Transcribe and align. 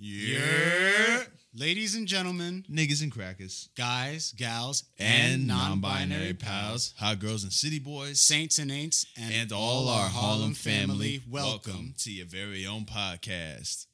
Yeah. 0.00 1.24
Ladies 1.52 1.96
and 1.96 2.06
gentlemen, 2.06 2.64
Niggas 2.70 3.02
and 3.02 3.10
crackers. 3.10 3.68
guys, 3.76 4.32
gals, 4.36 4.84
And 4.96 5.48
non 5.48 5.80
binary 5.80 6.34
pals, 6.34 6.94
hot 6.98 7.18
girls 7.18 7.42
and 7.42 7.52
city 7.52 7.80
boys, 7.80 8.20
saints 8.20 8.60
and 8.60 8.70
ain'ts, 8.70 9.06
and, 9.16 9.34
and 9.34 9.50
all 9.52 9.88
our 9.88 10.08
Harlem 10.08 10.54
family, 10.54 11.22
welcome 11.28 11.94
to 11.98 12.12
your 12.12 12.26
very 12.26 12.64
own 12.64 12.84
podcast. 12.84 13.86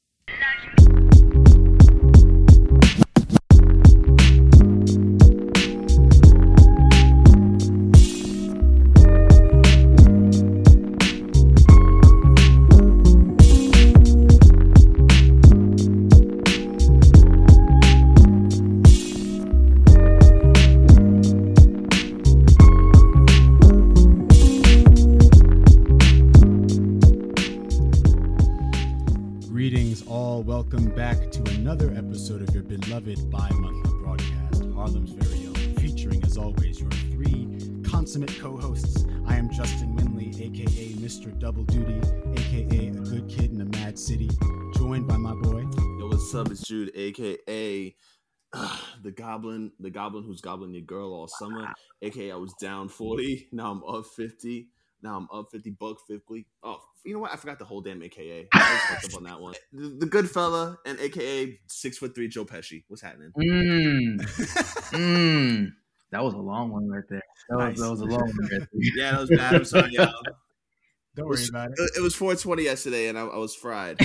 Goblin, 50.14 50.26
who's 50.26 50.40
gobbling 50.40 50.74
your 50.74 50.82
girl 50.82 51.12
all 51.12 51.28
summer. 51.28 51.72
Aka 52.02 52.32
I 52.32 52.36
was 52.36 52.54
down 52.54 52.88
forty, 52.88 53.48
now 53.52 53.70
I'm 53.70 53.84
up 53.84 54.06
fifty. 54.06 54.68
Now 55.02 55.16
I'm 55.16 55.28
up 55.32 55.50
fifty, 55.50 55.70
buck 55.70 55.98
fifty. 56.06 56.46
Oh, 56.62 56.80
you 57.04 57.12
know 57.14 57.20
what? 57.20 57.32
I 57.32 57.36
forgot 57.36 57.58
the 57.58 57.64
whole 57.64 57.80
damn 57.80 58.02
AKA. 58.02 58.48
I 58.52 58.96
was 59.02 59.04
up 59.04 59.18
on 59.18 59.24
that 59.24 59.40
one. 59.40 59.54
The, 59.72 59.88
the 60.00 60.06
good 60.06 60.30
fella 60.30 60.78
and 60.86 60.98
AKA 61.00 61.58
six 61.66 61.98
foot 61.98 62.14
three 62.14 62.28
Joe 62.28 62.44
Pesci. 62.44 62.84
What's 62.88 63.02
happening? 63.02 63.32
Mm. 63.36 64.20
mm. 64.92 65.72
That 66.10 66.22
was 66.22 66.34
a 66.34 66.38
long 66.38 66.70
one 66.70 66.88
right 66.88 67.02
there. 67.08 67.22
That 67.50 67.70
was, 67.70 67.80
that 67.80 67.90
was 67.90 68.00
a 68.00 68.04
long 68.04 68.20
one 68.20 68.48
right. 68.52 68.68
Yeah, 68.72 69.10
that 69.12 69.20
was 69.20 69.30
bad. 69.30 69.54
I'm 69.54 69.64
sorry, 69.64 69.90
y'all. 69.92 70.12
Don't 71.16 71.28
worry 71.28 71.44
about 71.48 71.70
it. 71.70 71.90
it 71.96 72.00
was 72.00 72.14
420 72.14 72.64
yesterday, 72.64 73.06
and 73.08 73.16
I, 73.16 73.22
I 73.22 73.36
was 73.36 73.54
fried. 73.54 73.98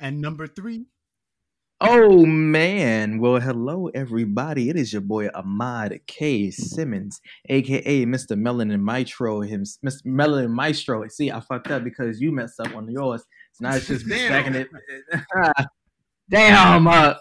and 0.00 0.20
number 0.20 0.48
three, 0.48 0.86
Oh 1.80 2.24
man. 2.24 3.18
Well, 3.20 3.38
hello 3.38 3.88
everybody. 3.88 4.70
It 4.70 4.76
is 4.76 4.92
your 4.94 5.02
boy 5.02 5.28
Ahmad 5.34 5.98
K. 6.06 6.50
Simmons, 6.50 7.20
aka 7.50 8.06
Mr. 8.06 8.32
Melanin 8.32 8.80
Maestro. 8.80 9.42
Him 9.42 9.62
Mr. 9.84 10.06
Melanin 10.06 10.50
Maestro. 10.50 11.06
See, 11.08 11.30
I 11.30 11.40
fucked 11.40 11.70
up 11.70 11.84
because 11.84 12.18
you 12.20 12.32
messed 12.32 12.58
up 12.60 12.74
on 12.74 12.88
yours. 12.90 13.22
So 13.52 13.68
now 13.68 13.76
it's 13.76 13.86
just 13.88 14.08
Damn. 14.08 14.18
stacking 14.26 14.54
it. 14.54 14.68
Damn. 16.30 16.86
Uh, 16.86 17.14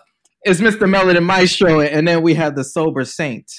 it's 0.44 0.61
Mr. 0.61 0.88
Melanin 0.89 1.26
Maestro, 1.26 1.81
and 1.81 2.08
then 2.08 2.22
we 2.22 2.33
have 2.36 2.56
the 2.56 2.64
sober 2.64 3.03
saint. 3.03 3.52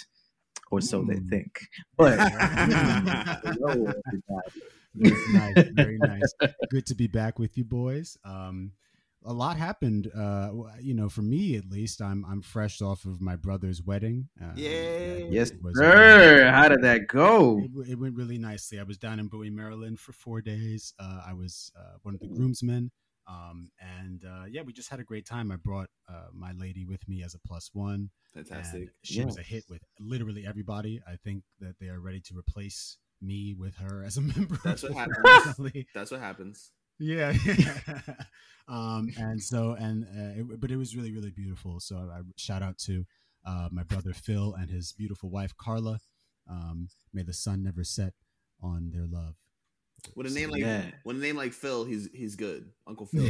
Or 0.70 0.80
so 0.80 1.02
they 1.02 1.16
Mm. 1.16 1.28
think. 1.28 1.60
But 1.96 2.16
very 2.16 2.30
hello, 3.54 3.92
everybody. 4.06 5.32
nice, 5.32 5.68
very 5.74 5.98
nice. 5.98 6.32
Good 6.70 6.86
to 6.86 6.94
be 6.94 7.06
back 7.06 7.38
with 7.38 7.56
you, 7.58 7.64
boys. 7.64 8.16
Um, 8.24 8.72
a 9.26 9.32
lot 9.32 9.56
happened. 9.56 10.10
Uh, 10.16 10.50
you 10.80 10.94
know, 10.94 11.08
for 11.08 11.22
me 11.22 11.56
at 11.56 11.68
least, 11.68 12.00
I'm 12.00 12.24
I'm 12.24 12.42
fresh 12.42 12.80
off 12.80 13.04
of 13.04 13.20
my 13.20 13.36
brother's 13.36 13.82
wedding. 13.82 14.28
Uh, 14.40 14.52
Yay. 14.54 15.28
Yes, 15.30 15.52
sir. 15.74 16.50
How 16.50 16.68
did 16.68 16.82
that 16.82 17.08
go? 17.08 17.58
It, 17.58 17.90
it 17.90 17.98
went 17.98 18.16
really 18.16 18.38
nicely. 18.38 18.78
I 18.78 18.84
was 18.84 18.98
down 18.98 19.18
in 19.18 19.28
Bowie, 19.28 19.50
Maryland 19.50 20.00
for 20.00 20.12
four 20.12 20.40
days. 20.40 20.94
Uh, 20.98 21.22
I 21.26 21.34
was 21.34 21.70
uh, 21.78 21.96
one 22.02 22.14
of 22.14 22.20
the 22.20 22.28
groomsmen. 22.28 22.90
Um, 23.28 23.70
and 23.80 24.24
uh, 24.24 24.44
yeah, 24.48 24.62
we 24.62 24.72
just 24.72 24.88
had 24.88 25.00
a 25.00 25.04
great 25.04 25.26
time. 25.26 25.50
I 25.50 25.56
brought 25.56 25.88
uh, 26.08 26.28
my 26.32 26.52
lady 26.52 26.84
with 26.84 27.06
me 27.08 27.24
as 27.24 27.34
a 27.34 27.40
plus 27.40 27.70
one. 27.72 28.10
Fantastic. 28.34 28.80
And 28.80 28.90
she 29.02 29.24
was 29.24 29.38
a 29.38 29.42
hit 29.42 29.64
with 29.68 29.82
literally 29.98 30.46
everybody. 30.46 31.00
I 31.06 31.16
think 31.16 31.42
that 31.60 31.74
they 31.80 31.88
are 31.88 32.00
ready 32.00 32.20
to 32.20 32.38
replace 32.38 32.98
me 33.20 33.54
with 33.58 33.76
her 33.76 34.04
as 34.04 34.16
a 34.16 34.20
member. 34.36 34.58
That's 34.64 34.82
what 34.82 34.94
happens. 34.94 35.84
That's 35.94 36.10
what 36.10 36.20
happens. 36.20 36.70
Yeah. 36.98 37.34
um, 38.68 39.08
and 39.18 39.40
so, 39.42 39.72
and, 39.78 40.04
uh, 40.04 40.40
it, 40.54 40.60
but 40.60 40.70
it 40.70 40.76
was 40.76 40.96
really, 40.96 41.12
really 41.12 41.30
beautiful. 41.30 41.78
So 41.80 41.96
I 41.96 42.20
shout 42.36 42.62
out 42.62 42.78
to 42.78 43.04
uh, 43.46 43.68
my 43.70 43.82
brother 43.84 44.12
Phil 44.12 44.54
and 44.54 44.70
his 44.70 44.92
beautiful 44.92 45.30
wife 45.30 45.56
Carla. 45.56 46.00
Um, 46.50 46.88
may 47.12 47.22
the 47.22 47.32
sun 47.32 47.62
never 47.62 47.84
set 47.84 48.14
on 48.62 48.90
their 48.94 49.06
love. 49.06 49.34
With 50.14 50.26
a 50.26 50.30
name 50.30 50.50
like 50.50 50.60
Yeah. 50.60 50.84
with 51.04 51.16
a 51.16 51.18
name 51.20 51.36
like 51.36 51.52
Phil, 51.52 51.84
he's 51.84 52.08
he's 52.12 52.36
good. 52.36 52.70
Uncle 52.86 53.06
Phil. 53.12 53.26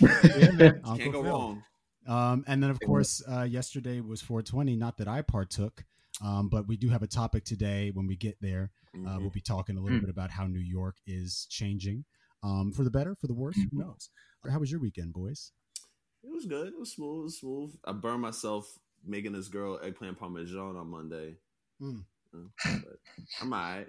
yeah, 0.00 0.72
Uncle 0.84 0.96
Can't 0.96 1.12
go 1.12 1.22
Phil. 1.22 1.32
wrong. 1.32 1.62
Um, 2.06 2.44
and 2.46 2.62
then, 2.62 2.70
of 2.70 2.80
course, 2.80 3.22
uh, 3.30 3.42
yesterday 3.42 4.00
was 4.00 4.22
420. 4.22 4.74
Not 4.76 4.96
that 4.98 5.08
I 5.08 5.22
partook, 5.22 5.84
um, 6.20 6.48
but 6.48 6.66
we 6.68 6.76
do 6.76 6.88
have 6.88 7.02
a 7.02 7.06
topic 7.06 7.44
today. 7.44 7.90
When 7.92 8.06
we 8.06 8.16
get 8.16 8.36
there, 8.40 8.70
uh, 8.94 8.98
Mhm. 8.98 9.20
we'll 9.20 9.30
be 9.30 9.40
talking 9.40 9.76
a 9.76 9.80
little 9.80 9.98
Mm. 9.98 10.02
bit 10.02 10.10
about 10.10 10.30
how 10.30 10.46
New 10.46 10.58
York 10.60 10.96
is 11.06 11.46
changing 11.50 12.04
um, 12.42 12.72
for 12.72 12.84
the 12.84 12.90
better, 12.90 13.14
for 13.14 13.26
the 13.26 13.34
worse. 13.34 13.56
Who 13.70 13.78
knows? 13.78 14.10
How 14.48 14.58
was 14.58 14.70
your 14.70 14.80
weekend, 14.80 15.12
boys? 15.12 15.52
It 16.22 16.30
was 16.30 16.46
good. 16.46 16.68
It 16.68 16.78
was 16.78 16.92
smooth. 16.92 17.20
It 17.20 17.24
was 17.24 17.38
smooth. 17.38 17.74
I 17.84 17.92
burned 17.92 18.22
myself 18.22 18.78
making 19.04 19.32
this 19.32 19.48
girl 19.48 19.78
eggplant 19.82 20.18
parmesan 20.18 20.76
on 20.76 20.88
Monday. 20.88 21.36
Mm. 21.80 22.04
Uh, 22.34 22.48
But 22.64 23.00
I'm 23.40 23.52
alright. 23.52 23.88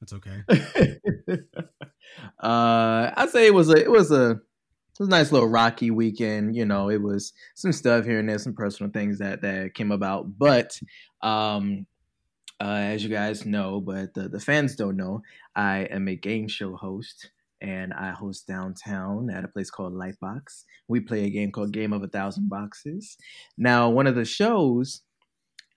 That's 0.00 0.12
okay. 0.12 0.42
uh, 2.38 3.10
I'd 3.16 3.30
say 3.30 3.46
it 3.46 3.54
was 3.54 3.68
a 3.70 3.76
it 3.76 3.90
was 3.90 4.10
a 4.10 4.40
it 4.92 5.00
was 5.00 5.08
a 5.08 5.10
nice 5.10 5.32
little 5.32 5.48
rocky 5.48 5.90
weekend. 5.90 6.54
You 6.54 6.64
know, 6.66 6.90
it 6.90 7.02
was 7.02 7.32
some 7.54 7.72
stuff 7.72 8.04
here 8.04 8.18
and 8.18 8.28
there, 8.28 8.38
some 8.38 8.54
personal 8.54 8.92
things 8.92 9.18
that 9.18 9.42
that 9.42 9.74
came 9.74 9.90
about. 9.90 10.38
But 10.38 10.78
um, 11.22 11.86
uh, 12.60 12.64
as 12.64 13.02
you 13.02 13.08
guys 13.08 13.46
know, 13.46 13.80
but 13.80 14.14
the, 14.14 14.28
the 14.28 14.40
fans 14.40 14.76
don't 14.76 14.96
know, 14.96 15.22
I 15.56 15.80
am 15.90 16.08
a 16.08 16.16
game 16.16 16.48
show 16.48 16.76
host. 16.76 17.30
And 17.64 17.94
I 17.94 18.10
host 18.10 18.48
downtown 18.48 19.30
at 19.30 19.44
a 19.44 19.48
place 19.48 19.70
called 19.70 19.92
Lightbox. 19.92 20.64
We 20.88 20.98
play 20.98 21.26
a 21.26 21.30
game 21.30 21.52
called 21.52 21.72
Game 21.72 21.92
of 21.92 22.02
a 22.02 22.08
Thousand 22.08 22.48
Boxes. 22.48 23.16
Now, 23.56 23.88
one 23.88 24.08
of 24.08 24.16
the 24.16 24.24
shows, 24.24 25.02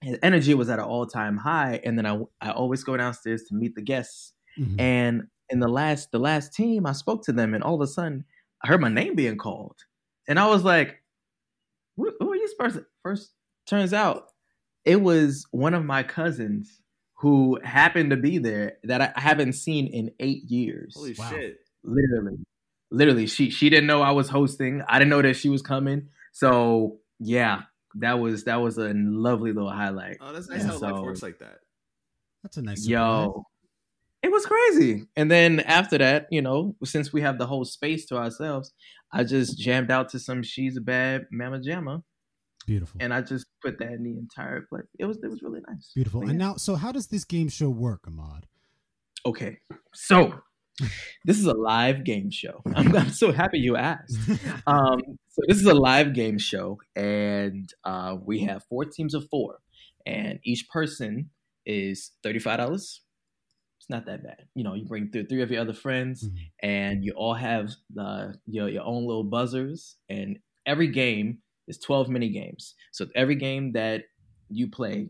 his 0.01 0.17
energy 0.23 0.55
was 0.55 0.67
at 0.67 0.79
an 0.79 0.85
all 0.85 1.05
time 1.05 1.37
high, 1.37 1.79
and 1.83 1.95
then 1.95 2.07
I 2.07 2.19
I 2.41 2.49
always 2.49 2.83
go 2.83 2.97
downstairs 2.97 3.43
to 3.49 3.55
meet 3.55 3.75
the 3.75 3.83
guests. 3.83 4.33
Mhm. 4.59 4.81
And 4.81 5.27
in 5.51 5.59
the 5.59 5.67
last 5.67 6.11
the 6.11 6.17
last 6.17 6.53
team, 6.55 6.87
I 6.87 6.91
spoke 6.93 7.23
to 7.25 7.31
them, 7.31 7.53
and 7.53 7.63
all 7.63 7.75
of 7.75 7.81
a 7.81 7.87
sudden, 7.87 8.25
I 8.63 8.67
heard 8.67 8.81
my 8.81 8.89
name 8.89 9.15
being 9.15 9.37
called, 9.37 9.75
and 10.27 10.39
I 10.39 10.47
was 10.47 10.63
like, 10.63 11.01
"Who, 11.97 12.11
who 12.19 12.31
are 12.31 12.35
you?" 12.35 12.47
First, 12.59 12.79
first 13.03 13.31
turns 13.67 13.93
out 13.93 14.27
it 14.85 15.01
was 15.01 15.45
one 15.51 15.73
of 15.73 15.83
my 15.85 16.03
cousins 16.03 16.81
who 17.19 17.59
happened 17.63 18.11
to 18.11 18.17
be 18.17 18.37
there 18.37 18.77
that 18.83 19.01
I 19.01 19.19
haven't 19.19 19.53
seen 19.53 19.87
in 19.87 20.11
eight 20.19 20.43
years. 20.45 20.93
Holy 20.95 21.15
Wow. 21.17 21.29
shit. 21.29 21.57
Literally, 21.83 22.37
literally, 22.91 23.27
she 23.27 23.49
she 23.49 23.69
didn't 23.69 23.87
know 23.87 24.01
I 24.01 24.11
was 24.11 24.29
hosting. 24.29 24.81
I 24.87 24.97
didn't 24.99 25.09
know 25.11 25.21
that 25.21 25.35
she 25.35 25.49
was 25.49 25.61
coming. 25.61 26.09
So 26.33 26.99
yeah, 27.19 27.63
that 27.95 28.19
was 28.19 28.43
that 28.45 28.57
was 28.61 28.77
a 28.77 28.91
lovely 28.93 29.53
little 29.53 29.71
highlight. 29.71 30.17
Oh, 30.21 30.33
that's 30.33 30.49
nice 30.49 30.61
Yeah, 30.61 30.67
how 30.67 30.77
life 30.79 30.95
so- 30.95 31.03
works 31.03 31.21
like 31.23 31.39
that. 31.39 31.59
That's 32.43 32.57
a 32.57 32.61
nice 32.61 32.83
surprise. 32.83 33.29
It 34.25 34.31
was 34.31 34.43
crazy. 34.47 35.05
And 35.15 35.29
then 35.29 35.59
after 35.59 35.99
that, 35.99 36.25
you 36.31 36.41
know, 36.41 36.75
since 36.83 37.13
we 37.13 37.21
have 37.21 37.37
the 37.37 37.45
whole 37.45 37.63
space 37.63 38.07
to 38.07 38.17
ourselves, 38.17 38.73
I 39.13 39.23
just 39.23 39.59
jammed 39.59 39.91
out 39.91 40.09
to 40.09 40.19
some 40.19 40.41
"She's 40.41 40.77
a 40.77 40.81
Bad 40.81 41.27
Mama 41.31 41.59
Jamma," 41.59 42.01
Beautiful. 42.65 42.99
and 43.03 43.13
I 43.13 43.21
just 43.21 43.45
put 43.63 43.77
that 43.77 43.91
in 43.91 44.03
the 44.03 44.17
entire 44.17 44.61
play. 44.61 44.81
It 44.97 45.05
was 45.05 45.19
it 45.21 45.29
was 45.29 45.43
really 45.43 45.61
nice. 45.67 45.91
Beautiful. 45.93 46.27
And 46.27 46.39
now, 46.39 46.55
so 46.55 46.73
how 46.73 46.91
does 46.91 47.05
this 47.05 47.23
game 47.23 47.49
show 47.49 47.69
work, 47.69 48.07
Ahmad? 48.07 48.47
Okay, 49.27 49.59
so 49.93 50.33
this 51.23 51.37
is 51.37 51.45
a 51.45 51.53
live 51.53 52.03
game 52.03 52.31
show. 52.31 52.63
I'm, 52.75 52.95
I'm 52.95 53.11
so 53.11 53.31
happy 53.31 53.59
you 53.59 53.75
asked. 53.75 54.17
um, 54.65 55.01
so 55.29 55.41
this 55.47 55.57
is 55.57 55.67
a 55.67 55.75
live 55.75 56.15
game 56.15 56.39
show, 56.39 56.79
and 56.95 57.71
uh, 57.83 58.15
we 58.25 58.39
have 58.39 58.63
four 58.63 58.85
teams 58.85 59.13
of 59.13 59.29
four, 59.29 59.59
and 60.03 60.39
each 60.43 60.67
person 60.69 61.29
is 61.63 62.13
thirty 62.23 62.39
five 62.39 62.57
dollars. 62.57 63.01
It's 63.85 63.89
not 63.91 64.07
that 64.07 64.23
bad. 64.23 64.47
You 64.55 64.63
know, 64.63 64.73
you 64.73 64.83
bring 64.83 65.11
th- 65.11 65.29
three 65.29 65.43
of 65.43 65.51
your 65.51 65.61
other 65.61 65.73
friends, 65.73 66.23
Mhm. 66.27 66.37
and 66.63 67.03
you 67.05 67.11
all 67.13 67.35
have 67.35 67.69
the 67.93 68.35
your 68.47 68.67
your 68.67 68.83
own 68.83 69.05
little 69.05 69.23
buzzers, 69.23 69.97
and 70.09 70.39
every 70.65 70.87
game 70.87 71.43
is 71.67 71.77
twelve 71.77 72.09
mini 72.09 72.29
games. 72.29 72.73
So 72.91 73.05
every 73.13 73.35
game 73.35 73.73
that 73.73 74.05
you 74.49 74.67
play, 74.71 75.09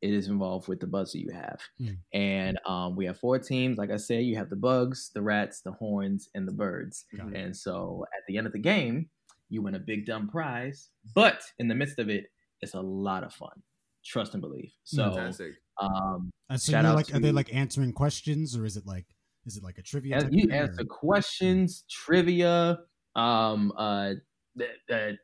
it 0.00 0.14
is 0.14 0.28
involved 0.28 0.66
with 0.66 0.80
the 0.80 0.86
buzzer 0.86 1.18
you 1.18 1.30
have. 1.30 1.60
Mm. 1.78 1.98
And 2.14 2.58
um, 2.64 2.96
we 2.96 3.04
have 3.04 3.18
four 3.18 3.38
teams. 3.38 3.76
Like 3.76 3.90
I 3.90 3.96
said, 3.98 4.24
you 4.24 4.36
have 4.36 4.48
the 4.48 4.56
bugs, 4.56 5.10
the 5.14 5.20
rats, 5.20 5.60
the 5.60 5.72
horns, 5.72 6.30
and 6.34 6.48
the 6.48 6.52
birds. 6.52 7.04
And 7.34 7.54
so 7.54 8.06
at 8.16 8.22
the 8.28 8.38
end 8.38 8.46
of 8.46 8.54
the 8.54 8.58
game, 8.58 9.10
you 9.50 9.60
win 9.60 9.74
a 9.74 9.78
big 9.78 10.06
dumb 10.06 10.28
prize. 10.28 10.88
But 11.14 11.42
in 11.58 11.68
the 11.68 11.74
midst 11.74 11.98
of 11.98 12.08
it, 12.08 12.30
it's 12.62 12.72
a 12.74 12.80
lot 12.80 13.24
of 13.24 13.32
fun. 13.34 13.62
Trust 14.06 14.34
and 14.34 14.40
believe. 14.40 14.72
So 14.84 15.12
Fantastic. 15.12 15.54
um, 15.80 16.30
And 16.48 16.60
so 16.60 16.72
you're 16.72 16.86
out 16.86 16.94
like, 16.96 17.12
are 17.14 17.18
they 17.18 17.32
like 17.32 17.52
answering 17.54 17.92
questions, 17.92 18.56
or 18.56 18.64
is 18.64 18.76
it 18.76 18.86
like, 18.86 19.06
is 19.46 19.56
it 19.56 19.62
like 19.64 19.78
a 19.78 19.82
trivia? 19.82 20.16
as 20.16 20.24
you 20.30 20.46
thing, 20.48 20.52
answer 20.52 20.82
or- 20.82 20.84
questions, 20.84 21.84
trivia, 21.90 22.78
um, 23.16 23.72
uh, 23.76 24.12
th- 24.58 24.70
th- 24.88 25.16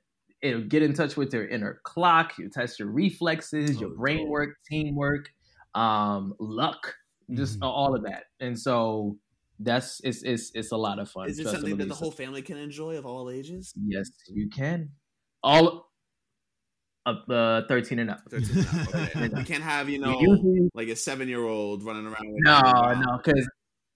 it'll 0.43 0.63
get 0.65 0.83
in 0.83 0.93
touch 0.95 1.17
with 1.17 1.33
your 1.33 1.47
inner 1.47 1.81
clock. 1.85 2.37
You 2.39 2.49
test 2.51 2.79
your 2.81 2.89
reflexes, 2.89 3.81
your 3.81 3.91
Oh, 3.93 3.97
brain 3.97 4.29
work, 4.29 4.57
teamwork, 4.69 5.29
um, 5.75 6.35
luck, 6.41 6.95
just 7.33 7.61
Mhm. 7.61 7.67
all 7.69 7.95
of 7.95 8.03
that. 8.05 8.25
And 8.41 8.59
so 8.59 9.19
that's 9.61 10.01
it's 10.03 10.23
it's 10.25 10.51
it's 10.55 10.73
a 10.73 10.77
lot 10.77 10.99
of 10.99 11.09
fun. 11.09 11.29
Is 11.29 11.39
it 11.39 11.47
something 11.47 11.77
that 11.77 11.89
the 11.89 11.95
whole 11.95 12.11
family 12.11 12.43
can 12.43 12.57
enjoy 12.57 12.97
of 12.99 13.07
all 13.07 13.31
ages? 13.31 13.73
Yes, 13.87 14.11
you 14.27 14.49
can. 14.51 14.91
All 15.45 15.92
up 17.07 17.25
uh, 17.29 17.63
thirteen 17.69 17.99
and 17.99 18.11
up. 18.11 18.21
13 18.31 18.59
and 18.59 18.67
up, 18.67 18.95
okay. 18.95 19.29
You 19.39 19.45
can't 19.45 19.63
have, 19.63 19.89
you 19.89 19.99
know, 19.99 20.21
Usually- 20.21 20.71
like 20.75 20.89
a 20.89 20.97
seven 20.97 21.29
year 21.29 21.43
old 21.45 21.83
running 21.83 22.07
around 22.07 22.33
with 22.33 22.43
No, 22.45 22.61
no, 22.61 23.19
because 23.19 23.49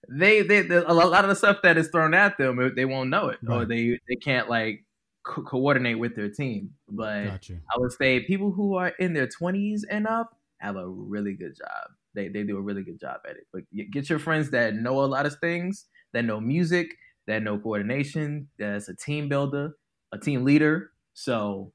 they, 0.09 0.41
they, 0.41 0.61
they 0.61 0.75
a 0.77 0.93
lot 0.93 1.23
of 1.23 1.29
the 1.29 1.35
stuff 1.35 1.57
that 1.63 1.77
is 1.77 1.89
thrown 1.89 2.13
at 2.13 2.37
them, 2.37 2.73
they 2.75 2.85
won't 2.85 3.09
know 3.09 3.29
it, 3.29 3.39
or 3.47 3.65
they 3.65 3.99
they 4.07 4.15
can't 4.15 4.49
like 4.49 4.85
co- 5.23 5.43
coordinate 5.43 5.99
with 5.99 6.15
their 6.15 6.29
team. 6.29 6.71
But 6.89 7.25
Got 7.25 7.49
you. 7.49 7.59
I 7.73 7.77
would 7.79 7.91
say 7.91 8.21
people 8.21 8.51
who 8.51 8.75
are 8.75 8.89
in 8.99 9.13
their 9.13 9.27
twenties 9.27 9.85
and 9.89 10.07
up 10.07 10.37
have 10.59 10.75
a 10.75 10.87
really 10.87 11.33
good 11.33 11.55
job. 11.57 11.91
They 12.13 12.29
they 12.29 12.43
do 12.43 12.57
a 12.57 12.61
really 12.61 12.83
good 12.83 12.99
job 12.99 13.21
at 13.29 13.35
it. 13.35 13.47
But 13.53 13.63
get 13.91 14.09
your 14.09 14.19
friends 14.19 14.49
that 14.51 14.75
know 14.75 15.01
a 15.01 15.05
lot 15.05 15.25
of 15.25 15.35
things, 15.39 15.85
that 16.13 16.25
know 16.25 16.39
music, 16.39 16.95
that 17.27 17.43
know 17.43 17.57
coordination, 17.57 18.47
that's 18.57 18.89
a 18.89 18.95
team 18.95 19.27
builder, 19.29 19.77
a 20.11 20.17
team 20.17 20.43
leader. 20.45 20.91
So 21.13 21.73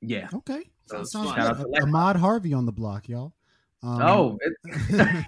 yeah. 0.00 0.28
Okay. 0.34 0.62
So 0.86 0.96
Sounds 1.04 1.12
sounds 1.12 1.30
fun. 1.36 1.54
Good. 1.56 1.74
to 1.76 1.82
Ahmad 1.82 2.16
Harvey 2.16 2.52
on 2.52 2.66
the 2.66 2.72
block, 2.72 3.08
y'all. 3.08 3.32
Um, 3.82 4.02
oh, 4.02 4.38
it, 4.40 5.24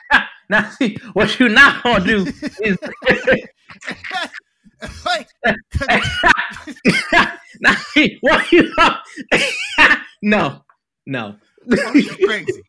now 0.48 0.70
see 0.70 0.96
what 1.12 1.38
you 1.40 1.48
not 1.48 1.82
gonna 1.82 2.04
do 2.04 2.24
is 2.62 2.78
now, 7.60 7.74
see, 7.92 8.18
what 8.20 8.50
you 8.52 8.72
no 10.22 10.62
no 11.06 11.36
crazy. 12.24 12.62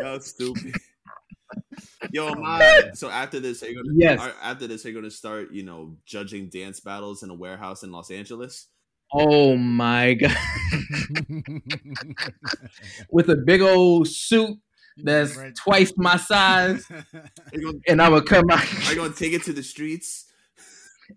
That's 0.00 0.28
stupid. 0.28 0.74
Yo, 2.12 2.34
my 2.34 2.90
so 2.94 3.08
after 3.10 3.40
this, 3.40 3.62
are 3.62 3.68
you 3.68 3.76
gonna, 3.76 3.94
Yes. 3.96 4.20
are- 4.20 4.34
after 4.42 4.66
this, 4.66 4.84
are 4.84 4.88
you 4.90 4.94
gonna 4.94 5.10
start, 5.10 5.52
you 5.52 5.62
know, 5.62 5.96
judging 6.04 6.48
dance 6.48 6.80
battles 6.80 7.22
in 7.22 7.30
a 7.30 7.34
warehouse 7.34 7.82
in 7.82 7.92
Los 7.92 8.10
Angeles? 8.10 8.68
Oh 9.18 9.56
my 9.56 10.14
god 10.14 10.36
with 13.10 13.28
a 13.28 13.36
big 13.36 13.60
old 13.60 14.08
suit 14.08 14.58
that's 15.02 15.36
Right. 15.36 15.54
twice 15.54 15.92
my 15.96 16.16
size 16.16 16.84
gonna, 16.86 17.78
and 17.88 18.00
I 18.00 18.08
would 18.08 18.26
come 18.26 18.50
out 18.50 18.64
are 18.86 18.90
you 18.90 18.96
gonna 18.96 19.12
take 19.12 19.32
it 19.32 19.42
to 19.44 19.52
the 19.52 19.62
streets? 19.62 20.24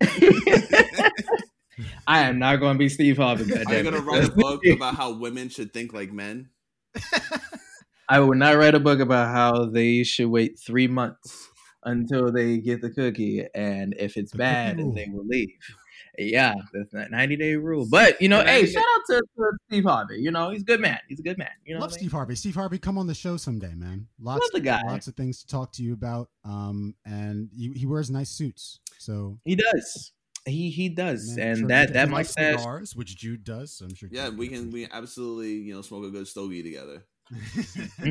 I 2.06 2.20
am 2.20 2.38
not 2.38 2.56
going 2.56 2.74
to 2.74 2.78
be 2.78 2.88
Steve 2.88 3.16
Harvey. 3.16 3.52
Are 3.54 3.74
you 3.74 3.82
gonna 3.82 4.00
write 4.00 4.28
a 4.28 4.32
book 4.32 4.60
about 4.66 4.96
how 4.96 5.12
women 5.12 5.48
should 5.48 5.72
think 5.72 5.92
like 5.92 6.12
men? 6.12 6.50
I 8.08 8.20
would 8.20 8.38
not 8.38 8.56
write 8.56 8.74
a 8.74 8.80
book 8.80 9.00
about 9.00 9.34
how 9.34 9.66
they 9.66 10.02
should 10.02 10.28
wait 10.28 10.58
three 10.58 10.88
months 10.88 11.48
until 11.84 12.30
they 12.32 12.58
get 12.58 12.82
the 12.82 12.90
cookie, 12.90 13.46
and 13.54 13.94
if 13.98 14.16
it's 14.16 14.32
bad, 14.32 14.78
they 14.78 15.08
will 15.10 15.26
leave. 15.26 15.48
Yeah, 16.18 16.54
that's 16.72 16.90
that 16.92 17.10
ninety 17.10 17.36
day 17.36 17.56
rule. 17.56 17.86
But 17.90 18.20
you 18.20 18.28
know, 18.28 18.42
hey, 18.44 18.66
shout 18.66 18.82
out 18.94 19.00
to, 19.10 19.22
to 19.36 19.50
Steve 19.68 19.84
Harvey. 19.84 20.18
You 20.20 20.30
know, 20.30 20.50
he's 20.50 20.62
a 20.62 20.64
good 20.64 20.80
man. 20.80 20.98
He's 21.08 21.20
a 21.20 21.22
good 21.22 21.38
man. 21.38 21.50
You 21.64 21.74
know, 21.74 21.80
Love 21.80 21.90
what 21.90 21.96
I 21.96 22.00
Steve 22.00 22.12
Harvey. 22.12 22.34
Steve 22.34 22.54
Harvey, 22.54 22.78
come 22.78 22.98
on 22.98 23.06
the 23.06 23.14
show 23.14 23.36
someday, 23.36 23.74
man. 23.74 24.06
Lots, 24.20 24.40
Love 24.42 24.50
the 24.52 24.60
guy. 24.60 24.82
lots 24.86 25.06
of 25.08 25.14
things 25.14 25.40
to 25.40 25.46
talk 25.46 25.72
to 25.74 25.82
you 25.82 25.92
about. 25.94 26.28
Um, 26.44 26.94
and 27.04 27.48
he, 27.56 27.72
he 27.72 27.86
wears 27.86 28.10
nice 28.10 28.30
suits, 28.30 28.80
so? 28.98 29.38
He 29.44 29.56
does. 29.56 30.12
He 30.46 30.70
he 30.70 30.88
does, 30.88 31.36
man, 31.36 31.46
and 31.48 31.58
sure 31.58 31.68
that 31.68 31.92
that 31.92 32.10
likes 32.10 32.28
mustache. 32.36 32.60
cigars, 32.60 32.96
which 32.96 33.14
Jude 33.16 33.44
does. 33.44 33.72
So 33.76 33.84
I'm 33.84 33.94
sure. 33.94 34.08
Yeah, 34.10 34.30
we 34.30 34.48
can 34.48 34.70
we 34.70 34.88
absolutely 34.90 35.52
you 35.52 35.74
know 35.74 35.82
smoke 35.82 36.04
a 36.06 36.10
good 36.10 36.26
stogie 36.26 36.62
together. 36.62 37.04
appreciate. 37.30 37.90
You 38.04 38.08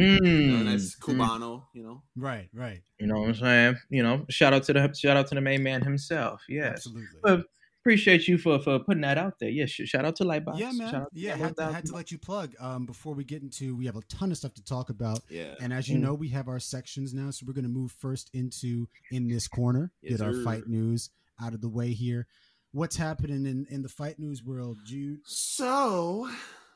know, 0.52 0.56
a 0.58 0.60
Mm, 0.62 0.66
nice 0.66 0.96
mm. 0.96 1.00
cubano, 1.00 1.64
you 1.74 1.84
know. 1.84 2.04
right, 2.16 2.48
right, 2.54 2.82
You 3.00 3.08
know 3.08 3.20
what 3.20 3.30
I'm 3.30 3.36
saying? 3.36 3.76
You 3.90 4.04
know, 4.04 4.26
shout 4.30 4.54
out 4.54 4.64
to 4.66 4.74
the 4.74 4.94
shout 4.94 5.18
out 5.18 5.28
to 5.28 5.36
the 5.36 5.42
main 5.42 5.64
man 5.64 5.82
himself. 5.82 6.44
Yes. 6.48 6.74
absolutely. 6.74 7.08
But 7.24 7.46
appreciate 7.82 8.28
you 8.28 8.38
for 8.38 8.60
for 8.60 8.80
putting 8.80 9.02
that 9.02 9.18
out 9.18 9.36
there. 9.40 9.50
Yes, 9.50 9.70
shout 9.70 10.06
out 10.06 10.16
to 10.18 10.24
Lightbox. 10.24 10.60
yeah, 10.60 10.68
Shout 10.72 10.76
man. 10.78 10.96
out 10.96 11.14
to 11.14 11.20
Yeah, 11.20 11.36
that 11.36 11.40
had 11.40 11.56
to, 11.56 11.62
1000 11.64 11.74
had 11.76 11.86
to 11.86 11.94
let 11.96 12.12
you 12.12 12.18
plug. 12.18 12.54
Um, 12.60 12.86
before 12.86 13.14
we 13.14 13.24
get 13.24 13.42
into, 13.42 13.76
we 13.76 13.86
have 13.86 13.96
a 13.96 14.02
ton 14.04 14.32
of 14.32 14.38
stuff 14.38 14.54
to 14.56 14.64
talk 14.64 14.90
about. 14.90 15.20
Yeah. 15.30 15.56
And 15.62 15.72
as 15.74 15.88
you 15.90 15.98
Mm. 15.98 16.02
know, 16.02 16.14
we 16.14 16.30
have 16.30 16.48
our 16.48 16.60
sections 16.60 17.14
now, 17.14 17.32
so 17.32 17.46
we're 17.48 17.54
going 17.54 17.64
to 17.64 17.70
move 17.70 17.92
first 17.92 18.30
into 18.34 18.88
in 19.12 19.28
this 19.28 19.48
corner, 19.48 19.92
Yes, 20.02 20.18
get 20.18 20.26
our 20.26 20.34
sir. 20.34 20.44
fight 20.44 20.68
news 20.68 21.10
out 21.42 21.54
of 21.54 21.62
the 21.62 21.70
way 21.70 21.92
here. 21.94 22.28
What's 22.72 22.98
happening 22.98 23.46
in 23.46 23.66
in 23.70 23.82
the 23.82 23.90
fight 23.90 24.20
news 24.20 24.44
world, 24.44 24.78
Jude? 24.86 25.22
So, 25.26 26.30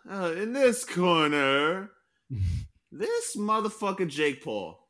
uh, 0.10 0.34
in 0.36 0.54
this 0.54 0.86
corner, 0.86 1.92
this 2.92 3.36
motherfucker 3.38 4.08
Jake 4.08 4.44
Paul. 4.44 4.83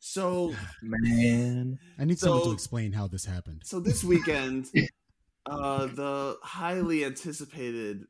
So, 0.00 0.54
man. 0.82 1.78
I 1.98 2.04
need 2.04 2.18
someone 2.18 2.42
to 2.44 2.52
explain 2.52 2.92
how 2.92 3.06
this 3.06 3.24
happened. 3.26 3.62
so 3.64 3.80
this 3.80 4.02
weekend, 4.02 4.66
uh, 5.46 5.86
the 5.86 6.38
highly 6.42 7.04
anticipated, 7.04 8.04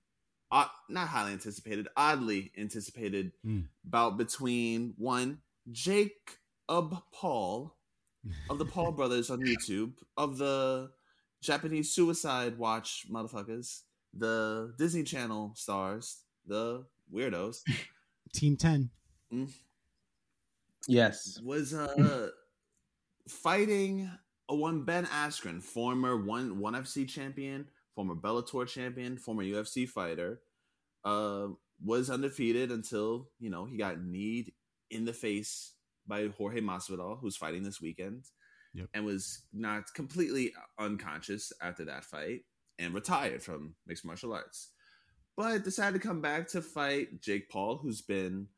uh, 0.53 0.67
not 0.89 1.09
highly 1.09 1.33
anticipated, 1.33 1.89
oddly 1.97 2.53
anticipated 2.57 3.33
Mm. 3.45 3.67
bout 3.85 4.17
between 4.17 4.95
one 4.99 5.39
Jake 5.73 6.39
Paul 6.69 7.77
of 8.49 8.59
the 8.59 8.65
Paul 8.67 8.93
brothers 8.93 9.29
on 9.31 9.41
YouTube, 9.41 9.95
of 10.17 10.39
the 10.39 10.91
Japanese 11.43 11.93
Suicide 11.93 12.57
Watch 12.59 13.07
motherfuckers, 13.11 13.81
the 14.15 14.75
Disney 14.79 15.03
Channel 15.03 15.53
stars, 15.57 16.23
the 16.47 16.85
weirdos, 17.13 17.63
Team 18.33 18.57
Ten. 18.57 18.91
Yes. 20.89 21.39
was 21.45 21.75
uh 21.75 22.31
fighting 23.29 24.11
a 24.49 24.55
one 24.55 24.85
Ben 24.85 25.07
Askren, 25.07 25.63
former 25.63 26.17
one 26.25 26.59
one 26.59 26.75
FC 26.75 27.09
champion, 27.09 27.67
former 27.95 28.15
Bellator 28.15 28.67
champion, 28.67 29.17
former 29.17 29.45
UFC 29.45 29.89
fighter, 29.89 30.41
uh, 31.05 31.49
was 31.85 32.11
undefeated 32.11 32.71
until 32.71 33.29
you 33.39 33.51
know 33.51 33.65
he 33.65 33.77
got 33.77 34.03
kneed 34.03 34.53
in 34.91 35.05
the 35.05 35.13
face 35.13 35.75
by 36.07 36.27
Jorge 36.37 36.61
Masvidal, 36.61 37.19
who's 37.21 37.37
fighting 37.37 37.63
this 37.63 37.81
weekend, 37.81 38.25
Yep. 38.75 38.89
and 38.95 39.05
was 39.05 39.43
not 39.53 39.93
completely 39.95 40.53
unconscious 40.79 41.53
after 41.63 41.85
that 41.85 42.05
fight 42.05 42.41
and 42.79 42.95
retired 42.95 43.43
from 43.43 43.75
mixed 43.87 44.05
martial 44.05 44.33
arts, 44.33 44.71
but 45.37 45.63
decided 45.63 46.01
to 46.01 46.07
come 46.09 46.21
back 46.21 46.49
to 46.49 46.63
fight 46.63 47.21
Jake 47.21 47.49
Paul, 47.51 47.77
who's 47.77 48.01
been, 48.03 48.49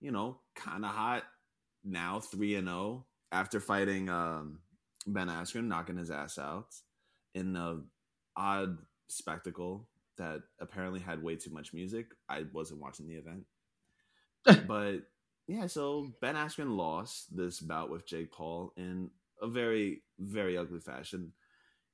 you 0.00 0.10
know, 0.10 0.40
kind 0.56 0.84
of 0.84 0.90
hot 0.90 1.24
now, 1.84 2.20
three 2.20 2.54
and 2.56 2.68
zero 2.68 3.06
after 3.32 3.60
fighting 3.60 4.08
um, 4.08 4.60
Ben 5.06 5.28
Askren, 5.28 5.68
knocking 5.68 5.96
his 5.96 6.10
ass 6.10 6.38
out 6.38 6.66
in 7.34 7.52
the 7.52 7.84
odd 8.36 8.78
spectacle 9.08 9.88
that 10.18 10.42
apparently 10.60 11.00
had 11.00 11.22
way 11.22 11.36
too 11.36 11.50
much 11.50 11.72
music. 11.72 12.06
I 12.28 12.44
wasn't 12.52 12.80
watching 12.80 13.06
the 13.06 13.14
event, 13.14 13.46
but 14.66 15.02
yeah, 15.46 15.66
so 15.66 16.12
Ben 16.20 16.34
Askren 16.36 16.76
lost 16.76 17.34
this 17.36 17.60
bout 17.60 17.90
with 17.90 18.06
Jake 18.06 18.32
Paul 18.32 18.72
in 18.76 19.10
a 19.42 19.48
very, 19.48 20.02
very 20.18 20.56
ugly 20.56 20.80
fashion. 20.80 21.32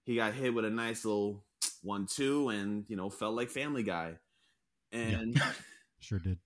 He 0.05 0.17
got 0.17 0.35
hit 0.35 0.55
with 0.55 0.65
a 0.65 0.71
nice 0.71 1.05
little 1.05 1.45
one-two, 1.83 2.49
and 2.49 2.85
you 2.89 2.97
know, 2.97 3.11
felt 3.11 3.35
like 3.35 3.51
Family 3.51 3.83
Guy, 3.83 4.15
and. 4.93 5.41
Sure 5.99 6.19
did. 6.19 6.39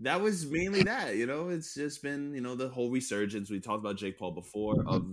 That 0.00 0.20
was 0.20 0.46
mainly 0.46 0.82
that. 0.84 1.16
You 1.16 1.26
know, 1.26 1.48
it's 1.48 1.74
just 1.74 2.02
been 2.02 2.34
you 2.34 2.40
know 2.40 2.54
the 2.54 2.68
whole 2.68 2.90
resurgence. 2.90 3.50
We 3.50 3.60
talked 3.60 3.80
about 3.80 3.96
Jake 3.96 4.18
Paul 4.18 4.32
before 4.32 4.82
of 4.86 5.06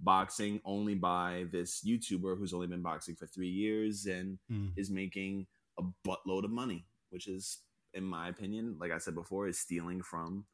boxing 0.00 0.60
only 0.64 0.94
by 0.96 1.46
this 1.52 1.82
YouTuber 1.86 2.36
who's 2.36 2.52
only 2.52 2.66
been 2.66 2.82
boxing 2.82 3.14
for 3.14 3.26
three 3.26 3.48
years 3.48 4.06
and 4.06 4.38
Mm. 4.50 4.72
is 4.76 4.90
making 4.90 5.46
a 5.78 5.82
buttload 6.06 6.44
of 6.44 6.50
money, 6.50 6.84
which 7.10 7.28
is, 7.28 7.58
in 7.94 8.04
my 8.04 8.28
opinion, 8.28 8.76
like 8.80 8.90
I 8.90 8.98
said 8.98 9.14
before, 9.14 9.46
is 9.46 9.58
stealing 9.58 10.02
from 10.02 10.44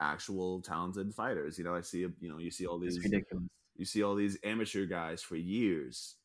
actual 0.00 0.60
talented 0.60 1.14
fighters. 1.14 1.58
You 1.58 1.64
know, 1.64 1.74
I 1.74 1.80
see 1.82 2.00
you 2.00 2.28
know 2.28 2.38
you 2.38 2.50
see 2.50 2.66
all 2.66 2.78
these 2.78 2.96
you 3.76 3.84
see 3.84 4.02
all 4.02 4.16
these 4.16 4.36
amateur 4.42 4.84
guys 4.86 5.22
for 5.22 5.36
years, 5.36 6.16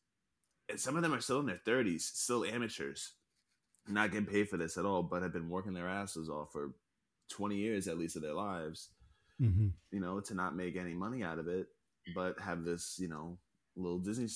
and 0.68 0.80
some 0.80 0.96
of 0.96 1.02
them 1.02 1.14
are 1.14 1.20
still 1.20 1.38
in 1.40 1.46
their 1.46 1.60
thirties, 1.64 2.10
still 2.12 2.44
amateurs, 2.44 3.12
not 3.86 4.10
getting 4.10 4.26
paid 4.26 4.48
for 4.48 4.56
this 4.56 4.76
at 4.76 4.84
all, 4.84 5.02
but 5.04 5.22
have 5.22 5.32
been 5.32 5.48
working 5.48 5.74
their 5.74 5.88
asses 5.88 6.28
off 6.28 6.50
for 6.52 6.74
20 7.30 7.56
years 7.56 7.88
at 7.88 7.98
least 7.98 8.16
of 8.16 8.22
their 8.22 8.34
lives, 8.34 8.90
hmm 9.38 9.68
you 9.90 10.00
know, 10.00 10.20
to 10.20 10.34
not 10.34 10.56
make 10.56 10.76
any 10.76 10.94
money 10.94 11.22
out 11.22 11.38
of 11.38 11.48
it, 11.48 11.66
but 12.14 12.38
have 12.40 12.64
this, 12.64 12.96
you 12.98 13.08
know, 13.08 13.38
little 13.76 13.98
Disney 13.98 14.28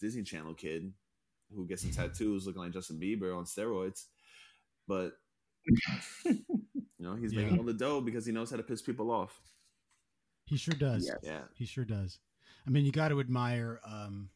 Disney 0.00 0.22
Channel 0.22 0.54
kid 0.54 0.92
who 1.54 1.66
gets 1.66 1.82
some 1.82 1.90
tattoos 1.92 2.46
looking 2.46 2.62
like 2.62 2.72
Justin 2.72 2.98
Bieber 3.00 3.36
on 3.36 3.44
steroids. 3.44 4.06
But 4.88 5.12
you 6.24 6.44
know, 6.98 7.14
he's 7.16 7.32
Yeah. 7.32 7.42
making 7.42 7.58
all 7.58 7.64
the 7.64 7.72
dough 7.72 8.00
because 8.00 8.24
he 8.26 8.32
knows 8.32 8.50
how 8.50 8.56
to 8.56 8.62
piss 8.62 8.82
people 8.82 9.10
off. 9.10 9.40
He 10.44 10.56
sure 10.56 10.74
does. 10.74 11.06
Yes. 11.06 11.18
Yeah. 11.22 11.42
He 11.54 11.64
sure 11.66 11.84
does. 11.84 12.18
I 12.66 12.70
mean, 12.70 12.84
you 12.84 12.92
got 12.92 13.08
to 13.08 13.20
admire. 13.20 13.80
Um, 13.84 14.30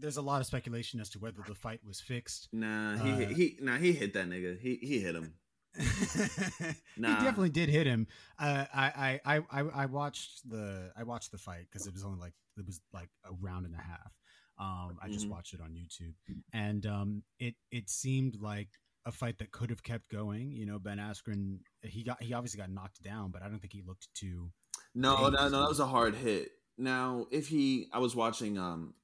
there's 0.00 0.16
a 0.18 0.22
lot 0.22 0.40
of 0.40 0.46
speculation 0.46 1.00
as 1.00 1.08
to 1.10 1.18
whether 1.18 1.42
the 1.46 1.54
fight 1.54 1.80
was 1.84 2.00
fixed. 2.00 2.48
Nah, 2.52 2.96
he 2.96 3.24
Uh, 3.24 3.28
he 3.28 3.58
nah 3.60 3.76
he 3.78 3.92
hit 3.92 4.12
that 4.14 4.28
nigga. 4.28 4.58
He 4.58 4.76
he 4.76 5.00
hit 5.00 5.14
him. 5.14 5.34
Nah. 6.96 7.08
He 7.08 7.24
definitely 7.24 7.50
did 7.50 7.68
hit 7.68 7.86
him. 7.86 8.06
Uh, 8.38 8.64
I, 8.74 9.20
I, 9.24 9.40
I, 9.50 9.60
I 9.60 9.86
watched 9.86 10.48
the 10.50 10.90
I 10.96 11.04
watched 11.04 11.30
the 11.30 11.38
fight 11.38 11.66
because 11.70 11.86
it 11.86 11.92
was 11.92 12.04
only 12.04 12.18
like 12.18 12.32
it 12.56 12.66
was 12.66 12.80
like 12.92 13.08
a 13.24 13.32
round 13.40 13.66
and 13.66 13.74
a 13.74 13.78
half. 13.78 14.12
Um, 14.58 14.98
I 15.00 15.08
just 15.08 15.26
Mhm. 15.26 15.30
watched 15.30 15.54
it 15.54 15.60
on 15.60 15.70
YouTube, 15.70 16.14
and 16.52 16.84
um, 16.86 17.22
it 17.38 17.54
it 17.70 17.88
seemed 17.88 18.40
like 18.40 18.68
a 19.06 19.12
fight 19.12 19.38
that 19.38 19.52
could 19.52 19.70
have 19.70 19.84
kept 19.84 20.08
going. 20.10 20.50
You 20.50 20.66
know, 20.66 20.80
Ben 20.80 20.98
Askren 20.98 21.60
he 21.82 22.02
got 22.02 22.20
he 22.20 22.34
obviously 22.34 22.58
got 22.58 22.70
knocked 22.70 23.00
down, 23.02 23.30
but 23.30 23.42
I 23.42 23.48
don't 23.48 23.60
think 23.60 23.72
he 23.72 23.82
looked 23.86 24.08
too. 24.14 24.50
No, 24.94 25.28
no, 25.28 25.48
no, 25.48 25.60
that 25.60 25.68
was 25.68 25.78
a 25.80 25.86
hard 25.86 26.16
hit. 26.16 26.50
Now, 26.76 27.26
if 27.30 27.48
he, 27.48 27.86
I 27.92 28.00
was 28.00 28.16
watching 28.16 28.58
um 28.58 28.94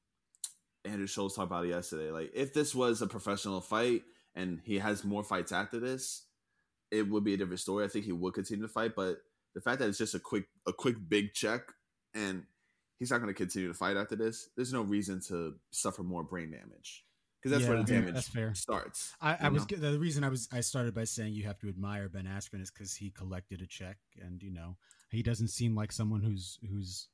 Andrew 0.84 1.06
Schulz 1.06 1.34
talk 1.34 1.46
about 1.46 1.64
it 1.64 1.68
yesterday. 1.68 2.10
Like, 2.10 2.32
if 2.34 2.52
this 2.52 2.74
was 2.74 3.00
a 3.02 3.06
professional 3.06 3.60
fight 3.60 4.02
and 4.34 4.60
he 4.64 4.78
has 4.78 5.04
more 5.04 5.22
fights 5.24 5.52
after 5.52 5.78
this, 5.78 6.24
it 6.90 7.08
would 7.08 7.24
be 7.24 7.34
a 7.34 7.36
different 7.36 7.60
story. 7.60 7.84
I 7.84 7.88
think 7.88 8.04
he 8.04 8.12
would 8.12 8.34
continue 8.34 8.66
to 8.66 8.72
fight, 8.72 8.94
but 8.94 9.18
the 9.54 9.60
fact 9.60 9.78
that 9.78 9.88
it's 9.88 9.98
just 9.98 10.14
a 10.14 10.20
quick, 10.20 10.46
a 10.66 10.72
quick 10.72 10.96
big 11.08 11.32
check 11.32 11.62
and 12.14 12.44
he's 12.98 13.10
not 13.10 13.18
going 13.18 13.32
to 13.32 13.34
continue 13.34 13.68
to 13.68 13.74
fight 13.74 13.96
after 13.96 14.16
this, 14.16 14.48
there's 14.56 14.72
no 14.72 14.82
reason 14.82 15.20
to 15.28 15.54
suffer 15.70 16.02
more 16.02 16.22
brain 16.22 16.50
damage 16.50 17.04
because 17.44 17.58
that's 17.58 17.68
where 17.68 17.82
the 17.82 17.84
damage 17.84 18.24
fair. 18.28 18.54
starts. 18.54 19.12
I, 19.20 19.36
I 19.38 19.48
was 19.50 19.66
the 19.66 19.98
reason 19.98 20.24
I 20.24 20.30
was 20.30 20.48
I 20.50 20.60
started 20.60 20.94
by 20.94 21.04
saying 21.04 21.34
you 21.34 21.44
have 21.44 21.58
to 21.58 21.68
admire 21.68 22.08
Ben 22.08 22.24
Askren 22.24 22.62
is 22.62 22.70
because 22.70 22.94
he 22.94 23.10
collected 23.10 23.60
a 23.60 23.66
check, 23.66 23.98
and 24.20 24.42
you 24.42 24.50
know 24.50 24.76
he 25.10 25.22
doesn't 25.22 25.48
seem 25.48 25.74
like 25.74 25.92
someone 25.92 26.22
who's 26.22 26.58
who's 26.68 27.08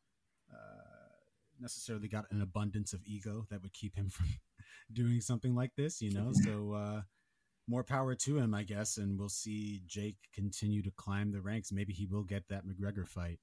uh, 0.53 1.17
necessarily 1.59 2.07
got 2.07 2.27
an 2.31 2.43
abundance 2.43 2.93
of 2.93 3.01
ego 3.05 3.47
that 3.51 3.61
would 3.63 3.73
keep 3.73 3.97
him 3.97 4.09
from 4.09 4.27
doing 4.93 5.21
something 5.21 5.55
like 5.55 5.75
this. 5.77 6.01
You 6.01 6.13
know, 6.13 6.31
so 6.45 6.75
uh, 6.75 7.01
more 7.69 7.85
power 7.85 8.15
to 8.15 8.39
him, 8.39 8.55
I 8.55 8.63
guess, 8.63 8.97
and 8.97 9.19
we'll 9.19 9.29
see 9.29 9.83
Jake 9.87 10.17
continue 10.35 10.83
to 10.83 10.91
climb 10.97 11.33
the 11.33 11.41
ranks. 11.41 11.73
Maybe 11.73 11.93
he 11.93 12.07
will 12.07 12.25
get 12.25 12.49
that 12.49 12.65
McGregor 12.67 13.07
fight 13.07 13.39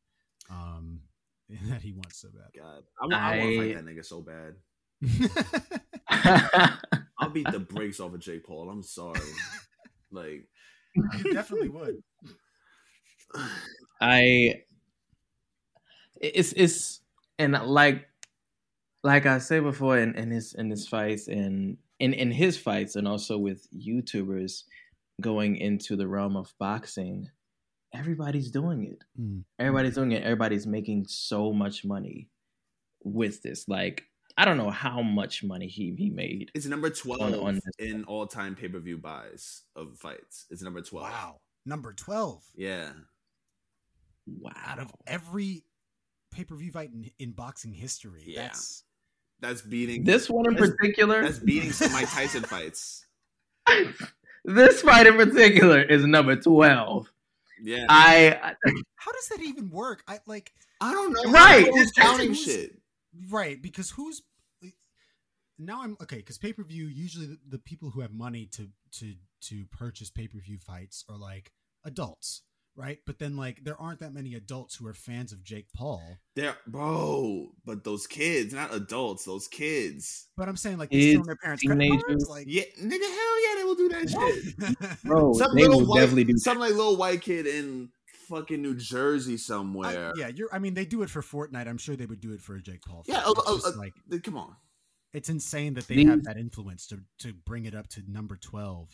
um, 0.50 1.02
that 1.70 1.82
he 1.82 1.94
wants 1.94 2.22
so 2.22 2.30
bad. 2.30 2.50
God, 2.56 2.84
I, 3.02 3.06
wa- 3.06 3.16
I 3.16 3.38
want 3.38 3.50
to 3.52 3.58
fight 3.58 3.76
that 3.76 3.86
nigga 3.86 4.06
so 4.06 4.22
bad. 4.22 4.56
I'll 7.20 7.30
beat 7.30 7.50
the 7.52 7.60
brakes 7.60 8.00
off 8.00 8.14
of 8.14 8.20
Jake 8.20 8.46
Paul. 8.46 8.70
I'm 8.70 8.84
sorry. 8.84 9.20
like, 10.12 10.48
you 10.96 11.34
definitely 11.34 11.70
would. 11.70 12.04
I 14.02 14.62
it's 16.22 16.54
it's 16.54 17.02
and 17.40 17.54
like 17.54 18.08
like 19.04 19.26
I 19.26 19.40
said 19.40 19.64
before 19.64 19.98
in, 19.98 20.16
in 20.16 20.32
his 20.32 20.54
in 20.54 20.70
his 20.70 20.88
fights 20.88 21.28
and 21.28 21.78
in, 22.00 22.14
in 22.14 22.32
his 22.32 22.58
fights 22.58 22.96
and 22.96 23.08
also 23.08 23.38
with 23.38 23.68
YouTubers 23.74 24.64
going 25.22 25.58
into 25.58 25.96
the 25.96 26.08
realm 26.08 26.36
of 26.36 26.54
boxing, 26.60 27.30
everybody's 27.94 28.52
doing 28.52 28.86
it. 28.86 29.04
Mm. 29.20 29.44
Everybody's 29.60 29.96
doing 29.96 30.12
it. 30.12 30.24
Everybody's 30.24 30.68
making 30.68 31.06
so 31.08 31.52
much 31.52 31.84
money 31.84 32.30
with 33.04 33.42
this. 33.42 33.68
Like 33.68 34.04
I 34.38 34.46
don't 34.46 34.58
know 34.58 34.70
how 34.70 35.02
much 35.02 35.44
money 35.44 35.68
he 35.68 35.96
he 35.98 36.10
made. 36.10 36.52
It's 36.54 36.68
number 36.68 36.90
12 36.90 37.22
On- 37.22 37.34
on 37.34 37.60
in 37.80 38.04
all 38.04 38.28
time 38.28 38.56
pay 38.56 38.68
per 38.68 38.80
view 38.80 38.98
buys 38.98 39.64
of 39.76 39.98
fights. 39.98 40.46
It's 40.52 40.62
number 40.62 40.82
12. 40.82 41.10
Wow, 41.10 41.38
number 41.66 41.94
twelve. 41.94 42.44
Yeah. 42.56 42.90
Wow. 44.28 44.52
out 44.66 44.80
of 44.80 44.92
every 45.08 45.64
pay 46.32 46.44
per 46.44 46.56
view 46.56 46.72
fight 46.72 46.92
in, 46.94 47.10
in 47.18 47.32
boxing 47.32 47.72
history. 47.74 48.24
Yeah. 48.26 48.44
That's 48.44 48.84
That's 49.40 49.62
beating 49.62 50.04
This 50.04 50.30
one 50.30 50.48
in 50.48 50.54
That's- 50.54 50.72
particular, 50.72 51.22
That's 51.24 51.40
beating 51.40 51.72
some 51.72 51.92
Mike 51.92 52.10
Tyson 52.10 52.44
fights. 52.44 53.06
this 54.46 54.82
fight 54.82 55.08
in 55.08 55.16
particular 55.16 55.82
is 55.82 56.06
number 56.06 56.36
twelve. 56.36 57.12
Yeah. 57.62 57.86
I 57.90 58.54
how 58.96 59.12
does 59.12 59.28
that 59.30 59.42
even 59.42 59.70
work? 59.70 60.04
I 60.08 60.20
like 60.26 60.54
I 60.82 60.94
don't 60.94 61.12
know. 61.14 61.32
Right. 61.32 61.66
Who's 61.68 61.90
It's- 61.90 61.92
counting 61.92 62.34
shit? 62.34 62.74
right 63.32 63.60
because 63.60 63.90
who's 63.90 64.22
now 65.58 65.82
I'm 65.82 65.98
okay 66.04 66.18
because 66.18 66.38
pay 66.38 66.54
per 66.54 66.64
view 66.64 66.86
usually 66.86 67.26
the, 67.26 67.40
the 67.50 67.58
people 67.58 67.90
who 67.90 68.02
have 68.02 68.12
money 68.14 68.46
to 68.52 68.70
to 69.00 69.16
to 69.42 69.66
purchase 69.72 70.10
pay 70.12 70.28
per 70.28 70.40
view 70.40 70.60
fights 70.60 71.04
are 71.10 71.18
like 71.18 71.52
adults, 71.84 72.44
right? 72.78 73.00
But 73.06 73.20
then 73.20 73.36
like 73.36 73.64
there 73.66 73.76
aren't 73.82 74.00
that 74.00 74.14
many 74.14 74.36
adults 74.36 74.76
who 74.76 74.88
are 74.88 74.94
fans 74.94 75.34
of 75.34 75.44
Jake 75.44 75.68
Paul. 75.76 76.02
They're, 76.36 76.56
bro, 76.68 77.50
but 77.66 77.84
those 77.84 78.08
kids, 78.08 78.54
not 78.54 78.74
adults, 78.74 79.26
those 79.26 79.48
kids. 79.50 80.28
But 80.38 80.48
I'm 80.48 80.56
saying 80.56 80.78
like 80.78 80.92
they 80.92 81.02
steal 81.02 81.20
Kids, 81.20 81.28
their 81.28 81.36
parents' 81.36 81.64
teenagers. 81.64 82.28
like 82.30 82.46
Yeah, 82.48 82.64
nigga, 82.82 83.02
hell 83.02 83.44
yeah, 83.44 83.56
they 83.58 83.64
will 83.66 83.76
do 83.76 83.90
that 83.90 84.10
shit. 84.10 85.04
bro, 85.04 85.34
Some 85.34 85.56
they 85.56 85.68
will 85.68 85.86
white, 85.86 86.00
definitely 86.00 86.24
do. 86.26 86.38
some 86.38 86.60
like 86.60 86.72
little 86.72 86.96
white 86.96 87.22
kid 87.22 87.48
in 87.48 87.90
fucking 88.30 88.62
New 88.62 88.76
Jersey 88.76 89.34
I- 89.34 89.38
somewhere. 89.38 90.14
yeah, 90.16 90.28
you're. 90.28 90.50
I 90.54 90.60
mean, 90.60 90.74
they 90.76 90.86
do 90.86 91.02
it 91.02 91.10
for 91.10 91.22
Fortnite. 91.22 91.68
I'm 91.68 91.78
sure 91.78 91.96
they 91.96 92.06
would 92.06 92.22
do 92.22 92.34
it 92.34 92.42
for 92.42 92.56
a 92.56 92.62
Jake 92.62 92.82
Paul. 92.84 93.04
Yeah, 93.08 93.22
fight. 93.22 93.28
uh, 93.48 93.54
It's 93.56 93.66
uh, 93.66 93.70
uh, 93.70 93.78
like 93.78 93.94
Th- 94.12 94.22
Come 94.22 94.38
on. 94.38 94.56
it's 95.14 95.30
insane 95.30 95.74
that 95.76 95.88
they 95.88 95.96
These- 95.96 96.08
have 96.10 96.24
that 96.26 96.38
influence 96.38 96.86
to 96.88 97.00
to 97.20 97.34
bring 97.34 97.66
it 97.66 97.74
up 97.74 97.88
to 97.90 98.02
number 98.08 98.36
twelve 98.36 98.90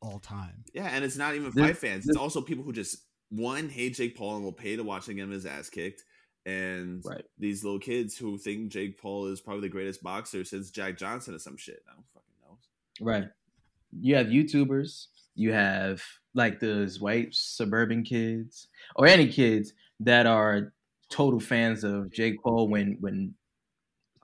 all 0.00 0.18
time. 0.18 0.64
Yeah, 0.74 0.88
and 0.92 1.04
it's 1.04 1.16
not 1.16 1.34
even 1.34 1.50
This- 1.52 1.64
fight 1.64 1.76
fans. 1.76 2.08
It's 2.08 2.16
also 2.16 2.40
people 2.40 2.64
who 2.64 2.72
just 2.72 2.96
one 3.30 3.68
hate 3.68 3.94
Jake 3.94 4.16
Paul 4.16 4.36
and 4.36 4.44
will 4.44 4.52
pay 4.52 4.76
to 4.76 4.82
watch 4.82 5.08
him 5.08 5.16
get 5.16 5.28
his 5.28 5.46
ass 5.46 5.68
kicked, 5.68 6.04
and 6.46 7.02
Right. 7.04 7.24
these 7.38 7.62
little 7.64 7.78
kids 7.78 8.16
who 8.16 8.38
think 8.38 8.70
Jake 8.70 8.98
Paul 8.98 9.26
is 9.26 9.40
probably 9.40 9.62
the 9.62 9.68
greatest 9.68 10.02
boxer 10.02 10.44
since 10.44 10.70
Jack 10.70 10.96
Johnson 10.96 11.34
or 11.34 11.38
some 11.38 11.56
shit. 11.56 11.82
I 11.88 11.94
don't 11.94 12.06
fucking 12.14 12.34
know. 12.40 12.58
Right. 13.00 13.28
You 14.00 14.14
have 14.16 14.28
YouTubers. 14.28 15.06
You 15.34 15.52
have 15.52 16.02
like 16.34 16.58
those 16.58 17.00
white 17.00 17.34
suburban 17.34 18.02
kids 18.02 18.68
or 18.96 19.06
any 19.06 19.28
kids 19.28 19.72
that 20.00 20.26
are 20.26 20.72
total 21.10 21.40
fans 21.40 21.84
of 21.84 22.10
Jake 22.12 22.42
Paul. 22.42 22.68
When 22.68 22.96
when 23.00 23.34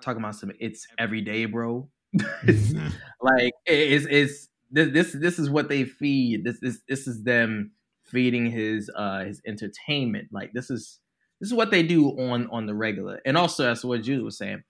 talking 0.00 0.22
about 0.22 0.34
some, 0.36 0.52
it's 0.58 0.86
every 0.98 1.20
day, 1.20 1.44
bro. 1.44 1.88
like 3.20 3.52
it's 3.66 4.06
it's 4.10 4.48
this 4.70 4.90
this 4.92 5.12
this 5.12 5.38
is 5.38 5.50
what 5.50 5.68
they 5.68 5.84
feed. 5.84 6.44
This 6.44 6.62
is 6.62 6.82
this 6.88 7.06
is 7.06 7.22
them 7.22 7.70
feeding 8.14 8.50
his 8.50 8.90
uh 8.96 9.24
his 9.24 9.42
entertainment. 9.46 10.28
Like 10.32 10.52
this 10.54 10.70
is 10.70 11.00
this 11.40 11.48
is 11.48 11.54
what 11.54 11.70
they 11.70 11.82
do 11.82 12.08
on 12.18 12.48
on 12.50 12.64
the 12.66 12.74
regular. 12.74 13.20
And 13.26 13.36
also 13.36 13.64
that's 13.64 13.84
what 13.84 14.02
Jude 14.02 14.24
was 14.24 14.38
saying. 14.38 14.62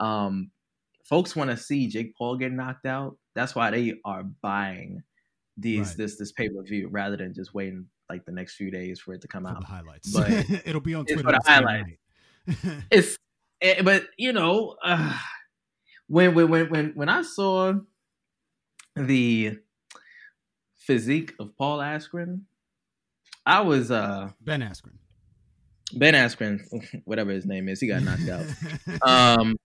Um 0.00 0.50
folks 1.04 1.36
want 1.36 1.50
to 1.50 1.56
see 1.56 1.88
Jake 1.88 2.16
Paul 2.16 2.36
get 2.38 2.52
knocked 2.52 2.86
out. 2.86 3.18
That's 3.34 3.54
why 3.54 3.70
they 3.70 3.94
are 4.06 4.22
buying 4.22 5.02
these 5.58 5.88
Right. 5.88 5.96
this 5.98 6.16
this 6.16 6.32
pay 6.32 6.48
per 6.48 6.62
view 6.62 6.88
rather 6.88 7.16
than 7.16 7.34
just 7.34 7.52
waiting 7.52 7.86
like 8.08 8.24
the 8.24 8.32
next 8.32 8.54
few 8.56 8.70
days 8.70 9.00
for 9.00 9.12
it 9.14 9.20
to 9.22 9.28
come 9.28 9.42
for 9.44 9.50
out. 9.50 9.60
the 9.60 9.66
highlights. 9.66 10.12
But- 10.12 10.30
It'll 10.66 10.80
be 10.80 10.94
on 10.94 11.04
Twitter. 11.04 11.22
for 11.22 11.32
the. 11.32 11.96
It's 12.90 13.16
eh, 13.60 13.82
but 13.82 14.04
you 14.16 14.32
know 14.32 14.76
uh, 14.84 15.18
when 16.06 16.34
when 16.34 16.48
when 16.48 16.68
when 16.70 16.92
when 16.94 17.08
I 17.08 17.22
saw 17.22 17.72
the 18.96 19.58
physique 20.74 21.32
of 21.38 21.56
Paul 21.56 21.78
Askren, 21.78 22.42
I 23.46 23.60
was 23.60 23.90
uh 23.90 24.30
ben 24.40 24.60
Askren. 24.62 24.96
Ben 25.94 26.14
Askren, 26.14 26.60
whatever 27.04 27.30
his 27.30 27.46
name 27.46 27.68
is, 27.68 27.80
he 27.80 27.86
got 27.88 28.02
knocked 28.02 28.28
out. 28.28 28.46
um 29.40 29.56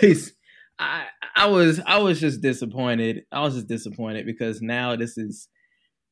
he's- 0.00 0.32
I 0.78 1.04
I 1.36 1.46
was 1.46 1.78
I 1.86 1.98
was 1.98 2.18
just 2.20 2.40
disappointed. 2.40 3.24
I 3.30 3.40
was 3.42 3.54
just 3.54 3.66
disappointed 3.68 4.24
because 4.24 4.62
now 4.62 4.96
this 4.96 5.18
is 5.18 5.48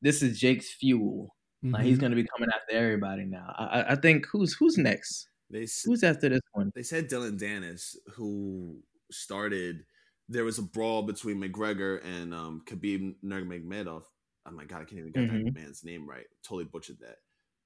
this 0.01 0.21
is 0.21 0.39
Jake's 0.39 0.71
fuel. 0.73 1.35
Like 1.63 1.85
he's 1.85 1.97
Mhm. 1.97 2.01
gonna 2.01 2.15
be 2.15 2.27
coming 2.37 2.49
after 2.53 2.75
everybody 2.77 3.25
now. 3.25 3.53
I, 3.57 3.63
I- 3.65 3.91
I 3.93 3.95
think 3.95 4.27
who's 4.31 4.53
who's 4.53 4.77
next? 4.77 5.27
They 5.49 5.65
Who's 5.85 6.03
after 6.03 6.29
this 6.29 6.41
one? 6.53 6.71
they 6.75 6.83
said 6.83 7.07
Dillon 7.07 7.35
Danis, 7.35 7.95
who 8.15 8.77
started. 9.11 9.83
There 10.31 10.43
was 10.43 10.59
a 10.59 10.61
brawl 10.61 11.01
between 11.01 11.41
McGregor 11.41 12.05
and 12.05 12.35
um, 12.35 12.61
Khabib 12.67 13.15
Nurmagomedov. 13.25 14.03
Oh 14.45 14.51
my 14.51 14.65
god, 14.65 14.81
I 14.81 14.85
can't 14.85 14.99
even 14.99 15.11
get 15.11 15.27
that 15.29 15.45
Mhm. 15.45 15.53
man's 15.55 15.83
name 15.83 16.07
right. 16.09 16.25
Totally 16.43 16.65
butchered 16.65 16.99
that. 17.01 17.17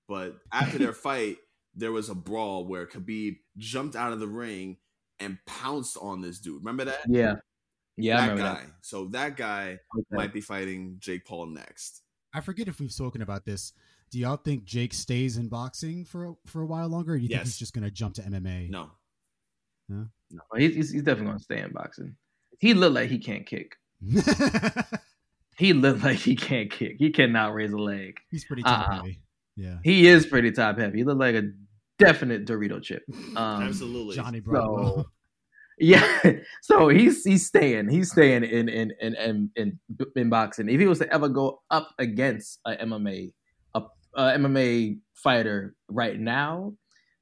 But 0.07 0.39
after 0.51 0.77
their 0.77 0.93
fight, 0.93 1.37
there 1.75 1.91
was 1.91 2.09
a 2.09 2.15
brawl 2.15 2.65
where 2.67 2.85
Khabib 2.85 3.37
jumped 3.57 3.95
out 3.95 4.11
of 4.13 4.19
the 4.19 4.27
ring 4.27 4.77
and 5.19 5.37
pounced 5.45 5.97
on 6.01 6.21
this 6.21 6.39
dude. 6.39 6.57
Remember 6.61 6.85
that? 6.85 6.99
Yeah, 7.07 7.35
Yeah, 7.97 8.17
that 8.17 8.29
remember 8.33 8.59
guy. 8.61 8.65
So 8.81 9.05
that 9.09 9.37
guy 9.37 9.79
that. 9.93 10.03
might 10.11 10.33
be 10.33 10.41
fighting 10.41 10.97
Jake 10.99 11.25
Paul 11.25 11.47
next. 11.47 12.01
I 12.33 12.41
forget 12.41 12.67
if 12.67 12.79
we've 12.79 12.91
spoken 12.91 13.21
about 13.21 13.45
this. 13.45 13.73
Do 14.09 14.19
y'all 14.19 14.37
think 14.37 14.65
Jake 14.65 14.93
stays 14.93 15.37
in 15.37 15.47
boxing 15.49 16.03
for 16.05 16.25
a, 16.25 16.33
for 16.45 16.61
a 16.61 16.65
while 16.65 16.87
longer? 16.89 17.13
Or 17.13 17.17
do 17.17 17.23
you 17.23 17.29
think 17.29 17.39
Yes. 17.39 17.47
he's 17.47 17.57
just 17.57 17.73
going 17.73 17.83
to 17.83 17.91
jump 17.91 18.15
to 18.15 18.21
MMA? 18.23 18.69
No, 18.69 18.91
Oh, 19.91 20.57
he's, 20.57 20.75
he's, 20.75 20.91
he's 20.91 21.03
definitely 21.03 21.27
gonna 21.33 21.39
stay 21.39 21.61
in 21.61 21.71
boxing. 21.71 22.15
He 22.59 22.73
looked 22.73 22.95
like 22.95 23.09
he 23.09 23.19
can't 23.19 23.45
kick. 23.45 23.75
He 25.57 25.73
looked 25.73 26.03
like 26.03 26.17
he 26.17 26.35
can't 26.35 26.71
kick. 26.71 26.95
He 26.99 27.11
cannot 27.11 27.53
raise 27.53 27.71
a 27.73 27.77
leg. 27.77 28.17
he's 28.31 28.45
pretty 28.45 28.63
top 28.63 28.87
Uh-uh. 28.89 28.95
heavy. 28.97 29.19
Yeah. 29.55 29.77
He 29.83 30.07
is 30.07 30.25
pretty 30.25 30.51
top 30.51 30.77
heavy. 30.79 30.99
He 30.99 31.03
looked 31.03 31.19
like 31.19 31.35
a 31.35 31.51
definite 31.99 32.45
Dorito 32.45 32.81
chip. 32.81 33.03
Um, 33.37 33.63
absolutely. 33.63 34.15
Johnny 34.15 34.39
Bravo. 34.39 34.95
So 34.95 35.05
yeah, 35.79 36.33
so 36.61 36.87
he's 36.89 37.23
he's 37.23 37.47
staying. 37.47 37.89
He's 37.89 38.11
staying 38.11 38.43
in 38.43 38.69
in 38.69 38.91
in 39.01 39.15
in, 39.15 39.49
in, 39.55 39.79
in 40.15 40.29
boxing. 40.29 40.69
If 40.69 40.79
he 40.79 40.85
was 40.87 40.99
to 40.99 41.11
ever 41.13 41.29
go 41.29 41.61
up 41.71 41.89
against 41.97 42.59
a 42.65 42.75
MMA 42.75 43.33
a, 43.73 43.81
a 44.15 44.21
MMA 44.37 44.99
fighter 45.15 45.75
right 45.87 46.19
now, 46.19 46.73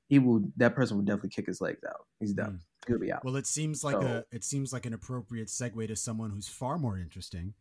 he 0.09 0.19
will 0.19 0.43
that 0.57 0.75
person 0.75 0.97
would 0.97 1.05
definitely 1.05 1.29
kick 1.29 1.47
his 1.47 1.61
legs 1.61 1.81
out. 1.87 2.05
He's 2.19 2.33
done. 2.33 2.59
He'll 2.87 2.99
be 2.99 3.11
out. 3.11 3.23
Well, 3.23 3.35
it 3.37 3.47
seems 3.47 3.83
like 3.83 3.95
So- 4.01 4.23
a 4.31 4.35
it 4.35 4.43
seems 4.43 4.73
like 4.73 4.85
an 4.85 4.93
appropriate 4.93 5.47
segue 5.47 5.87
to 5.87 5.95
someone 5.95 6.31
who's 6.31 6.47
far 6.49 6.77
more 6.77 6.97
interesting. 6.97 7.53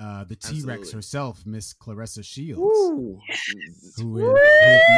Uh, 0.00 0.24
the 0.24 0.34
T 0.34 0.60
Rex 0.62 0.90
herself, 0.90 1.46
Miss 1.46 1.72
Claressa 1.72 2.24
Shields, 2.24 2.60
Ooh. 2.60 3.20
who 3.26 3.58
is, 3.62 3.94
who 3.96 4.18
is 4.18 4.40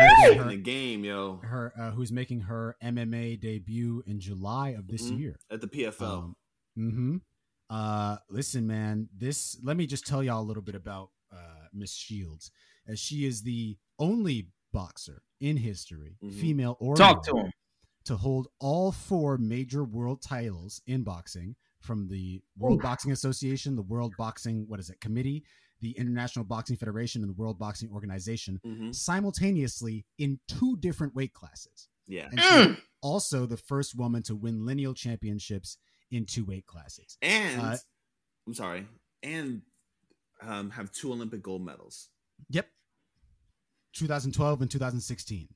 making 0.00 0.32
in 0.40 0.48
the 0.48 0.54
her, 0.54 0.56
game, 0.56 1.04
yo, 1.04 1.36
her 1.42 1.72
uh, 1.78 1.90
who's 1.90 2.10
making 2.10 2.40
her 2.40 2.76
MMA 2.82 3.38
debut 3.40 4.02
in 4.06 4.18
July 4.20 4.70
of 4.70 4.86
this 4.88 5.10
Mhm. 5.10 5.18
year. 5.18 5.36
at 5.50 5.60
the 5.60 5.68
PFL. 5.68 6.34
mm-hmm 6.78 7.16
Uh, 7.68 8.16
listen, 8.30 8.66
man. 8.66 9.08
This. 9.16 9.58
Let 9.62 9.76
me 9.76 9.86
just 9.86 10.06
tell 10.06 10.22
y'all 10.22 10.40
a 10.40 10.46
little 10.46 10.62
bit 10.62 10.74
about 10.76 11.10
uh, 11.32 11.66
Miss 11.74 11.92
Shields, 11.92 12.50
as 12.86 12.98
she 13.00 13.26
is 13.26 13.42
the 13.42 13.76
only 13.98 14.48
boxer 14.72 15.22
in 15.40 15.56
history, 15.58 16.16
Mhm. 16.24 16.32
female 16.40 16.76
or 16.80 16.94
Talk 16.96 17.22
to 17.26 17.36
him. 17.36 17.50
to 18.04 18.16
hold 18.16 18.48
all 18.60 18.92
four 18.92 19.36
major 19.36 19.82
world 19.84 20.22
titles 20.22 20.80
in 20.86 21.02
boxing 21.02 21.56
from 21.86 22.08
the 22.08 22.42
World 22.58 22.82
Boxing 22.82 23.12
Association, 23.12 23.76
the 23.76 23.82
World 23.82 24.12
Boxing, 24.18 24.64
what 24.68 24.80
is 24.80 24.90
it, 24.90 25.00
Committee, 25.00 25.44
the 25.80 25.92
International 25.92 26.44
Boxing 26.44 26.76
Federation, 26.76 27.22
and 27.22 27.30
the 27.30 27.34
World 27.40 27.58
Boxing 27.58 27.90
Organization 27.92 28.60
hmm 28.64 28.90
simultaneously 28.92 30.04
in 30.18 30.38
two 30.48 30.76
different 30.78 31.14
weight 31.14 31.32
classes. 31.32 31.88
Yeah, 32.08 32.28
And 32.30 32.40
she's 32.40 32.76
also 33.02 33.46
the 33.46 33.56
first 33.56 33.96
woman 33.96 34.22
to 34.24 34.34
win 34.36 34.64
lineal 34.66 34.94
championships 34.94 35.78
in 36.10 36.24
two 36.24 36.44
weight 36.44 36.66
classes. 36.66 37.16
and 37.22 37.60
Uh, 37.60 37.76
I'm 38.46 38.54
sorry, 38.54 38.86
and 39.22 39.62
um, 40.42 40.70
have 40.70 40.92
two 40.92 41.12
Olympic 41.12 41.42
gold 41.42 41.64
medals. 41.64 42.10
Yep. 42.50 42.68
2012 43.94 44.62
and 44.62 44.70
2016. 44.70 45.48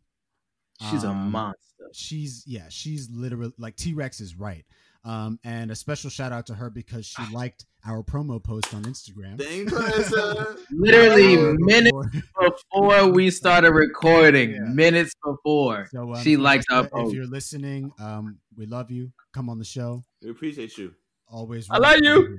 She's 0.90 1.04
a 1.04 1.10
Um, 1.10 1.30
monster. 1.30 1.90
she's 1.92 2.42
yeah 2.46 2.68
she's 2.70 3.10
literally 3.10 3.52
like 3.58 3.76
t-rex 3.76 4.20
is 4.20 4.34
right 4.36 4.64
um 5.04 5.38
and 5.44 5.70
a 5.70 5.74
special 5.76 6.10
shout 6.10 6.32
out 6.32 6.46
to 6.46 6.54
her 6.54 6.68
because 6.70 7.06
she 7.06 7.24
liked 7.26 7.64
our 7.86 8.02
promo 8.02 8.42
post 8.42 8.74
on 8.74 8.84
instagram 8.84 9.40
Thank 9.40 9.70
Literally 10.70 11.56
minutes 11.58 11.96
before 12.38 13.06
we 13.08 13.30
started 13.30 13.72
recording, 13.72 14.50
Yeah. 14.50 14.60
minutes 14.72 15.14
before, 15.24 15.88
so, 15.92 16.14
um, 16.14 16.22
she 16.22 16.36
likes 16.36 16.64
our 16.70 16.82
Claressa, 16.82 16.86
if 16.86 16.92
post. 16.92 17.14
you're 17.14 17.26
listening 17.26 17.92
um 17.98 18.38
we 18.56 18.66
love 18.66 18.90
you 18.90 19.10
come 19.32 19.48
on 19.48 19.58
the 19.58 19.64
show 19.64 20.02
we 20.22 20.30
appreciate 20.30 20.76
you. 20.78 20.94
always 21.28 21.68
I 21.70 21.78
love 21.78 21.98
you. 22.02 22.38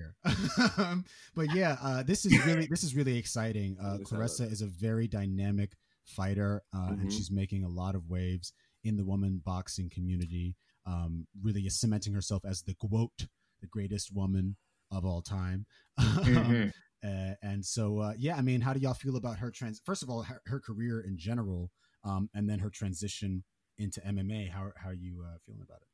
Um, 0.78 1.06
but 1.36 1.50
yeah 1.50 1.78
uh 1.82 2.04
this 2.04 2.26
is 2.26 2.46
really 2.46 2.68
this 2.70 2.84
is 2.84 2.96
really 2.96 3.18
exciting 3.18 3.78
uh 3.82 3.98
claressa 4.04 4.50
is 4.52 4.62
a 4.62 4.68
very 4.68 5.08
dynamic 5.08 5.72
fighter 6.06 6.62
uh 6.76 6.90
and 7.00 7.08
Mhm. 7.10 7.12
she's 7.12 7.32
making 7.32 7.64
a 7.64 7.70
lot 7.70 7.96
of 7.96 8.10
waves 8.10 8.54
in 8.84 8.98
the 8.98 9.06
woman 9.06 9.42
boxing 9.44 9.90
community 9.90 10.56
um 10.86 11.28
really 11.42 11.62
is 11.62 11.80
cementing 11.80 12.14
herself 12.14 12.44
as 12.46 12.64
the 12.64 12.76
quote 12.76 13.28
the 13.62 13.68
greatest 13.68 14.14
woman 14.14 14.56
of 14.92 15.06
all 15.06 15.22
time 15.22 15.66
Mhm. 16.26 16.72
Uh, 17.04 17.34
and 17.42 17.66
so, 17.66 17.98
uh, 17.98 18.14
yeah, 18.16 18.36
I 18.36 18.42
mean, 18.44 18.62
how 18.62 18.74
do 18.74 18.80
y'all 18.80 18.94
feel 18.94 19.16
about 19.16 19.40
her 19.40 19.50
trans? 19.50 19.82
First 19.84 20.04
of 20.04 20.10
all, 20.12 20.22
her, 20.22 20.40
her 20.46 20.60
career 20.60 21.02
in 21.02 21.18
general, 21.18 21.72
um, 22.04 22.30
and 22.36 22.48
then 22.48 22.60
her 22.60 22.70
transition 22.70 23.44
into 23.80 24.06
MMA. 24.06 24.46
How 24.48 24.72
how 24.76 24.90
are 24.90 24.94
you 24.94 25.24
uh, 25.28 25.38
feeling 25.44 25.64
about 25.64 25.82
it? 25.82 25.88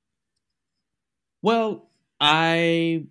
Well, 1.42 1.90
I 2.20 3.08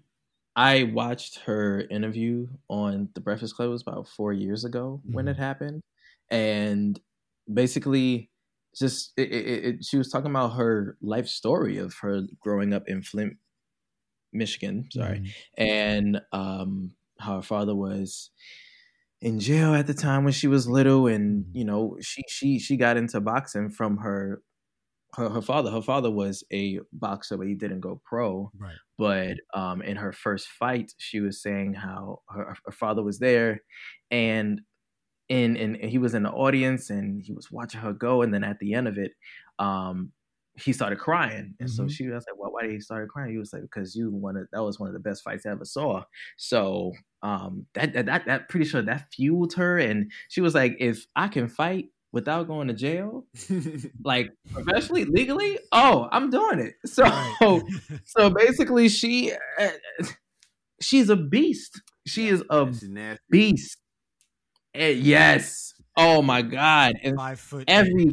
I 0.57 0.85
watched 0.85 1.41
her 1.41 1.83
interview 1.83 2.49
on 2.69 3.11
the 3.15 3.21
Breakfast 3.21 3.57
Club 3.57 3.69
it 3.69 3.73
was 3.73 3.83
about 3.83 4.09
four 4.09 4.33
years 4.33 4.65
ago 4.65 5.03
when 5.05 5.29
Mhm. 5.29 5.29
it 5.29 5.37
happened, 5.37 5.83
and 6.31 7.01
basically, 7.53 8.31
just 8.79 9.13
it, 9.17 9.33
it, 9.33 9.65
it, 9.65 9.85
she 9.85 9.99
was 9.99 10.11
talking 10.11 10.31
about 10.31 10.51
her 10.57 10.97
life 11.01 11.29
story 11.29 11.79
of 11.79 11.95
her 12.03 12.23
growing 12.41 12.73
up 12.75 12.85
in 12.89 13.03
Flint, 13.03 13.35
Michigan. 14.33 14.89
Sorry, 14.93 15.21
Mhm. 15.21 15.35
and 15.59 16.21
um, 16.33 16.93
how 17.21 17.37
her 17.37 17.43
father 17.43 17.75
was 17.75 18.31
in 19.21 19.41
jail 19.41 19.75
at 19.75 19.87
the 19.87 19.95
time 19.95 20.25
when 20.25 20.33
she 20.33 20.47
was 20.49 20.69
little, 20.69 21.07
and 21.07 21.47
Mhm. 21.47 21.51
you 21.55 21.65
know 21.65 21.97
she 22.01 22.23
she 22.29 22.59
she 22.59 22.77
got 22.77 22.97
into 22.97 23.21
boxing 23.21 23.71
from 23.71 23.99
her 23.99 24.43
her, 25.15 25.31
her 25.31 25.43
father. 25.43 25.71
Her 25.71 25.83
father 25.83 26.11
was 26.11 26.45
a 26.53 26.81
boxer, 26.93 27.37
but 27.39 27.47
he 27.49 27.55
didn't 27.55 27.81
go 27.81 28.01
pro. 28.05 28.53
right. 28.59 28.77
But 28.99 29.39
um, 29.55 29.83
in 29.83 29.97
her 29.97 30.13
first 30.13 30.49
fight, 30.49 30.93
she 30.99 31.21
was 31.21 31.43
saying 31.43 31.75
how 31.75 32.23
her, 32.31 32.57
her 32.67 32.73
father 32.73 33.03
was 33.03 33.19
there, 33.21 33.63
and 34.11 34.63
in 35.29 35.57
and 35.57 35.77
he 35.77 35.99
was 35.99 36.15
in 36.15 36.23
the 36.25 36.31
audience, 36.31 36.91
and 36.91 37.23
he 37.23 37.33
was 37.33 37.51
watching 37.51 37.81
her 37.81 37.93
go, 37.93 38.23
and 38.23 38.33
then 38.35 38.45
at 38.45 38.59
the 38.59 38.75
end 38.75 38.89
of 38.89 38.99
it, 38.99 39.13
um, 39.59 40.13
he 40.59 40.73
started 40.73 40.99
crying, 40.99 41.55
and 41.61 41.69
so 41.71 41.87
Mhm. 41.87 41.89
she 41.89 42.09
was 42.09 42.25
like, 42.27 42.39
"Well, 42.39 42.53
why 42.53 42.63
did 42.63 42.73
he 42.73 42.81
start 42.81 43.09
crying?" 43.11 43.33
He 43.33 43.39
was 43.39 43.53
like, 43.53 43.63
"Because 43.63 43.95
you 43.95 44.11
wanted 44.11 44.47
that 44.53 44.63
was 44.63 44.79
one 44.81 44.89
of 44.89 44.95
the 44.95 45.01
best 45.01 45.23
fights 45.23 45.45
I 45.47 45.51
ever 45.51 45.65
saw." 45.67 46.05
So 46.39 46.93
um, 47.23 47.67
that 47.75 47.93
that 47.95 48.07
that, 48.07 48.27
that 48.27 48.49
pretty 48.49 48.65
sure 48.67 48.83
that 48.83 49.13
fueled 49.13 49.55
her, 49.55 49.79
and 49.79 50.11
she 50.29 50.41
was 50.41 50.55
like, 50.55 50.77
"If 50.79 51.07
I 51.17 51.29
can 51.29 51.49
fight 51.49 51.91
without 52.13 52.47
going 52.47 52.69
to 52.69 52.75
jail, 52.75 53.27
like 54.05 54.31
professionally, 54.53 55.05
legally, 55.05 55.59
oh, 55.73 56.09
I'm 56.13 56.31
doing 56.31 56.61
it." 56.61 56.75
So 56.87 57.05
Right. 57.05 57.37
so 58.05 58.31
basically, 58.31 58.89
she 58.89 59.33
uh, 59.59 59.71
she's 60.81 61.09
a 61.09 61.17
beast. 61.17 61.81
She 62.07 62.29
is 62.29 62.43
a 62.51 62.73
beast. 63.31 63.79
Eh, 64.77 64.91
yes. 64.91 65.75
Oh 65.97 66.23
my 66.23 66.43
god. 66.43 66.95
And 67.03 67.17
Five 67.17 67.41
foot. 67.41 67.67
every 67.67 68.13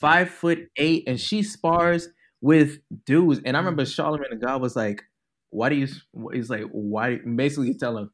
five 0.00 0.30
foot 0.30 0.68
eight, 0.76 1.04
and 1.06 1.20
she 1.20 1.42
spars 1.42 2.08
with 2.40 2.78
dudes. 3.06 3.40
And 3.44 3.56
I 3.56 3.60
remember 3.60 3.84
Mm-hmm. 3.84 3.90
Charlemagne 3.90 4.30
the 4.30 4.36
God 4.36 4.60
was 4.62 4.76
like, 4.76 5.02
"Why 5.50 5.68
do 5.70 5.76
you?" 5.76 5.88
He's 6.32 6.50
like, 6.50 6.64
"Why?" 6.72 7.18
Basically, 7.18 7.74
tell 7.74 7.98
him, 7.98 8.10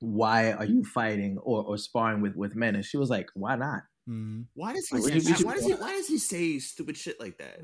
"Why 0.00 0.52
are 0.52 0.64
you 0.66 0.84
fighting 0.84 1.38
or, 1.38 1.64
or 1.64 1.78
sparring 1.78 2.22
with 2.22 2.36
with 2.36 2.56
men?" 2.56 2.74
And 2.76 2.84
she 2.84 2.96
was 2.98 3.10
like, 3.10 3.28
"Why 3.34 3.56
not?" 3.56 3.82
Mhm. 4.08 4.46
Why 4.54 4.72
does 4.72 4.88
he? 4.88 4.96
Like, 4.96 5.04
Say, 5.04 5.14
we 5.14 5.20
should- 5.34 5.44
why 5.46 5.54
does 5.54 5.66
he? 5.66 5.72
Why 5.74 5.92
does 5.92 6.08
he 6.08 6.18
say 6.18 6.58
stupid 6.60 6.96
shit 6.96 7.20
like 7.20 7.36
that? 7.38 7.60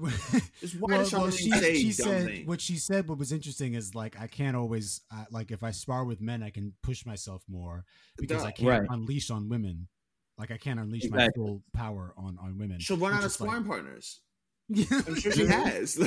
Just 0.60 0.78
why 0.78 0.88
well, 0.92 0.98
does 0.98 1.12
well, 1.12 1.30
she, 1.30 1.50
say 1.50 1.74
she 1.76 1.84
dumb 1.84 1.92
said 2.12 2.26
things? 2.26 2.46
what 2.46 2.60
she 2.60 2.76
said. 2.76 3.08
What 3.08 3.16
was 3.18 3.32
interesting 3.32 3.72
is 3.74 3.94
like 3.94 4.20
I 4.20 4.26
can't 4.26 4.54
always 4.56 5.00
uh, 5.10 5.24
like 5.30 5.50
if 5.50 5.62
I 5.62 5.70
spar 5.70 6.04
with 6.04 6.20
men, 6.20 6.42
I 6.42 6.50
can 6.50 6.74
push 6.82 7.06
myself 7.06 7.42
more 7.48 7.84
because 8.18 8.44
I 8.44 8.50
can't 8.50 8.68
Right. 8.68 8.86
unleash 8.90 9.30
on 9.30 9.48
women. 9.48 9.88
Like 10.36 10.50
I 10.50 10.58
can't 10.58 10.78
unleash 10.80 11.08
my 11.10 11.28
full 11.34 11.62
power 11.72 12.12
on 12.16 12.36
on 12.38 12.58
women. 12.58 12.78
She'll 12.80 12.98
run 12.98 13.14
out 13.14 13.20
of 13.20 13.26
is 13.26 13.40
like- 13.40 13.48
sparring 13.48 13.64
partners. 13.66 14.20
Yeah. 14.68 14.84
I'm 15.06 15.14
sure 15.14 15.32
she 15.32 15.46
has. 15.46 15.94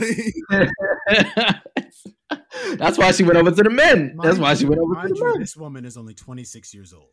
That's 2.77 2.97
why 2.97 3.11
she 3.11 3.23
went 3.23 3.37
over 3.37 3.51
to 3.51 3.63
the 3.63 3.69
men. 3.69 4.17
That's 4.21 4.37
why 4.37 4.53
she 4.55 4.65
went 4.65 4.81
over 4.81 5.07
to 5.07 5.13
the 5.13 5.23
men. 5.25 5.39
This 5.39 5.55
woman 5.55 5.85
is 5.85 5.97
only 5.97 6.13
26 6.13 6.73
years 6.73 6.93
old. 6.93 7.09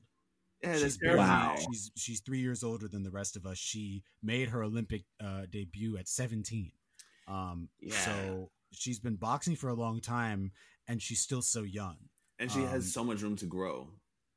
Yeah, 0.67 0.73
she's 0.79 0.99
that's 0.99 1.17
Wow. 1.17 1.57
She's 1.71 1.91
she's 1.97 2.21
three 2.21 2.41
years 2.41 2.63
older 2.63 2.89
than 2.89 3.03
the 3.03 3.11
rest 3.11 3.37
of 3.37 3.47
us. 3.47 3.59
She 3.59 4.03
made 4.23 4.49
her 4.49 4.63
Olympic 4.63 5.05
uh, 5.23 5.43
debut 5.51 5.97
at 5.97 6.09
17. 6.09 6.73
Um, 7.29 7.69
Yeah. 7.81 7.97
So 7.97 8.51
she's 8.73 8.99
been 8.99 9.17
boxing 9.17 9.57
for 9.57 9.69
a 9.69 9.75
long 9.75 10.01
time, 10.01 10.53
and 10.89 11.01
she's 11.01 11.21
still 11.21 11.43
so 11.43 11.63
young. 11.63 11.97
and 12.41 12.51
she 12.51 12.61
Um, 12.61 12.69
has 12.69 12.93
so 12.93 13.05
much 13.05 13.23
room 13.23 13.37
to 13.37 13.47
grow. 13.47 13.89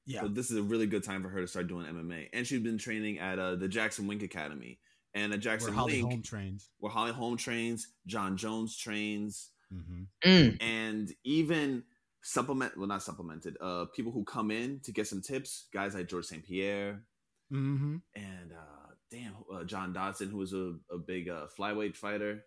Yeah. 0.05 0.21
So 0.21 0.27
this 0.27 0.51
is 0.51 0.57
a 0.57 0.63
really 0.63 0.85
good 0.87 1.03
time 1.03 1.21
for 1.23 1.29
her 1.29 1.41
to 1.41 1.47
start 1.47 1.67
doing 1.67 1.85
MMA. 1.87 2.29
And 2.31 2.45
she's 2.47 2.61
been 2.61 2.77
training 2.77 3.17
at 3.19 3.39
uh, 3.39 3.55
the 3.55 3.67
Jackson 3.67 4.05
Wink 4.07 4.21
Academy. 4.23 4.79
And 5.13 5.33
at 5.33 5.37
Where 5.37 5.39
Jackson 5.39 5.73
Holly 5.73 5.93
Wink, 6.03 6.11
Holm 6.11 6.21
trains. 6.21 6.69
where 6.77 6.91
Holly 6.91 7.11
Holm 7.11 7.37
trains, 7.37 7.87
Jon 8.05 8.37
Jones 8.37 8.77
trains, 8.77 9.49
hmm 9.71 10.03
Mm. 10.23 10.61
and 10.61 11.11
even 11.23 11.83
supplement 12.27 12.77
well 12.77 12.87
not 12.87 13.01
supplemented, 13.01 13.55
uh 13.61 13.85
people 13.95 14.11
who 14.11 14.23
come 14.25 14.51
in 14.51 14.79
to 14.81 14.91
get 14.91 15.07
some 15.07 15.21
tips, 15.21 15.67
guys 15.73 15.95
like 15.95 16.07
George 16.09 16.25
St. 16.25 16.43
Pierre 16.43 17.03
hmm 17.49 17.97
and 18.15 18.51
uh 18.51 18.89
damn 19.09 19.33
uh, 19.53 19.63
John 19.63 19.93
Dodson, 19.93 20.29
who 20.29 20.37
was 20.37 20.51
a, 20.53 20.73
a 20.91 20.97
big 20.97 21.29
uh, 21.29 21.45
flyweight 21.57 21.95
fighter. 21.95 22.43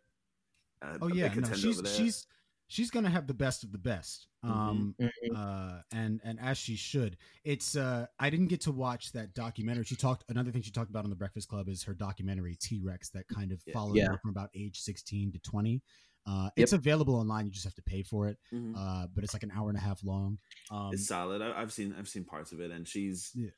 Uh, 0.84 0.98
Oh 1.00 1.08
yeah, 1.08 1.32
no, 1.34 1.52
she's 1.54 1.78
over 1.78 1.82
there. 1.88 1.92
she's 1.94 2.26
she's 2.68 2.90
gonna 2.90 3.08
have 3.08 3.26
the 3.26 3.32
best 3.34 3.64
of 3.64 3.72
the 3.72 3.78
best. 3.78 4.28
Mm-hmm. 4.44 4.58
Um, 4.60 4.94
Mhm. 5.00 5.10
uh, 5.34 5.80
and 5.92 6.20
and 6.22 6.38
as 6.38 6.58
she 6.58 6.76
should. 6.76 7.16
It's 7.44 7.76
uh, 7.76 8.06
I 8.18 8.28
didn't 8.28 8.48
get 8.48 8.60
to 8.62 8.72
watch 8.72 9.12
that 9.12 9.32
documentary. 9.32 9.84
She 9.84 9.96
talked. 9.96 10.24
Another 10.28 10.50
thing 10.52 10.60
she 10.60 10.70
talked 10.70 10.90
about 10.90 11.04
on 11.04 11.10
the 11.10 11.16
Breakfast 11.16 11.48
Club 11.48 11.68
is 11.70 11.82
her 11.84 11.94
documentary 11.94 12.56
T 12.60 12.80
Rex 12.84 13.08
that 13.10 13.26
kind 13.28 13.52
of 13.52 13.62
Yeah. 13.66 13.72
followed 13.72 13.96
Yeah. 13.96 14.08
her 14.08 14.18
from 14.18 14.30
about 14.30 14.50
age 14.54 14.78
sixteen 14.80 15.32
to 15.32 15.38
twenty. 15.38 15.82
Uh, 16.30 16.50
it's 16.56 16.72
available 16.72 17.16
online. 17.16 17.46
You 17.46 17.50
just 17.50 17.64
have 17.64 17.74
to 17.74 17.82
pay 17.82 18.02
for 18.04 18.28
it. 18.28 18.38
Mhm. 18.52 18.74
Uh, 18.76 19.08
but 19.12 19.24
it's 19.24 19.32
like 19.34 19.42
an 19.42 19.50
hour 19.50 19.68
and 19.68 19.76
a 19.76 19.80
half 19.80 20.02
long. 20.04 20.38
Um, 20.70 20.90
it's 20.92 21.06
solid. 21.08 21.42
I, 21.42 21.60
I've 21.60 21.72
seen 21.72 21.94
I've 21.98 22.08
seen 22.08 22.24
parts 22.24 22.52
of 22.52 22.60
it, 22.60 22.70
and 22.70 22.86
she's 22.86 23.32
Yeah. 23.34 23.50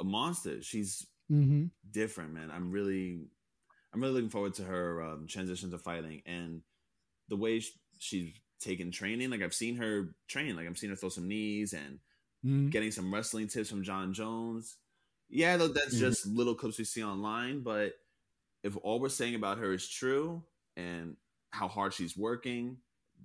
a 0.00 0.04
monster. 0.04 0.60
She's 0.62 1.06
mhm. 1.30 1.70
different, 1.90 2.34
man. 2.34 2.50
I'm 2.50 2.70
really, 2.70 3.30
I'm 3.92 4.00
really 4.00 4.14
looking 4.14 4.30
forward 4.30 4.54
to 4.54 4.64
her 4.64 5.02
um, 5.02 5.26
transition 5.26 5.70
to 5.70 5.78
fighting 5.78 6.22
and 6.26 6.62
the 7.28 7.36
way 7.36 7.60
sh- 7.60 7.78
she's 7.98 8.32
taken 8.60 8.90
training. 8.90 9.30
Like 9.30 9.40
I've 9.42 9.54
seen 9.54 9.76
her 9.76 10.14
train. 10.28 10.56
Like 10.56 10.66
I've 10.66 10.76
seen 10.78 10.90
her 10.90 10.96
throw 10.96 11.08
some 11.08 11.28
knees 11.28 11.72
and 11.72 12.00
Mhm. 12.44 12.70
getting 12.70 12.90
some 12.90 13.12
wrestling 13.14 13.48
tips 13.48 13.70
from 13.70 13.82
Jon 13.82 14.12
Jones. 14.12 14.76
Yeah, 15.30 15.56
though 15.56 15.68
that's 15.68 15.94
Mhm. 15.94 16.00
just 16.00 16.26
little 16.26 16.54
clips 16.54 16.76
we 16.78 16.84
see 16.84 17.02
online. 17.02 17.62
But 17.62 17.94
if 18.62 18.76
all 18.76 19.00
we're 19.00 19.08
saying 19.08 19.34
about 19.34 19.56
her 19.58 19.72
is 19.72 19.88
true 19.88 20.44
and 20.76 21.16
how 21.54 21.68
hard 21.68 21.94
she's 21.94 22.16
working, 22.16 22.78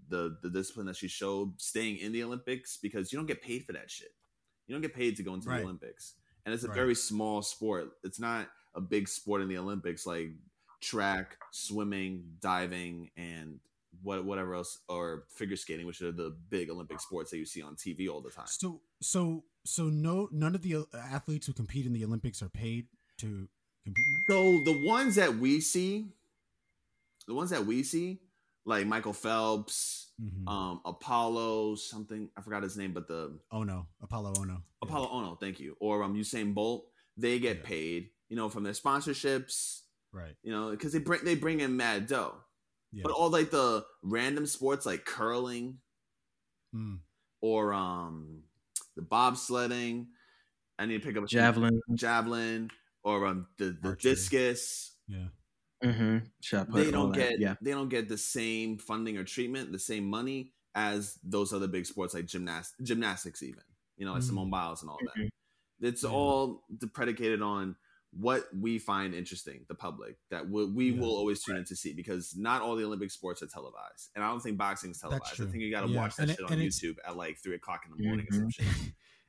the 0.09 0.37
the 0.41 0.49
discipline 0.49 0.85
that 0.87 0.95
she 0.95 1.07
showed, 1.07 1.59
staying 1.59 1.97
in 1.97 2.11
the 2.11 2.23
Olympics, 2.23 2.77
because 2.81 3.11
you 3.11 3.17
don't 3.17 3.25
get 3.25 3.41
paid 3.41 3.65
for 3.65 3.73
that 3.73 3.89
shit. 3.89 4.09
You 4.67 4.75
don't 4.75 4.81
get 4.81 4.93
paid 4.93 5.17
to 5.17 5.23
go 5.23 5.33
into 5.33 5.49
Right. 5.49 5.57
the 5.57 5.63
Olympics, 5.63 6.13
and 6.45 6.53
it's 6.53 6.63
a 6.63 6.67
Right. 6.67 6.75
very 6.75 6.95
small 6.95 7.41
sport. 7.41 7.89
It's 8.03 8.19
not 8.19 8.49
a 8.75 8.81
big 8.81 9.07
sport 9.07 9.41
in 9.41 9.47
the 9.47 9.57
Olympics 9.57 10.05
like 10.05 10.29
track, 10.79 11.37
swimming, 11.51 12.37
diving, 12.39 13.09
and 13.17 13.59
what 14.03 14.23
whatever 14.23 14.53
else, 14.53 14.77
or 14.87 15.25
figure 15.31 15.57
skating, 15.57 15.87
which 15.87 16.01
are 16.01 16.11
the 16.11 16.37
big 16.49 16.69
Olympic 16.69 16.99
sports 17.01 17.31
that 17.31 17.37
you 17.37 17.45
see 17.45 17.61
on 17.63 17.75
TV 17.75 18.07
all 18.07 18.21
the 18.21 18.29
time. 18.29 18.45
So 18.47 18.81
so 19.01 19.43
so 19.65 19.89
no 19.89 20.29
none 20.31 20.53
of 20.55 20.61
the 20.61 20.75
uh, 20.75 20.83
athletes 20.95 21.47
who 21.47 21.53
compete 21.53 21.85
in 21.87 21.93
the 21.93 22.05
Olympics 22.05 22.41
are 22.43 22.49
paid 22.49 22.87
to 23.17 23.49
compete. 23.83 24.05
In 24.05 24.13
that? 24.13 24.33
So 24.33 24.63
the 24.63 24.85
ones 24.85 25.15
that 25.15 25.37
we 25.39 25.59
see, 25.59 26.13
the 27.27 27.33
ones 27.33 27.49
that 27.51 27.65
we 27.65 27.83
see, 27.83 28.21
like 28.65 28.85
Michael 28.87 29.13
Phelps, 29.13 30.11
Mhm. 30.21 30.47
um, 30.47 30.81
Apolo, 30.85 31.77
something 31.77 32.29
I 32.35 32.41
forgot 32.41 32.63
his 32.63 32.75
name, 32.77 32.93
but 32.93 33.07
the 33.07 33.39
Oh 33.51 33.63
no, 33.63 33.87
Apolo 34.01 34.35
Ohno. 34.35 34.61
Yeah. 34.83 34.89
Apolo 34.89 35.11
Ohno, 35.11 35.39
thank 35.39 35.59
you, 35.59 35.75
or 35.79 36.03
um 36.03 36.13
Usain 36.15 36.53
Bolt, 36.53 36.91
they 37.17 37.39
get 37.39 37.57
Yeah. 37.57 37.63
paid, 37.63 38.11
you 38.29 38.35
know, 38.35 38.49
from 38.49 38.63
their 38.63 38.73
sponsorships, 38.73 39.81
Right. 40.11 40.35
you 40.43 40.51
know, 40.51 40.71
because 40.71 40.91
they 40.93 40.99
bring 40.99 41.23
they 41.23 41.35
bring 41.35 41.59
in 41.61 41.77
mad 41.77 42.07
dough. 42.07 42.43
Yeah. 42.91 43.03
But 43.03 43.11
all 43.13 43.29
like 43.29 43.51
the 43.51 43.85
random 44.01 44.45
sports 44.45 44.85
like 44.85 45.05
curling 45.05 45.79
Mm. 46.75 46.99
or 47.41 47.73
um 47.73 48.43
the 48.95 49.01
bobsledding, 49.01 50.07
I 50.77 50.85
need 50.85 51.01
to 51.01 51.07
pick 51.07 51.15
up 51.17 51.23
a 51.23 51.27
Javelin. 51.27 51.81
javelin, 51.93 52.71
or 53.03 53.25
um 53.25 53.47
the 53.57 53.71
the 53.81 53.89
Archery. 53.89 54.11
discus. 54.11 54.95
Yeah. 55.07 55.29
Mm-hmm. 55.83 56.73
They 56.75 56.91
don't 56.91 57.11
get 57.13 57.39
Yeah. 57.39 57.55
they 57.61 57.71
don't 57.71 57.89
get 57.89 58.09
the 58.09 58.17
same 58.17 58.77
funding 58.77 59.17
or 59.17 59.23
treatment, 59.23 59.71
the 59.71 59.79
same 59.79 60.05
money 60.09 60.51
as 60.75 61.17
those 61.23 61.53
other 61.53 61.67
big 61.67 61.85
sports 61.85 62.13
like 62.13 62.25
gymnast 62.25 62.75
gymnastics, 62.83 63.41
even 63.43 63.63
you 63.97 64.05
know, 64.05 64.13
like 64.13 64.21
Mhm. 64.21 64.27
Simone 64.27 64.49
Biles 64.49 64.81
and 64.81 64.89
all 64.91 64.99
that. 65.03 65.29
It's 65.81 66.03
Yeah. 66.03 66.09
all 66.09 66.63
predicated 66.93 67.41
on 67.41 67.75
what 68.11 68.47
we 68.55 68.79
find 68.79 69.13
interesting, 69.13 69.65
the 69.67 69.75
public 69.75 70.17
that 70.29 70.49
we, 70.49 70.65
we 70.65 70.89
Yeah. 70.91 70.99
will 70.99 71.15
always 71.15 71.43
tune 71.43 71.57
in 71.57 71.65
to 71.65 71.75
see 71.75 71.93
because 71.93 72.35
not 72.35 72.61
all 72.61 72.75
the 72.75 72.83
Olympic 72.83 73.11
sports 73.11 73.43
are 73.43 73.47
televised, 73.47 74.09
and 74.15 74.23
I 74.23 74.29
don't 74.29 74.41
think 74.41 74.57
boxing 74.57 74.91
is 74.91 74.99
televised. 74.99 75.39
I 75.41 75.45
think 75.45 75.55
you 75.61 75.69
got 75.71 75.85
to 75.87 75.93
watch 75.93 76.15
that 76.15 76.23
And 76.23 76.31
it- 76.31 76.37
shit 76.37 76.51
on 76.51 76.57
YouTube 76.57 76.97
at 77.05 77.15
like 77.17 77.37
three 77.37 77.55
o'clock 77.55 77.85
in 77.85 77.95
the 77.95 78.03
morning 78.03 78.25
or 78.31 78.33
some 78.35 78.49
shit. 78.49 78.65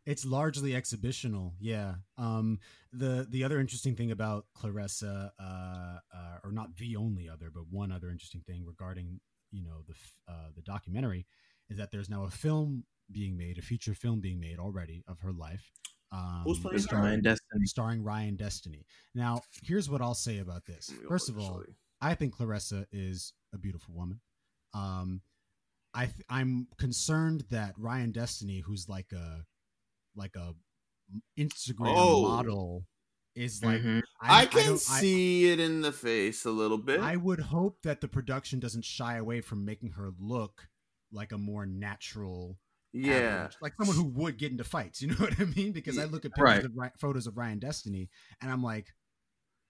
It's 0.07 0.25
largely 0.25 0.75
exhibitional, 0.75 1.55
yeah. 1.61 1.95
Um, 2.17 2.59
the 2.93 3.27
the 3.31 3.45
other 3.45 3.61
interesting 3.61 3.95
thing 3.95 4.11
about 4.11 4.47
Claressa, 4.57 5.31
uh, 5.39 5.43
uh, 5.43 6.39
or 6.43 6.53
not 6.53 6.77
the 6.77 6.97
only 6.97 7.29
other, 7.29 7.51
but 7.53 7.65
one 7.71 7.93
other 7.93 8.11
interesting 8.11 8.43
thing 8.47 8.65
regarding 8.67 9.21
you 9.53 9.63
know 9.63 9.83
the 9.87 9.95
uh, 10.33 10.49
the 10.55 10.63
documentary 10.63 11.27
is 11.69 11.77
that 11.79 11.91
there's 11.91 12.09
now 12.11 12.25
a 12.25 12.31
film 12.31 12.85
being 13.13 13.37
made, 13.37 13.59
a 13.59 13.63
feature 13.63 13.95
film 13.95 14.21
being 14.21 14.41
made 14.41 14.59
already 14.59 15.05
of 15.09 15.21
her 15.21 15.33
life. 15.33 15.71
Um, 16.13 16.43
Who's 16.45 16.59
playing 16.59 16.83
her? 16.91 16.97
Ryan 16.97 17.23
Destiny. 17.23 17.67
starring 17.67 18.03
Ryan 18.03 18.37
Destiny. 18.37 18.87
Now, 19.15 19.43
here's 19.63 19.89
what 19.89 20.01
I'll 20.01 20.15
say 20.15 20.39
about 20.39 20.65
this. 20.67 20.89
Let 20.89 20.99
me 20.99 21.03
go 21.05 21.09
First 21.09 21.29
of 21.29 21.39
all, 21.39 21.63
I 22.01 22.15
think 22.15 22.37
Claressa 22.37 22.87
is 22.91 23.33
a 23.55 23.59
beautiful 23.59 23.95
woman. 23.95 24.21
Um, 24.75 25.23
I 25.95 26.07
th- 26.07 26.27
I'm 26.29 26.69
concerned 26.79 27.45
that 27.51 27.75
Ryan 27.77 28.13
Destiny, 28.13 28.61
who's 28.61 28.89
like 28.89 29.13
a 29.13 29.45
like 30.21 30.37
a 30.37 30.55
Instagram 31.39 31.95
Oh. 31.97 32.23
model, 32.23 32.87
is 33.35 33.63
like 33.65 33.81
Mhm. 33.81 34.03
I 34.21 34.47
can 34.47 34.67
don't- 34.67 34.79
see 34.79 35.51
it 35.51 35.59
in 35.61 35.81
the 35.81 35.93
face 35.93 36.45
a 36.45 36.51
little 36.51 36.79
bit. 36.79 37.01
I 37.01 37.17
would 37.17 37.41
hope 37.41 37.83
that 37.83 38.01
the 38.01 38.09
production 38.09 38.61
doesn't 38.61 38.85
shy 38.85 39.17
away 39.17 39.41
from 39.41 39.65
making 39.65 39.93
her 39.93 40.11
look 40.19 40.69
like 41.13 41.33
a 41.33 41.39
more 41.39 41.65
natural, 41.67 42.59
yeah, 42.93 43.15
average- 43.45 43.57
like 43.63 43.75
someone 43.79 43.97
who 43.97 44.05
would 44.21 44.37
get 44.39 44.51
into 44.53 44.65
fights. 44.65 45.01
You 45.01 45.09
know 45.13 45.17
what 45.17 45.41
I 45.41 45.45
mean? 45.45 45.73
Because 45.73 45.97
I 45.99 46.05
look 46.05 46.25
at 46.25 46.33
pictures 46.33 46.45
Right. 46.45 46.65
of 46.65 46.73
Ry- 46.77 46.93
photos 47.01 47.27
of 47.27 47.37
Ryan 47.37 47.59
Destiny, 47.59 48.11
and 48.41 48.51
I'm 48.51 48.63
like, 48.63 48.89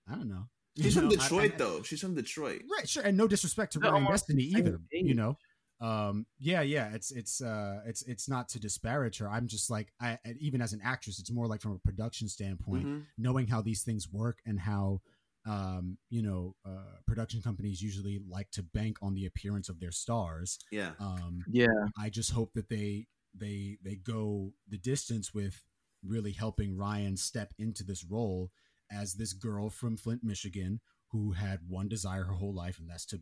I 0.09 0.15
don't 0.17 0.29
know. 0.29 0.49
she's 0.77 0.87
You 0.87 1.01
from 1.03 1.05
know, 1.05 1.17
Detroit 1.17 1.53
I- 1.55 1.57
though. 1.57 1.83
She's 1.83 2.01
from 2.01 2.15
Detroit. 2.15 2.63
right 2.71 2.89
sure 2.89 3.03
and 3.03 3.17
no 3.17 3.27
disrespect 3.29 3.73
to 3.75 3.79
They're 3.79 3.93
Ryan 3.93 4.07
Destiny 4.07 4.45
the 4.47 4.51
same 4.53 4.67
either 4.67 4.81
you 4.93 5.15
know 5.15 5.37
um 5.81 6.27
yeah 6.39 6.61
yeah 6.61 6.91
it's 6.93 7.11
it's 7.11 7.41
uh 7.41 7.81
it's 7.87 8.03
it's 8.03 8.29
not 8.29 8.49
to 8.49 8.61
disparage 8.61 9.19
her 9.19 9.29
i'm 9.31 9.47
just 9.47 9.71
like 9.71 9.93
i 10.01 10.19
even 10.39 10.61
as 10.61 10.73
an 10.73 10.81
actress 10.85 11.19
it's 11.19 11.31
more 11.33 11.47
like 11.47 11.61
from 11.63 11.73
a 11.73 11.79
production 11.79 12.29
standpoint 12.29 12.85
Mhm. 12.87 13.07
knowing 13.17 13.47
how 13.47 13.63
these 13.63 13.83
things 13.83 14.09
work 14.13 14.39
and 14.45 14.61
how 14.61 15.01
um 15.47 15.97
you 16.11 16.23
know 16.23 16.55
uh 16.67 16.99
production 17.07 17.41
companies 17.41 17.81
usually 17.81 18.21
like 18.29 18.51
to 18.51 18.63
bank 18.63 18.99
on 19.01 19.15
the 19.15 19.25
appearance 19.25 19.69
of 19.71 19.81
their 19.81 19.93
stars 19.93 20.59
Yeah, 20.71 20.93
um 21.01 21.45
Yeah. 21.51 21.67
i 21.99 22.11
just 22.11 22.33
hope 22.33 22.53
that 22.55 22.69
they 22.69 23.07
they 23.35 23.79
they 23.83 23.95
go 23.97 24.53
the 24.69 24.77
distance 24.79 25.33
with 25.33 25.63
really 26.05 26.33
helping 26.33 26.77
ryan 26.77 27.17
step 27.17 27.53
into 27.59 27.85
this 27.85 28.05
role 28.05 28.51
as 28.93 29.15
this 29.15 29.33
girl 29.33 29.71
from 29.71 29.97
flint 29.97 30.23
michigan 30.23 30.81
who 31.11 31.33
had 31.33 31.61
one 31.69 31.89
desire 31.89 32.25
her 32.25 32.35
whole 32.35 32.55
life 32.55 32.79
and 32.79 32.89
that's 32.91 33.07
to 33.07 33.21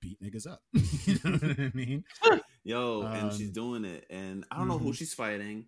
beat 0.00 0.20
niggas 0.22 0.46
up 0.50 0.62
you 0.72 1.18
know 1.24 1.30
what 1.38 1.60
i 1.60 1.70
mean 1.74 2.04
yo, 2.64 3.02
and 3.02 3.32
she's 3.32 3.48
Um, 3.48 3.52
doing 3.52 3.84
it. 3.84 4.04
And 4.10 4.44
I 4.50 4.56
don't 4.58 4.68
know 4.68 4.78
who 4.78 4.90
mhm. 4.90 4.96
she's 4.96 5.14
fighting. 5.14 5.66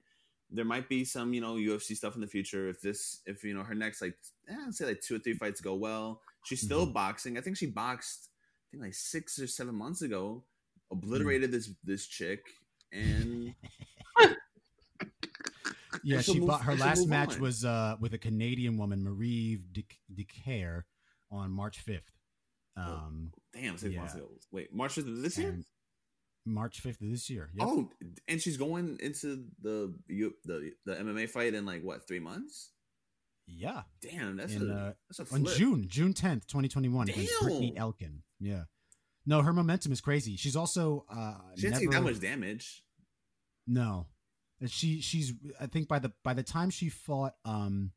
There 0.51 0.65
might 0.67 0.87
be 0.91 1.05
some, 1.07 1.33
you 1.33 1.41
know, 1.41 1.55
UFC 1.55 1.97
stuff 1.97 2.15
in 2.15 2.21
the 2.21 2.27
future. 2.27 2.69
If 2.69 2.83
this, 2.83 3.23
if 3.25 3.43
you 3.43 3.55
know, 3.55 3.63
her 3.63 3.75
next 3.75 4.03
like, 4.03 4.15
eh, 4.49 4.55
I'd 4.67 4.75
say 4.75 4.85
like 4.85 5.01
two 5.01 5.17
or 5.17 5.19
three 5.19 5.33
fights 5.33 5.63
go 5.63 5.75
well. 5.75 6.21
She's 6.45 6.61
still 6.61 6.83
Mm-hmm. 6.85 6.93
boxing. 6.93 7.39
I 7.39 7.41
think 7.41 7.57
she 7.57 7.65
boxed, 7.67 8.29
I 8.29 8.73
think 8.73 8.83
like 8.85 8.95
six 8.95 9.39
or 9.39 9.47
seven 9.47 9.75
months 9.75 10.03
ago. 10.03 10.45
Obliterated 10.91 11.49
Mm. 11.49 11.53
this 11.55 11.71
this 11.83 12.07
chick, 12.07 12.45
and 12.93 13.55
yeah 16.05 16.21
move- 16.29 16.47
bought 16.47 16.63
her 16.63 16.75
last 16.77 17.07
match 17.09 17.37
on. 17.37 17.41
was 17.41 17.65
uh 17.65 17.97
with 18.01 18.13
a 18.15 18.19
canadian 18.19 18.77
woman 18.77 19.03
marie 19.03 19.59
Dicaire 20.15 20.83
on 21.31 21.51
march 21.51 21.85
5th 21.85 22.01
um 22.77 23.33
damn, 23.53 23.67
months 23.73 23.83
Yeah. 23.85 24.05
ago. 24.15 24.31
Wait, 24.51 24.73
March 24.75 24.95
fifth 24.95 25.07
of 25.09 25.23
this 25.23 25.39
year. 25.39 25.59
march 26.45 26.83
5th 26.83 27.01
of 27.01 27.09
this 27.09 27.31
year 27.31 27.49
yep. 27.55 27.69
Oh, 27.71 27.89
and 28.27 28.41
she's 28.43 28.57
going 28.57 28.99
into 29.01 29.45
the 29.61 29.95
the 30.09 30.73
the 30.85 30.95
MMA 30.97 31.29
fight 31.31 31.55
in 31.55 31.65
like 31.65 31.83
what 31.85 32.07
three 32.09 32.19
months? 32.19 32.71
yeah 33.47 33.83
Damn, 34.01 34.37
that's 34.39 34.55
In, 34.55 34.69
a 34.69 34.75
uh, 34.75 34.93
that's 35.09 35.19
a 35.21 35.25
flip. 35.25 35.47
on. 35.47 35.55
June, 35.55 35.87
June 35.89 36.13
tenth, 36.15 36.47
twenty 36.49 36.69
twenty 36.69 36.89
one, 36.89 37.09
against 37.09 37.33
Brittney 37.43 37.77
Elkin. 37.77 38.23
Yeah, 38.41 38.65
no, 39.25 39.43
her 39.43 39.53
momentum 39.53 39.93
is 39.93 40.01
crazy. 40.01 40.37
She's 40.37 40.57
also 40.57 41.05
uh, 41.09 41.35
She 41.55 41.63
didn't 41.63 41.73
never, 41.75 41.81
take 41.85 41.91
that 41.93 42.03
much 42.03 42.21
damage. 42.21 42.83
No, 43.69 44.07
she 44.67 45.01
she's 45.01 45.33
I 45.61 45.67
think 45.67 45.87
by 45.87 45.99
the 46.01 46.13
by 46.25 46.35
the 46.35 46.43
time 46.43 46.71
she 46.71 46.89
fought 46.89 47.35
um 47.45 47.93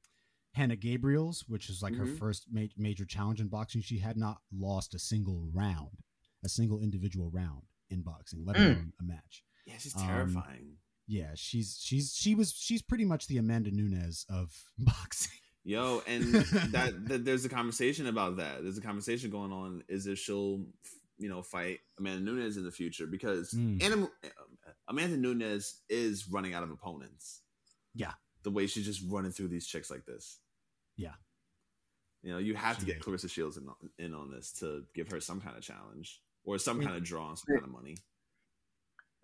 Hanna 0.55 0.75
Gabriels, 0.77 1.43
which 1.47 1.69
is 1.69 1.81
like 1.81 1.95
her 1.95 2.05
Mhm. 2.05 2.17
first 2.17 2.47
ma- 2.51 2.67
major 2.77 3.05
challenge 3.05 3.41
in 3.41 3.47
boxing, 3.49 3.81
she 3.81 3.99
had 3.99 4.17
not 4.17 4.41
lost 4.51 4.93
a 4.95 4.99
single 4.99 5.49
round, 5.53 6.03
a 6.43 6.49
single 6.49 6.79
individual 6.81 7.29
round 7.29 7.63
in 7.89 8.01
boxing, 8.01 8.45
let 8.45 8.55
Mm. 8.55 8.61
alone 8.65 8.93
a 8.99 9.03
match. 9.03 9.43
Yeah, 9.65 9.77
she's 9.77 9.95
Um, 9.95 10.05
terrifying. 10.07 10.77
Yeah, 11.07 11.35
she's 11.35 11.77
she's 11.79 12.15
she 12.15 12.33
was 12.35 12.51
she's 12.53 12.81
pretty 12.81 13.05
much 13.05 13.27
the 13.27 13.37
Amanda 13.37 13.69
Nunes 13.71 14.25
of 14.29 14.71
boxing. 14.77 15.39
Yo, 15.63 16.01
and 16.07 16.23
that, 16.33 16.93
that 17.09 17.25
there's 17.25 17.43
a 17.45 17.49
conversation 17.49 18.05
about 18.07 18.37
that. 18.37 18.61
There's 18.63 18.77
a 18.77 18.81
conversation 18.81 19.29
going 19.31 19.51
on. 19.51 19.83
Is 19.87 20.05
if 20.07 20.19
she'll, 20.19 20.65
you 21.17 21.27
know, 21.27 21.41
fight 21.43 21.79
Amanda 21.97 22.21
Nunes 22.23 22.55
in 22.57 22.63
the 22.63 22.71
future 22.71 23.07
because 23.07 23.51
Mm. 23.51 23.81
Anna, 23.83 24.09
Amanda 24.87 25.17
Nunes 25.17 25.81
is 25.89 26.27
running 26.29 26.53
out 26.53 26.63
of 26.63 26.71
opponents. 26.71 27.41
Yeah. 27.93 28.13
the 28.43 28.51
way 28.51 28.67
she's 28.67 28.85
just 28.85 29.01
running 29.07 29.31
through 29.31 29.47
these 29.47 29.65
chicks 29.65 29.89
like 29.89 30.05
this. 30.05 30.39
Yeah. 30.97 31.13
you 32.23 32.31
know, 32.31 32.37
you 32.39 32.55
have 32.55 32.77
to 32.79 32.85
get. 32.85 33.01
Claressa 33.01 33.29
Shields 33.29 33.57
in, 33.57 33.67
in 33.97 34.13
on 34.13 34.31
this 34.31 34.51
to 34.59 34.83
give 34.93 35.09
her 35.11 35.19
some 35.19 35.41
kind 35.41 35.55
of 35.57 35.63
challenge 35.63 36.21
or 36.43 36.57
some 36.57 36.81
kind 36.81 36.95
of 36.95 37.03
draw 37.03 37.29
and 37.29 37.37
some 37.37 37.55
kind 37.55 37.65
of 37.65 37.71
money. 37.71 37.97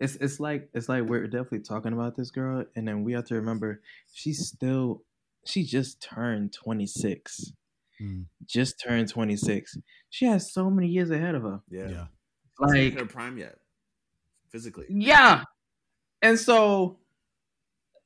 it's 0.00 0.16
it's 0.16 0.40
like 0.40 0.68
it's 0.74 0.88
like 0.88 1.04
we're 1.04 1.26
definitely 1.26 1.60
talking 1.60 1.92
about 1.92 2.16
this 2.16 2.30
girl, 2.30 2.64
and 2.76 2.86
then 2.86 3.04
we 3.04 3.12
have 3.12 3.24
to 3.26 3.34
remember 3.36 3.80
she's 4.12 4.46
still 4.46 5.02
she 5.46 5.64
just 5.64 6.00
turned 6.02 6.52
twenty 6.52 6.86
six. 6.86 7.52
Mm. 8.00 8.24
Just 8.46 8.80
turned 8.82 9.08
twenty 9.08 9.36
six. 9.36 9.76
She 10.10 10.24
has 10.26 10.52
so 10.52 10.68
many 10.70 10.88
years 10.88 11.10
ahead 11.10 11.34
of 11.34 11.42
her. 11.42 11.60
Yeah. 11.70 11.88
Yeah. 11.88 12.04
Like 12.58 12.70
Like 12.70 12.98
her 12.98 13.06
prime 13.06 13.38
yet. 13.38 13.56
Physically. 14.50 14.86
Yeah. 14.88 15.44
And 16.20 16.38
so 16.38 16.98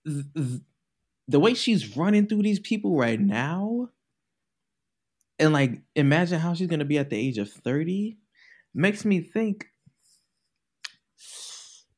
th- 0.06 0.24
th- 0.36 0.60
the 1.28 1.40
way 1.40 1.54
she's 1.54 1.96
running 1.96 2.26
through 2.26 2.42
these 2.42 2.60
people 2.60 2.96
right 2.96 3.20
now, 3.20 3.90
and 5.38 5.52
like 5.52 5.82
imagine 5.94 6.40
how 6.40 6.54
she's 6.54 6.68
gonna 6.68 6.84
be 6.84 6.98
at 6.98 7.10
the 7.10 7.16
age 7.16 7.38
of 7.38 7.50
30, 7.50 8.18
makes 8.74 9.04
me 9.04 9.20
think 9.20 9.66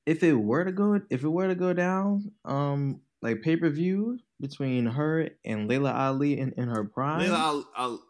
if 0.07 0.23
it 0.23 0.33
were 0.33 0.65
to 0.65 0.73
go 0.73 1.01
if 1.11 1.23
it 1.23 1.29
were 1.29 1.49
to 1.49 1.55
go 1.55 1.75
down, 1.75 2.33
um, 2.47 3.03
like 3.21 3.43
pay-per-view 3.43 4.19
between 4.41 4.87
her 4.87 5.29
and 5.45 5.69
Laila 5.69 5.93
Ali 5.93 6.39
in, 6.39 6.53
in 6.57 6.69
her 6.69 6.85
prime. 6.85 7.21
Laila, 7.21 7.37
I'll, 7.37 7.69
I'll, 7.77 8.03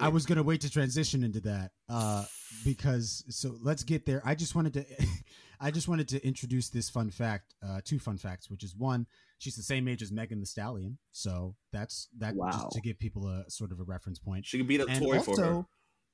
I 0.00 0.08
was 0.08 0.26
gonna 0.26 0.42
wait 0.42 0.60
to 0.60 0.70
transition 0.70 1.24
into 1.24 1.40
that 1.40 1.70
uh, 1.88 2.24
because 2.64 3.24
so 3.30 3.56
let's 3.62 3.84
get 3.84 4.04
there. 4.04 4.20
I 4.24 4.34
just 4.34 4.54
wanted 4.54 4.74
to, 4.74 4.84
I 5.60 5.70
just 5.70 5.88
wanted 5.88 6.08
to 6.08 6.26
introduce 6.26 6.68
this 6.68 6.90
fun 6.90 7.10
fact, 7.10 7.54
uh, 7.66 7.80
two 7.84 7.98
fun 7.98 8.18
facts, 8.18 8.50
which 8.50 8.62
is 8.62 8.76
one, 8.76 9.06
she's 9.38 9.56
the 9.56 9.62
same 9.62 9.88
age 9.88 10.02
as 10.02 10.12
Megan 10.12 10.40
Thee 10.40 10.44
Stallion, 10.46 10.98
so 11.12 11.54
that's 11.72 12.08
that 12.18 12.34
Wow. 12.34 12.50
just 12.50 12.72
to 12.72 12.80
give 12.80 12.98
people 12.98 13.28
a 13.28 13.48
sort 13.50 13.72
of 13.72 13.80
a 13.80 13.84
reference 13.84 14.18
point. 14.18 14.44
she 14.46 14.58
could 14.58 14.66
beat 14.68 14.80
up 14.80 14.88
And 14.90 15.00
Tori 15.02 15.18
for 15.20 15.36
her. 15.40 15.44
also, 15.46 15.68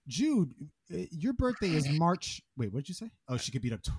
Jude, 0.07 0.53
uh, 0.93 0.99
your 1.11 1.33
birthday 1.33 1.71
is 1.71 1.89
March. 1.91 2.43
Wait, 2.57 2.73
what 2.73 2.81
did 2.81 2.89
you 2.91 2.95
say? 2.95 3.11
Oh, 3.29 3.37
she 3.39 3.51
could 3.53 3.63
beat 3.63 3.73
up. 3.73 3.81
Tor- 3.83 3.95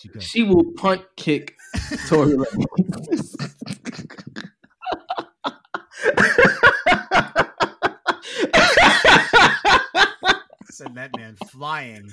she 0.00 0.08
could. 0.08 0.22
She 0.22 0.42
will 0.44 0.72
punt 0.76 1.02
kick 1.16 1.56
Tory 2.08 2.34
Lanez. 2.34 3.34
Send 10.70 10.96
that 10.96 11.10
man 11.16 11.36
flying. 11.50 12.08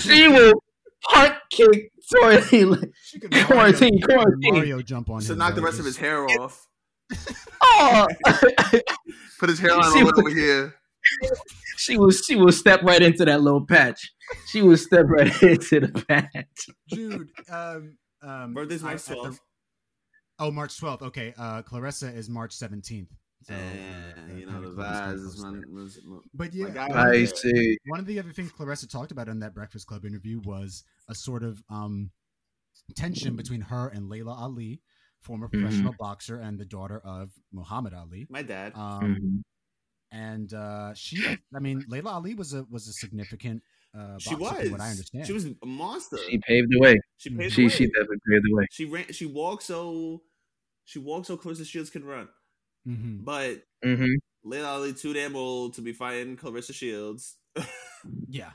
she 0.00 0.28
will 0.28 0.54
punt 1.02 1.34
kick 1.50 1.92
Tory 2.12 2.36
Lanez. 2.38 3.46
Quarantine, 3.46 3.98
Mario, 4.00 4.06
quarantine. 4.06 4.54
Mario 4.54 4.82
jump 4.82 5.10
on 5.10 5.20
So 5.20 5.34
knock 5.34 5.54
the 5.54 5.60
rest 5.62 5.78
of 5.78 5.84
his 5.84 5.96
hair 5.96 6.24
off. 6.40 6.66
Oh, 7.62 8.06
Put 9.40 9.48
his 9.50 9.58
hairline 9.60 9.92
She 9.92 10.02
was- 10.04 10.12
over 10.18 10.30
here. 10.30 10.74
she 11.76 11.96
will. 11.96 12.10
She 12.10 12.36
will 12.36 12.52
step 12.52 12.82
right 12.82 13.00
into 13.02 13.24
that 13.24 13.40
little 13.42 13.64
patch. 13.64 14.10
She 14.46 14.62
will 14.62 14.76
step 14.76 15.06
right 15.08 15.26
into 15.42 15.80
the 15.80 16.04
patch. 16.08 16.66
Jude. 16.88 17.30
Um, 17.50 17.96
um, 18.22 18.54
Birthday's 18.54 18.82
I- 18.82 18.88
March 18.88 19.02
12th. 19.04 19.38
Oh, 20.40 20.50
March 20.50 20.78
12th. 20.80 21.02
Okay. 21.02 21.34
Uh, 21.38 21.62
Claressa 21.62 22.14
is 22.14 22.28
March 22.28 22.56
17th. 22.56 23.08
So, 23.42 23.54
uh, 23.54 24.34
you 24.34 24.46
know, 24.46 24.60
the 24.60 24.68
kinda 24.68 24.82
vibes 24.82 25.14
is 25.26 25.42
my, 25.42 25.52
was, 25.72 26.00
But 26.34 26.52
yeah, 26.54 26.64
my 26.64 26.70
guy 26.70 26.88
one 26.88 27.06
of 27.06 27.12
the- 27.12 27.26
see. 27.26 27.78
one 27.86 28.00
of 28.00 28.06
the 28.06 28.18
other 28.18 28.32
things 28.32 28.52
Claressa 28.52 28.90
talked 28.90 29.12
about 29.12 29.28
in 29.28 29.38
that 29.40 29.54
Breakfast 29.54 29.86
Club 29.86 30.04
interview 30.04 30.40
was 30.40 30.84
a 31.08 31.14
sort 31.14 31.42
of 31.44 31.62
um, 31.70 32.10
tension 32.96 33.36
between 33.36 33.60
her 33.60 33.88
and 33.88 34.08
Laila 34.08 34.32
Ali, 34.34 34.80
former 35.20 35.46
Mm-hmm. 35.48 35.60
professional 35.62 35.94
boxer 35.98 36.36
and 36.40 36.58
the 36.58 36.64
daughter 36.64 37.00
of 37.04 37.30
Muhammad 37.52 37.94
Ali. 37.94 38.26
my 38.28 38.42
dad. 38.42 38.74
Um, 38.74 39.16
Mhm. 39.16 39.42
And 40.10 40.54
uh, 40.54 40.94
she, 40.94 41.22
I 41.54 41.58
mean, 41.60 41.84
Laila 41.86 42.12
Ali 42.12 42.34
was 42.34 42.54
a 42.54 42.64
was 42.64 42.88
a 42.88 42.92
significant. 42.94 43.62
Uh, 43.94 44.18
she 44.18 44.34
was. 44.34 44.56
from 44.56 44.70
what 44.72 44.80
I 44.80 44.90
understand. 44.90 45.26
She 45.26 45.32
was 45.34 45.44
a 45.44 45.54
monster. 45.66 46.16
She 46.28 46.38
paved 46.38 46.68
the 46.70 46.78
way. 46.80 46.98
She 47.18 47.28
paved 47.30 47.52
She 47.54 47.64
the 47.64 47.68
she 47.68 47.84
way. 47.84 47.90
definitely 47.94 48.18
paved 48.26 48.44
the 48.48 48.54
way. 48.54 48.66
She 48.70 48.84
ran. 48.86 49.12
She 49.12 49.26
walked 49.26 49.64
so. 49.64 50.22
She 50.86 50.98
walked 50.98 51.26
so 51.26 51.36
close 51.36 51.58
to 51.58 51.64
Shields 51.66 51.90
can 51.90 52.04
run, 52.04 52.28
Mhm. 52.86 53.24
but 53.24 53.64
Mm-hmm. 53.84 54.14
Laila 54.44 54.68
Ali 54.68 54.92
too 54.92 55.12
damn 55.12 55.36
old 55.36 55.74
to 55.74 55.82
be 55.82 55.92
fighting 55.92 56.36
Claressa 56.36 56.74
Shields. 56.74 57.36
Yeah, 58.28 58.52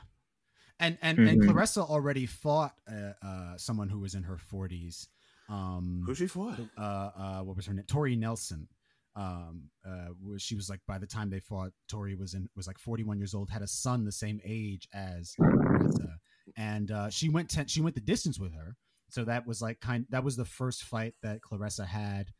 and 0.80 0.96
and 1.02 1.18
and 1.18 1.40
Mhm. 1.42 1.48
Claressa 1.50 1.82
already 1.88 2.26
fought 2.26 2.74
uh, 2.90 3.12
uh, 3.22 3.56
someone 3.58 3.88
who 3.90 4.00
was 4.00 4.14
in 4.14 4.22
her 4.22 4.38
forties. 4.38 5.08
Um, 5.48 6.02
Who 6.06 6.14
she 6.14 6.26
fought? 6.26 6.58
uh, 6.78 6.80
uh, 6.80 7.40
what 7.42 7.56
was 7.56 7.66
her 7.66 7.74
name? 7.74 7.84
Tori 7.86 8.16
Nelson. 8.16 8.68
Um, 9.16 9.70
uh, 9.86 10.08
she 10.38 10.54
was 10.56 10.68
like 10.70 10.80
by 10.88 10.98
the 10.98 11.06
time 11.06 11.28
they 11.30 11.40
fought, 11.40 11.72
Tori 11.88 12.14
was 12.14 12.32
in 12.34 12.48
was 12.56 12.66
like 12.66 12.78
41 12.78 13.18
years 13.18 13.34
old, 13.34 13.50
had 13.50 13.62
a 13.62 13.66
son 13.68 14.04
the 14.04 14.10
same 14.12 14.40
age 14.44 14.88
as 14.94 15.34
Claressa, 15.38 16.16
and 16.56 16.90
uh, 16.90 17.10
she 17.10 17.28
went 17.28 17.50
ten, 17.50 17.66
she 17.66 17.80
went 17.82 17.94
the 17.94 18.00
distance 18.00 18.40
with 18.40 18.54
her. 18.54 18.76
So 19.10 19.24
that 19.24 19.46
was 19.46 19.60
like 19.60 19.80
kind 19.80 20.06
that 20.10 20.24
was 20.24 20.36
the 20.36 20.44
first 20.46 20.82
fight 20.84 21.14
that 21.22 21.42
Claressa 21.42 21.84
had 21.86 22.32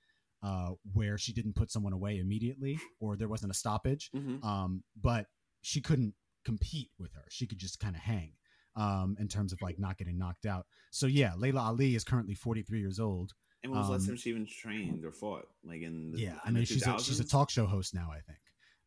uh, 0.44 0.70
where 0.92 1.16
she 1.18 1.32
didn't 1.32 1.54
put 1.54 1.70
someone 1.70 1.92
away 1.94 2.18
immediately 2.18 2.78
or 3.00 3.16
there 3.16 3.28
wasn't 3.28 3.50
a 3.50 3.54
stoppage. 3.54 4.10
hmm 4.12 4.36
Um, 4.44 4.82
but 5.00 5.26
she 5.62 5.80
couldn't 5.80 6.14
compete 6.44 6.90
with 6.98 7.12
her. 7.14 7.24
She 7.30 7.46
could 7.46 7.58
just 7.58 7.80
kind 7.80 7.96
of 7.96 8.02
hang 8.02 8.32
um, 8.76 9.16
in 9.18 9.28
terms 9.28 9.52
of 9.52 9.62
like 9.62 9.78
not 9.78 9.96
getting 9.96 10.18
knocked 10.18 10.44
out. 10.46 10.66
So 10.90 11.06
yeah, 11.06 11.32
Laila 11.36 11.62
Ali 11.62 11.94
is 11.94 12.04
currently 12.04 12.34
43 12.34 12.78
years 12.80 13.00
old. 13.00 13.32
And 13.62 13.72
when 13.72 13.78
was 13.78 13.88
the 13.88 13.92
last 13.94 14.02
Um, 14.02 14.06
time 14.08 14.16
she 14.16 14.28
even 14.30 14.46
trained 14.46 15.04
or 15.06 15.12
fought? 15.12 15.46
Like 15.64 15.80
in 15.80 16.12
the, 16.12 16.18
yeah, 16.20 16.38
I 16.44 16.48
in 16.48 16.54
the 16.54 16.60
mean 16.60 16.66
she's 16.66 16.86
a, 16.86 16.98
she's 17.00 17.20
a 17.20 17.24
talk 17.26 17.48
show 17.50 17.64
host 17.66 17.94
now, 17.94 18.10
I 18.12 18.20
think. 18.20 18.38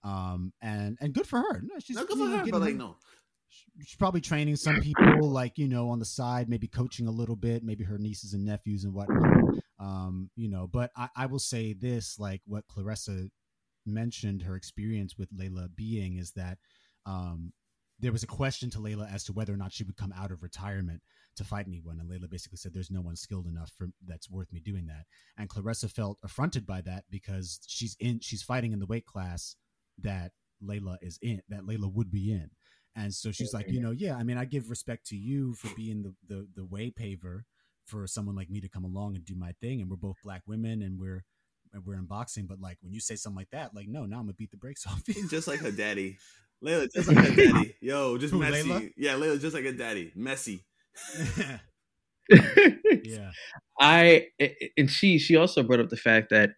Um, 0.03 0.53
and 0.61 0.97
and 1.01 1.13
good 1.13 1.25
for 1.27 1.39
her. 1.39 1.61
No, 1.63 1.79
she's 1.79 1.97
good 1.97 2.09
for 2.17 2.27
her, 2.27 2.45
but 2.51 2.61
like 2.61 2.75
no. 2.75 2.97
She's 3.83 3.95
probably 3.95 4.21
training 4.21 4.55
some 4.55 4.81
people 4.81 5.29
like 5.29 5.57
you 5.57 5.67
know 5.67 5.89
on 5.89 5.99
the 5.99 6.05
side 6.05 6.49
maybe 6.49 6.67
coaching 6.67 7.07
a 7.07 7.11
little 7.11 7.35
bit 7.35 7.63
maybe 7.63 7.83
her 7.83 7.97
nieces 7.97 8.33
and 8.33 8.45
nephews 8.45 8.83
and 8.83 8.93
whatnot. 8.93 9.55
Um 9.79 10.29
you 10.35 10.49
know 10.49 10.67
but 10.67 10.91
i, 10.97 11.09
I 11.15 11.25
will 11.27 11.39
say 11.39 11.73
this 11.73 12.17
like 12.19 12.41
what 12.45 12.67
claressa 12.67 13.29
mentioned 13.85 14.41
her 14.41 14.55
experience 14.55 15.17
with 15.17 15.29
laila 15.35 15.69
being 15.73 16.17
is 16.17 16.31
that 16.31 16.57
um 17.05 17.53
there 17.99 18.11
was 18.11 18.23
a 18.23 18.27
question 18.27 18.69
to 18.71 18.79
laila 18.79 19.07
as 19.11 19.23
to 19.25 19.33
whether 19.33 19.53
or 19.53 19.57
not 19.57 19.71
she 19.71 19.83
would 19.83 19.95
come 19.97 20.13
out 20.17 20.31
of 20.31 20.43
retirement 20.43 21.01
to 21.37 21.43
fight 21.43 21.67
anyone 21.67 21.99
and 21.99 22.09
laila 22.09 22.27
basically 22.27 22.57
said 22.57 22.73
there's 22.73 22.91
no 22.91 23.01
one 23.01 23.15
skilled 23.15 23.47
enough 23.47 23.71
for 23.77 23.87
that's 24.05 24.29
worth 24.29 24.51
me 24.51 24.59
doing 24.59 24.87
that. 24.87 25.05
And 25.37 25.49
claressa 25.49 25.89
felt 25.89 26.17
affronted 26.23 26.65
by 26.65 26.81
that 26.81 27.05
because 27.09 27.59
she's 27.67 27.95
in 27.99 28.19
she's 28.19 28.43
fighting 28.43 28.73
in 28.73 28.79
the 28.79 28.85
weight 28.85 29.05
class 29.05 29.55
that 29.99 30.31
laila 30.61 30.97
is 31.01 31.19
in 31.21 31.41
that 31.49 31.65
laila 31.65 31.87
would 31.87 32.11
be 32.11 32.31
in 32.31 32.49
and 32.97 33.13
so 33.13 33.31
she's 33.31 33.53
like, 33.53 33.67
you 33.67 33.75
mm-hmm. 33.75 33.83
know, 33.83 33.91
yeah, 33.91 34.15
I 34.15 34.23
mean, 34.23 34.37
I 34.37 34.45
give 34.45 34.71
respect 34.71 35.05
to 35.07 35.15
you 35.15 35.53
for 35.53 35.73
being 35.75 36.01
the, 36.01 36.13
the 36.27 36.47
the 36.55 36.65
way 36.65 36.91
paver 36.91 37.41
for 37.85 38.07
someone 38.07 38.35
like 38.35 38.49
me 38.49 38.59
to 38.59 38.67
come 38.67 38.83
along 38.83 39.15
and 39.15 39.23
do 39.23 39.35
my 39.35 39.53
thing. 39.61 39.81
And 39.81 39.89
we're 39.89 39.97
both 39.97 40.17
black 40.23 40.41
women 40.47 40.81
and 40.81 40.99
we're 40.99 41.23
and 41.73 41.85
we're 41.85 41.93
in 41.93 42.05
boxing. 42.05 42.47
But 42.47 42.59
like 42.59 42.77
when 42.81 42.91
you 42.91 42.99
say 42.99 43.15
something 43.15 43.37
like 43.37 43.51
that, 43.51 43.75
like, 43.75 43.87
no, 43.87 44.05
now 44.05 44.17
I'm 44.17 44.23
gonna 44.23 44.33
beat 44.33 44.49
the 44.49 44.57
brakes 44.57 44.85
off 44.87 45.03
you. 45.07 45.27
Just 45.29 45.47
like 45.47 45.59
her 45.59 45.71
daddy. 45.71 46.17
Laila, 46.59 46.87
just 46.93 47.07
like 47.07 47.17
her 47.17 47.35
daddy. 47.35 47.75
Yo, 47.81 48.17
just 48.17 48.33
Who, 48.33 48.39
messy. 48.39 48.67
Laila? 48.67 48.81
Yeah, 48.97 49.15
Laila, 49.15 49.37
just 49.37 49.53
like 49.53 49.65
her 49.65 49.71
daddy. 49.71 50.11
Messy. 50.15 50.65
yeah. 53.03 53.31
I 53.79 54.29
and 54.75 54.89
she 54.89 55.19
she 55.19 55.35
also 55.35 55.61
brought 55.61 55.81
up 55.81 55.89
the 55.89 55.97
fact 55.97 56.31
that 56.31 56.49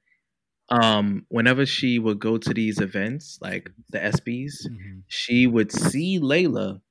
um 0.71 1.25
whenever 1.29 1.65
she 1.65 1.99
would 1.99 2.19
go 2.19 2.37
to 2.37 2.53
these 2.53 2.79
events 2.79 3.39
like 3.41 3.71
the 3.89 3.99
ESPYs, 3.99 4.67
Mhm. 4.69 5.03
she 5.07 5.47
would 5.47 5.71
see 5.71 6.19
Laila, 6.19 6.81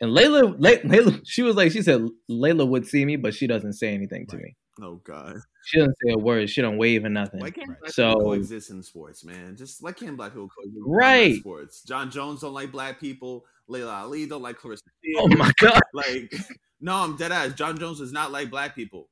and 0.00 0.12
Laila, 0.12 0.54
Lay- 0.58 0.82
Laila, 0.82 1.20
she 1.24 1.42
was 1.42 1.56
like 1.56 1.72
she 1.72 1.82
said 1.82 2.06
Laila 2.28 2.64
would 2.66 2.86
see 2.86 3.04
me, 3.04 3.16
but 3.16 3.34
she 3.34 3.46
doesn't 3.46 3.74
say 3.74 3.92
anything 3.94 4.26
to 4.28 4.36
me. 4.36 4.56
Oh 4.80 4.96
God. 5.04 5.36
She 5.64 5.78
doesn't 5.78 5.96
say 6.04 6.12
a 6.12 6.18
word. 6.18 6.48
She 6.48 6.62
don't 6.62 6.78
wave 6.78 7.04
or 7.04 7.08
nothing. 7.08 7.40
Why 7.40 7.50
can't 7.50 7.68
Right. 7.68 7.80
black 7.80 7.92
So- 7.92 8.10
people 8.14 8.24
coexist 8.26 8.70
in 8.70 8.82
sports, 8.82 9.24
man? 9.24 9.56
Just 9.56 9.82
why 9.82 9.92
can't 9.92 10.16
black 10.16 10.32
people 10.32 10.48
coexist 10.48 10.76
in 10.86 10.92
Right. 10.92 11.34
sports? 11.40 11.82
Jon 11.82 12.10
Jones 12.10 12.40
don't 12.42 12.54
like 12.54 12.70
black 12.72 13.00
people. 13.00 13.44
Laila 13.66 13.92
Ali 13.92 14.24
don't 14.26 14.40
like 14.40 14.56
Clarissa. 14.56 14.84
Oh 15.18 15.28
my 15.28 15.52
god! 15.60 15.82
Like, 15.92 16.32
no, 16.80 16.94
I'm 16.94 17.16
dead 17.16 17.32
ass. 17.32 17.52
Jon 17.54 17.76
Jones 17.78 17.98
does 17.98 18.12
not 18.12 18.30
like 18.32 18.48
black 18.50 18.74
people. 18.74 19.10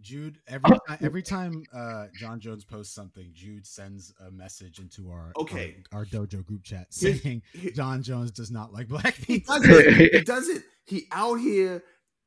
Jude, 0.00 0.38
every 0.46 0.70
time, 0.86 0.98
every 1.00 1.22
time 1.22 1.64
uh, 1.72 2.06
Jon 2.18 2.38
Jones 2.38 2.64
posts 2.64 2.94
something, 2.94 3.30
Jude 3.32 3.66
sends 3.66 4.12
a 4.26 4.30
message 4.30 4.78
into 4.78 5.10
our 5.10 5.32
Okay. 5.38 5.76
our, 5.92 6.00
our 6.00 6.04
dojo 6.04 6.44
group 6.44 6.62
chat 6.64 6.88
Here's- 6.94 7.22
saying 7.22 7.42
He, 7.52 7.70
Jon 7.70 8.02
Jones 8.02 8.30
does 8.30 8.50
not 8.50 8.72
like 8.72 8.88
black 8.88 9.14
he 9.26 9.40
people. 9.40 9.58
doesn't. 9.58 9.94
he 10.12 10.20
doesn't. 10.20 10.64
He 10.84 11.06
out 11.12 11.36
here 11.40 11.82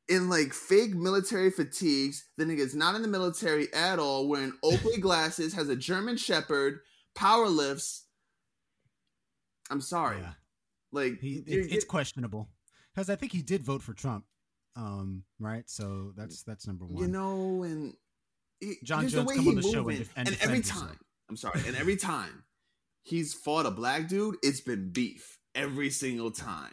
in 0.08 0.28
like 0.28 0.52
fake 0.52 0.94
military 0.94 1.50
fatigues. 1.52 2.24
The 2.36 2.44
nigga's 2.44 2.74
not 2.74 2.96
in 2.96 3.02
the 3.02 3.08
military 3.08 3.72
at 3.72 3.98
all. 4.00 4.28
Wearing 4.28 4.52
Oakley 4.64 4.96
glasses. 5.00 5.54
Has 5.54 5.68
a 5.68 5.76
German 5.76 6.16
Shepherd. 6.16 6.80
Power 7.14 7.48
lifts. 7.48 8.06
I'm 9.70 9.80
sorry. 9.80 10.18
Yeah. 10.18 10.32
Like 10.92 11.20
He, 11.20 11.42
you're- 11.46 11.62
it's, 11.62 11.72
it's 11.72 11.84
questionable 11.84 12.48
because 12.92 13.08
I 13.08 13.14
think 13.14 13.30
he 13.32 13.42
did 13.42 13.62
vote 13.62 13.82
for 13.82 13.92
Trump, 13.94 14.24
um, 14.76 15.22
right? 15.38 15.64
So 15.68 16.12
that's 16.16 16.42
that's 16.42 16.66
number 16.66 16.86
one. 16.86 17.02
you 17.02 17.08
know, 17.08 17.62
and 17.62 17.94
he, 18.60 18.74
Jon 18.84 19.08
Jones, 19.08 19.28
the 19.28 19.34
come 19.36 19.48
on 19.48 19.54
the 19.56 19.62
show 19.62 19.88
and 19.88 20.08
and 20.16 20.28
and 20.28 20.38
every 20.40 20.60
time, 20.62 20.98
I'm 21.28 21.36
sorry, 21.36 21.60
and 21.66 21.76
every 21.76 21.96
time 21.96 22.44
he's 23.02 23.34
fought 23.34 23.66
a 23.66 23.70
black 23.70 24.08
dude, 24.08 24.36
it's 24.42 24.60
been 24.60 24.90
beef 24.92 25.38
every 25.54 25.90
single 25.90 26.30
time. 26.30 26.72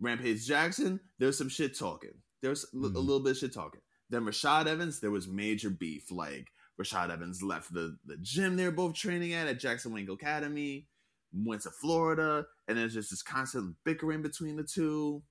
Rampage 0.00 0.46
Jackson, 0.46 1.00
there 1.18 1.26
was 1.28 1.38
some 1.38 1.48
shit 1.48 1.78
talking. 1.78 2.10
There 2.42 2.50
was 2.50 2.64
a 2.64 2.76
Mhm. 2.76 2.94
little 2.94 3.20
bit 3.20 3.32
of 3.32 3.38
shit 3.38 3.52
talking. 3.54 3.80
Then 4.10 4.22
Rashad 4.24 4.66
Evans, 4.66 5.00
there 5.00 5.10
was 5.10 5.26
major 5.26 5.70
beef. 5.70 6.10
Like 6.10 6.48
Rashad 6.80 7.10
Evans 7.10 7.42
left 7.42 7.72
the, 7.72 7.96
the 8.04 8.16
gym 8.18 8.56
they 8.56 8.64
were 8.64 8.70
both 8.72 8.94
training 8.94 9.32
at 9.32 9.48
at 9.48 9.58
Jackson 9.58 9.92
Wink 9.92 10.08
Academy, 10.10 10.86
went 11.32 11.62
to 11.62 11.70
Florida, 11.70 12.44
and 12.68 12.76
there's 12.78 12.94
just 12.94 13.10
this 13.10 13.22
constant 13.22 13.76
bickering 13.84 14.22
between 14.22 14.56
the 14.56 14.64
two. 14.64 15.22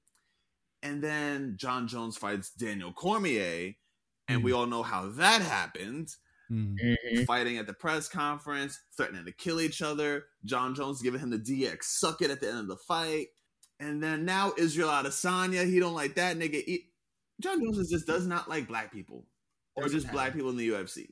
And 0.85 1.01
then 1.03 1.55
Jon 1.57 1.87
Jones 1.87 2.15
fights 2.17 2.51
Daniel 2.51 2.93
Cormier, 2.93 3.73
and 4.27 4.43
we 4.43 4.51
all 4.51 4.67
know 4.67 4.83
how 4.83 5.07
that 5.09 5.41
happened. 5.41 6.09
Mm. 6.51 6.75
Mhm. 6.79 7.25
Fighting 7.25 7.57
at 7.57 7.65
the 7.65 7.73
press 7.73 8.07
conference, 8.07 8.79
threatening 8.95 9.25
to 9.25 9.31
kill 9.31 9.59
each 9.59 9.81
other. 9.81 10.25
Jon 10.45 10.75
Jones 10.75 11.01
giving 11.01 11.19
him 11.19 11.31
the 11.31 11.39
DX 11.39 11.85
suck 11.85 12.21
it 12.21 12.29
at 12.29 12.39
the 12.39 12.49
end 12.49 12.59
of 12.59 12.67
the 12.67 12.77
fight. 12.77 13.29
And 13.79 14.01
then 14.03 14.25
now 14.25 14.53
Israel 14.57 14.89
Adesanya, 14.89 15.65
he 15.65 15.79
don't 15.79 15.95
like 15.95 16.13
that 16.15 16.37
nigga. 16.37 16.63
He- 16.63 16.91
Jon 17.41 17.59
Jones 17.63 17.89
just 17.89 18.05
does 18.05 18.27
not 18.27 18.47
like 18.47 18.67
black 18.67 18.93
people 18.93 19.25
or 19.75 19.83
Doesn't 19.83 19.97
just 19.97 20.05
have 20.05 20.13
black 20.13 20.33
people 20.33 20.51
in 20.51 20.57
the 20.57 20.69
UFC. 20.69 21.07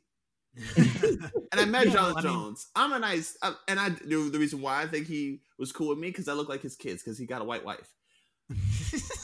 And 1.51 1.59
I 1.61 1.65
met 1.65 1.87
Yeah, 1.87 1.93
Jon 1.93 2.11
I 2.11 2.13
mean- 2.21 2.23
Jones. 2.23 2.67
I'm 2.75 2.93
a 2.93 2.99
nice, 2.99 3.35
uh, 3.41 3.53
and 3.67 3.79
I 3.79 3.89
the 3.89 4.29
the 4.31 4.39
reason 4.39 4.61
why 4.61 4.81
I 4.83 4.87
think 4.87 5.07
he 5.07 5.41
was 5.57 5.71
cool 5.71 5.89
with 5.89 5.97
me 5.99 6.09
because 6.09 6.27
I 6.27 6.33
look 6.33 6.47
like 6.49 6.61
his 6.61 6.75
kids 6.75 7.01
because 7.03 7.17
he 7.17 7.25
got 7.25 7.41
a 7.41 7.45
white 7.45 7.65
wife. 7.65 7.89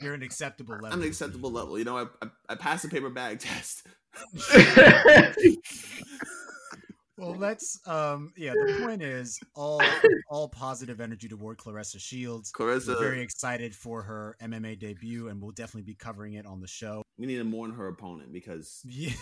You're 0.00 0.14
an 0.14 0.22
acceptable 0.22 0.74
level. 0.74 0.92
I'm 0.92 1.02
an 1.02 1.08
acceptable 1.08 1.50
level. 1.52 1.78
You 1.78 1.84
know, 1.84 1.96
I 1.96 2.06
I, 2.24 2.30
I 2.50 2.54
passed 2.56 2.82
the 2.82 2.88
paper 2.88 3.10
bag 3.10 3.38
test. 3.38 3.86
Well, 7.18 7.36
let's. 7.36 7.78
Um, 7.86 8.32
yeah, 8.36 8.52
the 8.52 8.80
point 8.84 9.00
is 9.02 9.38
all 9.54 9.80
all 10.28 10.48
positive 10.48 11.00
energy 11.00 11.28
toward 11.28 11.56
Claressa 11.58 12.00
Shields. 12.00 12.50
Claressa, 12.50 12.88
We're 12.88 12.98
very 12.98 13.20
excited 13.20 13.76
for 13.76 14.02
her 14.02 14.36
MMA 14.42 14.78
debut, 14.78 15.28
and 15.28 15.40
we'll 15.40 15.52
definitely 15.52 15.82
be 15.82 15.94
covering 15.94 16.34
it 16.34 16.46
on 16.46 16.60
the 16.60 16.66
show. 16.66 17.02
we 17.18 17.26
need 17.26 17.36
to 17.36 17.44
mourn 17.44 17.70
her 17.72 17.86
opponent 17.86 18.32
because 18.32 18.80
Yeah, 18.84 19.12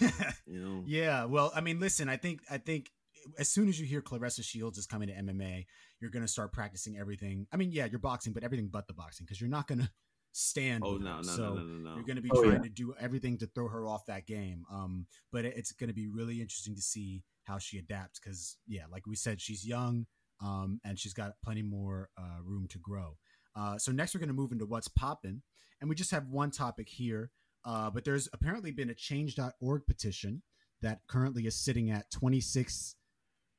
you 0.47 0.61
know 0.65 0.83
yeah. 0.87 1.25
Well, 1.25 1.53
I 1.55 1.61
mean, 1.61 1.79
listen, 1.79 2.09
I 2.09 2.17
think 2.17 2.41
I 2.51 2.57
think 2.59 2.91
as 3.39 3.49
soon 3.49 3.69
as 3.69 3.79
you 3.81 3.87
hear 3.87 4.03
Claressa 4.03 4.43
Shields 4.45 4.79
is 4.79 4.87
coming 4.87 5.09
to 5.09 5.15
MMA, 5.15 5.67
you're 6.01 6.11
gonna 6.11 6.29
start 6.29 6.53
practicing 6.53 6.99
everything. 6.99 7.47
I 7.53 7.57
mean, 7.57 7.71
yeah, 7.73 7.87
you're 7.87 7.99
boxing, 7.99 8.33
but 8.33 8.45
everything 8.45 8.69
but 8.69 8.87
the 8.87 8.95
boxing 8.95 9.25
because 9.27 9.41
you're 9.41 9.51
not 9.51 9.67
gonna 9.67 9.91
stand. 10.33 10.85
Oh 10.85 10.97
no, 10.97 11.17
no, 11.17 11.23
so 11.23 11.43
no, 11.43 11.55
no, 11.55 11.63
no, 11.63 11.91
no. 11.91 11.95
You're 11.97 12.05
going 12.05 12.17
to 12.17 12.23
be 12.23 12.31
Oh, 12.33 12.43
trying 12.43 12.57
yeah. 12.57 12.63
to 12.63 12.69
do 12.69 12.95
everything 13.01 13.39
to 13.39 13.47
throw 13.47 13.69
her 13.69 13.87
off 13.87 14.07
that 14.07 14.27
game. 14.27 14.65
Um, 14.71 15.07
but 15.33 15.45
it's 15.45 15.73
going 15.73 15.89
to 15.89 15.95
be 15.95 16.09
really 16.09 16.41
interesting 16.41 16.75
to 16.77 16.81
see 16.83 17.23
how 17.45 17.59
she 17.59 17.79
adapts 17.79 18.21
because, 18.21 18.57
yeah, 18.67 18.85
like 18.93 19.07
we 19.07 19.17
said, 19.17 19.41
she's 19.41 19.67
young, 19.67 20.07
um, 20.41 20.81
and 20.85 20.99
she's 20.99 21.15
got 21.15 21.33
plenty 21.43 21.63
more 21.63 22.11
uh, 22.17 22.43
room 22.45 22.69
to 22.69 22.79
grow. 22.79 23.17
Uh, 23.57 23.77
so 23.79 23.91
next, 23.91 24.15
we're 24.15 24.21
going 24.21 24.29
to 24.29 24.35
move 24.35 24.53
into 24.53 24.67
what's 24.67 24.89
popping, 24.89 25.43
and 25.81 25.89
we 25.91 25.97
just 25.97 26.13
have 26.13 26.29
one 26.29 26.51
topic 26.51 26.89
here. 26.89 27.31
Uh, 27.65 27.91
but 27.91 28.05
there's 28.05 28.29
apparently 28.33 28.71
been 28.71 28.91
a 28.91 28.95
Change.org 28.95 29.83
petition 29.87 30.43
that 30.81 31.01
currently 31.09 31.47
is 31.47 31.57
sitting 31.57 31.91
at 31.91 32.09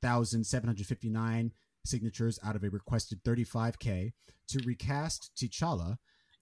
26,759 0.01 1.51
signatures 1.85 2.39
out 2.43 2.55
of 2.55 2.63
a 2.63 2.69
requested 2.69 3.23
35k 3.23 4.11
to 4.49 4.59
recast 4.65 5.31
T'Challa 5.37 5.97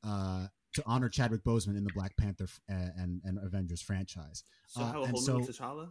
uh, 0.05 0.47
to 0.73 0.83
honor 0.85 1.09
Chadwick 1.09 1.43
Boseman 1.43 1.77
in 1.77 1.83
the 1.83 1.91
Black 1.93 2.15
Panther 2.17 2.45
f- 2.45 2.59
uh, 2.69 2.89
and, 2.97 3.21
and 3.23 3.37
Avengers 3.43 3.81
franchise. 3.81 4.43
So 4.67 4.81
Uh, 4.81 4.91
how 4.91 4.99
a 4.99 5.03
and 5.03 5.11
whole 5.11 5.21
so- 5.21 5.37
new 5.39 5.45
T'Challa? 5.47 5.89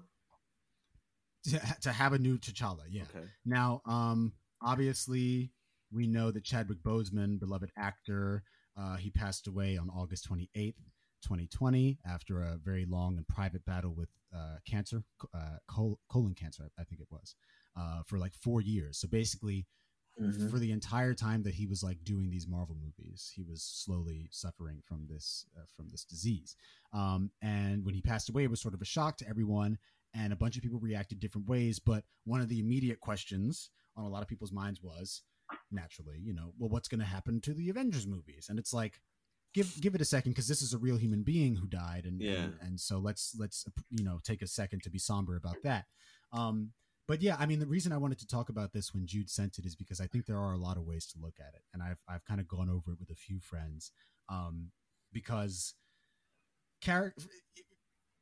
To, 1.44 1.60
to 1.82 1.92
have 1.92 2.12
a 2.12 2.18
new 2.18 2.36
T'Challa, 2.36 2.82
yeah. 2.90 3.02
Okay. 3.14 3.24
Now, 3.46 3.80
um, 3.86 4.32
obviously, 4.60 5.52
we 5.90 6.06
know 6.06 6.30
that 6.30 6.44
Chadwick 6.44 6.82
Boseman, 6.82 7.38
beloved 7.38 7.70
actor, 7.78 8.42
uh, 8.76 8.96
he 8.96 9.10
passed 9.10 9.46
away 9.46 9.76
on 9.78 9.88
August 9.88 10.28
28th, 10.28 10.74
2020, 11.22 11.98
after 12.06 12.42
a 12.42 12.58
very 12.62 12.84
long 12.84 13.16
and 13.16 13.26
private 13.28 13.64
battle 13.64 13.94
with 13.94 14.08
uh, 14.36 14.56
cancer, 14.68 15.04
uh, 15.32 15.56
col- 15.68 16.00
colon 16.10 16.34
cancer, 16.34 16.70
I 16.78 16.84
think 16.84 17.00
it 17.00 17.06
was, 17.10 17.34
uh, 17.78 18.02
for 18.06 18.18
like 18.18 18.34
four 18.34 18.60
years. 18.60 18.98
So 18.98 19.08
basically, 19.08 19.66
Mhm. 20.20 20.50
for 20.50 20.58
the 20.58 20.72
entire 20.72 21.14
time 21.14 21.44
that 21.44 21.54
he 21.54 21.66
was 21.66 21.80
like 21.84 22.02
doing 22.02 22.28
these 22.28 22.48
Marvel 22.48 22.74
movies, 22.74 23.30
he 23.36 23.42
was 23.44 23.62
slowly 23.62 24.28
suffering 24.32 24.82
from 24.88 25.06
this 25.06 25.46
uh, 25.56 25.66
from 25.76 25.88
this 25.90 26.04
disease. 26.04 26.56
Um, 26.92 27.30
and 27.40 27.84
when 27.84 27.94
he 27.94 28.02
passed 28.02 28.28
away, 28.28 28.42
it 28.44 28.50
was 28.50 28.60
sort 28.60 28.74
of 28.74 28.82
a 28.82 28.84
shock 28.96 29.16
to 29.18 29.28
everyone, 29.28 29.78
and 30.14 30.32
a 30.32 30.36
bunch 30.36 30.56
of 30.56 30.62
people 30.64 30.80
reacted 30.80 31.20
different 31.20 31.46
ways. 31.46 31.78
But 31.78 32.04
one 32.24 32.40
of 32.40 32.48
the 32.48 32.58
immediate 32.58 32.98
questions 32.98 33.70
on 33.94 34.04
a 34.04 34.08
lot 34.08 34.22
of 34.22 34.28
people's 34.28 34.50
minds 34.52 34.82
was, 34.82 35.22
naturally, 35.70 36.18
you 36.18 36.34
know, 36.34 36.52
well, 36.58 36.68
what's 36.70 36.88
going 36.88 37.00
to 37.00 37.06
happen 37.06 37.40
to 37.42 37.54
the 37.54 37.68
Avengers 37.70 38.06
movies? 38.06 38.48
And 38.48 38.58
it's 38.58 38.72
like, 38.72 39.00
give 39.54 39.80
give 39.80 39.94
it 39.94 40.00
a 40.00 40.04
second 40.04 40.32
because 40.32 40.48
this 40.48 40.62
is 40.62 40.74
a 40.74 40.78
real 40.78 40.96
human 40.96 41.22
being 41.22 41.54
who 41.56 41.68
died, 41.68 42.06
and 42.06 42.20
Yeah. 42.20 42.44
and, 42.44 42.60
and 42.60 42.80
so 42.80 42.98
let's 42.98 43.36
let's 43.38 43.66
you 43.90 44.02
know 44.02 44.18
take 44.24 44.42
a 44.42 44.48
second 44.48 44.82
to 44.82 44.90
be 44.90 44.98
somber 44.98 45.36
about 45.36 45.62
that. 45.62 45.86
Um, 46.32 46.72
but 47.08 47.22
yeah, 47.22 47.36
I 47.38 47.46
mean, 47.46 47.58
the 47.58 47.66
reason 47.66 47.92
I 47.92 47.96
wanted 47.96 48.18
to 48.20 48.26
talk 48.26 48.50
about 48.50 48.72
this 48.72 48.92
when 48.94 49.06
Jude 49.06 49.30
sent 49.30 49.58
it 49.58 49.64
is 49.64 49.74
because 49.74 50.00
I 50.00 50.06
think 50.06 50.26
there 50.26 50.38
are 50.38 50.52
a 50.52 50.58
lot 50.58 50.76
of 50.76 50.84
ways 50.84 51.06
to 51.08 51.18
look 51.20 51.34
at 51.40 51.54
it, 51.54 51.62
and 51.72 51.82
I've 51.82 51.98
I've 52.08 52.24
kind 52.24 52.40
of 52.40 52.46
gone 52.46 52.68
over 52.68 52.92
it 52.92 53.00
with 53.00 53.10
a 53.10 53.14
few 53.16 53.40
friends, 53.40 53.90
um, 54.28 54.70
because 55.12 55.74
character. 56.80 57.22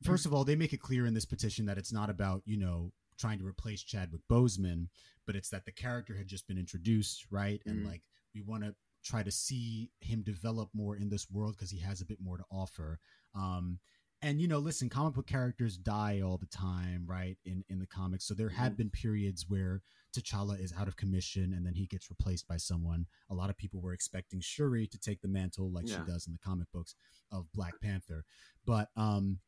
First 0.02 0.26
of 0.26 0.34
all, 0.34 0.44
they 0.44 0.56
make 0.56 0.72
it 0.74 0.80
clear 0.80 1.06
in 1.06 1.14
this 1.14 1.24
petition 1.24 1.66
that 1.66 1.78
it's 1.78 1.92
not 1.92 2.10
about 2.10 2.42
you 2.44 2.58
know 2.58 2.92
trying 3.18 3.38
to 3.38 3.46
replace 3.46 3.82
Chadwick 3.82 4.20
Boseman, 4.30 4.88
but 5.26 5.34
it's 5.34 5.48
that 5.48 5.64
the 5.64 5.72
character 5.72 6.14
had 6.16 6.28
just 6.28 6.46
been 6.46 6.58
introduced, 6.58 7.26
right? 7.30 7.62
And 7.66 7.80
Mhm. 7.80 7.86
like 7.86 8.02
we 8.34 8.42
want 8.42 8.62
to 8.64 8.76
try 9.02 9.22
to 9.22 9.30
see 9.30 9.90
him 10.00 10.22
develop 10.22 10.68
more 10.74 10.96
in 10.96 11.08
this 11.08 11.30
world 11.30 11.56
because 11.56 11.70
he 11.70 11.78
has 11.80 12.00
a 12.00 12.06
bit 12.06 12.20
more 12.20 12.36
to 12.36 12.44
offer. 12.50 13.00
Um, 13.34 13.80
and 14.22 14.40
you 14.40 14.48
know, 14.48 14.58
listen, 14.58 14.88
comic 14.88 15.14
book 15.14 15.26
characters 15.26 15.76
die 15.76 16.20
all 16.20 16.38
the 16.38 16.46
time, 16.46 17.04
right? 17.06 17.36
In 17.44 17.64
in 17.68 17.78
the 17.78 17.86
comics, 17.86 18.24
so 18.26 18.34
there 18.34 18.48
have 18.48 18.72
Mhm. 18.72 18.76
been 18.76 18.90
periods 18.90 19.48
where 19.48 19.82
T'Challa 20.14 20.58
is 20.58 20.72
out 20.72 20.88
of 20.88 20.96
commission 20.96 21.52
and 21.52 21.66
then 21.66 21.74
he 21.74 21.86
gets 21.86 22.08
replaced 22.10 22.48
by 22.48 22.56
someone. 22.56 23.06
A 23.28 23.34
lot 23.34 23.50
of 23.50 23.56
people 23.58 23.80
were 23.82 23.92
expecting 23.92 24.40
Shuri 24.40 24.86
to 24.86 24.98
take 24.98 25.20
the 25.20 25.28
mantle 25.28 25.70
like 25.70 25.86
Yeah. 25.86 25.98
she 26.04 26.10
does 26.10 26.26
in 26.26 26.32
the 26.32 26.38
comic 26.38 26.70
books 26.72 26.94
of 27.30 27.52
Black 27.52 27.78
Panther, 27.80 28.24
but 28.64 28.90
um, 28.96 29.40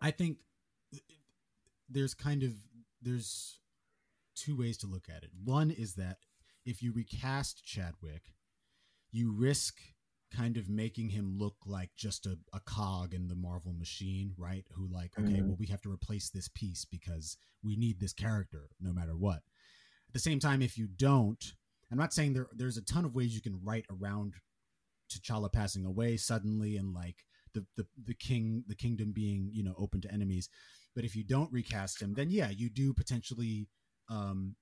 I 0.00 0.10
think 0.10 0.38
there's 1.88 2.14
kind 2.14 2.42
of 2.42 2.54
there's 3.00 3.60
two 4.34 4.56
ways 4.56 4.76
to 4.78 4.86
look 4.86 5.08
at 5.08 5.22
it. 5.22 5.30
One 5.42 5.70
is 5.70 5.94
that 5.94 6.18
if 6.64 6.82
you 6.82 6.92
recast 6.92 7.64
Chadwick, 7.64 8.34
you 9.10 9.30
risk 9.32 9.80
kind 10.36 10.56
of 10.56 10.68
making 10.68 11.10
him 11.10 11.36
look 11.38 11.56
like 11.66 11.90
just 11.96 12.26
a, 12.26 12.36
a 12.52 12.60
cog 12.60 13.14
in 13.14 13.28
the 13.28 13.34
Marvel 13.34 13.72
machine, 13.72 14.34
right? 14.36 14.66
Who 14.72 14.86
like, 14.88 15.12
okay, 15.18 15.40
Mhm. 15.40 15.46
well, 15.46 15.56
we 15.58 15.66
have 15.66 15.82
to 15.82 15.92
replace 15.92 16.30
this 16.30 16.48
piece 16.48 16.84
because 16.84 17.36
we 17.62 17.76
need 17.76 18.00
this 18.00 18.12
character 18.12 18.68
no 18.80 18.92
matter 18.92 19.16
what. 19.16 19.42
At 20.08 20.12
the 20.12 20.18
same 20.18 20.40
time, 20.40 20.62
if 20.62 20.76
you 20.78 20.86
don't, 20.86 21.54
I'm 21.90 21.98
not 21.98 22.12
saying 22.14 22.32
there 22.34 22.48
there's 22.52 22.76
a 22.76 22.82
ton 22.82 23.04
of 23.04 23.14
ways 23.14 23.34
you 23.34 23.40
can 23.42 23.60
write 23.62 23.86
around 23.90 24.34
T'Challa 25.10 25.52
passing 25.52 25.84
away 25.84 26.16
suddenly 26.16 26.76
and 26.76 26.92
like 26.94 27.24
the, 27.52 27.64
the 27.76 27.86
the 28.06 28.14
king 28.14 28.64
the 28.66 28.74
kingdom 28.74 29.12
being 29.12 29.50
you 29.52 29.62
know 29.62 29.74
open 29.78 30.00
to 30.00 30.12
enemies 30.12 30.48
but 30.94 31.04
if 31.04 31.14
you 31.14 31.22
don't 31.22 31.52
recast 31.52 32.00
him 32.02 32.14
then 32.14 32.30
yeah 32.30 32.50
you 32.50 32.68
do 32.68 32.92
potentially 32.92 33.68
um 34.08 34.56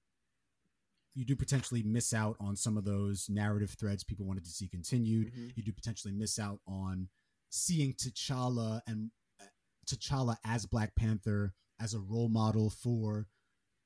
you 1.14 1.24
do 1.24 1.36
potentially 1.36 1.82
miss 1.82 2.12
out 2.14 2.36
on 2.40 2.56
some 2.56 2.76
of 2.78 2.84
those 2.84 3.28
narrative 3.28 3.70
threads 3.78 4.02
people 4.04 4.24
wanted 4.26 4.44
to 4.44 4.50
see 4.50 4.66
continued 4.68 5.32
Mhm. 5.32 5.52
you 5.56 5.62
do 5.62 5.72
potentially 5.72 6.12
miss 6.12 6.38
out 6.38 6.60
on 6.66 7.08
seeing 7.50 7.92
T'Challa 7.92 8.80
and 8.86 9.10
uh, 9.40 9.44
T'Challa 9.86 10.36
as 10.44 10.64
Black 10.66 10.94
Panther 10.96 11.52
as 11.78 11.92
a 11.94 12.00
role 12.00 12.28
model 12.28 12.70
for 12.70 13.26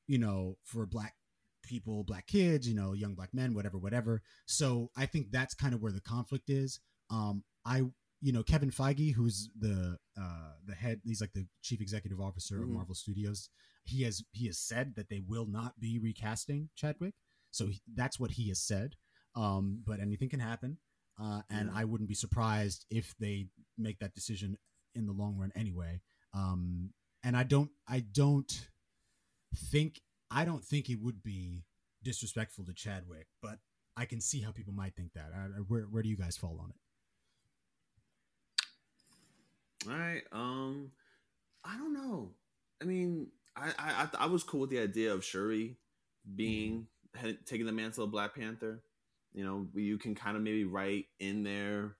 you 0.07 0.19
know 0.19 0.57
for 0.65 0.87
black 0.87 1.15
people 1.63 2.05
black 2.05 2.27
kids 2.29 2.69
you 2.69 2.75
know 2.77 2.93
young 2.93 3.15
black 3.17 3.35
men 3.35 3.53
whatever 3.55 3.77
whatever 3.77 4.23
so 4.47 4.89
i 4.97 5.05
think 5.05 5.33
that's 5.33 5.53
kind 5.55 5.75
of 5.75 5.83
where 5.83 5.91
the 5.91 6.01
conflict 6.01 6.49
is 6.49 6.79
um 7.11 7.43
i 7.65 7.79
you 8.21 8.33
know 8.33 8.45
kevin 8.45 8.71
feige 8.71 9.13
who's 9.15 9.51
the 9.59 9.99
uh 10.17 10.53
the 10.65 10.75
head 10.77 11.01
he's 11.05 11.21
like 11.21 11.33
the 11.33 11.45
chief 11.63 11.81
executive 11.81 12.21
officer 12.21 12.63
of 12.63 12.69
Mhm. 12.69 12.75
marvel 12.75 12.95
studios 12.95 13.49
he 13.83 14.03
has 14.03 14.23
he 14.31 14.47
has 14.47 14.59
said 14.61 14.95
that 14.95 15.09
they 15.09 15.19
will 15.27 15.47
not 15.47 15.81
be 15.81 15.99
recasting 15.99 16.69
chadwick 16.77 17.15
so 17.57 17.67
he, 17.67 17.81
that's 17.95 18.19
what 18.21 18.31
he 18.33 18.49
has 18.49 18.61
said 18.61 18.95
um 19.35 19.83
but 19.87 20.01
anything 20.01 20.29
can 20.29 20.41
happen 20.41 20.79
uh 21.21 21.41
and 21.51 21.71
i 21.75 21.85
wouldn't 21.85 22.09
be 22.09 22.15
surprised 22.15 22.85
if 22.91 23.15
they 23.19 23.47
make 23.79 23.99
that 23.99 24.15
decision 24.15 24.57
in 24.95 25.07
the 25.07 25.13
long 25.13 25.37
run 25.37 25.53
anyway 25.57 26.01
um 26.35 26.91
and 27.25 27.37
i 27.37 27.43
don't 27.43 27.71
i 27.89 28.01
don't 28.01 28.69
think 29.57 30.01
I 30.31 30.45
don't 30.45 30.65
think 30.65 30.91
it 30.91 31.01
would 31.01 31.23
be 31.23 31.65
disrespectful 32.03 32.65
to 32.65 32.73
Chadwick, 32.73 33.27
but 33.43 33.59
I 33.97 34.05
can 34.05 34.21
see 34.21 34.41
how 34.41 34.51
people 34.51 34.73
might 34.73 34.95
think 34.95 35.13
that. 35.15 35.31
Uh, 35.35 35.63
where 35.69 35.83
where 35.83 36.03
do 36.03 36.09
you 36.09 36.17
guys 36.17 36.37
fall 36.37 36.59
on 36.63 36.71
it? 36.71 36.77
All 39.91 39.97
right. 39.97 40.23
Um, 40.33 40.91
I 41.65 41.77
don't 41.77 41.95
know. 41.95 42.31
I 42.83 42.85
mean, 42.85 43.29
I 43.57 43.69
I 43.79 43.93
I, 44.03 44.09
I 44.25 44.27
was 44.27 44.43
cool 44.43 44.61
with 44.61 44.71
the 44.71 44.81
idea 44.81 45.13
of 45.13 45.25
Shuri 45.25 45.77
being 46.35 46.73
Mm-hmm. 46.73 46.81
Taking 47.47 47.67
the 47.67 47.73
mantle 47.73 48.05
of 48.05 48.11
Black 48.11 48.35
Panther. 48.35 48.83
You 49.33 49.45
know, 49.45 49.67
you 49.75 49.99
can 49.99 50.15
kind 50.15 50.37
of 50.37 50.43
maybe 50.43 50.65
write 50.65 51.07
in 51.21 51.43
there, 51.43 51.97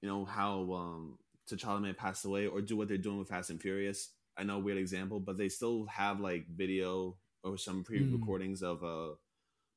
you 0.00 0.08
know, 0.08 0.24
how 0.24 0.72
um 0.72 1.18
T'Challa 1.50 1.80
may 1.80 1.88
have 1.88 1.96
passed 1.98 2.24
away, 2.24 2.46
or 2.46 2.60
do 2.60 2.76
what 2.76 2.88
they're 2.88 2.96
doing 2.98 3.18
with 3.18 3.28
Fast 3.28 3.50
and 3.50 3.60
Furious. 3.60 4.10
I 4.36 4.44
know 4.44 4.58
weird 4.58 4.78
example, 4.78 5.20
but 5.20 5.36
they 5.36 5.48
still 5.48 5.86
have 5.86 6.20
like 6.20 6.46
video 6.48 7.16
or 7.44 7.58
some 7.58 7.82
pre-recordings 7.84 8.62
of 8.62 8.82
uh 8.84 9.14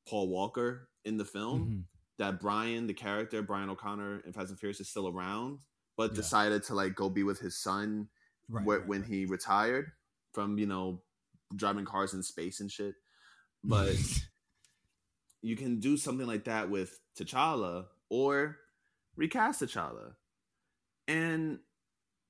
Paul 0.08 0.28
Walker 0.28 0.88
in 1.04 1.16
the 1.16 1.24
film. 1.24 1.60
Mhm. 1.70 1.84
That 2.18 2.40
Brian, 2.40 2.86
the 2.86 2.94
character 2.94 3.42
Brian 3.42 3.68
O'Connor 3.68 4.20
in 4.20 4.32
Fast 4.32 4.50
and 4.50 4.58
Furious, 4.58 4.80
is 4.80 4.88
still 4.88 5.08
around, 5.08 5.58
but 5.96 6.12
Yeah. 6.12 6.16
decided 6.16 6.62
to 6.64 6.74
like 6.74 6.94
go 6.94 7.10
be 7.10 7.22
with 7.24 7.40
his 7.40 7.58
son 7.58 8.08
Right, 8.48 8.62
wh- 8.64 8.68
right, 8.68 8.86
when 8.86 9.00
right. 9.02 9.10
he 9.10 9.26
retired 9.26 9.92
from 10.32 10.56
you 10.58 10.66
know 10.66 11.02
driving 11.54 11.84
cars 11.84 12.14
in 12.14 12.22
space 12.22 12.60
and 12.60 12.70
shit. 12.70 12.94
But 13.68 13.96
you 15.42 15.56
can 15.56 15.80
do 15.80 15.96
something 15.96 16.26
like 16.26 16.44
that 16.44 16.70
with 16.70 16.98
T'Challa 17.18 17.86
or 18.08 18.56
recast 19.16 19.62
T'Challa, 19.62 20.14
and 21.08 21.58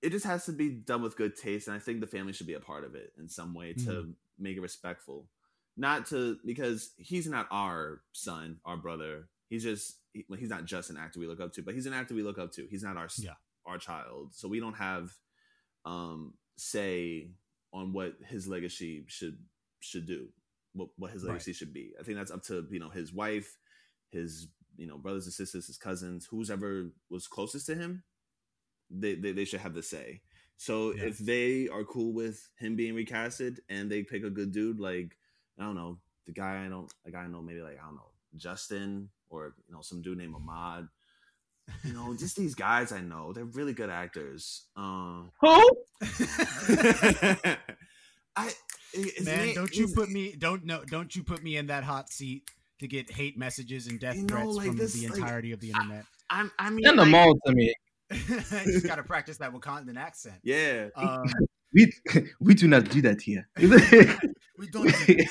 it 0.03 0.11
just 0.11 0.27
has 0.27 0.45
to 0.47 0.53
be 0.53 0.71
done 0.71 1.03
with 1.03 1.17
good 1.17 1.37
taste. 1.37 1.69
And 1.69 1.77
I 1.77 1.81
think 1.81 2.01
the 2.01 2.07
family 2.07 2.33
should 2.33 2.47
be 2.47 2.55
a 2.55 2.61
part 2.61 2.85
of 2.85 2.95
it 2.95 3.13
in 3.19 3.29
some 3.29 3.55
way 3.55 3.73
to 3.73 3.81
Mhm. 3.91 4.15
make 4.39 4.57
it 4.57 4.61
respectful, 4.61 5.29
not 5.77 6.07
to 6.07 6.39
because 6.45 6.93
he's 6.99 7.27
not 7.27 7.49
our 7.51 8.03
son, 8.13 8.61
our 8.65 8.77
brother. 8.77 9.29
He's 9.49 9.63
just 9.63 9.99
he, 10.13 10.25
well, 10.29 10.39
he's 10.39 10.49
not 10.51 10.65
just 10.65 10.89
an 10.91 10.97
actor 10.97 11.21
we 11.21 11.27
look 11.27 11.41
up 11.41 11.53
to, 11.55 11.63
but 11.63 11.75
he's 11.75 11.87
an 11.87 11.93
actor 11.93 12.15
we 12.15 12.23
look 12.23 12.39
up 12.39 12.53
to. 12.53 12.67
He's 12.67 12.83
not 12.83 12.97
our 12.97 13.09
Yeah. 13.19 13.35
our 13.65 13.79
child, 13.79 14.35
so 14.35 14.49
we 14.49 14.61
don't 14.61 14.75
have 14.75 15.13
um 15.85 16.35
say 16.57 17.31
on 17.73 17.93
what 17.93 18.17
his 18.25 18.47
legacy 18.49 19.05
should 19.09 19.39
should 19.81 20.07
do 20.07 20.33
what, 20.77 20.89
what 20.99 21.11
his 21.13 21.23
Right. 21.25 21.31
legacy 21.33 21.53
should 21.53 21.73
be 21.73 21.93
i 21.99 22.03
think 22.03 22.17
that's 22.19 22.31
up 22.31 22.43
to 22.45 22.67
you 22.71 22.79
know 22.81 22.91
his 22.91 23.13
wife 23.13 23.57
his 24.11 24.49
you 24.77 24.87
know 24.87 24.99
brothers 24.99 25.25
and 25.27 25.33
sisters 25.35 25.67
his 25.67 25.79
cousins 25.79 26.27
who's 26.31 26.51
ever 26.51 26.91
was 27.11 27.27
closest 27.27 27.67
to 27.67 27.75
him 27.75 28.03
they 28.91 29.15
they, 29.17 29.33
they 29.33 29.45
should 29.45 29.61
have 29.61 29.75
the 29.75 29.83
say 29.83 30.21
so 30.57 30.95
Yeah. 30.95 31.05
if 31.05 31.19
they 31.19 31.69
are 31.69 31.85
cool 31.85 32.13
with 32.13 32.49
him 32.59 32.77
being 32.77 32.95
recasted 32.95 33.59
and 33.69 33.91
they 33.91 34.03
pick 34.03 34.23
a 34.25 34.31
good 34.31 34.53
dude 34.53 34.81
like 34.81 35.17
i 35.59 35.65
don't 35.65 35.75
know 35.75 35.99
the 36.27 36.33
guy 36.33 36.65
i 36.65 36.69
don't 36.69 36.93
a 37.07 37.11
guy 37.11 37.21
i 37.23 37.27
know 37.27 37.43
maybe 37.43 37.61
like 37.63 37.79
i 37.81 37.85
don't 37.87 37.97
know 37.97 38.11
justin 38.37 39.09
or 39.31 39.55
you 39.69 39.75
know 39.75 39.81
some 39.83 40.03
dude 40.03 40.19
named 40.19 40.35
ahmad 40.35 40.89
you 41.85 41.93
know 41.93 42.15
just 42.17 42.37
these 42.37 42.55
guys 42.55 42.93
i 42.93 43.01
know 43.01 43.33
they're 43.33 43.45
really 43.45 43.73
good 43.73 43.91
actors 43.91 44.67
um 44.77 45.33
Who? 45.41 45.71
I 48.39 48.51
Man, 49.25 49.39
name- 49.39 49.55
don't 49.55 49.75
you 49.77 49.87
his- 49.87 49.95
put 49.95 50.11
me 50.11 50.35
don't 50.37 50.65
no 50.65 50.85
don't 50.85 51.15
you 51.15 51.23
put 51.23 51.43
me 51.43 51.57
in 51.57 51.67
that 51.69 51.85
hot 51.85 52.11
seat 52.11 52.51
to 52.81 52.87
get 52.89 53.11
hate 53.11 53.39
messages 53.39 53.87
and 53.87 53.99
death 54.01 54.17
You 54.17 54.23
know, 54.23 54.29
threats 54.29 54.55
like 54.57 54.67
from 54.69 54.77
this, 54.77 54.93
the 54.93 55.09
like, 55.09 55.17
entirety 55.19 55.53
of 55.53 55.61
the 55.61 55.71
internet. 55.71 56.05
I'm, 56.29 56.51
I 56.59 56.71
mean, 56.71 56.85
Send 56.85 56.99
them 56.99 57.13
like- 57.13 57.27
all 57.27 57.35
to 57.47 57.53
me. 57.55 57.75
just 58.11 58.87
gotta 58.87 59.03
practice 59.03 59.39
that 59.39 59.53
Wakandan 59.53 59.97
accent. 59.97 60.37
Yeah, 60.43 60.89
Um, 60.97 61.25
We 61.73 61.93
we 62.41 62.55
do 62.55 62.69
not 62.69 62.89
do 62.89 63.03
that 63.03 63.21
here. 63.21 63.49
we 63.59 64.69
don't. 64.69 64.87
do 64.87 65.15
that. 65.17 65.27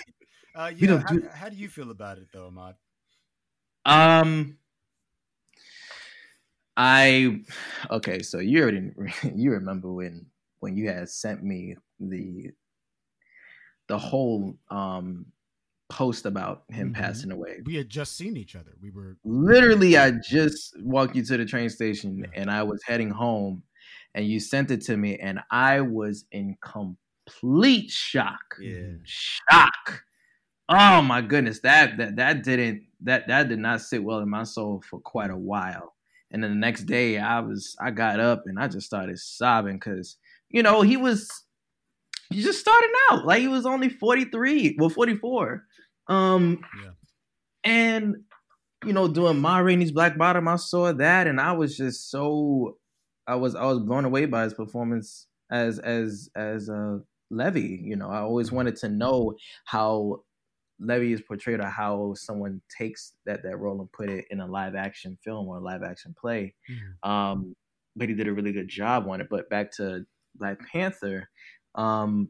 Uh, 0.53 0.71
We 0.79 0.85
don't 0.87 1.01
how, 1.01 1.15
do- 1.15 1.29
how 1.33 1.49
do 1.49 1.55
you 1.55 1.69
feel 1.69 1.89
about 1.91 2.17
it 2.17 2.27
though, 2.33 2.47
Ahmad? 2.47 2.75
um, 3.85 4.57
I 6.77 7.41
okay. 7.89 8.21
So 8.21 8.39
you 8.39 8.61
already 8.61 8.91
you 9.35 9.51
remember 9.51 9.91
when 9.91 10.25
when 10.59 10.75
you 10.75 10.89
had 10.89 11.09
sent 11.09 11.43
me 11.43 11.75
the 11.99 12.51
the 13.87 13.97
whole 13.97 14.57
um 14.69 15.25
post 15.89 16.25
about 16.25 16.63
him 16.69 16.89
Mhm. 16.91 16.95
passing 16.95 17.31
away. 17.31 17.61
We 17.63 17.75
had 17.75 17.89
just 17.89 18.17
seen 18.17 18.35
each 18.37 18.55
other. 18.55 18.71
We 18.81 18.89
were 18.89 19.17
literally 19.23 19.97
i 19.97 20.11
just 20.11 20.75
walked 20.81 21.15
you 21.15 21.23
to 21.23 21.37
the 21.37 21.45
train 21.45 21.69
station 21.69 22.17
Yeah. 22.17 22.25
and 22.33 22.49
i 22.49 22.63
was 22.63 22.81
heading 22.83 23.11
home 23.11 23.61
and 24.15 24.25
you 24.27 24.39
sent 24.39 24.71
it 24.71 24.81
to 24.85 24.97
me 24.97 25.17
and 25.17 25.39
i 25.51 25.81
was 25.81 26.25
in 26.31 26.57
complete 26.61 27.91
shock 27.91 28.55
yeah. 28.59 28.93
shock 29.03 30.03
oh 30.69 31.01
my 31.03 31.21
goodness 31.21 31.59
that 31.61 31.97
that 31.97 32.15
that 32.15 32.43
didn't 32.43 32.83
that 33.01 33.27
that 33.27 33.47
did 33.49 33.59
not 33.59 33.81
sit 33.81 34.03
well 34.03 34.19
in 34.19 34.29
my 34.29 34.43
soul 34.43 34.81
for 34.89 34.99
quite 34.99 35.29
a 35.29 35.37
while 35.37 35.93
and 36.31 36.43
then 36.43 36.49
the 36.49 36.57
next 36.57 36.85
day 36.85 37.19
i 37.19 37.39
was 37.39 37.75
i 37.79 37.91
got 37.91 38.19
up 38.19 38.43
and 38.47 38.57
i 38.59 38.67
just 38.67 38.87
started 38.87 39.19
sobbing 39.19 39.75
because 39.77 40.17
you 40.49 40.63
know 40.63 40.81
he 40.81 40.97
was 40.97 41.29
he 42.31 42.41
just 42.41 42.59
starting 42.59 42.91
out 43.09 43.25
like 43.25 43.41
he 43.41 43.47
was 43.47 43.65
only 43.65 43.89
43 43.89 44.75
well 44.79 44.89
44 44.89 45.63
um 46.07 46.59
Yeah. 46.83 46.91
and 47.63 48.15
you 48.85 48.93
know 48.93 49.07
doing 49.07 49.39
ma 49.39 49.57
rainey's 49.57 49.91
black 49.91 50.17
bottom 50.17 50.47
i 50.47 50.55
saw 50.55 50.91
that 50.93 51.27
and 51.27 51.39
i 51.41 51.51
was 51.51 51.75
just 51.77 52.09
so 52.11 52.77
i 53.27 53.35
was 53.35 53.55
i 53.55 53.65
was 53.65 53.79
blown 53.79 54.05
away 54.05 54.25
by 54.25 54.43
his 54.43 54.53
performance 54.53 55.27
as 55.51 55.79
as 55.79 56.29
as 56.35 56.69
uh 56.69 56.97
levee 57.31 57.79
you 57.83 57.95
know 57.95 58.09
i 58.09 58.19
always 58.19 58.51
wanted 58.51 58.75
to 58.75 58.89
know 58.89 59.33
how 59.65 60.21
levee 60.79 61.13
is 61.13 61.21
portrayed 61.21 61.59
or 61.59 61.67
how 61.67 62.13
someone 62.15 62.61
takes 62.77 63.13
that 63.25 63.41
that 63.43 63.57
role 63.57 63.79
and 63.79 63.91
put 63.93 64.09
it 64.09 64.25
in 64.29 64.41
a 64.41 64.45
live 64.47 64.75
action 64.75 65.17
film 65.23 65.47
or 65.47 65.57
a 65.57 65.61
live 65.61 65.83
action 65.83 66.13
play 66.19 66.53
Mhm. 66.69 67.09
um, 67.09 67.53
but 67.95 68.09
he 68.09 68.13
did 68.15 68.27
a 68.27 68.33
really 68.33 68.51
good 68.51 68.67
job 68.67 69.07
on 69.07 69.21
it. 69.21 69.27
But 69.29 69.49
back 69.49 69.71
to 69.77 70.05
Black 70.35 70.59
Panther, 70.69 71.29
um, 71.75 72.29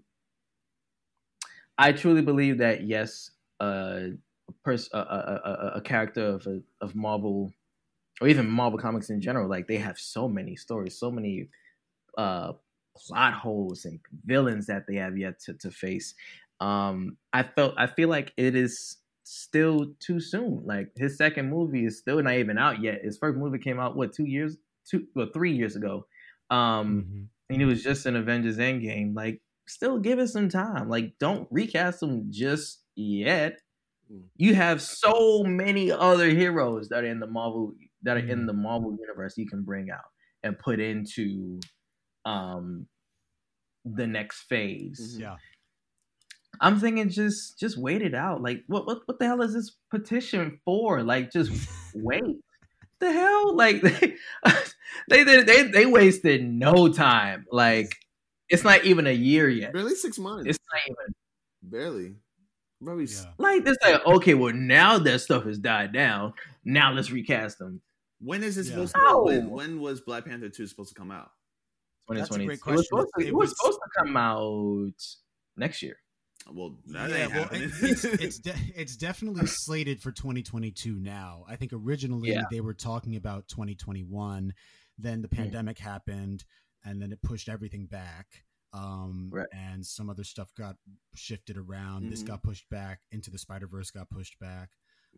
I 1.77 1.91
truly 1.91 2.21
believe 2.21 2.57
that 2.59 2.83
yes, 2.83 3.31
uh, 3.61 4.09
a, 4.47 4.51
pers- 4.63 4.89
a, 4.93 4.97
a, 4.99 5.71
a, 5.75 5.81
character 5.81 6.23
of 6.25 6.47
of 6.81 6.95
Marvel 6.95 7.51
or 8.21 8.27
even 8.27 8.49
Marvel 8.49 8.79
comics 8.79 9.09
in 9.09 9.21
general, 9.21 9.49
like 9.49 9.67
they 9.67 9.77
have 9.77 9.99
so 9.99 10.27
many 10.27 10.55
stories, 10.55 10.97
so 10.99 11.11
many 11.11 11.49
uh, 12.17 12.53
plot 12.95 13.33
holes 13.33 13.85
and 13.85 13.99
villains 14.25 14.67
that 14.67 14.85
they 14.87 14.95
have 14.95 15.17
yet 15.17 15.39
to, 15.41 15.53
to 15.55 15.71
face. 15.71 16.15
Um, 16.61 17.17
I 17.33 17.43
felt 17.43 17.75
I 17.77 17.87
feel 17.87 18.09
like 18.09 18.33
it 18.37 18.55
is 18.55 18.97
still 19.23 19.93
too 19.99 20.19
soon. 20.19 20.63
Like 20.65 20.91
his 20.95 21.17
second 21.17 21.49
movie 21.49 21.85
is 21.85 21.97
still 21.99 22.21
not 22.21 22.35
even 22.35 22.57
out 22.57 22.81
yet. 22.81 23.03
His 23.03 23.17
first 23.17 23.37
movie 23.37 23.59
came 23.59 23.79
out 23.79 23.97
what 23.97 24.13
two 24.13 24.25
years, 24.25 24.57
two 24.89 25.07
well 25.15 25.29
three 25.33 25.53
years 25.53 25.75
ago, 25.75 26.07
um, 26.49 27.05
Mhm. 27.09 27.27
And 27.49 27.61
it 27.61 27.65
was 27.65 27.83
just 27.83 28.05
an 28.05 28.15
Avengers 28.15 28.57
Endgame. 28.57 29.15
Like, 29.15 29.41
still 29.67 29.99
give 29.99 30.19
it 30.19 30.27
some 30.29 30.49
time. 30.49 30.89
Like, 30.89 31.13
don't 31.19 31.47
recast 31.51 32.01
him 32.03 32.27
just 32.31 32.83
yet. 32.95 33.59
Mm. 34.11 34.23
You 34.37 34.55
have 34.55 34.81
so 34.81 35.43
many 35.43 35.91
other 35.91 36.29
heroes 36.29 36.89
that 36.89 37.03
are 37.03 37.07
in 37.07 37.19
the 37.19 37.27
Marvel 37.27 37.73
that 38.03 38.17
are 38.17 38.19
in 38.19 38.41
Mhm. 38.43 38.47
the 38.47 38.53
Marvel 38.53 38.95
universe 38.99 39.35
you 39.37 39.47
can 39.47 39.63
bring 39.63 39.89
out 39.89 40.05
and 40.43 40.57
put 40.59 40.79
into 40.79 41.59
um 42.25 42.87
the 43.83 44.05
next 44.07 44.43
phase. 44.43 45.15
Mhm. 45.17 45.21
Yeah. 45.21 45.35
I'm 46.61 46.79
thinking 46.79 47.09
just 47.09 47.59
just 47.59 47.77
wait 47.77 48.01
it 48.01 48.13
out. 48.15 48.41
Like 48.41 48.63
what 48.67 48.85
what 48.85 48.99
what 49.07 49.19
the 49.19 49.25
hell 49.25 49.41
is 49.41 49.53
this 49.53 49.77
petition 49.91 50.59
for? 50.65 51.03
Like 51.03 51.31
just 51.31 51.51
wait. 51.95 52.23
the 52.99 53.11
hell? 53.11 53.55
Like 53.55 53.83
they 55.09 55.23
they 55.23 55.43
they 55.43 55.63
they 55.63 55.85
wasted 55.85 56.43
no 56.43 56.91
time. 56.91 57.45
Like 57.51 57.95
it's 58.49 58.63
not 58.63 58.85
even 58.85 59.07
a 59.07 59.11
year 59.11 59.49
yet. 59.49 59.73
barely 59.73 59.95
six 59.95 60.17
months. 60.19 60.47
It's 60.47 60.59
not 60.71 60.81
even 60.87 61.13
barely. 61.63 62.15
Probably. 62.83 63.05
Yeah. 63.05 63.25
like 63.39 63.63
this 63.65 63.77
like 63.81 64.05
okay, 64.05 64.33
well 64.33 64.53
now 64.53 64.99
that 64.99 65.19
stuff 65.21 65.45
has 65.45 65.57
died 65.57 65.93
down. 65.93 66.33
Now 66.63 66.91
let's 66.93 67.09
recast 67.11 67.57
them. 67.57 67.81
When 68.19 68.43
is 68.43 68.55
this 68.55 68.67
Yeah. 68.67 68.73
supposed 68.85 68.95
to? 68.95 69.01
No. 69.05 69.23
When, 69.23 69.49
when 69.49 69.79
was 69.81 70.01
Black 70.01 70.25
Panther 70.25 70.49
two 70.49 70.67
supposed 70.67 70.89
to 70.89 70.95
come 70.95 71.11
out? 71.11 71.31
That's 72.07 72.29
a 72.29 72.37
2020. 72.37 72.45
great 72.45 72.53
It 72.53 72.59
was 72.59 72.61
question. 72.61 72.83
supposed 72.85 73.09
to, 73.17 73.25
It 73.25 73.27
it 73.29 73.35
was 73.35 73.49
was- 73.49 73.57
supposed 73.57 73.79
to 73.83 73.89
come 74.03 74.17
out 74.17 74.93
next 75.57 75.81
year. 75.81 75.97
Well, 76.53 76.77
that 76.87 77.09
yeah, 77.09 77.15
ain't 77.23 77.33
well, 77.33 77.43
happening. 77.43 77.63
it- 77.63 77.71
it's 77.81 78.03
it's, 78.05 78.37
de- 78.47 78.73
it's 78.75 78.95
definitely 78.95 79.47
slated 79.47 79.99
for 80.01 80.11
2022 80.11 80.93
now. 80.99 81.43
I 81.49 81.55
think 81.55 81.71
originally 81.73 82.29
Yeah. 82.31 82.43
they 82.51 82.61
were 82.61 82.75
talking 82.75 83.15
about 83.15 83.47
2021. 83.47 84.53
Then 84.97 85.21
the 85.21 85.27
Mhm. 85.27 85.37
pandemic 85.37 85.79
happened, 85.79 86.45
and 86.83 87.01
then 87.01 87.11
it 87.11 87.21
pushed 87.21 87.49
everything 87.49 87.87
back. 87.87 88.45
Um, 88.73 89.29
Right. 89.31 89.47
And 89.53 89.85
some 89.85 90.09
other 90.09 90.23
stuff 90.23 90.53
got 90.55 90.77
shifted 91.15 91.57
around. 91.57 92.09
This 92.09 92.23
Mhm. 92.23 92.27
got 92.27 92.43
pushed 92.43 92.67
back. 92.69 93.01
Into 93.11 93.31
the 93.31 93.37
Spider 93.37 93.67
Verse 93.67 93.91
got 93.91 94.09
pushed 94.09 94.37
back. 94.39 94.71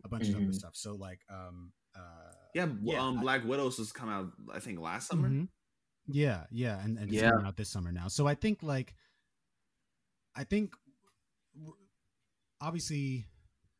A 0.03 0.07
bunch 0.07 0.29
of 0.29 0.35
other 0.35 0.45
Mhm. 0.45 0.53
stuff. 0.55 0.75
So 0.75 0.95
like, 0.95 1.23
um, 1.29 1.73
uh, 1.95 2.33
yeah, 2.53 2.71
Yeah, 2.81 3.01
um, 3.01 3.17
I- 3.17 3.21
Black 3.21 3.43
Widow's 3.45 3.77
has 3.77 3.91
come 3.91 4.09
out. 4.09 4.31
I 4.51 4.59
think 4.59 4.79
last 4.79 5.07
summer. 5.07 5.29
Mhm. 5.29 5.49
Yeah, 6.05 6.45
yeah, 6.51 6.83
and, 6.83 6.97
and 6.99 7.09
it's 7.11 7.21
Yeah. 7.21 7.31
coming 7.31 7.47
out 7.47 7.57
this 7.57 7.69
summer 7.69 7.91
now. 7.91 8.07
So 8.07 8.27
I 8.27 8.35
think 8.35 8.61
like, 8.61 8.95
I 10.35 10.43
think 10.43 10.75
obviously 12.61 13.25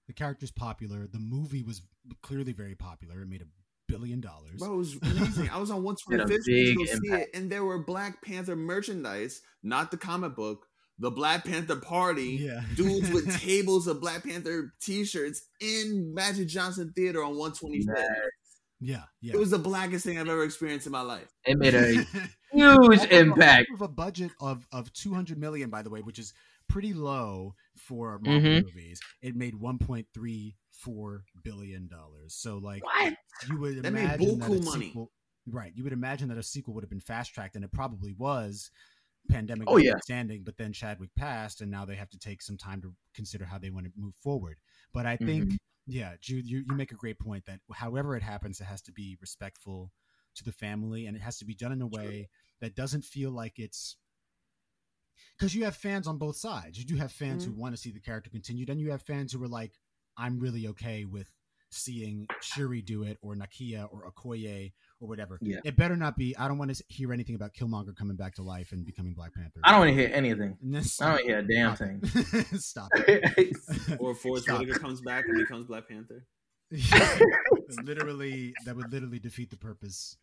the 0.08 0.14
character's 0.14 0.52
popular. 0.52 1.06
The 1.08 1.20
movie 1.20 1.62
was 1.62 1.84
clearly 2.22 2.54
very 2.54 2.76
popular. 2.76 3.22
It 3.22 3.28
made 3.28 3.42
a 3.44 3.48
billion 3.88 4.22
dollars. 4.22 4.60
Bro, 4.60 4.74
it 4.74 4.78
was 4.78 4.98
amazing. 5.02 5.50
I 5.50 5.58
was 5.60 5.72
on 5.72 5.84
Did 6.10 6.20
a 6.20 6.26
125th 6.26 6.44
to 6.46 6.76
go 6.76 6.86
see 6.86 7.14
it, 7.14 7.30
and 7.34 7.52
there 7.52 7.64
were 7.64 7.84
Black 7.84 8.22
Panther 8.22 8.56
merchandise, 8.56 9.42
not 9.64 9.92
the 9.92 9.98
comic 9.98 10.36
book, 10.36 10.66
the 11.00 11.12
Black 11.12 11.46
Panther 11.46 11.76
party. 11.78 12.40
Yeah. 12.42 12.62
Dudes 12.76 13.10
with 13.12 13.40
tables 13.40 13.88
of 13.88 14.02
Black 14.02 14.24
Panther 14.24 14.74
t-shirts 14.82 15.44
in 15.60 16.14
Magic 16.14 16.48
Johnson 16.48 16.92
Theater 16.96 17.24
on 17.24 17.34
125th. 17.34 17.86
Yeah, 18.80 19.04
yeah. 19.22 19.34
It 19.34 19.40
was 19.40 19.50
the 19.50 19.58
blackest 19.58 20.06
thing 20.06 20.20
I've 20.20 20.30
ever 20.30 20.44
experienced 20.44 20.86
in 20.86 20.92
my 20.92 21.02
life. 21.02 21.34
It 21.46 21.58
made 21.58 21.74
a 21.74 22.06
huge 22.52 23.12
impact. 23.12 23.70
Of 23.74 23.82
a 23.82 23.88
budget 23.88 24.32
of 24.40 24.68
of 24.72 24.94
200 24.94 25.38
million, 25.38 25.72
by 25.72 25.82
the 25.82 25.90
way, 25.90 26.02
which 26.02 26.20
is 26.20 26.34
pretty 26.70 26.94
low 26.94 27.56
for 27.78 28.20
Marvel 28.20 28.42
Mhm. 28.42 28.64
movies. 28.64 29.02
It 29.22 29.36
made 29.36 29.56
1.34 29.56 31.24
billion 31.44 31.88
dollars. 31.88 32.36
So 32.36 32.58
like 32.58 32.84
What? 32.84 33.14
you 33.48 33.58
would 33.60 33.78
That 33.78 33.94
made 33.94 34.04
imagine 34.04 34.40
that 34.40 34.52
a 34.52 34.58
buku 34.58 34.64
money. 34.66 34.88
sequel, 34.88 35.12
right? 35.48 35.72
You 35.76 35.84
would 35.84 35.94
imagine 35.94 36.28
that 36.30 36.38
a 36.38 36.44
sequel 36.44 36.74
would 36.74 36.84
have 36.84 36.90
been 36.90 37.00
fast 37.00 37.34
tracked, 37.34 37.56
and 37.56 37.64
it 37.64 37.72
probably 37.72 38.14
was. 38.14 38.72
Pandemic 39.30 39.68
Oh, 39.68 39.78
yeah. 39.78 39.98
standing, 40.04 40.44
but 40.44 40.56
then 40.58 40.72
Chadwick 40.72 41.14
passed, 41.16 41.60
and 41.62 41.70
now 41.70 41.84
they 41.84 41.96
have 41.96 42.10
to 42.12 42.18
take 42.20 42.42
some 42.42 42.58
time 42.58 42.82
to 42.82 42.94
consider 43.14 43.44
how 43.46 43.58
they 43.58 43.70
want 43.70 43.86
to 43.86 43.92
move 43.98 44.16
forward. 44.22 44.58
But 44.94 45.06
I 45.06 45.18
think, 45.18 45.44
Mm-hmm. 45.44 45.56
yeah, 45.86 46.14
Jude, 46.22 46.46
you, 46.50 46.64
you 46.66 46.74
make 46.76 46.92
a 46.94 46.96
great 46.96 47.20
point 47.20 47.46
that 47.46 47.60
however 47.74 48.16
it 48.16 48.24
happens, 48.24 48.62
it 48.62 48.66
has 48.66 48.82
to 48.84 48.92
be 48.94 49.18
respectful 49.20 49.92
to 50.36 50.44
the 50.46 50.54
family, 50.54 51.08
and 51.08 51.18
it 51.18 51.22
has 51.22 51.38
to 51.40 51.46
be 51.46 51.54
done 51.56 51.74
in 51.74 51.82
a 51.82 51.88
way 51.88 52.30
that 52.62 52.76
doesn't 52.76 53.04
feel 53.04 53.32
like 53.32 53.60
it's 53.60 53.98
because 55.38 55.54
you 55.56 55.64
have 55.66 55.76
fans 55.76 56.08
on 56.08 56.18
both 56.18 56.36
sides. 56.38 56.78
You 56.78 56.86
do 56.86 56.96
have 56.98 57.12
fans 57.12 57.44
Mm-hmm. 57.46 57.56
who 57.56 57.62
want 57.62 57.76
to 57.76 57.82
see 57.82 57.92
the 57.92 58.00
character 58.00 58.30
continued, 58.30 58.70
and 58.70 58.80
you 58.80 58.92
have 58.92 59.02
fans 59.02 59.34
who 59.34 59.44
are 59.44 59.48
like, 59.48 59.72
"I'm 60.18 60.40
really 60.40 60.68
okay 60.70 61.06
with 61.06 61.30
seeing 61.70 62.26
Shuri 62.42 62.82
do 62.82 63.04
it, 63.04 63.18
or 63.22 63.36
Nakia, 63.36 63.88
or 63.92 64.10
Okoye, 64.12 64.72
or 65.02 65.08
whatever." 65.10 65.38
Yeah. 65.42 65.58
It 65.66 65.76
better 65.76 65.96
not 65.98 66.16
be. 66.18 66.36
I 66.38 66.48
don't 66.48 66.58
want 66.58 66.74
to 66.76 66.84
hear 66.88 67.12
anything 67.14 67.36
about 67.36 67.54
Killmonger 67.54 67.96
coming 67.96 68.16
back 68.16 68.36
to 68.36 68.42
life 68.44 68.72
and 68.72 68.86
becoming 68.86 69.14
Black 69.14 69.34
Panther. 69.34 69.60
I 69.64 69.72
don't 69.72 69.80
want 69.82 69.90
to 69.90 69.96
hear 69.96 70.10
anything. 70.14 70.58
This- 70.64 71.02
I 71.02 71.16
don't 71.18 71.26
hear 71.26 71.40
a 71.40 71.48
damn 71.48 71.76
Stop 71.76 71.88
thing. 71.88 72.46
Stop 72.60 72.90
it. 72.96 73.56
Or 74.00 74.16
Forrest 74.16 74.46
Stop. 74.46 74.60
Whitaker 74.60 74.80
comes 74.80 75.02
back 75.02 75.26
and 75.28 75.38
becomes 75.38 75.66
Black 75.66 75.88
Panther. 75.90 76.26
Literally, 77.84 78.54
that 78.66 78.76
would 78.76 78.92
literally 78.92 79.20
defeat 79.20 79.50
the 79.50 79.58
purpose 79.58 80.18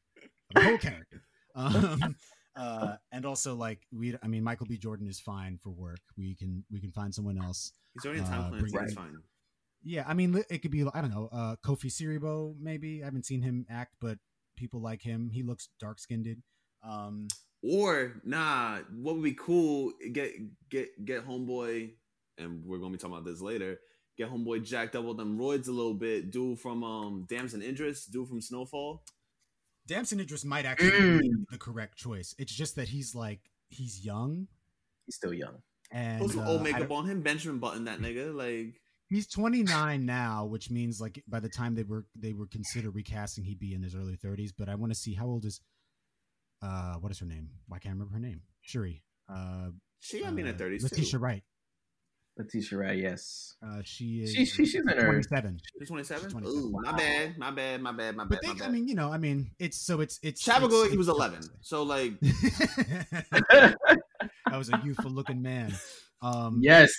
of 0.54 0.62
the 0.62 0.68
whole 0.68 0.78
character. 0.78 1.22
Um, 1.54 2.16
uh, 2.56 2.96
and 3.12 3.24
also, 3.26 3.54
like 3.54 3.80
we, 3.92 4.16
I 4.22 4.26
mean, 4.28 4.42
Michael 4.44 4.66
B. 4.66 4.76
Jordan 4.78 5.06
is 5.06 5.20
fine 5.20 5.58
for 5.62 5.70
work. 5.70 6.00
We 6.16 6.34
can 6.34 6.64
we 6.70 6.80
can 6.80 6.92
find 6.92 7.14
someone 7.14 7.38
else. 7.38 7.72
He's 7.94 8.04
already 8.04 8.20
in 8.20 8.26
time 8.26 8.40
Uh, 8.40 8.48
plan, 8.50 8.60
so 8.66 8.72
bring- 8.72 8.84
he's 8.84 8.94
fine. 8.94 9.16
Yeah, 9.86 10.04
I 10.06 10.14
mean, 10.14 10.42
it 10.48 10.58
could 10.62 10.70
be 10.70 10.82
I 10.94 11.00
don't 11.02 11.10
know, 11.10 11.28
uh, 11.30 11.56
Kofi 11.64 11.86
Siriboe 11.90 12.56
maybe. 12.58 13.02
I 13.02 13.06
haven't 13.06 13.26
seen 13.26 13.42
him 13.42 13.66
act, 13.68 13.96
but 14.00 14.18
people 14.56 14.80
like 14.80 15.02
him. 15.02 15.30
He 15.30 15.42
looks 15.42 15.68
dark 15.78 15.98
skinned. 15.98 16.26
Um, 16.82 17.28
Or 17.62 18.20
nah, 18.24 18.78
what 18.94 19.14
would 19.16 19.24
be 19.24 19.34
cool? 19.34 19.92
Get 20.12 20.32
get 20.70 21.04
get 21.04 21.26
homeboy, 21.26 21.92
and 22.38 22.64
we're 22.64 22.78
gonna 22.78 22.92
be 22.92 22.98
talking 22.98 23.14
about 23.16 23.26
this 23.26 23.40
later. 23.40 23.78
Get 24.16 24.30
homeboy 24.30 24.64
jacked 24.64 24.94
up 24.96 25.04
with 25.04 25.16
them 25.16 25.38
roids 25.38 25.68
a 25.68 25.72
little 25.72 25.94
bit. 25.94 26.30
Dude 26.30 26.60
from 26.60 26.82
um 26.84 27.26
Damson 27.28 27.62
Idris, 27.62 28.06
dude 28.06 28.28
from 28.28 28.40
Snowfall. 28.40 29.02
Damson 29.86 30.20
Idris 30.20 30.44
might 30.44 30.64
actually 30.64 30.90
Mm. 30.90 31.20
be 31.20 31.30
the 31.50 31.58
correct 31.58 31.96
choice. 31.98 32.34
It's 32.38 32.52
just 32.54 32.76
that 32.76 32.88
he's 32.88 33.14
like 33.14 33.40
he's 33.68 34.04
young 34.04 34.48
He's 35.06 35.16
still 35.16 35.34
young. 35.34 35.62
and 35.90 36.22
Put 36.22 36.30
some 36.30 36.40
uh, 36.40 36.48
old 36.48 36.62
makeup 36.62 36.90
on 36.90 37.04
him, 37.06 37.20
Benjamin 37.20 37.58
Button, 37.58 37.84
that 37.84 37.98
nigga. 38.00 38.34
Like 38.34 38.80
He's 39.10 39.26
29 39.26 40.06
now, 40.06 40.46
which 40.46 40.70
means 40.70 41.00
like 41.00 41.22
by 41.28 41.38
the 41.40 41.48
time 41.50 41.74
they 41.74 41.82
were 41.82 42.06
they 42.16 42.32
were 42.32 42.46
consider 42.46 42.90
recasting, 42.90 43.44
he'd 43.44 43.58
be 43.58 43.74
in 43.74 43.82
his 43.82 43.94
early 43.94 44.16
30s. 44.16 44.52
But 44.56 44.68
I 44.68 44.74
want 44.76 44.92
to 44.92 44.98
see 44.98 45.12
how 45.14 45.26
old 45.26 45.44
is 45.44 45.60
uh 46.62 46.94
what 46.94 47.12
is 47.12 47.18
her 47.18 47.26
name? 47.26 47.50
Why 47.68 47.78
can't 47.78 47.90
I 47.90 47.94
remember 47.94 48.14
her 48.14 48.20
name? 48.20 48.42
Shuri. 48.62 49.02
Uh, 49.28 49.70
she 50.00 50.20
got 50.22 50.32
me 50.34 50.42
in 50.42 50.48
her 50.48 50.54
uh, 50.54 50.56
thirties 50.56 50.82
Letitia 50.82 51.12
too. 51.12 51.18
Wright. 51.18 51.44
Letitia 52.36 52.78
Wright, 52.78 52.98
yes. 52.98 53.54
Uh, 53.64 53.80
she 53.84 54.20
is 54.22 54.32
She, 54.32 54.44
she, 54.44 54.64
she's 54.66 54.74
in 54.74 54.88
her. 54.88 55.04
27. 55.04 55.60
She's 55.78 55.88
twenty 55.88 56.02
seven. 56.04 56.24
She's 56.24 56.32
27. 56.32 56.58
Ooh, 56.66 56.70
my 56.82 56.92
bad, 56.92 57.38
my 57.38 57.50
bad, 57.52 57.80
my 57.80 57.92
bad, 57.92 58.16
my 58.16 58.24
bad. 58.24 58.40
But 58.42 58.42
they, 58.42 58.54
my 58.60 58.66
I 58.66 58.68
mean, 58.70 58.88
you 58.88 58.94
know, 58.96 59.12
I 59.12 59.18
mean, 59.18 59.52
it's 59.60 59.76
so 59.86 60.00
it's 60.00 60.18
it's. 60.22 60.42
Chadwick 60.42 60.64
it's- 60.70 60.72
looked 60.72 60.84
like 60.86 60.90
he 60.92 60.98
was 60.98 61.08
eleven. 61.08 61.40
So 61.60 61.82
like, 61.84 62.18
that 62.20 63.76
was 64.52 64.68
a 64.70 64.80
youthful 64.84 65.10
looking 65.10 65.42
man. 65.42 65.72
Um, 66.22 66.58
Yes. 66.62 66.90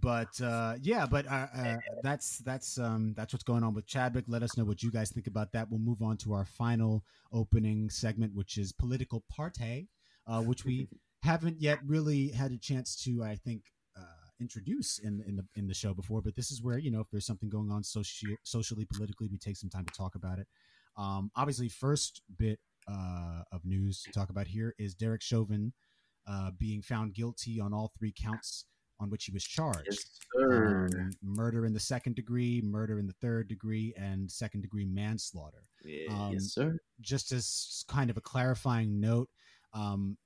but 0.00 0.28
uh, 0.40 0.74
yeah, 0.80 1.06
but 1.06 1.26
uh, 1.26 1.46
uh, 1.56 1.76
that's 2.02 2.38
that's 2.38 2.78
um, 2.78 3.14
that's 3.16 3.32
what's 3.32 3.44
going 3.44 3.62
on 3.62 3.74
with 3.74 3.86
Chadwick. 3.86 4.24
Let 4.28 4.42
us 4.42 4.56
know 4.56 4.64
what 4.64 4.82
you 4.82 4.90
guys 4.90 5.10
think 5.10 5.26
about 5.26 5.52
that. 5.52 5.68
We'll 5.70 5.80
move 5.80 6.02
on 6.02 6.16
to 6.18 6.32
our 6.34 6.44
final 6.44 7.04
opening 7.32 7.90
segment, 7.90 8.34
which 8.34 8.56
is 8.58 8.72
political 8.72 9.24
party, 9.28 9.88
uh, 10.26 10.40
which 10.42 10.64
we 10.64 10.88
haven't 11.22 11.60
yet 11.60 11.78
really 11.86 12.28
had 12.28 12.52
a 12.52 12.58
chance 12.58 12.96
to, 13.04 13.22
I 13.22 13.36
think, 13.36 13.62
introduce 14.42 14.98
in 14.98 15.22
in 15.26 15.36
the 15.36 15.44
in 15.54 15.66
the 15.66 15.74
show 15.74 15.94
before. 15.94 16.20
But 16.20 16.34
this 16.34 16.50
is 16.50 16.62
where 16.62 16.78
you 16.78 16.90
know 16.90 17.00
if 17.00 17.08
there's 17.10 17.26
something 17.26 17.48
going 17.48 17.70
on 17.70 17.82
soci- 17.82 18.36
socially, 18.42 18.86
politically, 18.92 19.28
we 19.28 19.38
take 19.38 19.56
some 19.56 19.70
time 19.70 19.86
to 19.86 19.92
talk 19.94 20.14
about 20.14 20.38
it. 20.38 20.48
Um, 20.96 21.30
obviously, 21.36 21.68
first 21.68 22.20
bit 22.38 22.58
uh, 22.88 23.42
of 23.52 23.64
news 23.64 24.02
to 24.02 24.12
talk 24.12 24.28
about 24.30 24.46
here 24.46 24.74
is 24.78 24.94
Derek 24.94 25.22
Chauvin 25.22 25.72
uh, 26.26 26.50
being 26.58 26.82
found 26.82 27.14
guilty 27.14 27.60
on 27.60 27.72
all 27.72 27.90
three 27.98 28.12
counts 28.16 28.66
on 29.00 29.10
which 29.10 29.24
he 29.24 29.32
was 29.32 29.42
charged. 29.44 29.86
Yes. 29.90 30.04
Um, 30.40 31.10
murder 31.22 31.66
in 31.66 31.72
the 31.72 31.80
second 31.80 32.14
degree, 32.14 32.60
murder 32.64 32.98
in 32.98 33.06
the 33.06 33.14
third 33.20 33.48
degree, 33.48 33.92
and 33.96 34.30
second 34.30 34.60
degree 34.60 34.84
manslaughter. 34.84 35.64
yeah, 35.84 36.12
Um, 36.12 36.32
yes, 36.34 36.52
sir. 36.52 36.78
Just 37.00 37.32
as 37.32 37.84
kind 37.88 38.10
of 38.10 38.16
a 38.16 38.20
clarifying 38.20 39.00
note, 39.00 39.28
um, 39.74 40.16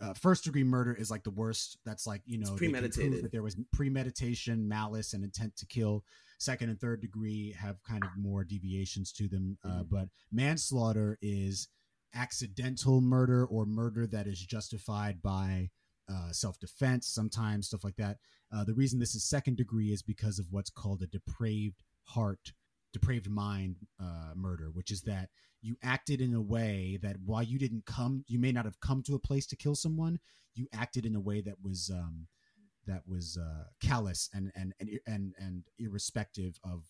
uh, 0.00 0.14
first 0.14 0.44
degree 0.44 0.64
murder 0.64 0.94
is 0.94 1.10
like 1.10 1.24
the 1.24 1.30
worst. 1.30 1.78
That's 1.84 2.06
like 2.06 2.22
you 2.26 2.38
know 2.38 2.52
It's 2.52 2.60
they 2.60 2.66
can 2.66 2.72
prove 2.72 2.82
premeditated. 2.92 3.24
That 3.24 3.32
there 3.32 3.42
was 3.42 3.56
premeditation, 3.72 4.66
malice, 4.68 5.12
and 5.12 5.24
intent 5.24 5.56
to 5.56 5.66
kill. 5.66 6.04
Second 6.38 6.70
and 6.70 6.80
third 6.80 7.00
degree 7.02 7.52
have 7.58 7.82
kind 7.82 8.02
of 8.02 8.10
more 8.16 8.44
deviations 8.44 9.12
to 9.12 9.28
them, 9.28 9.58
uh, 9.62 9.82
Mhm. 9.82 9.90
but 9.90 10.08
manslaughter 10.32 11.18
is 11.20 11.68
accidental 12.14 13.00
murder 13.00 13.44
or 13.46 13.64
murder 13.66 14.06
that 14.06 14.26
is 14.26 14.40
justified 14.44 15.22
by 15.22 15.70
uh, 16.08 16.32
self-defense 16.32 17.06
sometimes 17.06 17.68
stuff 17.68 17.84
like 17.84 17.94
that 17.94 18.16
uh, 18.52 18.64
the 18.64 18.74
reason 18.74 18.98
this 18.98 19.14
is 19.14 19.22
second 19.28 19.56
degree 19.56 19.92
is 19.92 20.02
because 20.02 20.40
of 20.40 20.46
what's 20.50 20.70
called 20.70 21.00
a 21.02 21.06
depraved 21.06 21.84
heart 22.02 22.52
depraved 22.92 23.30
mind 23.30 23.76
uh, 24.00 24.32
murder 24.34 24.70
which 24.72 24.90
is 24.90 25.02
that 25.02 25.28
you 25.62 25.76
acted 25.82 26.20
in 26.20 26.34
a 26.34 26.40
way 26.40 26.98
that 27.02 27.16
while 27.24 27.42
you 27.42 27.58
didn't 27.58 27.84
come 27.86 28.24
you 28.26 28.38
may 28.38 28.52
not 28.52 28.64
have 28.64 28.80
come 28.80 29.02
to 29.02 29.14
a 29.14 29.18
place 29.18 29.46
to 29.46 29.56
kill 29.56 29.74
someone 29.74 30.18
you 30.54 30.66
acted 30.72 31.06
in 31.06 31.14
a 31.14 31.20
way 31.20 31.40
that 31.40 31.56
was 31.62 31.90
um, 31.92 32.26
that 32.86 33.02
was 33.06 33.38
uh, 33.40 33.64
callous 33.82 34.28
and 34.34 34.50
and 34.54 34.74
and 34.80 34.90
and 35.06 35.34
and 35.38 35.64
irrespective 35.78 36.58
of 36.64 36.84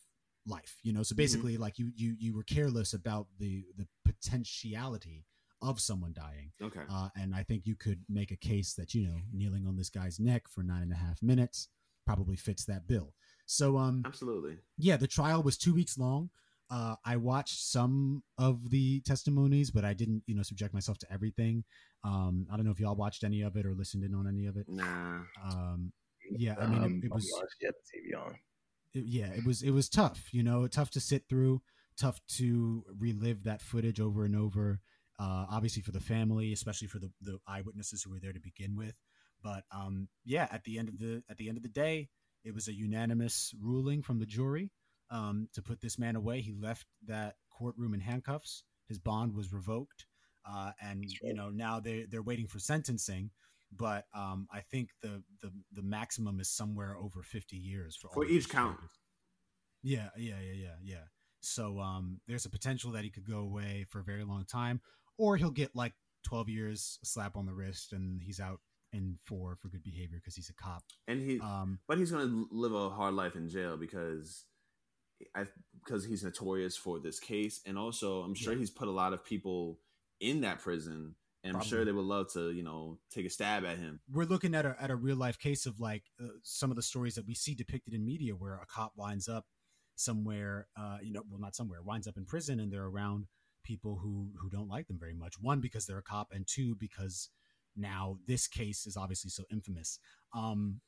life 0.46 0.78
you 0.82 0.92
know 0.92 1.02
so 1.02 1.14
basically 1.14 1.56
like 1.58 1.78
you 1.78 1.92
you 1.94 2.16
you 2.18 2.34
were 2.34 2.42
careless 2.42 2.94
about 2.94 3.26
the 3.38 3.64
the 3.76 3.86
potentiality 4.04 5.26
of 5.62 5.78
someone 5.78 6.14
dying 6.14 6.50
okay. 6.62 6.80
uh, 6.90 7.08
and 7.14 7.34
I 7.34 7.42
think 7.42 7.66
you 7.66 7.76
could 7.76 8.00
make 8.08 8.30
a 8.30 8.36
case 8.36 8.72
that 8.74 8.94
you 8.94 9.06
know 9.06 9.16
kneeling 9.32 9.66
on 9.66 9.76
this 9.76 9.90
guy's 9.90 10.18
neck 10.18 10.48
for 10.48 10.62
nine 10.62 10.82
and 10.82 10.92
a 10.92 10.96
half 10.96 11.22
minutes 11.22 11.68
probably 12.06 12.36
fits 12.36 12.64
that 12.64 12.88
bill. 12.88 13.12
So 13.46 13.76
um 13.76 14.02
Absolutely. 14.06 14.58
yeah, 14.78 14.96
the 14.96 15.06
trial 15.06 15.42
was 15.42 15.56
two 15.56 15.74
weeks 15.74 15.98
long. 15.98 16.30
Uh, 16.70 16.94
I 17.04 17.16
watched 17.16 17.58
some 17.58 18.22
of 18.38 18.70
the 18.70 19.00
testimonies, 19.00 19.70
but 19.70 19.84
I 19.84 19.92
didn't 19.92 20.22
you 20.26 20.34
know 20.36 20.42
subject 20.42 20.72
myself 20.74 20.98
to 20.98 21.12
everything. 21.12 21.64
Um, 22.04 22.46
I 22.50 22.56
don't 22.56 22.64
know 22.64 22.70
if 22.70 22.80
y'all 22.80 22.94
watched 22.96 23.24
any 23.24 23.42
of 23.42 23.56
it 23.56 23.66
or 23.66 23.74
listened 23.74 24.04
in 24.04 24.14
on 24.14 24.26
any 24.28 24.46
of 24.46 24.56
it. 24.56 24.66
Nah. 24.68 25.22
Um, 25.44 25.92
yeah, 26.30 26.54
I 26.58 26.66
mean, 26.66 26.82
it- 26.82 26.84
Um, 26.84 27.00
it 27.04 27.10
was- 27.12 27.32
TV 27.92 28.14
on. 28.14 28.38
it- 28.94 29.04
yeah, 29.06 29.32
it 29.32 29.44
was 29.44 29.62
it 29.62 29.70
was 29.72 29.88
tough. 29.88 30.32
You 30.32 30.42
know, 30.42 30.66
tough 30.68 30.90
to 30.92 31.00
sit 31.00 31.28
through, 31.28 31.60
tough 31.96 32.20
to 32.38 32.84
relive 32.98 33.42
that 33.44 33.62
footage 33.62 34.00
over 34.00 34.24
and 34.24 34.36
over. 34.36 34.80
Uh, 35.18 35.44
obviously 35.50 35.82
for 35.82 35.92
the 35.92 36.00
family, 36.00 36.52
especially 36.52 36.88
for 36.88 36.98
the 37.00 37.10
the 37.20 37.38
eyewitnesses 37.46 38.02
who 38.02 38.10
were 38.10 38.20
there 38.20 38.32
to 38.32 38.40
begin 38.40 38.76
with. 38.76 38.94
But 39.42 39.64
um, 39.72 40.08
yeah, 40.24 40.46
at 40.52 40.64
the 40.64 40.78
end 40.78 40.88
of 40.88 40.98
the 40.98 41.22
at 41.28 41.36
the 41.36 41.48
end 41.48 41.56
of 41.58 41.62
the 41.64 41.68
day, 41.68 42.10
it 42.44 42.54
was 42.54 42.68
a 42.68 42.72
unanimous 42.74 43.52
ruling 43.60 44.02
from 44.02 44.18
the 44.20 44.26
jury 44.26 44.70
um, 45.10 45.48
to 45.54 45.62
put 45.62 45.80
this 45.80 45.98
man 45.98 46.16
away. 46.16 46.40
He 46.40 46.52
left 46.52 46.86
that 47.06 47.34
courtroom 47.50 47.94
in 47.94 48.00
handcuffs. 48.00 48.64
His 48.88 48.98
bond 48.98 49.34
was 49.34 49.52
revoked, 49.52 50.06
uh, 50.48 50.72
and 50.82 51.04
you 51.22 51.34
know 51.34 51.50
now 51.50 51.80
they 51.80 52.06
they're 52.10 52.22
waiting 52.22 52.46
for 52.46 52.58
sentencing. 52.58 53.30
But 53.72 54.04
um, 54.14 54.48
I 54.52 54.60
think 54.60 54.90
the, 55.00 55.22
the 55.42 55.52
the 55.72 55.82
maximum 55.82 56.40
is 56.40 56.50
somewhere 56.50 56.96
over 56.96 57.22
fifty 57.22 57.56
years 57.56 57.96
for 57.96 58.08
For 58.12 58.24
each 58.26 58.48
count. 58.48 58.76
charges. 58.78 58.96
Yeah, 59.82 60.08
yeah, 60.16 60.40
yeah, 60.40 60.52
yeah, 60.54 60.74
yeah. 60.82 61.04
So 61.40 61.78
um, 61.78 62.20
there's 62.26 62.44
a 62.44 62.50
potential 62.50 62.90
that 62.92 63.04
he 63.04 63.10
could 63.10 63.26
go 63.26 63.38
away 63.38 63.86
for 63.88 64.00
a 64.00 64.04
very 64.04 64.24
long 64.24 64.44
time, 64.44 64.80
or 65.16 65.36
he'll 65.36 65.50
get 65.50 65.74
like 65.74 65.94
12 66.26 66.48
years, 66.50 66.98
a 67.02 67.06
slap 67.06 67.34
on 67.36 67.46
the 67.46 67.54
wrist, 67.54 67.94
and 67.94 68.20
he's 68.22 68.40
out 68.40 68.60
in 68.92 69.16
four 69.24 69.56
for 69.56 69.68
good 69.68 69.82
behavior 69.82 70.18
because 70.18 70.34
he's 70.34 70.50
a 70.50 70.54
cop. 70.62 70.82
And 71.08 71.22
he, 71.22 71.40
Um, 71.40 71.78
but 71.88 71.96
he's 71.96 72.10
gonna 72.10 72.44
live 72.50 72.74
a 72.74 72.90
hard 72.90 73.14
life 73.14 73.36
in 73.36 73.48
jail 73.48 73.78
because, 73.78 74.44
because 75.82 76.04
he's 76.04 76.22
notorious 76.24 76.76
for 76.76 76.98
this 77.00 77.18
case, 77.20 77.60
and 77.66 77.78
also 77.78 78.22
I'm 78.22 78.34
sure 78.34 78.52
Yeah. 78.52 78.58
he's 78.60 78.70
put 78.70 78.88
a 78.88 78.92
lot 78.92 79.12
of 79.12 79.24
people 79.24 79.80
in 80.20 80.40
that 80.42 80.60
prison. 80.60 81.14
And 81.42 81.56
I'm 81.56 81.62
sure 81.62 81.86
they 81.86 81.92
would 81.92 82.04
love 82.04 82.30
to, 82.34 82.50
you 82.52 82.62
know, 82.62 82.98
take 83.10 83.24
a 83.24 83.30
stab 83.30 83.64
at 83.64 83.78
him. 83.78 84.00
we're 84.12 84.26
looking 84.26 84.54
at 84.54 84.66
a 84.66 84.76
at 84.78 84.90
a 84.90 84.96
real 84.96 85.16
life 85.16 85.38
case 85.38 85.64
of 85.64 85.80
like 85.80 86.02
uh, 86.22 86.26
some 86.42 86.68
of 86.70 86.76
the 86.76 86.82
stories 86.82 87.14
that 87.14 87.26
we 87.26 87.34
see 87.34 87.54
depicted 87.54 87.94
in 87.94 88.04
media 88.04 88.34
where 88.34 88.56
a 88.56 88.66
cop 88.66 88.92
winds 88.94 89.26
up 89.26 89.46
somewhere 89.96 90.66
uh 90.76 90.98
you 91.02 91.12
know 91.12 91.22
well 91.28 91.40
not 91.40 91.54
somewhere 91.54 91.80
winds 91.82 92.06
up 92.06 92.16
in 92.18 92.24
prison 92.26 92.60
and 92.60 92.70
they're 92.72 92.86
around 92.86 93.26
people 93.64 93.98
who 94.02 94.30
who 94.38 94.50
don't 94.50 94.68
like 94.68 94.86
them 94.86 94.98
very 94.98 95.14
much. 95.14 95.40
One 95.40 95.60
because 95.62 95.86
they're 95.86 95.98
a 95.98 96.02
cop 96.02 96.28
and 96.32 96.46
two 96.46 96.74
because 96.74 97.30
now 97.74 98.18
this 98.26 98.46
case 98.46 98.86
is 98.86 98.96
obviously 98.98 99.30
so 99.30 99.44
infamous. 99.50 99.98
Um 100.34 100.82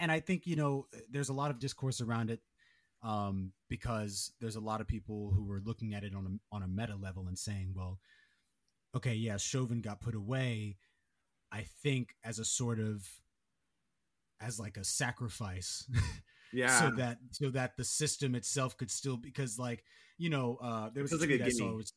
and 0.00 0.12
i 0.12 0.20
think 0.20 0.46
you 0.46 0.54
know 0.54 0.86
there's 1.10 1.28
a 1.30 1.32
lot 1.32 1.50
of 1.50 1.58
discourse 1.58 2.00
around 2.00 2.30
it 2.30 2.40
um 3.02 3.52
because 3.68 4.32
there's 4.40 4.56
a 4.56 4.60
lot 4.60 4.80
of 4.80 4.88
people 4.88 5.32
who 5.34 5.44
were 5.44 5.60
looking 5.64 5.94
at 5.94 6.02
it 6.04 6.14
on 6.14 6.26
a 6.26 6.54
on 6.54 6.62
a 6.62 6.68
meta 6.68 6.96
level 6.96 7.26
and 7.28 7.38
saying 7.38 7.72
well 7.76 7.98
okay 8.94 9.14
yeah 9.14 9.36
chauvin 9.36 9.80
got 9.80 10.00
put 10.00 10.14
away 10.14 10.76
I 11.52 11.64
think 11.82 12.14
as 12.24 12.38
a 12.38 12.44
sort 12.44 12.78
of 12.80 13.06
as 14.40 14.58
like 14.58 14.76
a 14.76 14.84
sacrifice 14.84 15.88
Yeah. 16.52 16.80
so 16.80 16.90
that 16.96 17.18
so 17.30 17.50
that 17.50 17.76
the 17.76 17.84
system 17.84 18.34
itself 18.34 18.74
could 18.78 18.90
still 18.90 19.18
because 19.18 19.58
like 19.58 19.84
you 20.16 20.30
know 20.30 20.56
uh 20.62 20.88
there 20.94 21.02
was 21.02 21.12
a 21.12 21.18
Feels 21.18 21.28
like 21.28 21.38
tweet 21.38 21.40
a 21.42 21.44
I 21.44 21.48
saw 21.50 21.76
was, 21.76 21.92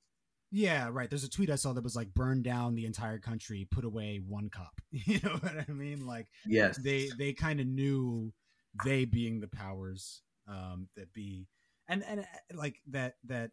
yeah 0.51 0.89
right 0.91 1.09
there's 1.09 1.23
a 1.23 1.29
tweet 1.29 1.49
I 1.49 1.55
saw 1.55 1.71
that 1.71 1.83
was 1.85 1.95
like 1.95 2.13
burn 2.13 2.41
down 2.43 2.75
the 2.75 2.85
entire 2.85 3.17
country 3.17 3.65
put 3.71 3.85
away 3.85 4.19
one 4.27 4.49
cop 4.49 4.73
you 4.91 5.19
know 5.23 5.37
what 5.39 5.53
I 5.67 5.71
mean 5.71 6.05
like 6.05 6.27
Yes. 6.45 6.77
they 6.77 7.09
they 7.17 7.31
kind 7.31 7.61
of 7.61 7.65
knew 7.67 8.33
they 8.83 9.05
being 9.05 9.39
the 9.39 9.47
powers 9.47 10.21
um 10.51 10.87
that 10.95 11.11
be 11.13 11.47
and 11.87 12.03
and 12.03 12.19
uh, 12.21 12.23
like 12.53 12.75
that 12.87 13.15
that 13.23 13.51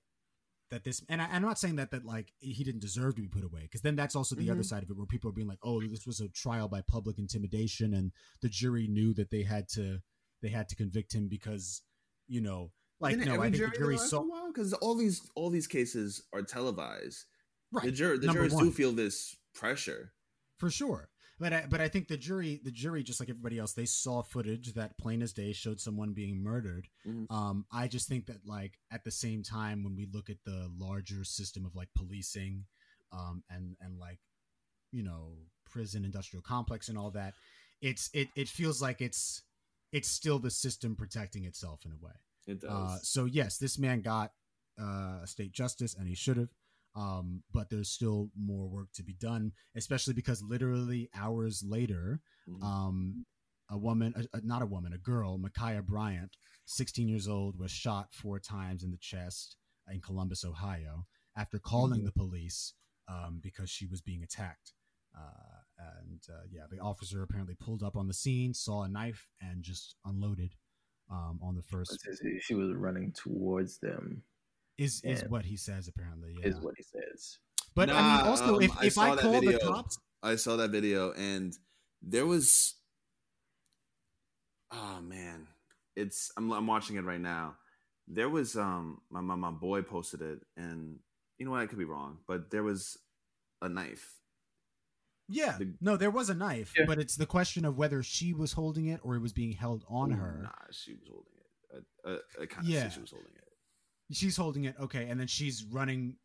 that 0.71 0.85
this 0.85 1.03
and 1.09 1.23
I, 1.23 1.29
i'm 1.33 1.43
not 1.43 1.59
saying 1.59 1.77
that 1.77 1.91
that 1.93 2.05
like 2.05 2.33
he 2.39 2.63
didn't 2.65 2.81
deserve 2.83 3.15
to 3.17 3.23
be 3.23 3.29
put 3.29 3.45
away 3.45 3.63
because 3.63 3.81
then 3.83 3.97
that's 3.97 4.17
also 4.17 4.35
the 4.35 4.51
other 4.51 4.61
Mhm. 4.61 4.67
side 4.67 4.83
of 4.83 4.91
it 4.91 4.97
where 4.97 5.07
people 5.07 5.31
are 5.31 5.33
being 5.35 5.49
like 5.49 5.61
oh 5.63 5.81
this 5.81 6.07
was 6.07 6.21
a 6.21 6.29
trial 6.29 6.69
by 6.69 6.83
public 6.83 7.19
intimidation 7.19 7.95
and 7.95 8.13
the 8.43 8.49
jury 8.49 8.87
knew 8.87 9.15
that 9.15 9.31
they 9.31 9.45
had 9.45 9.69
to 9.71 10.01
they 10.43 10.49
had 10.51 10.69
to 10.69 10.77
convict 10.77 11.15
him 11.15 11.29
because 11.29 11.83
you 12.27 12.41
know 12.43 12.71
like 13.01 13.17
Didn't 13.19 13.35
no 13.35 13.41
i 13.43 13.51
think 13.51 13.63
the 13.73 13.79
jury 13.79 13.97
saw 13.97 14.25
because 14.53 14.73
all 14.75 14.95
these 14.97 15.23
all 15.35 15.51
these 15.51 15.67
cases 15.69 16.23
are 16.35 16.43
televised. 16.43 17.25
right 17.73 17.85
The 17.87 17.93
jur- 17.93 18.19
the 18.19 18.29
jurors 18.33 18.53
one. 18.55 18.65
do 18.65 18.71
feel 18.73 18.93
this 18.93 19.37
pressure. 19.55 20.13
for 20.59 20.71
sure 20.71 21.09
but 21.41 21.53
I, 21.53 21.65
but 21.69 21.81
I 21.81 21.89
think 21.89 22.09
the 22.09 22.17
jury 22.17 22.61
the 22.63 22.71
jury 22.71 23.03
just 23.03 23.21
like 23.21 23.29
everybody 23.31 23.59
else 23.59 23.73
they 23.73 23.87
saw 23.87 24.23
footage 24.23 24.75
that 24.75 24.99
plain 24.99 25.23
as 25.23 25.33
day 25.33 25.53
showed 25.53 25.81
someone 25.81 26.13
being 26.13 26.43
murdered 26.43 26.89
Mhm. 27.07 27.27
um 27.31 27.65
i 27.73 27.89
just 27.89 28.09
think 28.09 28.27
that 28.27 28.41
like 28.47 28.79
at 28.91 29.05
the 29.05 29.11
same 29.11 29.43
time 29.43 29.83
when 29.85 29.95
we 29.97 30.07
look 30.13 30.29
at 30.31 30.39
the 30.45 30.71
larger 30.79 31.25
system 31.25 31.65
of 31.65 31.75
like 31.75 31.89
policing 31.97 32.65
um 33.13 33.43
and 33.51 33.77
and 33.81 33.99
like 33.99 34.19
you 34.93 35.03
know 35.03 35.35
prison 35.71 36.05
industrial 36.05 36.43
complex 36.43 36.89
and 36.89 36.97
all 36.99 37.11
that 37.11 37.35
it's 37.81 38.11
it 38.13 38.29
it 38.37 38.49
feels 38.49 38.81
like 38.83 39.01
it's 39.01 39.43
it's 39.93 40.09
still 40.09 40.39
the 40.39 40.51
system 40.51 40.97
protecting 40.97 41.45
itself 41.45 41.81
in 41.87 41.93
a 41.93 41.97
way 42.05 42.13
It 42.47 42.61
does. 42.61 42.71
uh, 42.71 42.99
so 43.03 43.25
yes, 43.27 43.59
this 43.59 43.79
man 43.79 44.01
got 44.03 44.33
uh, 44.81 45.25
state 45.27 45.53
justice, 45.53 45.95
and 45.95 46.07
he 46.09 46.15
should 46.15 46.37
have. 46.37 46.49
Um, 46.97 47.43
but 47.53 47.71
there's 47.71 47.91
still 47.91 48.31
more 48.37 48.67
work 48.69 48.89
to 48.95 49.05
be 49.05 49.15
done, 49.15 49.53
especially 49.77 50.15
because 50.15 50.43
literally 50.43 51.09
hours 51.15 51.63
later, 51.67 52.21
Mhm. 52.49 52.63
um, 52.63 53.27
a 53.71 53.77
woman, 53.79 54.15
uh, 54.17 54.23
uh, 54.37 54.41
not 54.43 54.63
a 54.63 54.67
woman, 54.67 54.93
a 54.93 54.99
girl, 54.99 55.39
Ma'Khia 55.39 55.85
Bryant, 55.85 56.37
16 56.65 57.07
years 57.09 57.29
old, 57.29 57.59
was 57.59 57.71
shot 57.71 58.13
four 58.15 58.41
times 58.41 58.83
in 58.83 58.91
the 58.91 58.97
chest 58.99 59.57
in 59.91 60.01
Columbus, 60.01 60.45
Ohio, 60.45 61.07
after 61.37 61.59
calling 61.59 62.01
Mhm. 62.01 62.07
the 62.07 62.13
police 62.13 62.75
um, 63.09 63.41
because 63.43 63.71
she 63.71 63.87
was 63.87 64.01
being 64.01 64.23
attacked. 64.23 64.73
Uh, 65.17 65.63
and 66.01 66.21
uh, 66.31 66.43
yeah, 66.51 66.67
the 66.71 66.79
officer 66.81 67.23
apparently 67.23 67.55
pulled 67.55 67.83
up 67.83 67.97
on 67.97 68.07
the 68.09 68.15
scene, 68.15 68.53
saw 68.55 68.83
a 68.83 68.89
knife, 68.89 69.29
and 69.41 69.63
just 69.63 69.95
unloaded 70.05 70.55
um, 71.11 71.39
on 71.43 71.55
the 71.55 71.63
first. 71.63 72.07
She 72.41 72.55
was 72.55 72.73
running 72.75 73.13
towards 73.13 73.79
them, 73.79 74.23
Is 74.79 75.01
is 75.05 75.25
what 75.29 75.45
he 75.45 75.57
says 75.57 75.89
apparently? 75.89 76.37
Yeah. 76.41 76.49
is 76.49 76.61
what 76.61 76.75
he 76.77 76.83
says. 76.85 77.39
But 77.75 77.91
I 77.91 77.95
mean, 78.19 78.27
also 78.27 78.57
um, 78.57 78.63
if 78.63 78.77
I 78.79 78.85
if 78.87 78.93
saw 78.95 79.03
I 79.03 79.15
that 79.17 79.21
call 79.21 79.33
the 79.41 79.41
video. 79.41 79.59
cops, 79.59 79.99
I 80.23 80.37
saw 80.37 80.57
that 80.57 80.71
video 80.71 81.13
and 81.13 81.53
there 82.01 82.27
was 82.27 82.75
oh 84.73 85.01
man. 85.03 85.47
It's 85.97 86.31
I'm 86.37 86.51
I'm 86.53 86.67
watching 86.67 86.97
it 86.97 87.05
right 87.05 87.21
now. 87.21 87.57
There 88.07 88.29
was 88.29 88.57
um 88.57 89.01
my 89.11 89.21
my, 89.21 89.35
my 89.35 89.51
boy 89.51 89.83
posted 89.83 90.23
it 90.23 90.41
and 90.57 90.99
you 91.39 91.45
know 91.45 91.53
what 91.53 91.61
I 91.61 91.67
could 91.67 91.79
be 91.79 91.85
wrong, 91.85 92.19
but 92.27 92.51
there 92.51 92.63
was 92.63 92.97
a 93.63 93.69
knife. 93.69 94.15
yeah, 95.29 95.57
the- 95.59 95.75
no, 95.81 95.97
there 95.97 96.11
was 96.11 96.31
a 96.31 96.35
knife, 96.35 96.73
Yeah. 96.77 96.85
but 96.87 96.99
it's 96.99 97.17
the 97.17 97.27
question 97.27 97.65
of 97.65 97.77
whether 97.77 98.03
she 98.03 98.33
was 98.33 98.53
holding 98.53 98.87
it 98.87 99.01
or 99.03 99.15
it 99.17 99.21
was 99.21 99.33
being 99.33 99.53
held 99.53 99.85
on 99.89 100.13
Ooh, 100.13 100.17
her. 100.17 100.41
Nah, 100.45 100.51
she 100.71 100.95
was 100.95 101.09
holding 101.09 101.33
it. 101.41 101.85
I, 102.05 102.11
I, 102.11 102.43
I 102.43 102.47
kind 102.47 102.65
of 102.67 102.71
Yeah. 102.71 102.89
see 102.89 102.95
she 102.95 103.01
was 103.01 103.11
holding 103.11 103.33
it. 103.35 103.48
She's 104.11 104.37
holding 104.37 104.65
it, 104.65 104.75
okay, 104.81 105.09
and 105.09 105.21
then 105.21 105.27
she's 105.27 105.65
running. 105.65 106.17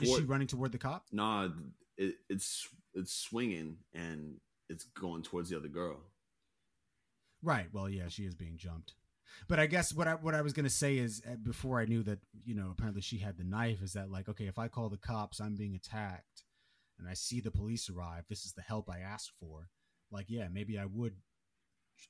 Is 0.00 0.14
she 0.14 0.22
running 0.22 0.46
toward 0.46 0.72
the 0.72 0.78
cop? 0.78 1.06
Nah, 1.12 1.48
it, 1.96 2.14
it's 2.28 2.68
it's 2.94 3.12
swinging 3.12 3.78
and 3.92 4.36
it's 4.68 4.84
going 4.84 5.22
towards 5.22 5.50
the 5.50 5.56
other 5.56 5.68
girl. 5.68 5.98
Right. 7.42 7.66
Well, 7.72 7.88
yeah, 7.88 8.08
she 8.08 8.24
is 8.24 8.34
being 8.34 8.56
jumped. 8.56 8.94
But 9.46 9.60
I 9.60 9.66
guess 9.66 9.94
what 9.94 10.08
I 10.08 10.14
what 10.14 10.34
I 10.34 10.42
was 10.42 10.52
gonna 10.52 10.70
say 10.70 10.98
is 10.98 11.22
uh, 11.26 11.36
before 11.36 11.80
I 11.80 11.84
knew 11.84 12.02
that 12.04 12.18
you 12.44 12.54
know 12.54 12.70
apparently 12.70 13.02
she 13.02 13.18
had 13.18 13.36
the 13.36 13.44
knife 13.44 13.82
is 13.82 13.92
that 13.92 14.10
like 14.10 14.28
okay 14.28 14.46
if 14.46 14.58
I 14.58 14.68
call 14.68 14.88
the 14.88 14.96
cops 14.96 15.40
I'm 15.40 15.54
being 15.54 15.76
attacked 15.76 16.44
and 16.98 17.08
I 17.08 17.14
see 17.14 17.40
the 17.40 17.50
police 17.50 17.88
arrive 17.88 18.24
this 18.28 18.44
is 18.44 18.54
the 18.54 18.62
help 18.62 18.90
I 18.90 18.98
asked 18.98 19.32
for 19.38 19.68
like 20.10 20.26
yeah 20.28 20.48
maybe 20.50 20.78
I 20.78 20.86
would 20.86 21.14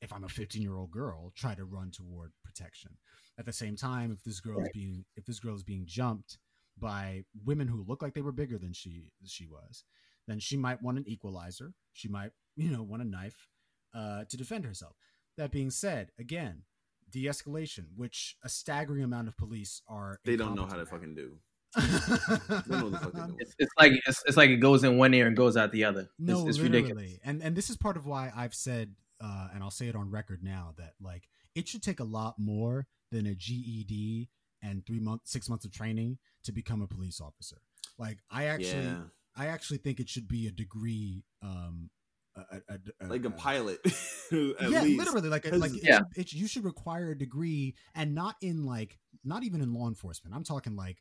if 0.01 0.13
I'm 0.13 0.25
a 0.25 0.29
15 0.29 0.63
year 0.63 0.77
old 0.77 0.91
girl 0.91 1.33
try 1.37 1.55
to 1.55 1.65
run 1.65 1.91
toward 1.91 2.33
protection 2.45 2.93
at 3.39 3.47
the 3.47 3.53
same 3.53 3.77
time 3.77 4.13
if 4.13 4.23
this 4.25 4.41
girl 4.41 4.61
is 4.61 4.69
being 4.73 5.05
if 5.17 5.25
this 5.25 5.41
girl 5.41 5.55
is 5.55 5.63
being 5.63 5.85
jumped 5.87 6.39
by 6.79 7.25
women 7.45 7.69
who 7.69 7.85
look 7.87 8.03
like 8.03 8.15
they 8.15 8.21
were 8.21 8.33
bigger 8.33 8.59
than 8.59 8.73
she 8.73 9.11
she 9.25 9.47
was 9.47 9.85
then 10.27 10.39
she 10.39 10.57
might 10.57 10.83
want 10.83 10.99
an 10.99 11.05
equalizer 11.07 11.73
she 11.93 12.09
might 12.09 12.31
you 12.57 12.71
know 12.71 12.83
want 12.83 13.03
a 13.03 13.07
knife 13.07 13.49
uh, 13.95 14.25
to 14.29 14.37
defend 14.37 14.65
herself 14.65 14.95
that 15.39 15.51
being 15.51 15.71
said, 15.71 16.11
again, 16.19 16.63
de-escalation, 17.11 17.87
which 17.97 18.37
a 18.45 18.49
staggering 18.49 19.03
amount 19.03 19.29
of 19.29 19.37
police 19.39 19.81
are. 19.89 20.21
They 20.25 20.37
don't 20.37 20.55
know 20.55 20.67
how 20.67 20.75
to 20.75 20.81
incompetent 20.81 20.91
fucking 20.91 21.15
do. 21.15 21.39
at. 21.77 22.65
They 22.67 22.75
don't 22.77 22.81
know 22.81 22.91
what 22.91 22.93
the 22.93 22.99
fuck 22.99 23.13
they're 23.15 23.23
doing. 23.27 23.37
It's, 23.39 23.55
it's 23.59 23.73
like 23.79 23.93
it's, 24.07 24.23
it's 24.27 24.37
like 24.37 24.51
it 24.51 24.57
goes 24.57 24.85
in 24.85 24.99
one 24.99 25.15
ear 25.15 25.27
and 25.27 25.37
goes 25.37 25.57
out 25.57 25.73
the 25.73 25.85
other. 25.85 26.09
no, 26.19 26.41
it's, 26.41 26.49
it's 26.51 26.59
literally, 26.59 26.83
ridiculous. 26.83 27.19
and 27.25 27.43
and 27.43 27.57
this 27.57 27.71
is 27.71 27.77
part 27.77 27.97
of 27.97 28.05
why 28.05 28.31
I've 28.37 28.55
said, 28.55 28.95
uh, 29.21 29.49
and 29.55 29.63
I'll 29.63 29.71
say 29.71 29.89
it 29.89 29.97
on 29.97 30.11
record 30.11 30.43
now 30.43 30.75
that 30.79 30.93
like 31.01 31.29
it 31.55 31.69
should 31.69 31.83
take 31.83 32.01
a 32.01 32.05
lot 32.05 32.35
more 32.39 32.87
than 33.11 33.27
a 33.27 33.35
GED 33.35 34.29
and 34.63 34.85
three 34.87 35.01
months, 35.01 35.31
six 35.33 35.49
months 35.49 35.65
of 35.65 35.73
training 35.73 36.19
to 36.45 36.53
become 36.53 36.83
a 36.83 36.87
police 36.87 37.21
officer. 37.21 37.59
Like 37.99 38.19
I 38.31 38.45
actually, 38.47 38.85
yeah, 38.85 39.03
I 39.37 39.47
actually 39.47 39.79
think 39.79 40.01
it 40.01 40.09
should 40.09 40.29
be 40.29 40.47
a 40.47 40.51
degree, 40.53 41.25
um, 41.43 41.91
a, 42.37 42.59
a, 42.69 42.79
a, 43.01 43.07
like 43.07 43.25
a 43.25 43.29
a- 43.29 43.31
pilot. 43.31 43.79
at 43.85 44.71
yeah, 44.71 44.83
least. 44.83 44.99
literally, 44.99 45.29
like 45.29 45.51
like 45.53 45.73
Yeah. 45.83 45.99
should, 45.99 46.07
it, 46.17 46.33
you 46.33 46.47
should 46.47 46.65
require 46.65 47.11
a 47.11 47.19
degree, 47.19 47.75
and 47.95 48.15
not 48.15 48.37
in 48.41 48.65
like 48.65 48.99
not 49.25 49.43
even 49.43 49.61
in 49.61 49.73
law 49.73 49.89
enforcement. 49.89 50.35
I'm 50.35 50.45
talking 50.45 50.77
like 50.77 50.99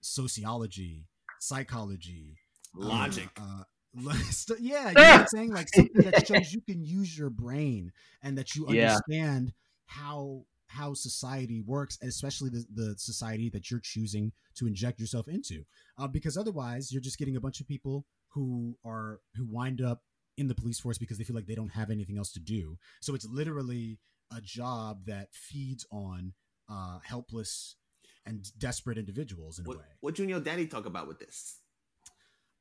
sociology, 0.00 1.06
psychology, 1.38 2.36
um, 2.80 2.88
Logic. 2.88 3.28
Uh, 3.36 3.42
st- 3.42 3.66
yeah, 4.60 4.90
you 4.90 4.96
know 4.96 5.10
what 5.10 5.20
I'm 5.20 5.26
saying 5.26 5.52
like 5.52 5.68
something 5.74 6.02
that 6.02 6.26
shows 6.26 6.52
you 6.52 6.60
can 6.60 6.84
use 6.84 7.16
your 7.16 7.30
brain 7.30 7.92
and 8.22 8.36
that 8.38 8.54
you 8.54 8.66
Yeah. 8.68 8.82
understand 8.84 9.52
how 9.86 10.44
how 10.68 10.94
society 10.94 11.60
works, 11.60 11.98
especially 12.02 12.48
the, 12.48 12.64
the 12.74 12.94
society 12.96 13.50
that 13.50 13.70
you're 13.70 13.80
choosing 13.80 14.32
to 14.54 14.66
inject 14.66 14.98
yourself 14.98 15.28
into. 15.28 15.64
Uh, 15.98 16.08
because 16.08 16.38
otherwise, 16.38 16.90
you're 16.90 17.02
just 17.02 17.18
getting 17.18 17.36
a 17.36 17.40
bunch 17.40 17.60
of 17.60 17.68
people 17.68 18.06
who 18.28 18.76
are 18.84 19.20
who 19.36 19.44
wind 19.46 19.82
up 19.82 20.02
in 20.38 20.48
the 20.48 20.54
police 20.54 20.80
force 20.80 20.96
because 20.96 21.18
they 21.18 21.24
feel 21.24 21.36
like 21.36 21.46
they 21.46 21.54
don't 21.54 21.72
have 21.72 21.90
anything 21.90 22.16
else 22.16 22.32
to 22.32 22.40
do. 22.40 22.78
So 23.00 23.14
it's 23.14 23.26
literally 23.26 23.98
a 24.34 24.40
job 24.40 25.04
that 25.04 25.28
feeds 25.34 25.86
on 25.92 26.32
uh, 26.70 27.00
helpless 27.04 27.76
and 28.24 28.46
desperate 28.58 28.96
individuals 28.96 29.58
in 29.58 29.66
what, 29.66 29.76
a 29.76 29.78
way. 29.78 29.84
what 30.00 30.18
you 30.18 30.22
and 30.22 30.30
your 30.30 30.40
daddy 30.40 30.66
talk 30.66 30.86
about 30.86 31.06
with 31.06 31.18
this? 31.18 31.58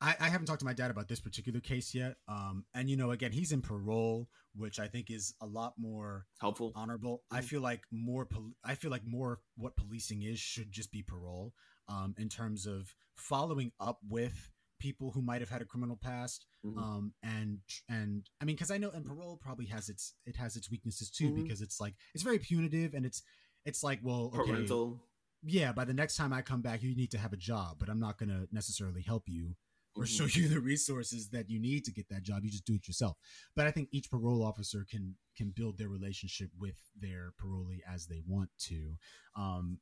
I, 0.02 0.16
I 0.20 0.30
haven't 0.30 0.47
talked 0.47 0.60
to 0.62 0.66
my 0.66 0.74
dad 0.74 0.89
about 0.91 1.08
this 1.08 1.20
particular 1.20 1.60
case 1.60 1.93
yet. 1.93 2.16
Um, 2.28 2.66
and 2.74 2.89
you 2.89 2.97
know, 2.97 3.12
again, 3.12 3.32
he's 3.32 3.52
in 3.52 3.62
parole, 3.62 4.28
which 4.56 4.80
I 4.80 4.88
think 4.88 5.12
is 5.12 5.36
a 5.41 5.45
lot 5.45 5.74
more 5.78 6.26
Helpful. 6.39 6.72
honorable. 6.76 7.24
I 7.30 7.41
Mhm. 7.41 7.43
feel 7.45 7.62
like 7.62 7.84
more. 7.91 8.26
Pol- 8.26 8.56
I 8.64 8.76
feel 8.76 8.89
like 8.91 9.06
more 9.06 9.41
what 9.56 9.76
policing 9.76 10.24
is 10.24 10.39
should 10.39 10.72
just 10.72 10.91
be 10.91 11.04
parole. 11.04 11.54
Um, 11.88 12.16
in 12.18 12.30
terms 12.30 12.66
of 12.66 12.95
following 13.18 13.72
up 13.80 13.99
with 14.08 14.49
people 14.80 15.12
who 15.12 15.22
might 15.22 15.41
have 15.41 15.49
had 15.49 15.62
a 15.62 15.66
criminal 15.66 15.95
past. 15.97 16.45
Mhm. 16.66 16.78
Um, 16.82 17.14
and 17.22 17.60
and 17.88 18.28
I 18.41 18.45
mean, 18.45 18.56
because 18.56 18.72
I 18.72 18.78
know, 18.80 18.89
and 18.89 19.06
parole 19.06 19.38
probably 19.38 19.68
has 19.68 19.88
its 19.89 20.16
it 20.26 20.36
has 20.38 20.56
its 20.56 20.72
weaknesses 20.72 21.12
too, 21.12 21.30
Mhm. 21.32 21.43
because 21.43 21.62
it's 21.62 21.80
like 21.80 21.95
it's 22.16 22.24
very 22.24 22.39
punitive 22.39 22.93
and 22.95 23.06
it's 23.06 23.22
it's 23.66 23.84
like 23.84 23.99
well, 24.02 24.32
okay, 24.34 24.52
Parental. 24.52 25.08
yeah. 25.43 25.72
By 25.74 25.86
the 25.86 25.93
next 25.93 26.16
time 26.16 26.34
I 26.34 26.41
come 26.41 26.62
back, 26.64 26.82
you 26.82 26.95
need 26.95 27.12
to 27.12 27.20
have 27.20 27.34
a 27.34 27.38
job, 27.38 27.78
but 27.78 27.89
I'm 27.89 27.99
not 27.99 28.18
going 28.18 28.30
to 28.30 28.47
necessarily 28.52 29.02
help 29.04 29.30
you 29.30 29.56
or 29.96 30.06
show 30.06 30.24
Mm-hmm. 30.26 30.42
you 30.42 30.48
the 30.48 30.60
resources 30.60 31.30
that 31.30 31.50
you 31.50 31.60
need 31.60 31.84
to 31.86 31.92
get 31.92 32.08
that 32.10 32.24
job. 32.24 32.44
You 32.44 32.50
just 32.52 32.66
do 32.66 32.76
it 32.76 32.88
yourself. 32.88 33.18
But 33.56 33.68
I 33.68 33.72
think 33.72 33.89
each 33.92 34.10
parole 34.10 34.44
officer 34.44 34.86
can 34.89 35.16
can 35.36 35.52
build 35.56 35.78
their 35.78 35.89
relationship 35.89 36.50
with 36.60 36.78
their 37.00 37.34
parolee 37.42 37.80
as 37.92 38.08
they 38.08 38.22
want 38.28 38.50
to. 38.68 38.96
Um, 39.36 39.80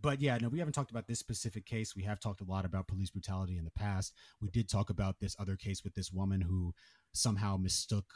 but 0.00 0.20
yeah, 0.20 0.38
no, 0.40 0.48
we 0.48 0.58
haven't 0.58 0.72
talked 0.72 0.90
about 0.90 1.06
this 1.06 1.18
specific 1.18 1.66
case. 1.66 1.94
We 1.94 2.02
have 2.04 2.18
talked 2.18 2.40
a 2.40 2.44
lot 2.44 2.64
about 2.64 2.88
police 2.88 3.10
brutality 3.10 3.58
in 3.58 3.64
the 3.64 3.70
past. 3.70 4.14
We 4.40 4.48
did 4.50 4.68
talk 4.68 4.90
about 4.90 5.20
this 5.20 5.36
other 5.38 5.54
case 5.56 5.84
with 5.84 5.94
this 5.94 6.10
woman 6.10 6.40
who 6.40 6.74
somehow 7.12 7.56
mistook 7.58 8.06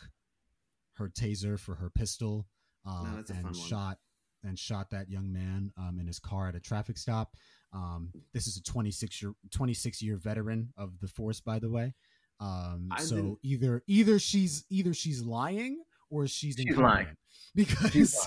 her 0.95 1.09
taser 1.11 1.61
for 1.61 1.75
her 1.75 1.91
pistol 1.91 2.47
uh, 2.89 3.05
No, 3.05 3.25
and 3.35 3.55
shot 3.55 3.99
and 4.43 4.59
shot 4.59 4.91
that 4.91 5.11
young 5.11 5.33
man 5.33 5.71
um, 5.77 5.99
in 6.01 6.07
his 6.07 6.19
car 6.19 6.49
at 6.49 6.55
a 6.55 6.61
traffic 6.61 6.97
stop. 6.97 7.35
Um, 7.77 8.11
this 8.33 8.47
is 8.47 8.57
a 8.57 8.63
26 8.63 9.21
year 9.23 9.33
26 9.53 10.01
year 10.03 10.17
veteran 10.17 10.73
of 10.79 10.99
the 11.01 11.09
force, 11.09 11.41
by 11.41 11.59
the 11.59 11.69
way. 11.71 11.93
Um, 12.41 12.89
I 12.91 13.03
so 13.03 13.17
didn't- 13.17 13.39
either 13.43 13.83
either 13.87 14.19
she's 14.19 14.65
either 14.71 14.95
she's 14.95 15.23
lying 15.23 15.83
or 16.11 16.27
she's, 16.27 16.57
She's 16.57 16.77
lying. 16.77 17.09
because 17.55 17.93
She's 17.93 18.27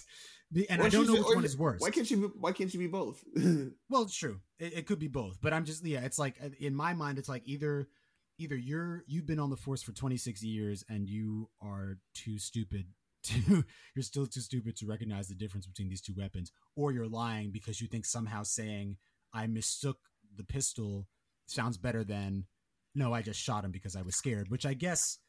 and 0.69 0.81
Or 0.81 0.85
I 0.85 0.89
don't 0.89 1.07
know 1.07 1.13
which 1.13 1.35
one 1.35 1.45
is 1.45 1.57
worse. 1.57 1.79
Why 1.79 1.91
can't 1.91 2.07
she? 2.07 2.15
Be, 2.15 2.27
why 2.39 2.51
can't 2.51 2.71
she 2.71 2.77
be 2.77 2.87
both? 2.87 3.23
Well, 3.89 4.03
it's 4.03 4.15
true. 4.15 4.39
It, 4.59 4.73
it 4.79 4.85
could 4.87 4.99
be 4.99 5.07
both, 5.07 5.37
but 5.41 5.53
I'm 5.53 5.65
just 5.65 5.85
yeah. 5.85 6.01
It's 6.01 6.19
like 6.19 6.35
uh, 6.43 6.49
in 6.59 6.75
my 6.75 6.93
mind, 6.93 7.17
it's 7.17 7.29
like 7.29 7.43
either 7.45 7.87
either 8.37 8.55
you're 8.55 9.03
you've 9.07 9.25
been 9.27 9.39
on 9.39 9.49
the 9.49 9.57
force 9.57 9.81
for 9.83 9.91
26 9.93 10.43
years 10.43 10.83
and 10.89 11.07
you 11.07 11.49
are 11.61 11.97
too 12.13 12.37
stupid 12.39 12.85
to 13.23 13.63
you're 13.95 14.03
still 14.03 14.25
too 14.25 14.41
stupid 14.41 14.75
to 14.77 14.85
recognize 14.87 15.27
the 15.27 15.35
difference 15.35 15.65
between 15.67 15.89
these 15.89 16.01
two 16.01 16.13
weapons, 16.17 16.51
or 16.75 16.91
you're 16.91 17.07
lying 17.07 17.51
because 17.51 17.79
you 17.81 17.87
think 17.87 18.05
somehow 18.05 18.43
saying 18.43 18.97
I 19.33 19.47
mistook 19.47 19.97
the 20.35 20.43
pistol 20.43 21.07
sounds 21.47 21.77
better 21.77 22.03
than 22.03 22.45
no, 22.95 23.13
I 23.13 23.21
just 23.21 23.39
shot 23.39 23.63
him 23.63 23.71
because 23.71 23.95
I 23.95 24.01
was 24.01 24.15
scared. 24.15 24.49
Which 24.49 24.65
I 24.65 24.73
guess 24.73 25.19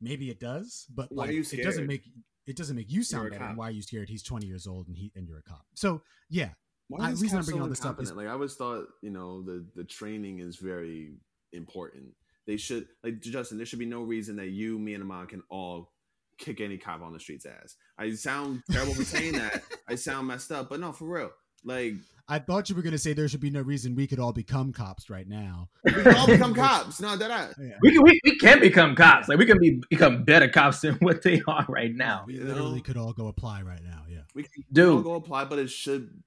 maybe 0.00 0.30
it 0.30 0.40
does, 0.40 0.86
but 0.94 1.08
Why 1.10 1.26
like, 1.26 1.52
it 1.52 1.62
doesn't 1.62 1.86
make 1.86 2.02
it 2.46 2.56
doesn't 2.56 2.76
make 2.76 2.90
you 2.90 3.02
sound 3.02 3.30
better. 3.30 3.52
why 3.54 3.68
are 3.68 3.70
you 3.70 3.82
scared? 3.82 4.08
He's 4.08 4.22
20 4.22 4.46
years 4.46 4.66
old 4.66 4.88
and 4.88 4.96
he 4.96 5.12
and 5.14 5.26
you're 5.26 5.38
a 5.38 5.42
cop. 5.42 5.64
So 5.74 6.02
yeah, 6.28 6.50
Why 6.88 7.06
I- 7.08 7.12
is 7.12 7.22
reason 7.22 7.38
I'm 7.38 7.44
bringing 7.44 7.62
all 7.62 7.68
this 7.68 7.84
up 7.84 8.00
is- 8.00 8.12
like 8.12 8.26
I 8.26 8.30
always 8.32 8.54
thought, 8.54 8.86
you 9.02 9.10
know, 9.10 9.42
the 9.42 9.64
the 9.74 9.84
training 9.84 10.40
is 10.40 10.56
very 10.56 11.14
important. 11.52 12.14
They 12.46 12.56
should 12.56 12.88
like 13.04 13.20
Justin. 13.20 13.56
There 13.56 13.66
should 13.66 13.78
be 13.78 13.86
no 13.86 14.02
reason 14.02 14.36
that 14.36 14.48
you, 14.48 14.78
me, 14.78 14.94
and 14.94 15.02
Amon 15.02 15.28
can 15.28 15.42
all 15.48 15.92
kick 16.38 16.60
any 16.60 16.76
cop 16.76 17.00
on 17.02 17.12
the 17.12 17.20
street's 17.20 17.46
ass. 17.46 17.76
I 17.96 18.12
sound 18.14 18.62
terrible 18.70 18.94
for 18.94 19.04
saying 19.04 19.34
that. 19.34 19.62
I 19.88 19.94
sound 19.94 20.26
messed 20.26 20.50
up, 20.50 20.68
but 20.68 20.80
no, 20.80 20.90
for 20.92 21.06
real. 21.06 21.30
Like 21.64 21.94
I 22.28 22.38
thought 22.38 22.68
you 22.70 22.76
were 22.76 22.82
going 22.82 22.92
to 22.92 22.98
say 22.98 23.12
there 23.12 23.28
should 23.28 23.40
be 23.40 23.50
no 23.50 23.60
reason 23.60 23.94
we 23.94 24.06
could 24.06 24.18
all 24.18 24.32
become 24.32 24.72
cops 24.72 25.10
right 25.10 25.28
now. 25.28 25.68
we 25.84 25.92
can 25.92 26.14
all 26.14 26.26
become 26.26 26.54
cops. 26.56 27.00
No, 27.00 27.16
that 27.16 27.30
I. 27.30 27.48
Yeah. 27.60 27.74
We 27.82 27.92
can, 27.92 28.02
we, 28.02 28.20
we 28.24 28.38
can 28.38 28.60
become 28.60 28.94
cops. 28.94 29.28
Like 29.28 29.38
we 29.38 29.46
can 29.46 29.58
be 29.58 29.82
become 29.90 30.24
better 30.24 30.48
cops 30.48 30.80
than 30.80 30.94
what 30.96 31.22
they 31.22 31.42
are 31.46 31.66
right 31.68 31.94
now. 31.94 32.24
We 32.26 32.38
literally 32.38 32.80
could 32.80 32.96
all 32.96 33.12
go 33.12 33.26
apply 33.28 33.62
right 33.62 33.82
now. 33.82 34.04
Yeah. 34.08 34.20
We 34.34 34.44
can 34.44 34.88
all 34.88 35.02
go 35.02 35.14
apply, 35.14 35.46
but 35.46 35.58
it 35.58 35.70
should 35.70 36.22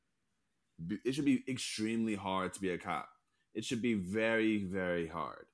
be, 0.86 0.98
it 1.06 1.14
should 1.16 1.26
be 1.26 1.44
extremely 1.48 2.16
hard 2.16 2.54
to 2.54 2.62
be 2.62 2.70
a 2.70 2.78
cop. 2.78 3.08
It 3.54 3.64
should 3.64 3.82
be 3.82 3.94
very, 3.94 4.64
very 4.64 5.08
hard. 5.08 5.46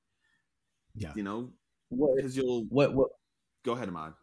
Yeah. 0.96 1.12
You 1.16 1.24
know, 1.24 1.50
what 1.90 2.16
because 2.16 2.36
you'll 2.36 2.66
what 2.70 2.94
what 2.94 3.10
go 3.64 3.74
ahead, 3.74 3.90
Ahmad. 3.90 4.14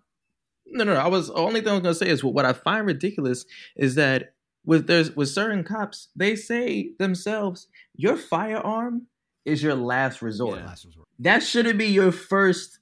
No, 0.67 0.85
no, 0.85 0.95
no. 0.95 1.01
I 1.01 1.09
was 1.09 1.29
the 1.29 1.35
only 1.35 1.61
thing 1.61 1.71
I 1.71 1.73
was 1.75 1.83
gonna 1.83 1.95
say 1.95 2.09
is 2.09 2.23
what, 2.23 2.35
what 2.35 2.45
I 2.45 2.53
find 2.53 2.87
ridiculous 2.87 3.47
is 3.77 3.95
that 3.95 4.35
with 4.69 4.87
there's 4.87 5.17
with 5.17 5.31
certain 5.31 5.65
cops, 5.65 6.09
they 6.15 6.37
say 6.37 6.91
themselves, 6.99 7.69
your 7.95 8.19
firearm 8.19 9.07
is 9.47 9.63
your 9.63 9.75
last 9.75 10.21
resort. 10.21 10.59
Yeah. 10.59 10.67
Last 10.67 10.85
resort. 10.85 11.09
That 11.21 11.43
shouldn't 11.43 11.79
be 11.79 11.87
your 11.87 12.13
first 12.13 12.79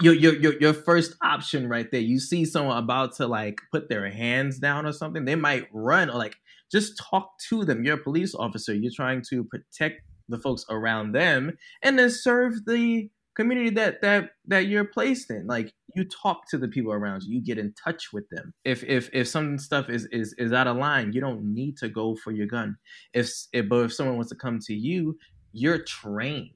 your, 0.00 0.14
your 0.14 0.34
your 0.36 0.58
your 0.58 0.72
first 0.72 1.16
option 1.22 1.68
right 1.68 1.86
there. 1.90 2.00
You 2.00 2.18
see 2.18 2.46
someone 2.46 2.78
about 2.78 3.14
to 3.16 3.26
like 3.26 3.60
put 3.70 3.90
their 3.90 4.08
hands 4.10 4.58
down 4.58 4.86
or 4.86 4.92
something, 4.92 5.26
they 5.26 5.34
might 5.34 5.68
run 5.70 6.08
or 6.08 6.16
like 6.16 6.36
just 6.72 6.96
talk 6.96 7.38
to 7.50 7.62
them. 7.62 7.84
You're 7.84 8.00
a 8.00 8.02
police 8.02 8.34
officer. 8.34 8.74
You're 8.74 8.90
trying 8.96 9.22
to 9.28 9.44
protect 9.44 10.00
the 10.30 10.38
folks 10.38 10.64
around 10.70 11.12
them 11.12 11.58
and 11.82 11.98
then 11.98 12.08
serve 12.08 12.64
the 12.64 13.10
community 13.38 13.70
that 13.70 14.02
that 14.02 14.30
that 14.46 14.66
you're 14.66 14.84
placed 14.84 15.30
in. 15.30 15.46
Like 15.46 15.72
you 15.94 16.04
talk 16.04 16.48
to 16.50 16.58
the 16.58 16.68
people 16.68 16.92
around 16.92 17.22
you. 17.22 17.36
You 17.36 17.42
get 17.42 17.58
in 17.58 17.72
touch 17.72 18.12
with 18.12 18.28
them. 18.30 18.52
If 18.64 18.82
if 18.84 19.08
if 19.12 19.28
some 19.28 19.58
stuff 19.58 19.88
is 19.88 20.06
is 20.06 20.34
is 20.38 20.52
out 20.52 20.66
of 20.66 20.76
line 20.76 21.12
you 21.12 21.20
don't 21.20 21.54
need 21.54 21.76
to 21.78 21.88
go 21.88 22.16
for 22.16 22.32
your 22.32 22.46
gun. 22.46 22.76
If, 23.14 23.30
if 23.52 23.68
but 23.68 23.84
if 23.84 23.92
someone 23.92 24.16
wants 24.16 24.30
to 24.30 24.36
come 24.36 24.58
to 24.66 24.74
you 24.74 25.18
you're 25.52 25.82
trained. 25.84 26.52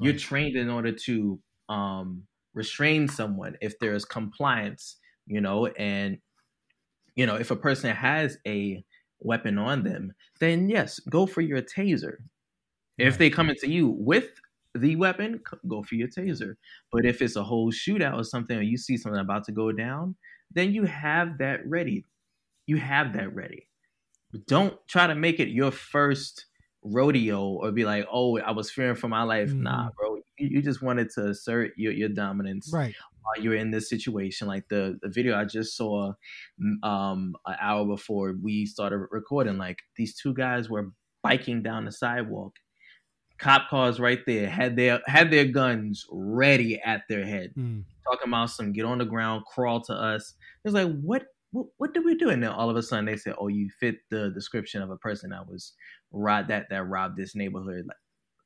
You're 0.00 0.14
trained 0.14 0.56
in 0.56 0.70
order 0.70 0.92
to 0.92 1.38
um 1.68 2.24
restrain 2.54 3.08
someone 3.08 3.56
if 3.60 3.78
there's 3.78 4.04
compliance 4.04 4.96
you 5.26 5.40
know 5.40 5.66
and 5.66 6.18
you 7.16 7.26
know 7.26 7.36
if 7.36 7.50
a 7.50 7.56
person 7.56 7.94
has 7.94 8.38
a 8.46 8.84
weapon 9.20 9.58
on 9.58 9.82
them 9.82 10.12
then 10.40 10.68
yes 10.68 11.00
go 11.00 11.26
for 11.26 11.42
your 11.42 11.62
taser. 11.62 12.16
If 12.96 13.18
they 13.18 13.28
come 13.28 13.50
into 13.50 13.68
you 13.68 13.88
with 13.88 14.30
the 14.74 14.96
weapon, 14.96 15.40
go 15.68 15.82
for 15.82 15.94
your 15.94 16.08
taser. 16.08 16.56
But 16.92 17.04
if 17.06 17.22
it's 17.22 17.36
a 17.36 17.42
whole 17.44 17.70
shootout 17.72 18.16
or 18.18 18.24
something, 18.24 18.56
or 18.58 18.62
you 18.62 18.76
see 18.76 18.96
something 18.96 19.20
about 19.20 19.44
to 19.44 19.52
go 19.52 19.72
down, 19.72 20.16
then 20.52 20.72
you 20.72 20.84
have 20.84 21.38
that 21.38 21.66
ready. 21.66 22.04
You 22.66 22.76
have 22.78 23.12
that 23.14 23.34
ready. 23.34 23.68
Don't 24.46 24.76
try 24.88 25.06
to 25.06 25.14
make 25.14 25.38
it 25.38 25.48
your 25.48 25.70
first 25.70 26.46
rodeo 26.82 27.42
or 27.44 27.70
be 27.72 27.84
like, 27.84 28.06
oh, 28.12 28.38
I 28.38 28.50
was 28.50 28.70
fearing 28.70 28.96
for 28.96 29.08
my 29.08 29.22
life. 29.22 29.52
Nah, 29.52 29.90
bro. 29.98 30.16
You, 30.38 30.48
you 30.56 30.62
just 30.62 30.82
wanted 30.82 31.08
to 31.10 31.28
assert 31.28 31.72
your, 31.76 31.92
your 31.92 32.08
dominance 32.08 32.70
Right. 32.72 32.94
while 33.22 33.42
you're 33.44 33.54
in 33.54 33.70
this 33.70 33.88
situation. 33.88 34.48
Like 34.48 34.68
the 34.68 34.98
the 35.02 35.08
video 35.08 35.36
I 35.36 35.44
just 35.44 35.76
saw 35.76 36.12
um 36.82 37.36
an 37.46 37.56
hour 37.60 37.84
before 37.86 38.34
we 38.42 38.66
started 38.66 39.06
recording, 39.10 39.56
like 39.56 39.78
these 39.96 40.14
two 40.16 40.34
guys 40.34 40.68
were 40.68 40.90
biking 41.22 41.62
down 41.62 41.84
the 41.84 41.92
sidewalk. 41.92 42.54
Cop 43.44 43.68
cars 43.68 44.00
right 44.00 44.20
there 44.26 44.48
had 44.48 44.74
their 44.74 45.00
had 45.06 45.30
their 45.30 45.44
guns 45.44 46.06
ready 46.10 46.80
at 46.80 47.02
their 47.10 47.26
head, 47.26 47.52
Mm. 47.56 47.84
talking 48.04 48.28
about 48.28 48.48
some 48.50 48.72
get 48.72 48.86
on 48.86 48.98
the 48.98 49.04
ground, 49.04 49.44
crawl 49.44 49.80
to 49.82 49.92
us. 49.92 50.34
It's 50.64 50.72
like 50.74 50.90
what 51.00 51.26
what, 51.50 51.66
what 51.76 51.92
did 51.94 52.04
we 52.04 52.14
do? 52.16 52.30
And 52.30 52.42
then 52.42 52.50
all 52.50 52.70
of 52.70 52.76
a 52.76 52.82
sudden 52.82 53.04
they 53.04 53.16
said, 53.18 53.34
"Oh, 53.38 53.48
you 53.48 53.68
fit 53.78 53.96
the 54.10 54.30
description 54.30 54.80
of 54.82 54.90
a 54.90 54.96
person 54.96 55.30
that 55.30 55.46
was 55.46 55.74
robbed 56.10 56.48
that 56.48 56.66
that 56.70 56.84
robbed 56.84 57.16
this 57.18 57.34
neighborhood." 57.36 57.84
Like, 57.86 57.96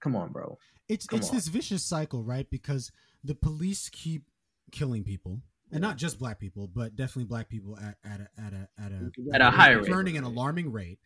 come 0.00 0.16
on, 0.16 0.32
bro. 0.32 0.58
It's 0.88 1.06
Come 1.06 1.18
it's 1.20 1.28
on. 1.30 1.34
this 1.36 1.46
vicious 1.48 1.84
cycle, 1.84 2.24
right? 2.24 2.48
Because 2.50 2.90
the 3.22 3.34
police 3.36 3.88
keep 3.88 4.24
killing 4.72 5.04
people, 5.04 5.40
and 5.70 5.80
not 5.80 5.96
just 5.96 6.18
black 6.18 6.38
people, 6.40 6.66
but 6.74 6.96
definitely 6.96 7.24
black 7.26 7.48
people 7.48 7.78
at 7.78 7.96
at 8.04 8.20
a, 8.20 8.28
at 8.44 8.52
a 8.52 8.68
at 8.84 8.92
a 8.92 9.10
At 9.34 9.40
a 9.42 9.50
higher 9.50 9.76
rate. 9.76 9.84
concerning 9.84 10.16
and 10.16 10.26
alarming 10.26 10.72
rate. 10.72 10.98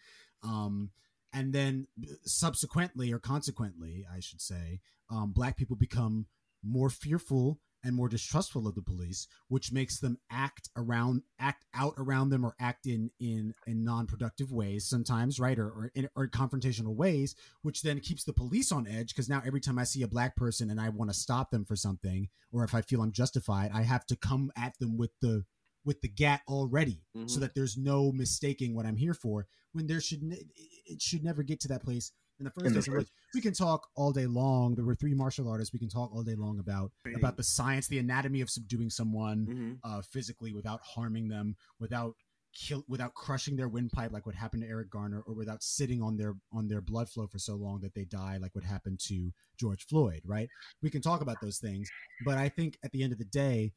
Um, 0.43 0.91
and 1.33 1.53
then 1.53 1.87
subsequently 2.25 3.13
or 3.13 3.19
consequently, 3.19 4.05
I 4.13 4.21
should 4.21 4.41
say, 4.41 4.81
um, 5.11 5.33
black 5.33 5.57
people 5.57 5.77
become 5.77 6.27
more 6.63 6.91
fearful 6.91 7.61
and 7.85 7.97
more 7.97 8.09
distrustful 8.09 8.69
of 8.69 8.75
the 8.75 8.83
police, 8.83 9.27
which 9.49 9.73
makes 9.73 9.99
them 9.99 10.17
act 10.31 10.69
around, 10.77 11.23
act 11.41 11.65
out 11.75 11.95
around 11.99 12.31
them, 12.31 12.45
or 12.45 12.55
act 12.61 12.87
in 12.87 13.11
in 13.19 13.55
in 13.67 13.83
non-productive 13.83 14.53
ways 14.53 14.89
sometimes, 14.89 15.41
right, 15.41 15.59
or 15.59 15.67
or, 15.69 15.91
in, 15.95 16.09
or 16.15 16.29
confrontational 16.29 16.95
ways, 16.95 17.35
which 17.63 17.83
then 17.83 18.01
keeps 18.01 18.25
the 18.25 18.33
police 18.33 18.71
on 18.71 18.87
edge 18.87 19.09
because 19.09 19.29
now 19.29 19.43
every 19.45 19.61
time 19.61 19.79
I 19.79 19.85
see 19.85 20.03
a 20.03 20.09
black 20.09 20.37
person 20.37 20.71
and 20.71 20.81
I 20.81 20.91
want 20.91 21.11
to 21.11 21.17
stop 21.17 21.51
them 21.51 21.65
for 21.65 21.77
something, 21.77 22.29
or 22.53 22.63
if 22.65 22.75
I 22.75 22.83
feel 22.83 23.03
I'm 23.03 23.13
justified, 23.13 23.73
I 23.75 23.83
have 23.83 24.07
to 24.07 24.17
come 24.17 24.53
at 24.57 24.79
them 24.79 24.97
with 24.97 25.11
the 25.21 25.45
with 25.85 26.01
the 26.01 26.09
gat 26.09 26.43
already 26.49 27.03
so 27.27 27.39
Mhm. 27.39 27.41
that 27.41 27.55
there's 27.55 27.77
no 27.77 28.13
mistaking 28.13 28.75
what 28.75 28.87
I'm 28.87 28.97
here 28.97 29.15
for 29.15 29.47
when 29.73 29.87
there 29.87 30.01
should 30.01 30.23
ne- 30.23 30.45
it 30.87 31.01
should 31.01 31.23
never 31.25 31.43
get 31.43 31.61
to 31.61 31.69
that 31.69 31.83
place 31.83 32.13
in 32.39 32.45
the 32.45 32.51
first 32.51 32.67
In 32.67 32.73
place. 32.73 32.87
And 32.89 32.97
look, 32.97 33.09
we 33.35 33.41
can 33.41 33.53
talk 33.55 33.89
all 33.95 34.13
day 34.13 34.27
long. 34.27 34.75
There 34.75 34.85
were 34.85 34.95
three 34.95 35.15
martial 35.15 35.49
artists. 35.49 35.73
We 35.73 35.79
can 35.79 35.89
talk 35.89 36.13
all 36.13 36.23
day 36.23 36.35
long 36.35 36.59
about 36.59 36.93
about 37.17 37.37
the 37.37 37.43
science, 37.43 37.89
the 37.89 37.99
anatomy 37.99 38.41
of 38.41 38.51
subduing 38.51 38.91
someone 38.91 39.47
hmm 39.47 39.73
uh, 39.85 40.01
physically 40.03 40.53
without 40.53 40.81
harming 40.83 41.29
them, 41.29 41.57
without 41.81 42.15
kill, 42.55 42.85
without 42.89 43.15
crushing 43.15 43.57
their 43.57 43.69
windpipe, 43.69 44.13
like 44.13 44.27
what 44.27 44.35
happened 44.35 44.63
to 44.63 44.69
Eric 44.69 44.91
Garner, 44.91 45.23
or 45.23 45.35
without 45.35 45.63
sitting 45.63 46.03
on 46.03 46.17
their 46.17 46.35
on 46.53 46.69
their 46.69 46.81
blood 46.81 47.09
flow 47.09 47.27
for 47.27 47.39
so 47.39 47.57
long 47.57 47.81
that 47.81 47.95
they 47.95 48.05
die, 48.05 48.37
like 48.37 48.55
what 48.55 48.65
happened 48.65 49.01
to 49.01 49.33
George 49.57 49.87
Floyd. 49.87 50.23
Right? 50.25 50.49
We 50.83 50.91
can 50.91 51.03
talk 51.03 51.21
about 51.21 51.41
those 51.41 51.59
things, 51.59 51.89
but 52.25 52.39
I 52.39 52.49
think 52.49 52.79
at 52.85 52.93
the 52.93 53.03
end 53.03 53.13
of 53.13 53.19
the 53.19 53.25
day, 53.25 53.73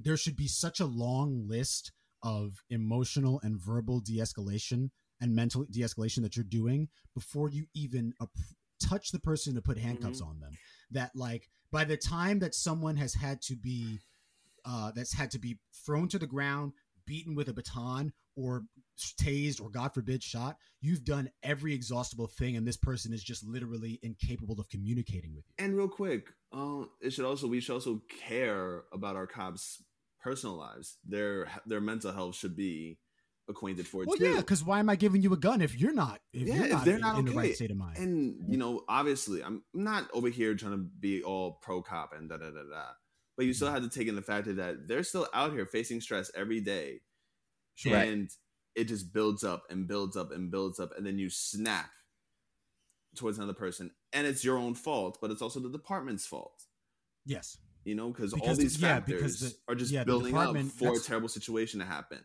there 0.00 0.16
should 0.16 0.36
be 0.36 0.48
such 0.48 0.80
a 0.80 0.86
long 0.86 1.46
list 1.46 1.92
of 2.22 2.62
emotional 2.70 3.40
and 3.42 3.60
verbal 3.60 4.00
de-escalation 4.00 4.90
and 5.20 5.34
mental 5.34 5.64
de-escalation 5.70 6.22
that 6.22 6.36
you're 6.36 6.44
doing 6.44 6.88
before 7.14 7.50
you 7.50 7.66
even 7.74 8.12
ap- 8.20 8.28
touch 8.82 9.10
the 9.10 9.18
person 9.18 9.54
to 9.54 9.62
put 9.62 9.78
handcuffs 9.78 10.20
on 10.20 10.40
them. 10.40 10.52
That 10.90 11.10
like 11.14 11.48
by 11.70 11.84
the 11.84 11.96
time 11.96 12.38
that 12.40 12.54
someone 12.54 12.96
has 12.96 13.14
had 13.14 13.42
to 13.42 13.56
be 13.56 14.00
uh, 14.64 14.92
that's 14.94 15.14
had 15.14 15.30
to 15.30 15.38
be 15.38 15.58
thrown 15.86 16.08
to 16.08 16.18
the 16.18 16.26
ground 16.26 16.72
beaten 17.06 17.34
with 17.34 17.48
a 17.48 17.52
baton 17.52 18.12
or 18.36 18.64
tased 19.18 19.60
or 19.60 19.70
god 19.70 19.92
forbid 19.94 20.22
shot 20.22 20.56
you've 20.80 21.04
done 21.04 21.30
every 21.42 21.74
exhaustible 21.74 22.26
thing 22.26 22.56
and 22.56 22.66
this 22.66 22.76
person 22.76 23.12
is 23.12 23.22
just 23.22 23.46
literally 23.46 23.98
incapable 24.02 24.58
of 24.60 24.68
communicating 24.68 25.34
with 25.34 25.44
you. 25.46 25.64
And 25.64 25.76
real 25.76 25.88
quick, 25.88 26.28
um, 26.52 26.90
it 27.00 27.12
should 27.12 27.24
also 27.24 27.46
we 27.46 27.60
should 27.60 27.74
also 27.74 28.02
care 28.28 28.84
about 28.92 29.16
our 29.16 29.26
cops' 29.26 29.82
personal 30.22 30.56
lives. 30.56 30.98
Their 31.06 31.48
their 31.66 31.80
mental 31.80 32.12
health 32.12 32.36
should 32.36 32.56
be 32.56 32.98
acquainted 33.48 33.84
for 33.86 34.02
it 34.02 34.06
well 34.08 34.16
too. 34.16 34.24
yeah 34.28 34.36
because 34.36 34.62
why 34.62 34.78
am 34.78 34.88
i 34.88 34.94
giving 34.94 35.20
you 35.22 35.32
a 35.32 35.36
gun 35.36 35.60
if 35.60 35.76
you're 35.76 35.92
not 35.92 36.20
if 36.32 36.46
Yeah, 36.46 36.54
you're 36.54 36.64
if 36.66 36.70
not, 36.70 36.84
they're 36.84 36.94
in, 36.94 37.00
not 37.00 37.18
in 37.18 37.24
the 37.24 37.32
right 37.32 37.52
state 37.54 37.72
of 37.72 37.76
mind 37.78 37.96
and 37.98 38.36
you 38.48 38.56
know, 38.56 38.84
obviously, 38.88 39.42
I'm 39.42 39.64
not 39.74 40.08
over 40.14 40.28
here 40.28 40.54
trying 40.54 40.72
to 40.72 40.78
be 41.00 41.24
all 41.24 41.58
pro 41.60 41.82
cop 41.82 42.12
and 42.16 42.28
da 42.28 42.36
da 42.36 42.50
da 42.50 42.62
da. 42.62 42.84
But 43.36 43.46
you 43.46 43.52
still 43.52 43.66
mm-hmm. 43.68 43.82
have 43.82 43.90
to 43.90 43.98
take 43.98 44.06
in 44.06 44.14
the 44.14 44.22
fact 44.22 44.46
that 44.54 44.86
they're 44.86 45.02
still 45.02 45.26
out 45.34 45.52
here 45.52 45.66
facing 45.66 46.00
stress 46.00 46.30
every 46.36 46.60
day, 46.60 47.00
sure 47.74 47.94
Right. 47.94 48.08
and 48.08 48.30
it 48.76 48.84
just 48.84 49.12
builds 49.12 49.42
up 49.42 49.64
and 49.68 49.88
builds 49.88 50.16
up 50.16 50.30
and 50.30 50.50
builds 50.50 50.78
up, 50.78 50.96
and 50.96 51.04
then 51.04 51.18
you 51.18 51.28
snap 51.28 51.90
towards 53.16 53.38
another 53.38 53.54
person, 53.54 53.90
and 54.12 54.28
it's 54.28 54.44
your 54.44 54.58
own 54.58 54.74
fault, 54.74 55.18
but 55.20 55.32
it's 55.32 55.42
also 55.42 55.58
the 55.58 55.70
department's 55.70 56.24
fault. 56.26 56.66
yes 57.26 57.58
You 57.84 57.94
know, 57.94 58.10
because 58.10 58.32
all 58.34 58.54
these 58.54 58.76
factors 58.76 59.20
because 59.20 59.40
the- 59.40 59.54
are 59.68 59.74
just 59.74 59.90
yeah, 59.92 60.04
building 60.04 60.36
up 60.36 60.56
for 60.78 60.94
a 60.94 60.98
terrible 60.98 61.28
situation 61.28 61.80
to 61.80 61.86
happen. 61.86 62.18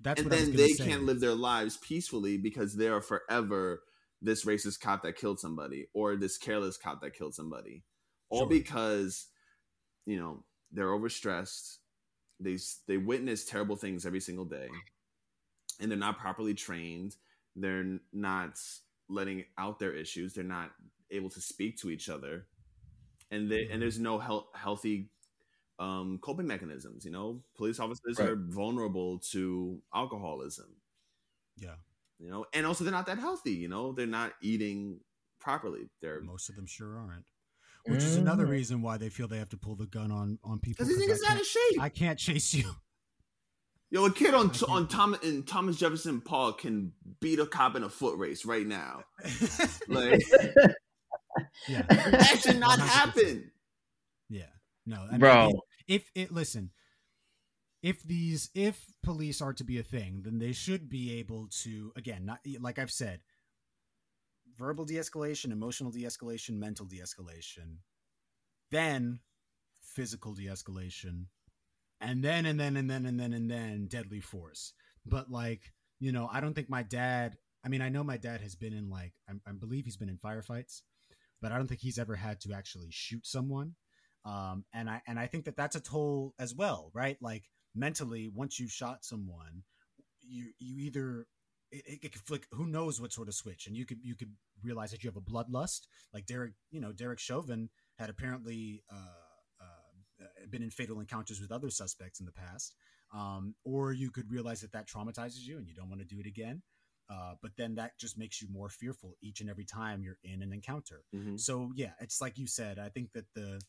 that's 0.00 0.20
and 0.20 0.30
what 0.30 0.36
I 0.36 0.40
was 0.40 0.48
then 0.48 0.56
they 0.56 0.68
say. 0.72 0.84
can't 0.86 1.04
live 1.04 1.20
their 1.20 1.34
lives 1.34 1.76
peacefully 1.78 2.38
because 2.38 2.76
they 2.76 2.88
are 2.88 3.00
forever 3.02 3.82
this 4.22 4.44
racist 4.44 4.80
cop 4.80 5.02
that 5.02 5.16
killed 5.16 5.38
somebody 5.40 5.86
or 5.94 6.16
this 6.16 6.38
careless 6.38 6.76
cop 6.76 7.00
that 7.02 7.14
killed 7.14 7.34
somebody 7.34 7.84
all 8.30 8.40
Sure. 8.40 8.48
because 8.48 9.26
you 10.06 10.16
know 10.16 10.44
they're 10.72 10.88
overstressed 10.88 11.76
they 12.40 12.56
they 12.88 12.96
witness 12.96 13.44
terrible 13.44 13.76
things 13.76 14.06
every 14.06 14.20
single 14.20 14.44
day 14.46 14.68
and 15.80 15.90
they're 15.90 15.98
not 15.98 16.18
properly 16.18 16.54
trained 16.54 17.16
they're 17.56 17.98
not 18.12 18.58
letting 19.08 19.44
out 19.58 19.78
their 19.78 19.92
issues 19.92 20.32
they're 20.34 20.44
not 20.44 20.70
able 21.10 21.28
to 21.30 21.40
speak 21.40 21.76
to 21.78 21.90
each 21.90 22.08
other 22.08 22.46
and 23.32 23.50
they 23.50 23.64
Mm-hmm. 23.64 23.72
and 23.72 23.82
there's 23.82 23.98
no 23.98 24.18
health, 24.20 24.46
healthy 24.54 25.08
um, 25.80 26.18
coping 26.22 26.46
mechanisms. 26.46 27.04
You 27.04 27.10
know, 27.10 27.42
police 27.56 27.80
officers 27.80 28.18
Right. 28.18 28.28
are 28.28 28.36
vulnerable 28.36 29.18
to 29.32 29.80
alcoholism. 29.92 30.76
yeah 31.56 31.74
You 32.20 32.30
know, 32.30 32.46
and 32.52 32.64
also 32.66 32.84
they're 32.84 32.92
not 32.92 33.06
that 33.06 33.18
healthy. 33.18 33.52
You 33.54 33.68
know, 33.68 33.92
they're 33.92 34.06
not 34.06 34.34
eating 34.40 35.00
properly. 35.40 35.88
They're 36.00 36.20
most 36.20 36.48
of 36.48 36.54
them 36.56 36.66
sure 36.66 36.96
aren't 36.98 37.24
which 37.86 38.04
is 38.04 38.14
another 38.16 38.46
Mm. 38.46 38.50
reason 38.50 38.80
why 38.80 38.96
they 38.96 39.08
feel 39.08 39.26
they 39.26 39.38
have 39.38 39.48
to 39.48 39.56
pull 39.56 39.74
the 39.74 39.86
gun 39.86 40.12
on 40.12 40.38
on 40.44 40.60
people 40.60 40.84
because 40.86 40.96
these 40.96 41.04
'cause 41.08 41.18
niggas 41.20 41.28
I 41.28 41.32
out 41.34 41.40
of 41.40 41.46
can't- 41.48 41.72
shape. 41.72 41.80
I 41.82 41.88
can't 41.88 42.18
chase 42.18 42.54
you 42.54 42.70
Yo, 43.90 44.06
a 44.06 44.12
kid 44.12 44.32
on 44.34 44.50
on 44.68 44.86
Thomas 44.88 45.20
in 45.22 45.42
Thomas 45.42 45.76
Jefferson 45.76 46.20
Park 46.20 46.60
can 46.60 46.92
beat 47.20 47.38
a 47.40 47.44
cop 47.46 47.74
in 47.76 47.82
a 47.82 47.90
foot 47.90 48.16
race 48.18 48.44
right 48.46 48.66
now. 48.66 49.02
Like 49.88 50.20
yeah 51.68 51.82
that 51.88 52.40
should 52.40 52.58
not 52.58 52.78
100%. 52.78 52.82
happen. 52.88 53.50
Yeah. 54.28 54.44
No, 54.86 55.06
I 55.10 55.18
Bro. 55.18 55.52
If, 55.86 56.02
if 56.02 56.10
it 56.14 56.32
listen, 56.32 56.70
if 57.82 58.02
these 58.02 58.50
if 58.54 58.84
police 59.02 59.40
are 59.40 59.52
to 59.54 59.64
be 59.64 59.78
a 59.78 59.82
thing, 59.82 60.22
then 60.24 60.38
they 60.38 60.52
should 60.52 60.88
be 60.88 61.18
able 61.18 61.48
to 61.62 61.92
again, 61.96 62.24
not 62.24 62.40
like 62.60 62.78
I've 62.78 62.90
said, 62.90 63.20
verbal 64.56 64.84
de-escalation, 64.84 65.52
emotional 65.52 65.90
de-escalation, 65.90 66.58
mental 66.58 66.86
de-escalation, 66.86 67.78
then 68.70 69.20
physical 69.82 70.34
de-escalation, 70.34 71.26
and 72.00 72.22
then 72.22 72.46
and 72.46 72.58
then 72.58 72.76
and 72.76 72.90
then 72.90 73.06
and 73.06 73.18
then 73.18 73.32
and 73.32 73.50
then 73.50 73.86
deadly 73.86 74.20
force. 74.20 74.72
But 75.04 75.30
like, 75.30 75.72
you 76.00 76.12
know, 76.12 76.28
I 76.32 76.40
don't 76.40 76.54
think 76.54 76.70
my 76.70 76.82
dad. 76.82 77.36
I 77.64 77.68
mean, 77.68 77.80
I 77.82 77.90
know 77.90 78.02
my 78.02 78.16
dad 78.16 78.40
has 78.40 78.56
been 78.56 78.72
in 78.72 78.90
like 78.90 79.12
I, 79.28 79.34
I 79.48 79.52
believe 79.52 79.84
he's 79.84 79.96
been 79.96 80.08
in 80.08 80.18
firefights, 80.18 80.82
but 81.42 81.52
I 81.52 81.58
don't 81.58 81.66
think 81.66 81.80
he's 81.80 81.98
ever 81.98 82.14
had 82.14 82.40
to 82.42 82.54
actually 82.54 82.88
shoot 82.90 83.26
someone. 83.26 83.74
Um, 84.24 84.64
and 84.72 84.88
I 84.88 85.02
and 85.06 85.18
I 85.18 85.26
think 85.26 85.44
that 85.46 85.56
that's 85.56 85.76
a 85.76 85.80
toll 85.80 86.34
as 86.38 86.54
well, 86.54 86.90
right? 86.94 87.18
Like 87.20 87.50
mentally, 87.74 88.30
once 88.32 88.60
you've 88.60 88.70
shot 88.70 89.04
someone, 89.04 89.64
you 90.22 90.52
you 90.60 90.78
either 90.78 91.26
it, 91.72 92.04
it, 92.04 92.12
could 92.12 92.22
flick. 92.22 92.46
Who 92.52 92.66
knows 92.66 93.00
what 93.00 93.12
sort 93.12 93.28
of 93.28 93.34
switch? 93.34 93.66
And 93.66 93.76
you 93.76 93.84
could 93.84 93.98
you 94.02 94.14
could 94.14 94.30
realize 94.62 94.92
that 94.92 95.02
you 95.02 95.10
have 95.10 95.16
a 95.16 95.20
bloodlust, 95.20 95.80
like 96.14 96.26
Derek. 96.26 96.52
You 96.70 96.80
know, 96.80 96.92
Derek 96.92 97.18
Chauvin 97.18 97.68
had 97.98 98.10
apparently 98.10 98.84
uh, 98.90 99.22
uh, 99.60 100.26
been 100.48 100.62
in 100.62 100.70
fatal 100.70 101.00
encounters 101.00 101.40
with 101.40 101.50
other 101.50 101.70
suspects 101.70 102.20
in 102.20 102.26
the 102.26 102.32
past. 102.32 102.76
Um, 103.12 103.54
or 103.64 103.92
you 103.92 104.10
could 104.10 104.30
realize 104.30 104.62
that 104.62 104.72
that 104.72 104.88
traumatizes 104.88 105.40
you 105.42 105.58
and 105.58 105.66
you 105.66 105.74
don't 105.74 105.90
want 105.90 106.00
to 106.00 106.06
do 106.06 106.18
it 106.20 106.26
again. 106.26 106.62
Uh, 107.10 107.34
but 107.42 107.52
then 107.56 107.74
that 107.74 107.98
just 107.98 108.16
makes 108.16 108.40
you 108.40 108.48
more 108.50 108.68
fearful 108.68 109.16
each 109.20 109.40
and 109.40 109.50
every 109.50 109.64
time 109.64 110.02
you're 110.02 110.18
in 110.24 110.42
an 110.42 110.52
encounter. 110.52 111.04
Mhm. 111.14 111.38
So 111.38 111.72
yeah, 111.74 111.92
it's 112.00 112.20
like 112.20 112.38
you 112.38 112.46
said. 112.46 112.78
I 112.78 112.88
think 112.88 113.12
that 113.12 113.26
the 113.34 113.60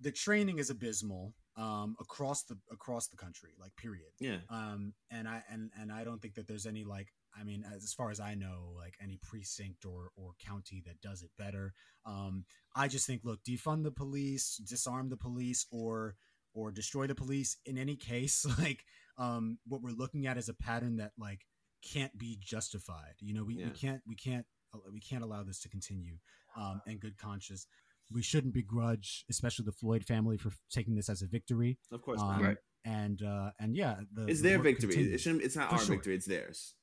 the 0.00 0.12
training 0.12 0.58
is 0.58 0.68
abysmal 0.68 1.34
um, 1.56 1.96
across 2.00 2.42
the 2.44 2.58
across 2.70 3.08
the 3.08 3.16
country, 3.16 3.50
like 3.58 3.74
period. 3.76 4.12
Yeah. 4.18 4.38
Um, 4.48 4.94
and 5.10 5.28
I 5.28 5.42
and 5.50 5.70
and 5.80 5.92
I 5.92 6.04
don't 6.04 6.20
think 6.20 6.34
that 6.34 6.46
there's 6.46 6.66
any 6.66 6.84
like 6.84 7.08
I 7.38 7.44
mean, 7.44 7.64
as, 7.64 7.84
as 7.84 7.94
far 7.94 8.10
as 8.10 8.20
I 8.20 8.34
know, 8.34 8.72
like 8.76 8.94
any 9.02 9.18
precinct 9.22 9.84
or 9.84 10.10
or 10.16 10.32
county 10.44 10.82
that 10.86 11.00
does 11.00 11.22
it 11.22 11.30
better. 11.38 11.72
Um, 12.04 12.44
I 12.74 12.88
just 12.88 13.06
think, 13.06 13.22
look, 13.24 13.42
defund 13.44 13.84
the 13.84 13.90
police, 13.90 14.56
disarm 14.56 15.08
the 15.08 15.16
police, 15.16 15.66
or 15.70 16.16
or 16.54 16.70
destroy 16.70 17.06
the 17.06 17.14
police. 17.14 17.56
In 17.64 17.78
any 17.78 17.96
case, 17.96 18.44
like 18.58 18.84
um, 19.18 19.58
what 19.66 19.82
we're 19.82 19.90
looking 19.90 20.26
at 20.26 20.38
is 20.38 20.48
a 20.48 20.54
pattern 20.54 20.96
that 20.96 21.12
like 21.18 21.46
can't 21.82 22.16
be 22.18 22.38
justified. 22.40 23.14
You 23.20 23.34
know, 23.34 23.44
we, 23.44 23.54
Yeah. 23.56 23.66
we 23.66 23.70
can't 23.72 24.02
we 24.06 24.14
can't 24.14 24.46
we 24.92 25.00
can't 25.00 25.22
allow 25.22 25.42
this 25.42 25.60
to 25.60 25.68
continue 25.68 26.14
um, 26.56 26.80
in 26.86 26.98
good 26.98 27.18
conscience. 27.18 27.66
We 28.10 28.22
shouldn't 28.22 28.54
begrudge, 28.54 29.24
especially 29.30 29.64
the 29.64 29.72
Floyd 29.72 30.04
family, 30.04 30.36
for 30.36 30.50
taking 30.70 30.94
this 30.94 31.08
as 31.08 31.22
a 31.22 31.26
victory. 31.26 31.78
Of 31.90 32.02
course 32.02 32.20
Um, 32.20 32.28
not. 32.28 32.42
Right. 32.42 32.56
And 32.84 33.22
uh, 33.22 33.50
and 33.60 33.76
yeah, 33.76 34.00
the, 34.12 34.26
It's 34.26 34.40
the 34.42 34.48
their 34.50 34.58
work 34.58 34.64
victory. 34.66 35.12
It 35.14 35.18
shouldn't. 35.20 35.42
It's 35.42 35.56
not 35.56 35.68
For 35.70 35.76
our 35.76 35.80
sure. 35.80 35.94
victory. 35.96 36.14
It's 36.16 36.26
theirs. 36.26 36.74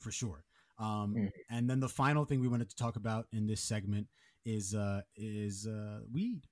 for 0.00 0.10
sure. 0.10 0.44
Um, 0.78 1.14
Mhm. 1.14 1.30
And 1.50 1.70
then 1.70 1.80
the 1.80 1.88
final 1.88 2.24
thing 2.26 2.40
we 2.40 2.48
wanted 2.48 2.68
to 2.68 2.76
talk 2.76 2.96
about 2.96 3.26
in 3.32 3.46
this 3.46 3.62
segment 3.62 4.08
is 4.44 4.74
uh, 4.74 5.00
is 5.16 5.66
uh, 5.66 6.00
weed. 6.12 6.42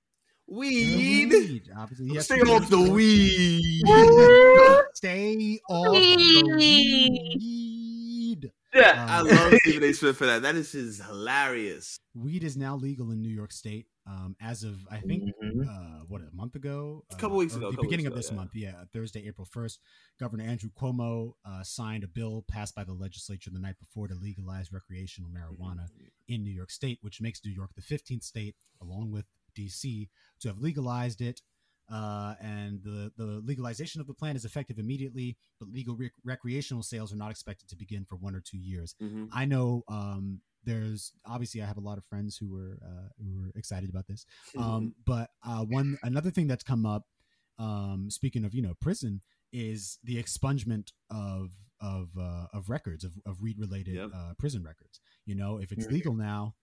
Weed. 0.47 1.29
Weed. 1.31 1.69
Obviously, 1.77 2.07
yes, 2.13 2.25
Stay 2.25 2.41
off 2.41 2.67
the 2.69 2.77
are. 2.77 2.89
weed. 2.91 3.81
Stay 4.95 5.59
off 5.69 5.93
the 5.93 6.55
weed. 6.57 7.64
Yeah. 8.75 9.05
I 9.09 9.19
Um, 9.21 9.27
love 9.27 9.53
Stephen 9.63 9.89
A. 9.89 9.93
Smith 9.93 10.17
for 10.17 10.25
that. 10.25 10.41
That 10.41 10.55
is 10.55 10.71
just 10.73 11.01
hilarious. 11.01 11.97
Weed 12.13 12.43
is 12.43 12.57
now 12.57 12.75
legal 12.75 13.11
in 13.11 13.21
New 13.21 13.29
York 13.33 13.51
State 13.51 13.87
um, 14.07 14.35
as 14.41 14.63
of 14.63 14.85
I 14.91 14.99
think 14.99 15.23
Mhm. 15.43 15.65
uh, 15.67 16.05
what 16.07 16.21
a 16.21 16.29
month 16.33 16.55
ago, 16.55 17.03
A 17.11 17.15
couple 17.15 17.37
uh, 17.37 17.39
weeks 17.39 17.55
ago, 17.55 17.71
the 17.71 17.77
beginning 17.81 18.05
weeks 18.05 18.11
of 18.11 18.15
this 18.15 18.27
ago, 18.27 18.35
yeah. 18.35 18.39
month. 18.41 18.51
Yeah, 18.55 18.83
Thursday, 18.93 19.27
April 19.27 19.45
first. 19.45 19.79
Governor 20.19 20.43
Andrew 20.43 20.69
Cuomo 20.69 21.33
uh, 21.45 21.63
signed 21.63 22.03
a 22.03 22.07
bill 22.07 22.43
passed 22.47 22.75
by 22.75 22.83
the 22.83 22.93
legislature 22.93 23.49
the 23.49 23.59
night 23.59 23.79
before 23.79 24.07
to 24.07 24.15
legalize 24.15 24.71
recreational 24.71 25.29
marijuana 25.31 25.87
in 26.27 26.43
New 26.43 26.51
York 26.51 26.69
State, 26.71 26.99
which 27.01 27.21
makes 27.21 27.43
New 27.45 27.51
York 27.51 27.71
the 27.75 27.81
15th 27.81 28.23
state, 28.23 28.55
along 28.81 29.11
with 29.11 29.25
DC, 29.57 30.09
to 30.41 30.47
have 30.49 30.59
legalized 30.59 31.21
it. 31.21 31.41
Uh, 31.91 32.33
and 32.41 32.81
the, 32.83 33.11
the 33.15 33.41
legalization 33.45 34.01
of 34.01 34.07
the 34.07 34.13
plan 34.13 34.35
is 34.35 34.43
effective 34.45 34.79
immediately, 34.79 35.37
but 35.59 35.69
legal 35.69 35.95
rec- 35.95 36.11
recreational 36.23 36.81
sales 36.81 37.13
are 37.13 37.17
not 37.17 37.29
expected 37.29 37.69
to 37.69 37.75
begin 37.75 38.03
for 38.05 38.15
one 38.15 38.33
or 38.35 38.41
two 38.41 38.57
years. 38.57 38.95
Mhm. 39.01 39.29
I 39.31 39.45
know 39.45 39.83
um, 39.87 40.41
there's 40.63 41.13
obviously 41.27 41.61
I 41.61 41.65
have 41.67 41.77
a 41.77 41.81
lot 41.81 41.99
of 41.99 42.05
friends 42.05 42.37
who 42.37 42.51
were 42.51 42.79
uh, 42.83 43.09
who 43.23 43.39
were 43.39 43.51
excited 43.55 43.89
about 43.89 44.07
this. 44.07 44.25
Um, 44.57 44.95
but 45.05 45.29
uh, 45.45 45.63
one 45.65 45.99
another 46.01 46.31
thing 46.31 46.47
that's 46.47 46.63
come 46.63 46.87
up, 46.87 47.03
um, 47.59 48.07
speaking 48.09 48.45
of 48.45 48.55
you 48.55 48.63
know 48.63 48.73
prison, 48.81 49.21
is 49.53 49.99
the 50.03 50.15
expungement 50.21 50.91
of 51.11 51.51
of 51.79 52.09
uh, 52.19 52.47
of 52.51 52.67
records 52.69 53.03
of, 53.03 53.13
of 53.27 53.41
weed 53.41 53.59
related 53.59 53.93
Yep. 53.93 54.09
uh, 54.15 54.33
prison 54.39 54.63
records. 54.63 54.99
You 55.27 55.35
know, 55.35 55.59
if 55.59 55.71
it's 55.71 55.85
legal 55.85 56.15
now, 56.15 56.55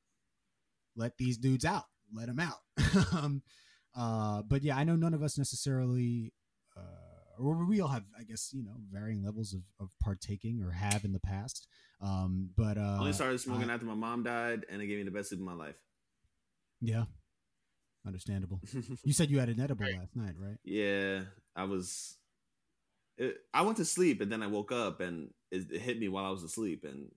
let 0.97 1.16
these 1.18 1.39
dudes 1.39 1.64
out, 1.64 1.85
let 2.12 2.27
them 2.27 2.41
out. 2.41 2.59
uh, 3.97 4.43
but 4.43 4.62
yeah, 4.62 4.76
I 4.76 4.84
know 4.84 4.97
none 4.97 5.14
of 5.14 5.22
us 5.22 5.36
necessarily. 5.38 6.32
Uh, 6.76 6.80
or 7.38 7.64
we 7.66 7.80
all 7.80 7.88
have, 7.88 8.05
I 8.18 8.22
guess, 8.24 8.51
you 8.53 8.62
know, 8.62 8.76
varying 8.93 9.24
levels 9.24 9.55
of, 9.55 9.62
of 9.80 9.90
partaking 10.01 10.62
or 10.62 10.70
have 10.70 11.05
in 11.05 11.12
the 11.12 11.18
past. 11.20 11.66
Um, 12.01 12.51
but 12.57 12.76
uh, 12.76 12.80
I 12.80 12.99
only 12.99 13.12
started 13.12 13.38
smoking 13.40 13.70
I- 13.70 13.74
after 13.74 13.86
my 13.86 13.95
mom 13.95 14.22
died, 14.22 14.66
and 14.68 14.80
it 14.82 14.86
gave 14.86 14.99
me 14.99 15.05
the 15.05 15.11
best 15.11 15.30
sleep 15.30 15.40
of 15.40 15.47
my 15.47 15.55
life. 15.55 15.76
yeah, 16.80 17.05
understandable. 18.07 18.61
You 19.05 19.12
said 19.12 19.30
you 19.30 19.38
had 19.38 19.49
an 19.49 19.61
edible 19.61 19.86
last 19.86 20.14
night, 20.16 20.34
right? 20.38 20.59
yeah, 20.64 21.22
I 21.57 21.64
was. 21.64 22.16
It, 23.18 23.36
I 23.53 23.62
went 23.62 23.76
to 23.76 23.84
sleep, 23.84 24.20
and 24.20 24.30
then 24.32 24.43
I 24.43 24.47
woke 24.47 24.72
up, 24.72 25.01
and 25.01 25.30
it, 25.51 25.70
it 25.70 25.80
hit 25.80 25.99
me 25.99 26.09
while 26.09 26.24
I 26.24 26.30
was 26.30 26.43
asleep, 26.43 26.84
and 26.84 27.11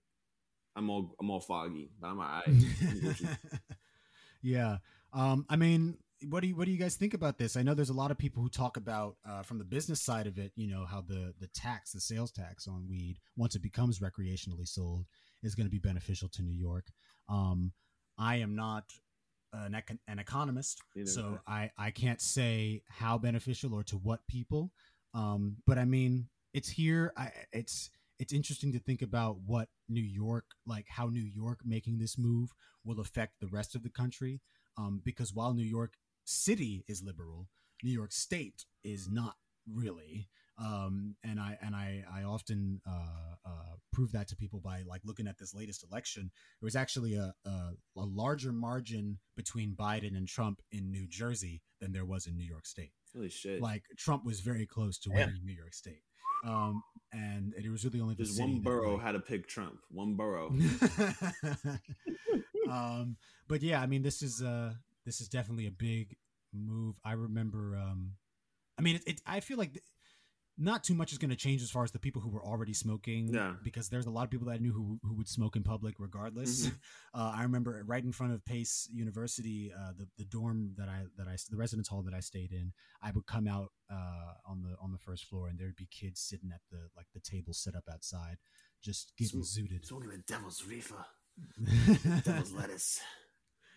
I'm 0.76 0.90
all 0.90 1.16
I'm 1.20 1.30
all 1.30 1.40
foggy, 1.40 1.90
but 2.00 2.08
I'm 2.08 2.20
alright. 2.20 2.48
Yeah. 4.42 4.78
Um, 5.14 5.46
I 5.50 5.56
mean, 5.56 5.98
what 6.30 6.42
do 6.42 6.48
you 6.48 6.56
what 6.56 6.66
do 6.66 6.72
you 6.72 6.78
guys 6.78 6.96
think 6.96 7.14
about 7.14 7.38
this? 7.38 7.56
I 7.56 7.64
know 7.64 7.74
there's 7.74 7.90
a 7.90 7.94
lot 7.94 8.12
of 8.12 8.18
people 8.18 8.42
who 8.42 8.50
talk 8.50 8.78
about 8.78 9.18
uh, 9.28 9.44
from 9.44 9.58
the 9.58 9.66
business 9.66 10.02
side 10.02 10.28
of 10.28 10.38
it. 10.38 10.52
You 10.56 10.68
know 10.68 10.86
how 10.86 11.02
the 11.02 11.34
the 11.40 11.48
tax, 11.48 11.92
the 11.92 12.00
sales 12.00 12.32
tax 12.32 12.68
on 12.68 12.88
weed, 12.90 13.18
once 13.36 13.56
it 13.56 13.62
becomes 13.62 14.00
recreationally 14.00 14.68
sold, 14.68 15.06
is 15.44 15.56
going 15.56 15.68
to 15.68 15.72
be 15.72 15.80
beneficial 15.80 16.30
to 16.30 16.42
New 16.42 16.54
York. 16.56 16.86
Um, 17.30 17.72
I 18.18 18.38
am 18.38 18.56
not 18.56 18.86
an, 19.54 19.74
econ- 19.74 20.00
an 20.08 20.20
economist, 20.20 20.82
so 21.06 21.40
I 21.48 21.72
I 21.78 21.92
can't 21.92 22.22
say 22.22 22.82
how 22.90 23.18
beneficial 23.18 23.74
or 23.74 23.84
to 23.84 23.98
what 23.98 24.26
people. 24.28 24.72
Um, 25.14 25.58
but 25.66 25.78
I 25.78 25.86
mean, 25.86 26.28
it's 26.54 26.70
here. 26.70 27.14
I, 27.18 27.32
it's 27.54 27.90
it's 28.20 28.34
interesting 28.34 28.72
to 28.74 28.80
think 28.80 29.02
about 29.02 29.38
what 29.46 29.70
New 29.90 30.02
York, 30.02 30.46
like 30.66 30.86
how 30.90 31.08
New 31.08 31.26
York 31.36 31.60
making 31.66 32.00
this 32.00 32.18
move 32.18 32.52
will 32.84 33.00
affect 33.00 33.34
the 33.40 33.48
rest 33.48 33.76
of 33.76 33.84
the 33.84 33.90
country. 33.90 34.42
Um, 34.78 35.02
because 35.06 35.34
while 35.34 35.54
New 35.54 35.64
York 35.64 35.94
City 36.26 36.84
is 36.88 37.04
liberal, 37.04 37.48
New 37.84 37.92
York 37.92 38.12
State 38.12 38.66
is 38.84 39.10
not 39.10 39.36
really. 39.72 40.30
Um, 40.58 41.16
and 41.24 41.40
I 41.40 41.58
and 41.62 41.76
I 41.76 42.04
I 42.14 42.24
often 42.24 42.82
uh, 42.88 43.36
uh, 43.46 43.76
prove 43.92 44.14
that 44.14 44.30
to 44.30 44.38
people 44.38 44.62
by 44.62 44.84
like 44.88 45.02
looking 45.04 45.28
at 45.28 45.38
this 45.38 45.54
latest 45.54 45.86
election. 45.90 46.32
There 46.62 46.68
was 46.68 46.78
actually 46.78 47.16
a, 47.16 47.34
a 47.46 47.72
a 47.98 48.06
larger 48.06 48.54
margin 48.54 49.20
between 49.36 49.76
Biden 49.76 50.16
and 50.16 50.28
Trump 50.28 50.62
in 50.72 50.92
New 50.92 51.08
Jersey 51.08 51.62
than 51.82 51.92
there 51.92 52.06
was 52.06 52.26
in 52.26 52.38
New 52.38 52.48
York 52.48 52.66
State. 52.66 52.94
Holy 53.14 53.30
shit! 53.30 53.62
Like 53.62 53.84
Trump 53.98 54.26
was 54.26 54.40
very 54.40 54.66
close 54.66 54.98
to 55.00 55.10
winning 55.10 55.42
New 55.44 55.54
York 55.54 55.74
State, 55.74 56.04
um, 56.46 56.82
and 57.12 57.54
it 57.58 57.70
was 57.70 57.84
really 57.84 58.00
only 58.00 58.16
Just 58.16 58.40
one 58.40 58.62
borough 58.62 58.98
had 58.98 59.12
to 59.12 59.20
pick 59.20 59.48
Trump. 59.48 59.80
One 59.92 60.16
borough. 60.16 60.50
um, 62.70 63.18
but 63.50 63.62
yeah, 63.62 63.82
I 63.82 63.88
mean, 63.88 64.04
this 64.04 64.22
is 64.22 64.42
uh, 64.42 64.72
this 65.06 65.22
is 65.22 65.28
definitely 65.28 65.68
a 65.68 65.72
big 65.72 66.16
move. 66.54 66.96
I 67.04 67.14
remember. 67.14 67.78
Um, 67.78 68.14
I 68.78 68.82
mean, 68.82 68.98
it, 68.98 69.04
it. 69.06 69.22
I 69.26 69.40
feel 69.40 69.58
like 69.58 69.74
th- 69.74 69.84
not 70.58 70.84
too 70.84 70.94
much 70.94 71.12
is 71.12 71.18
going 71.18 71.30
to 71.30 71.36
change 71.36 71.62
as 71.62 71.70
far 71.70 71.84
as 71.84 71.92
the 71.92 72.00
people 72.00 72.22
who 72.22 72.30
were 72.30 72.44
already 72.44 72.74
smoking. 72.74 73.34
Yeah. 73.34 73.54
Because 73.64 73.90
there's 73.90 74.06
a 74.06 74.10
lot 74.10 74.24
of 74.24 74.32
people 74.32 74.48
that 74.48 74.54
I 74.54 74.58
knew 74.58 74.72
who 74.72 75.00
who 75.04 75.16
would 75.16 75.28
smoke 75.28 75.56
in 75.56 75.64
public 75.64 75.96
regardless. 76.00 76.70
Uh, 77.18 77.32
I 77.34 77.44
remember 77.44 77.82
right 77.88 78.04
in 78.04 78.12
front 78.12 78.34
of 78.34 78.44
Pace 78.44 78.90
University, 78.92 79.72
uh, 79.74 79.94
the 79.98 80.06
the 80.18 80.26
dorm 80.26 80.74
that 80.78 80.90
I 80.90 81.04
that 81.18 81.30
I 81.30 81.38
the 81.50 81.56
residence 81.56 81.88
hall 81.88 82.02
that 82.04 82.14
I 82.14 82.20
stayed 82.20 82.52
in. 82.52 82.74
I 83.02 83.12
would 83.12 83.26
come 83.26 83.48
out 83.48 83.72
uh, 83.90 84.34
on 84.46 84.62
the 84.64 84.76
on 84.82 84.92
the 84.92 84.98
first 84.98 85.24
floor, 85.28 85.48
and 85.48 85.58
there'd 85.58 85.78
be 85.78 85.88
kids 85.90 86.20
sitting 86.20 86.50
at 86.54 86.60
the 86.70 86.90
like 86.98 87.06
the 87.14 87.22
table 87.22 87.54
set 87.54 87.74
up 87.74 87.86
outside, 87.90 88.36
just 88.84 89.14
getting 89.18 89.40
zooted. 89.40 89.86
Smoking 89.86 90.10
the 90.10 90.18
devil's 90.28 90.66
reefer, 90.68 91.06
devil's 92.26 92.52
lettuce. 92.52 93.00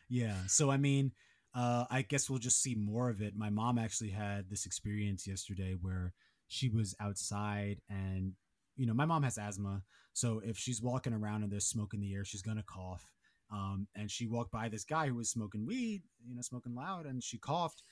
Yeah. 0.09 0.37
So 0.47 0.71
I 0.71 0.77
mean, 0.77 1.13
uh, 1.55 1.85
I 1.91 2.03
guess 2.03 2.29
we'll 2.31 2.39
just 2.39 2.63
see 2.63 2.75
more 2.75 3.11
of 3.11 3.21
it. 3.21 3.35
My 3.37 3.51
mom 3.51 3.79
actually 3.79 4.11
had 4.11 4.49
this 4.51 4.67
experience 4.67 5.27
yesterday 5.27 5.75
where 5.81 6.13
she 6.47 6.69
was 6.69 6.95
outside 7.01 7.81
and 7.89 8.33
you 8.77 8.87
know, 8.87 8.95
my 8.95 9.07
mom 9.07 9.25
has 9.25 9.39
asthma, 9.39 9.83
so 10.13 10.41
if 10.45 10.57
she's 10.57 10.81
walking 10.81 11.13
around 11.13 11.43
and 11.43 11.51
there's 11.51 11.67
smoke 11.67 11.95
in 11.95 12.01
the 12.01 12.15
air, 12.15 12.25
she's 12.25 12.43
gonna 12.43 12.63
cough. 12.65 13.05
Um, 13.51 13.89
and 13.97 14.09
she 14.11 14.27
walked 14.27 14.53
by 14.53 14.69
this 14.69 14.85
guy 14.85 15.09
who 15.09 15.17
was 15.17 15.31
smoking 15.31 15.67
weed, 15.67 16.03
you 16.25 16.35
know, 16.37 16.43
smoking 16.43 16.75
loud, 16.77 17.07
and 17.07 17.23
she 17.25 17.39
coughed, 17.39 17.83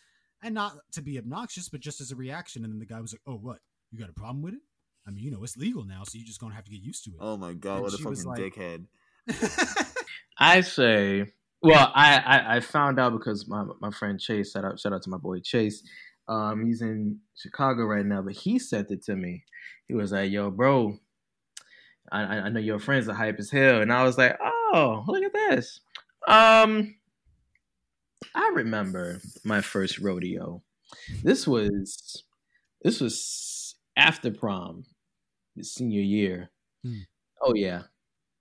and 0.42 0.54
not 0.54 0.74
to 0.92 1.02
be 1.02 1.18
obnoxious, 1.18 1.68
but 1.68 1.80
just 1.80 2.00
as 2.00 2.12
a 2.12 2.16
reaction. 2.16 2.62
And 2.62 2.72
then 2.72 2.78
the 2.78 2.86
guy 2.86 3.00
was 3.00 3.12
like, 3.12 3.22
"Oh, 3.26 3.34
what? 3.36 3.58
You 3.90 3.98
got 3.98 4.10
a 4.10 4.12
problem 4.12 4.42
with 4.42 4.54
it? 4.54 4.60
I 5.06 5.10
mean, 5.10 5.24
you 5.24 5.30
know, 5.32 5.42
it's 5.42 5.56
legal 5.56 5.84
now, 5.84 6.04
so 6.04 6.18
you're 6.18 6.26
just 6.26 6.38
gonna 6.40 6.54
have 6.54 6.64
to 6.66 6.70
get 6.70 6.82
used 6.82 7.02
to 7.06 7.10
it." 7.10 7.16
Oh 7.20 7.36
my 7.36 7.52
god, 7.54 7.76
And 7.76 7.82
what 7.82 7.94
a 7.94 7.98
fucking 7.98 8.24
like- 8.24 8.40
dickhead! 8.54 8.86
I 10.38 10.60
say, 10.60 11.32
well, 11.62 11.90
I, 11.94 12.18
I 12.18 12.56
I 12.56 12.60
found 12.60 13.00
out 13.00 13.12
because 13.12 13.48
my 13.48 13.64
my 13.80 13.90
friend 13.90 14.20
Chase 14.20 14.52
shout 14.52 14.64
out 14.64 14.78
shout 14.78 14.92
out 14.92 15.02
to 15.02 15.10
my 15.10 15.18
boy 15.18 15.40
Chase. 15.40 15.82
Um, 16.28 16.66
he's 16.66 16.82
in 16.82 17.20
Chicago 17.36 17.84
right 17.84 18.04
now, 18.04 18.22
but 18.22 18.34
he 18.34 18.58
sent 18.58 18.90
it 18.90 19.02
to 19.04 19.16
me. 19.16 19.44
He 19.88 19.94
was 19.94 20.12
like, 20.12 20.30
"Yo, 20.30 20.50
bro, 20.50 20.98
I 22.12 22.22
I 22.22 22.48
know 22.48 22.60
your 22.60 22.78
friends 22.78 23.08
are 23.08 23.14
hype 23.14 23.38
as 23.38 23.50
hell," 23.50 23.80
and 23.80 23.92
I 23.92 24.02
was 24.02 24.18
like, 24.18 24.36
"Oh, 24.40 25.04
look 25.06 25.22
at 25.22 25.32
this." 25.32 25.80
Um, 26.26 26.96
I 28.34 28.50
remember 28.54 29.20
my 29.44 29.60
first 29.60 29.98
rodeo. 29.98 30.62
This 31.22 31.46
was 31.46 32.24
this 32.82 33.00
was 33.00 33.76
after 33.96 34.30
prom, 34.30 34.84
the 35.54 35.64
senior 35.64 36.02
year. 36.02 36.50
Hmm. 36.84 37.00
Oh 37.40 37.54
yeah, 37.54 37.82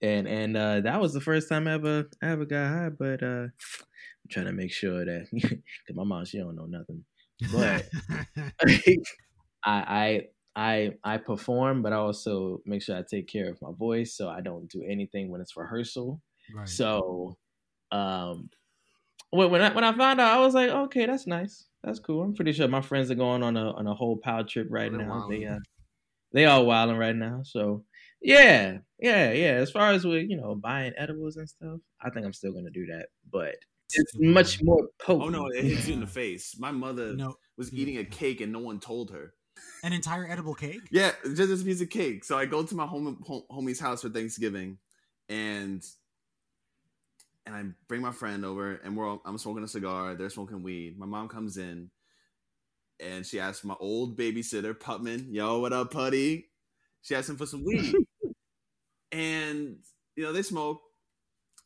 and 0.06 0.28
and 0.28 0.58
uh, 0.58 0.82
that 0.82 1.02
was 1.02 1.14
the 1.14 1.22
first 1.22 1.50
time 1.50 1.68
I 1.68 1.74
ever 1.74 2.10
I 2.22 2.28
ever 2.28 2.46
got 2.46 2.70
high. 2.70 2.90
But 2.90 3.24
uh, 3.24 3.48
I'm 3.48 4.30
trying 4.30 4.46
to 4.48 4.54
make 4.54 4.72
sure 4.72 5.06
that 5.06 5.28
because 5.34 5.96
my 5.96 6.04
mom 6.04 6.26
she 6.26 6.38
don't 6.40 6.56
know 6.56 6.66
nothing. 6.66 7.06
But 7.52 7.90
I 8.62 8.98
I 9.66 10.28
I 10.56 10.92
I 11.04 11.18
perform, 11.18 11.82
but 11.82 11.94
I 11.94 11.98
also 11.98 12.62
make 12.66 12.82
sure 12.82 12.98
I 12.98 13.04
take 13.10 13.28
care 13.28 13.50
of 13.50 13.62
my 13.62 13.72
voice, 13.74 14.16
so 14.16 14.30
I 14.30 14.42
don't 14.42 14.70
do 14.70 14.84
anything 14.84 15.30
when 15.30 15.42
it's 15.42 15.58
rehearsal. 15.58 16.22
right. 16.54 16.68
So, 16.68 17.38
um, 17.92 18.50
when 19.32 19.52
when 19.52 19.62
I 19.62 19.74
when 19.74 19.84
I 19.84 19.94
found 19.94 20.22
out, 20.22 20.38
I 20.38 20.42
was 20.42 20.54
like, 20.54 20.70
okay, 20.70 21.06
that's 21.06 21.28
nice, 21.28 21.68
that's 21.84 22.00
cool. 22.00 22.24
I'm 22.24 22.34
pretty 22.36 22.54
sure 22.54 22.68
my 22.68 22.82
friends 22.82 23.12
are 23.12 23.16
going 23.16 23.44
on 23.44 23.58
a 23.58 23.72
on 23.74 23.88
a 23.88 23.94
whole 23.96 24.18
pow 24.18 24.44
trip 24.44 24.68
right 24.70 24.92
They're 24.92 25.02
now. 25.06 25.28
They 25.30 25.46
uh, 25.46 25.60
they 26.32 26.46
all 26.46 26.66
wilding 26.66 26.98
right 26.98 27.16
now. 27.16 27.42
So 27.44 27.86
yeah, 28.26 28.78
yeah, 29.00 29.32
yeah. 29.32 29.52
As 29.52 29.72
far 29.72 29.92
as 29.92 30.04
with 30.04 30.30
you 30.30 30.38
know 30.38 30.56
buying 30.56 30.94
edibles 30.98 31.38
and 31.38 31.48
stuff, 31.48 31.80
I 32.02 32.10
think 32.10 32.26
I'm 32.26 32.34
still 32.34 32.54
gonna 32.54 32.72
do 32.72 32.88
that, 32.88 33.08
but 33.32 33.56
it's 33.94 34.16
mm-hmm. 34.16 34.34
much 34.34 34.64
more 34.64 34.88
potent. 35.00 35.24
Oh 35.24 35.30
no, 35.30 35.48
it 35.48 35.64
hits 35.64 35.88
you 35.88 35.94
in 35.94 36.00
the 36.00 36.08
face. 36.08 36.56
My 36.60 36.72
mother 36.72 37.14
no, 37.14 37.36
was 37.58 37.68
mm-hmm. 37.68 37.78
eating 37.78 37.98
a 37.98 38.06
cake 38.06 38.42
and 38.42 38.52
no 38.52 38.60
one 38.60 38.80
told 38.80 39.12
her. 39.12 39.34
an 39.84 39.94
entire 39.94 40.28
edible 40.30 40.56
cake. 40.56 40.82
Yeah, 40.92 41.12
just 41.24 41.38
this 41.38 41.64
piece 41.64 41.82
of 41.82 41.90
cake. 41.90 42.24
So 42.24 42.38
I 42.38 42.46
go 42.46 42.64
to 42.64 42.76
my 42.76 42.88
home, 42.88 43.24
home 43.26 43.44
homie's 43.52 43.80
house 43.80 44.02
for 44.02 44.10
Thanksgiving, 44.10 44.80
and 45.30 45.84
and 47.46 47.56
I 47.56 47.64
bring 47.88 48.02
my 48.02 48.12
friend 48.12 48.44
over, 48.44 48.76
and 48.84 48.98
we're 48.98 49.08
all, 49.08 49.22
I'm 49.24 49.38
smoking 49.38 49.64
a 49.64 49.68
cigar. 49.68 50.16
They're 50.16 50.32
smoking 50.32 50.64
weed. 50.64 50.98
My 50.98 51.06
mom 51.06 51.28
comes 51.28 51.58
in, 51.58 51.92
and 53.00 53.24
she 53.24 53.40
asks 53.40 53.64
my 53.64 53.76
old 53.80 54.18
babysitter 54.18 54.74
Putman, 54.74 55.28
"Yo, 55.30 55.60
what 55.60 55.74
up, 55.74 55.92
Putty?" 55.92 56.50
She 57.06 57.14
asked 57.14 57.30
him 57.30 57.38
for 57.38 57.46
some 57.46 57.64
weed, 57.64 57.94
and 59.16 59.78
you 60.16 60.24
know 60.24 60.34
they 60.34 60.42
smoke. 60.42 60.82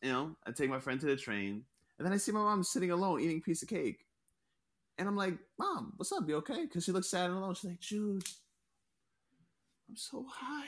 You 0.02 0.12
know, 0.12 0.36
I 0.46 0.52
take 0.52 0.70
my 0.70 0.78
friend 0.78 1.00
to 1.00 1.06
the 1.06 1.16
train, 1.16 1.64
and 1.98 2.06
then 2.06 2.12
I 2.12 2.16
see 2.16 2.32
my 2.32 2.40
mom 2.40 2.62
sitting 2.62 2.90
alone 2.90 3.20
eating 3.20 3.38
a 3.38 3.40
piece 3.40 3.62
of 3.62 3.68
cake. 3.68 4.06
And 4.96 5.08
I'm 5.08 5.16
like, 5.16 5.34
Mom, 5.58 5.94
what's 5.96 6.12
up? 6.12 6.28
You 6.28 6.36
okay? 6.36 6.62
Because 6.62 6.84
she 6.84 6.92
looks 6.92 7.10
sad 7.10 7.30
and 7.30 7.38
alone. 7.38 7.54
She's 7.54 7.70
like, 7.70 7.80
Jude, 7.80 8.22
I'm 9.88 9.96
so 9.96 10.26
high. 10.30 10.66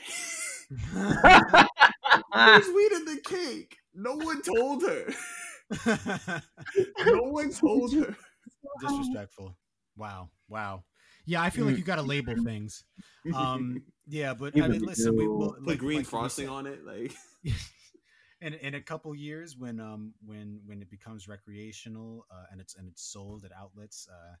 There's 2.35 2.67
weed 2.67 2.91
in 2.91 3.05
the 3.05 3.21
cake. 3.23 3.77
No 3.93 4.15
one 4.15 4.41
told 4.41 4.83
her. 4.83 5.13
No 7.05 7.21
one 7.23 7.51
told 7.51 7.93
her. 7.93 8.15
Disrespectful. 8.81 9.55
Wow. 9.95 10.29
Wow. 10.49 10.83
Yeah, 11.25 11.41
I 11.41 11.49
feel 11.49 11.65
like 11.65 11.77
you 11.77 11.83
got 11.83 11.95
to 11.97 12.01
label 12.01 12.35
things. 12.43 12.83
Um, 13.33 13.83
yeah, 14.07 14.33
but 14.33 14.55
You 14.55 14.63
I 14.63 14.67
mean, 14.67 14.81
really 14.81 14.87
listen, 14.87 15.15
we 15.15 15.27
will 15.27 15.55
Put 15.63 15.77
green 15.77 16.03
frosting 16.03 16.49
on 16.49 16.67
it. 16.67 16.85
Like, 16.85 17.13
in 18.41 18.53
in 18.55 18.75
a 18.75 18.81
couple 18.81 19.15
years 19.15 19.57
when 19.57 19.79
um 19.79 20.13
when 20.25 20.59
when 20.65 20.81
it 20.81 20.89
becomes 20.89 21.27
recreational 21.27 22.25
uh, 22.31 22.45
and 22.51 22.59
it's 22.59 22.75
and 22.75 22.87
it's 22.87 23.03
sold 23.03 23.45
at 23.45 23.51
outlets 23.57 24.07
uh 24.11 24.35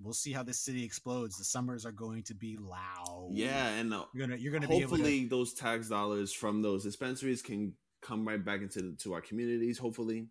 we'll 0.00 0.14
see 0.14 0.32
how 0.32 0.44
this 0.44 0.60
city 0.60 0.84
explodes 0.84 1.36
the 1.36 1.44
summers 1.44 1.84
are 1.84 1.90
going 1.92 2.22
to 2.22 2.34
be 2.34 2.56
loud 2.56 3.30
yeah, 3.32 3.68
and 3.70 3.92
uh, 3.92 4.04
you're 4.14 4.26
gonna 4.26 4.38
you're 4.38 4.52
gonna 4.52 4.68
be 4.68 4.76
able 4.76 4.96
to 4.96 5.02
hopefully 5.02 5.24
those 5.24 5.54
tax 5.54 5.88
dollars 5.88 6.32
from 6.32 6.62
those 6.62 6.84
dispensaries 6.84 7.42
can 7.42 7.72
come 8.00 8.26
right 8.26 8.44
back 8.44 8.60
into 8.60 8.94
to 8.96 9.12
our 9.12 9.20
communities. 9.20 9.78
Hopefully, 9.78 10.28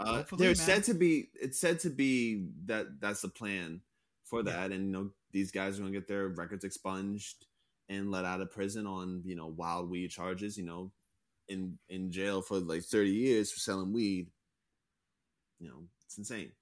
uh, 0.00 0.18
Hopefully, 0.18 0.44
there's 0.44 0.58
man. 0.58 0.66
said 0.66 0.84
to 0.84 0.94
be 0.94 1.30
it's 1.40 1.58
said 1.58 1.80
to 1.80 1.90
be 1.90 2.48
that 2.66 3.00
that's 3.00 3.22
the 3.22 3.28
plan 3.28 3.80
for 4.24 4.42
that, 4.42 4.70
and 4.72 4.86
you 4.86 4.92
know 4.92 5.10
these 5.32 5.50
guys 5.50 5.78
are 5.78 5.82
gonna 5.82 5.92
get 5.92 6.08
their 6.08 6.28
records 6.28 6.64
expunged 6.64 7.46
and 7.92 8.10
let 8.10 8.24
out 8.24 8.40
of 8.40 8.50
prison 8.50 8.86
on 8.86 9.22
you 9.24 9.34
know 9.36 9.46
wild 9.46 9.90
weed 9.90 10.10
charges. 10.10 10.56
You 10.56 10.64
know, 10.64 10.92
in 11.48 11.78
in 11.88 12.10
jail 12.10 12.42
for 12.42 12.58
like 12.58 12.82
30 12.82 13.10
years 13.10 13.50
for 13.52 13.60
selling 13.60 13.92
weed. 13.92 14.28
You 15.60 15.68
know, 15.68 15.82
it's 16.06 16.18
insane. 16.18 16.52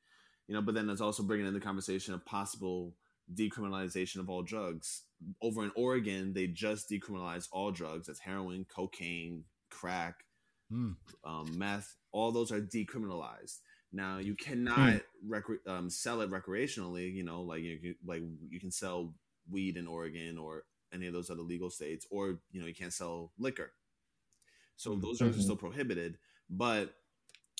You 0.49 0.55
know, 0.55 0.63
but 0.63 0.75
then 0.75 0.87
there's 0.87 1.01
also 1.01 1.23
bringing 1.23 1.47
in 1.47 1.55
the 1.55 1.61
conversation 1.61 2.13
of 2.13 2.25
possible 2.25 2.95
decriminalization 3.33 4.17
of 4.19 4.29
all 4.29 4.43
drugs. 4.43 5.03
Over 5.41 5.63
in 5.65 5.71
Oregon, 5.77 6.33
they 6.33 6.49
just 6.49 6.91
decriminalized 6.91 7.49
all 7.53 7.71
drugs. 7.71 8.07
That's 8.09 8.19
heroin, 8.19 8.67
cocaine, 8.75 9.45
crack, 9.71 10.25
Hmm. 10.71 10.93
um, 11.25 11.57
meth. 11.59 11.97
All 12.13 12.33
those 12.33 12.51
are 12.51 12.61
decriminalized. 12.61 13.59
Now 13.93 14.19
you 14.19 14.35
cannot 14.35 15.03
recre- 15.27 15.67
um, 15.67 15.89
sell 15.91 16.21
it 16.21 16.31
recreationally. 16.31 17.13
You 17.13 17.23
know, 17.25 17.43
like 17.43 17.63
you 17.63 17.79
can- 17.79 17.97
like 18.05 18.23
you 18.49 18.61
can 18.61 18.71
sell 18.71 19.15
weed 19.49 19.77
in 19.77 19.87
Oregon 19.87 20.39
or 20.39 20.65
any 20.93 21.07
of 21.07 21.13
those 21.13 21.31
other 21.31 21.43
legal 21.43 21.71
states, 21.71 22.07
or 22.11 22.39
you 22.53 22.61
know 22.61 22.67
you 22.67 22.75
can't 22.75 22.93
sell 22.93 23.33
liquor. 23.39 23.73
So 24.77 24.95
those 24.95 25.19
drugs 25.19 25.39
are 25.39 25.43
still 25.43 25.57
prohibited, 25.57 26.17
but 26.49 26.95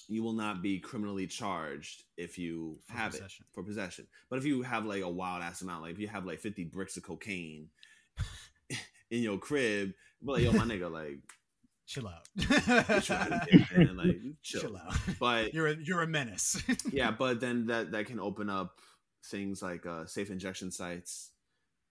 you 0.09 0.23
will 0.23 0.33
not 0.33 0.63
be 0.63 0.79
criminally 0.81 1.27
charged 1.27 2.05
if 2.17 2.39
you 2.39 2.79
For 2.87 2.95
have 2.95 3.13
possession. 3.13 3.45
it 3.49 3.55
for 3.55 3.63
possession. 3.63 4.07
But 4.29 4.39
if 4.39 4.45
you 4.47 4.63
have 4.63 4.85
like 4.87 5.03
a 5.03 5.09
wild 5.09 5.43
ass 5.43 5.61
amount, 5.63 5.83
like 5.83 5.93
if 5.93 5.99
you 6.01 6.09
have 6.09 6.25
like 6.25 6.41
50 6.41 6.65
bricks 6.65 6.97
of 6.97 7.03
cocaine 7.03 7.69
in 9.11 9.23
your 9.23 9.39
crib, 9.39 9.93
but 10.23 10.33
like, 10.37 10.45
yo, 10.45 10.53
my 10.53 10.65
nigga, 10.65 10.91
like, 10.91 11.19
Chill 11.87 12.07
out. 12.09 12.25
get 12.37 13.09
your 13.09 13.19
out 13.19 13.33
of 13.33 13.49
here, 13.49 13.67
man. 13.79 13.97
Like, 13.97 14.17
chill. 14.43 14.61
Chill 14.63 14.77
out. 14.77 14.95
But 15.19 15.53
You're 15.53 15.67
a, 15.69 15.75
you're 15.77 16.03
a 16.03 16.07
menace. 16.07 16.63
yeah, 16.93 17.11
but 17.11 17.41
then 17.41 17.67
that 17.67 17.91
that 17.91 18.07
can 18.07 18.21
open 18.21 18.49
up 18.49 18.79
things 19.27 19.61
like 19.61 19.85
uh, 19.87 20.07
safe 20.07 20.31
injection 20.31 20.71
sites 20.71 21.31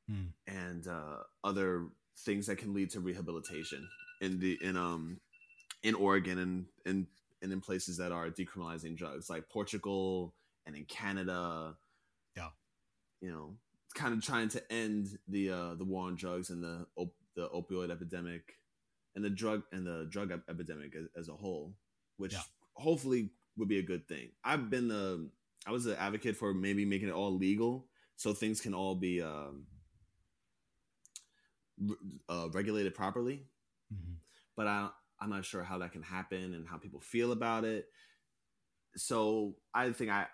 Hmm. 0.10 0.28
and 0.48 0.88
uh, 0.88 1.18
other 1.44 1.88
things 2.26 2.48
that 2.48 2.58
can 2.58 2.74
lead 2.74 2.90
to 2.92 3.00
rehabilitation 3.00 3.88
in 4.22 4.40
the 4.40 4.58
in 4.64 4.76
um 4.76 5.20
in 5.84 5.94
Oregon 5.94 6.40
and 6.40 6.66
and 6.86 7.06
and 7.42 7.52
in 7.54 7.62
places 7.62 7.98
that 7.98 8.12
are 8.12 8.30
decriminalizing 8.30 8.98
drugs 8.98 9.30
like 9.30 9.48
Portugal 9.50 10.34
and 10.66 10.76
in 10.76 10.86
Canada. 10.86 11.76
Yeah. 12.36 12.50
you 13.22 13.32
know, 13.32 13.56
kind 13.96 14.14
of 14.14 14.22
trying 14.24 14.50
to 14.50 14.72
end 14.72 15.18
the 15.28 15.52
uh, 15.52 15.76
the 15.76 15.86
war 15.86 16.08
on 16.08 16.16
drugs 16.16 16.50
and 16.50 16.64
the 16.64 16.86
op- 16.96 17.16
the 17.36 17.48
opioid 17.50 17.92
epidemic 17.92 18.56
and 19.16 19.24
the 19.24 19.30
drug 19.30 19.64
and 19.72 19.86
the 19.86 20.08
drug 20.10 20.32
ep- 20.32 20.50
epidemic 20.50 20.96
as, 20.96 21.06
as 21.18 21.30
a 21.30 21.34
whole, 21.34 21.76
which 22.18 22.34
Yeah. 22.34 22.42
hopefully 22.74 23.30
would 23.58 23.68
be 23.70 23.80
a 23.80 23.84
good 23.84 24.08
thing. 24.08 24.32
I've 24.44 24.70
been 24.70 24.88
the 24.88 25.30
I 25.68 25.72
was 25.72 25.86
an 25.86 25.96
advocate 25.98 26.36
for 26.36 26.54
maybe 26.54 26.84
making 26.86 27.10
it 27.10 27.14
all 27.14 27.36
legal 27.38 27.88
so 28.16 28.34
things 28.34 28.60
can 28.62 28.74
all 28.74 28.96
be 28.96 29.22
um, 29.22 29.66
uh, 32.28 32.50
regulated 32.52 32.94
properly. 32.96 33.48
Mhm. 33.94 34.18
But 34.56 34.68
I 34.68 34.90
I'm 35.20 35.30
not 35.30 35.46
sure 35.46 35.64
how 35.64 35.78
that 35.80 35.92
can 35.92 36.04
happen 36.04 36.54
and 36.54 36.68
how 36.68 36.78
people 36.78 37.02
feel 37.02 37.32
about 37.32 37.66
it. 37.66 37.90
So 38.96 39.56
I 39.74 39.92
think 39.92 40.10
I 40.12 40.28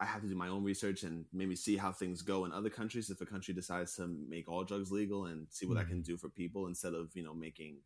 I 0.00 0.04
have 0.04 0.22
to 0.22 0.28
do 0.28 0.34
my 0.34 0.48
own 0.48 0.64
research 0.64 1.02
and 1.04 1.24
maybe 1.32 1.54
see 1.54 1.76
how 1.76 1.92
things 1.92 2.22
go 2.22 2.44
in 2.46 2.52
other 2.52 2.70
countries 2.70 3.10
if 3.10 3.20
a 3.20 3.26
country 3.26 3.54
decides 3.54 3.94
to 3.96 4.08
make 4.08 4.48
all 4.48 4.64
drugs 4.64 4.90
legal 4.90 5.26
and 5.26 5.46
see 5.50 5.66
what 5.66 5.74
that 5.76 5.86
can 5.88 6.02
do 6.02 6.16
for 6.16 6.28
people 6.28 6.66
instead 6.66 6.94
of 6.94 7.14
you 7.14 7.22
know 7.22 7.34
making 7.34 7.76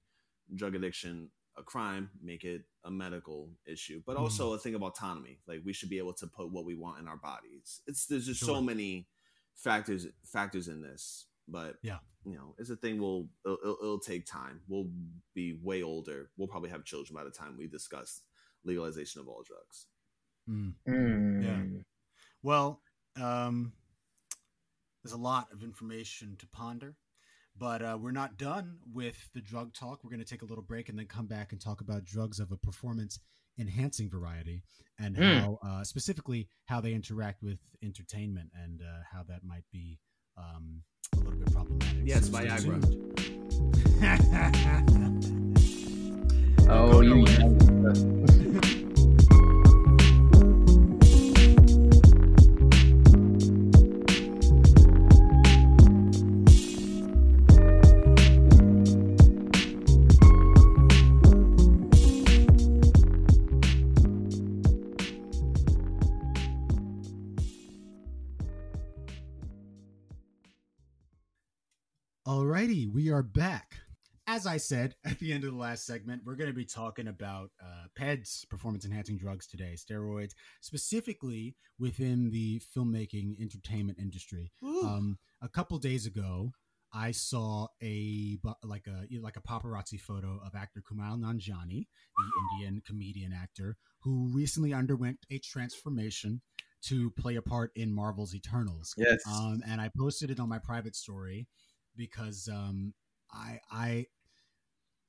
drug 0.55 0.75
addiction 0.75 1.31
a 1.59 1.63
crime 1.63 2.09
make 2.23 2.45
it 2.45 2.63
a 2.85 2.91
medical 2.91 3.51
issue 3.67 4.03
but 4.07 4.17
Mhm. 4.17 4.21
also 4.21 4.55
a 4.55 4.59
thing 4.59 4.75
of 4.75 4.83
autonomy 4.83 5.41
like 5.47 5.61
we 5.65 5.73
should 5.75 5.91
be 5.91 5.99
able 5.99 6.15
to 6.15 6.27
put 6.27 6.51
what 6.51 6.65
we 6.65 6.75
want 6.75 6.99
in 6.99 7.07
our 7.09 7.19
bodies 7.19 7.83
it's 7.87 8.07
there's 8.07 8.27
just 8.27 8.41
so 8.41 8.63
many 8.63 9.07
factors 9.55 10.07
factors 10.25 10.67
in 10.69 10.81
this 10.81 11.27
but 11.49 11.77
Yeah. 11.83 11.99
you 12.25 12.35
know 12.35 12.55
it's 12.59 12.71
a 12.71 12.77
thing 12.77 13.01
we'll 13.01 13.29
it'll, 13.45 13.59
it'll, 13.63 13.79
it'll 13.83 13.99
take 14.01 14.27
time 14.27 14.61
we'll 14.69 14.89
be 15.35 15.59
way 15.63 15.83
older 15.83 16.31
we'll 16.37 16.49
probably 16.49 16.71
have 16.71 16.85
children 16.85 17.15
by 17.15 17.25
the 17.25 17.31
time 17.31 17.57
we 17.57 17.67
discuss 17.67 18.23
legalization 18.65 19.21
of 19.21 19.29
all 19.29 19.43
drugs 19.43 19.87
Mm. 20.49 20.75
Mm. 20.89 21.43
Yeah. 21.45 21.81
Well, 22.43 22.81
um, 23.21 23.73
there's 25.05 25.13
a 25.13 25.17
lot 25.19 25.49
of 25.53 25.63
information 25.63 26.37
to 26.41 26.47
ponder, 26.49 26.97
but 27.57 27.83
uh, 27.83 27.99
we're 28.01 28.11
not 28.11 28.37
done 28.37 28.79
with 28.93 29.29
the 29.35 29.41
drug 29.41 29.73
talk. 29.75 30.01
We're 30.03 30.11
going 30.11 30.25
to 30.25 30.29
take 30.29 30.43
a 30.43 30.47
little 30.47 30.65
break 30.65 30.89
and 30.89 30.99
then 30.99 31.07
come 31.07 31.27
back 31.27 31.53
and 31.53 31.61
talk 31.61 31.81
about 31.81 32.05
drugs 32.05 32.41
of 32.41 32.51
a 32.53 32.57
performance 32.57 33.21
enhancing 33.59 34.09
variety 34.11 34.63
and 34.99 35.17
Hmm. 35.17 35.23
how, 35.23 35.59
uh, 35.63 35.85
specifically, 35.85 36.49
how 36.67 36.81
they 36.81 36.95
interact 36.95 37.43
with 37.43 37.59
entertainment 37.83 38.51
and 38.55 38.81
uh, 38.83 39.03
how 39.13 39.23
that 39.25 39.45
might 39.45 39.65
be 39.71 39.99
um, 40.37 40.83
a 41.15 41.19
little 41.19 41.39
bit 41.39 41.53
problematic. 41.53 42.03
Yes, 42.05 42.29
So 42.31 42.39
stay 42.39 42.47
Viagra. 42.49 42.81
tuned. 42.83 42.97
Oh, 46.73 46.93
Go 46.93 47.01
you 47.01 47.25
Alrighty, 72.29 72.87
we 72.93 73.11
are 73.11 73.23
back. 73.23 73.77
As 74.27 74.47
I 74.47 74.59
said 74.59 74.95
at 75.07 75.19
the 75.19 75.33
end 75.33 75.45
of 75.45 75.53
the 75.53 75.57
last 75.57 75.87
segment, 75.87 76.21
we're 76.27 76.37
going 76.37 76.51
to 76.51 76.55
be 76.55 76.67
talking 76.67 77.09
about 77.09 77.51
uh, 77.63 77.87
PEDs, 77.99 78.47
performance 78.51 78.85
enhancing 78.85 79.17
drugs 79.17 79.47
today, 79.47 79.75
steroids, 79.75 80.33
specifically 80.61 81.57
within 81.79 82.31
the 82.31 82.61
filmmaking 82.77 83.41
entertainment 83.41 83.99
industry. 83.99 84.53
Um, 84.63 85.19
a 85.41 85.49
couple 85.49 85.79
days 85.79 86.05
ago, 86.05 86.53
I 86.93 87.13
saw 87.13 87.69
a 87.83 88.39
like 88.65 88.87
a 88.87 89.07
like 89.19 89.37
a 89.39 89.43
paparazzi 89.43 89.99
photo 89.99 90.41
of 90.45 90.55
actor 90.55 90.83
Kumail 90.83 91.19
Nanjiani, 91.19 91.87
the 92.19 92.59
Indian 92.59 92.83
comedian 92.87 93.33
actor 93.33 93.79
who 94.03 94.31
recently 94.35 94.75
underwent 94.75 95.19
a 95.31 95.39
transformation 95.39 96.43
to 96.83 97.11
play 97.13 97.37
a 97.37 97.43
part 97.43 97.71
in 97.77 97.93
Marvel's 97.93 98.35
Eternals. 98.35 98.95
Yes. 98.97 99.21
Um, 99.27 99.63
and 99.67 99.81
I 99.81 99.91
posted 99.97 100.31
it 100.31 100.41
on 100.41 100.49
my 100.49 100.59
private 100.59 100.97
story 100.97 101.47
because 101.97 102.49
um, 102.53 102.95
I 103.33 103.61
I 103.71 104.07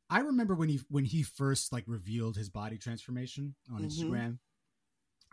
I 0.09 0.19
remember 0.21 0.55
when 0.55 0.69
he 0.69 0.79
when 0.89 1.05
he 1.05 1.23
first 1.23 1.71
like 1.71 1.83
revealed 1.87 2.35
his 2.37 2.49
body 2.49 2.77
transformation 2.77 3.55
on 3.73 3.81
Mhm. 3.81 3.85
Instagram, 3.87 4.39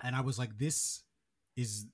and 0.03 0.15
I 0.17 0.21
was 0.21 0.39
like, 0.39 0.57
this 0.59 1.03
is 1.57 1.87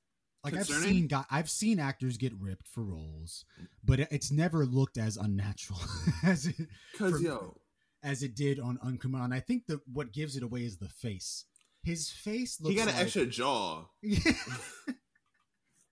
like 0.45 0.55
I've 0.55 0.67
seen 0.67 1.07
guy 1.07 1.25
I've 1.31 1.49
seen 1.49 1.81
actors 1.81 2.17
get 2.19 2.35
ripped 2.39 2.69
for 2.69 2.83
roles, 2.85 3.45
but 3.83 3.99
it's 4.01 4.31
never 4.31 4.67
looked 4.67 4.99
as 4.99 5.17
unnatural 5.17 5.81
as 6.23 6.47
it 6.47 6.57
for- 6.99 7.19
yo, 7.19 7.57
as 8.03 8.23
it 8.23 8.35
did 8.37 8.61
on. 8.61 8.79
And 8.83 9.33
I 9.35 9.41
think 9.41 9.67
that 9.69 9.81
what 9.91 10.13
gives 10.13 10.37
it 10.37 10.43
away 10.43 10.61
is 10.65 10.77
the 10.77 10.89
face. 10.91 11.47
His 11.83 12.11
face 12.11 12.61
looks 12.61 12.73
he 12.73 12.77
got 12.77 12.89
an 12.89 12.95
like- 12.95 13.05
extra 13.05 13.25
jaw. 13.27 13.87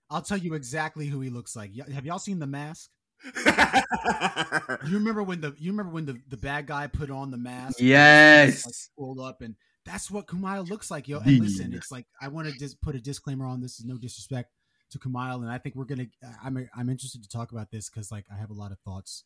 I'll 0.09 0.21
tell 0.21 0.37
you 0.37 0.53
exactly 0.53 1.07
who 1.07 1.21
he 1.21 1.29
looks 1.29 1.55
like. 1.55 1.71
Have 1.91 2.05
y'all 2.05 2.19
seen 2.19 2.37
The 2.39 2.45
Mask? 2.47 2.89
You 4.85 4.95
remember 4.97 5.23
when 5.23 5.41
the 5.41 5.55
you 5.57 5.71
remember 5.71 5.91
when 5.93 6.05
the, 6.05 6.19
the 6.27 6.37
bad 6.37 6.67
guy 6.67 6.87
put 6.87 7.09
on 7.09 7.31
the 7.31 7.37
mask? 7.37 7.77
like 7.79 7.87
Yes. 7.87 8.63
scrolled 8.91 9.19
up 9.19 9.41
and 9.41 9.55
that's 9.85 10.09
what 10.11 10.27
Kumail 10.27 10.67
looks 10.69 10.89
like, 10.91 11.07
yo. 11.07 11.19
And 11.19 11.39
listen, 11.39 11.73
it's 11.73 11.91
like 11.91 12.05
I 12.21 12.27
want 12.29 12.47
to 12.47 12.57
just 12.57 12.81
put 12.81 12.95
a 12.95 12.99
disclaimer 12.99 13.45
on 13.45 13.61
this. 13.61 13.79
Is 13.79 13.85
no 13.85 13.97
disrespect 13.97 14.51
to 14.91 14.99
Kumail, 14.99 15.41
and 15.41 15.49
I 15.51 15.57
think 15.57 15.75
we're 15.75 15.85
gonna. 15.85 16.07
I'm 16.43 16.69
I'm 16.75 16.89
interested 16.89 17.21
to 17.23 17.29
talk 17.29 17.51
about 17.51 17.71
this 17.71 17.89
because 17.89 18.11
like 18.11 18.25
I 18.33 18.37
have 18.37 18.49
a 18.49 18.53
lot 18.53 18.71
of 18.71 18.79
thoughts, 18.79 19.23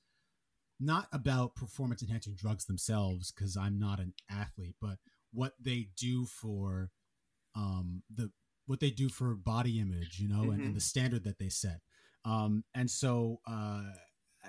not 0.80 1.08
about 1.12 1.56
performance 1.56 2.02
enhancing 2.02 2.36
drugs 2.36 2.66
themselves 2.66 3.32
because 3.32 3.56
I'm 3.58 3.78
not 3.80 4.00
an 4.00 4.14
athlete, 4.30 4.76
but 4.82 4.98
what 5.34 5.54
they 5.60 5.90
do 5.98 6.26
for, 6.26 6.90
um, 7.56 8.04
the 8.14 8.32
what 8.66 8.80
they 8.80 8.90
do 8.90 9.10
for 9.10 9.36
body 9.36 9.80
image, 9.80 10.20
you 10.20 10.28
know, 10.28 10.52
and, 10.52 10.62
Mhm. 10.62 10.66
and 10.68 10.76
the 10.76 10.82
standard 10.82 11.24
that 11.24 11.38
they 11.40 11.50
set. 11.50 11.82
Um, 12.28 12.64
and 12.74 12.90
so, 12.92 13.40
uh, 13.48 13.84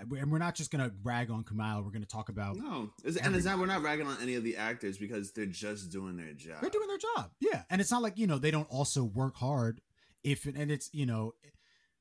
and 0.01 0.31
we're 0.31 0.39
not 0.39 0.55
just 0.55 0.70
gonna 0.70 0.93
rag 1.03 1.31
on 1.31 1.45
Kumail. 1.45 1.85
We're 1.85 1.91
gonna 1.91 2.07
talk 2.07 2.29
about 2.29 2.57
no, 2.57 2.91
it's, 3.05 3.16
and 3.16 3.35
it's 3.37 3.45
not. 3.45 3.59
We're 3.59 3.66
not 3.66 3.83
ragging 3.83 4.07
on 4.07 4.16
any 4.22 4.35
of 4.35 4.45
the 4.45 4.57
actors 4.57 4.97
because 4.99 5.33
they're 5.33 5.47
just 5.47 5.91
doing 5.91 6.16
their 6.16 6.33
job. 6.35 6.61
they're 6.61 6.70
doing 6.70 6.89
their 6.89 6.99
job 6.99 7.31
yeah 7.41 7.62
and 7.70 7.81
it's 7.81 7.91
not 7.91 8.03
like 8.03 8.16
you 8.18 8.26
know 8.26 8.39
they 8.39 8.51
don't 8.51 8.68
also 8.70 9.03
work 9.05 9.37
hard 9.37 9.81
if 10.24 10.45
and 10.47 10.70
it's 10.70 10.89
you 10.93 11.07
know 11.07 11.33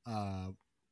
uh 0.06 0.48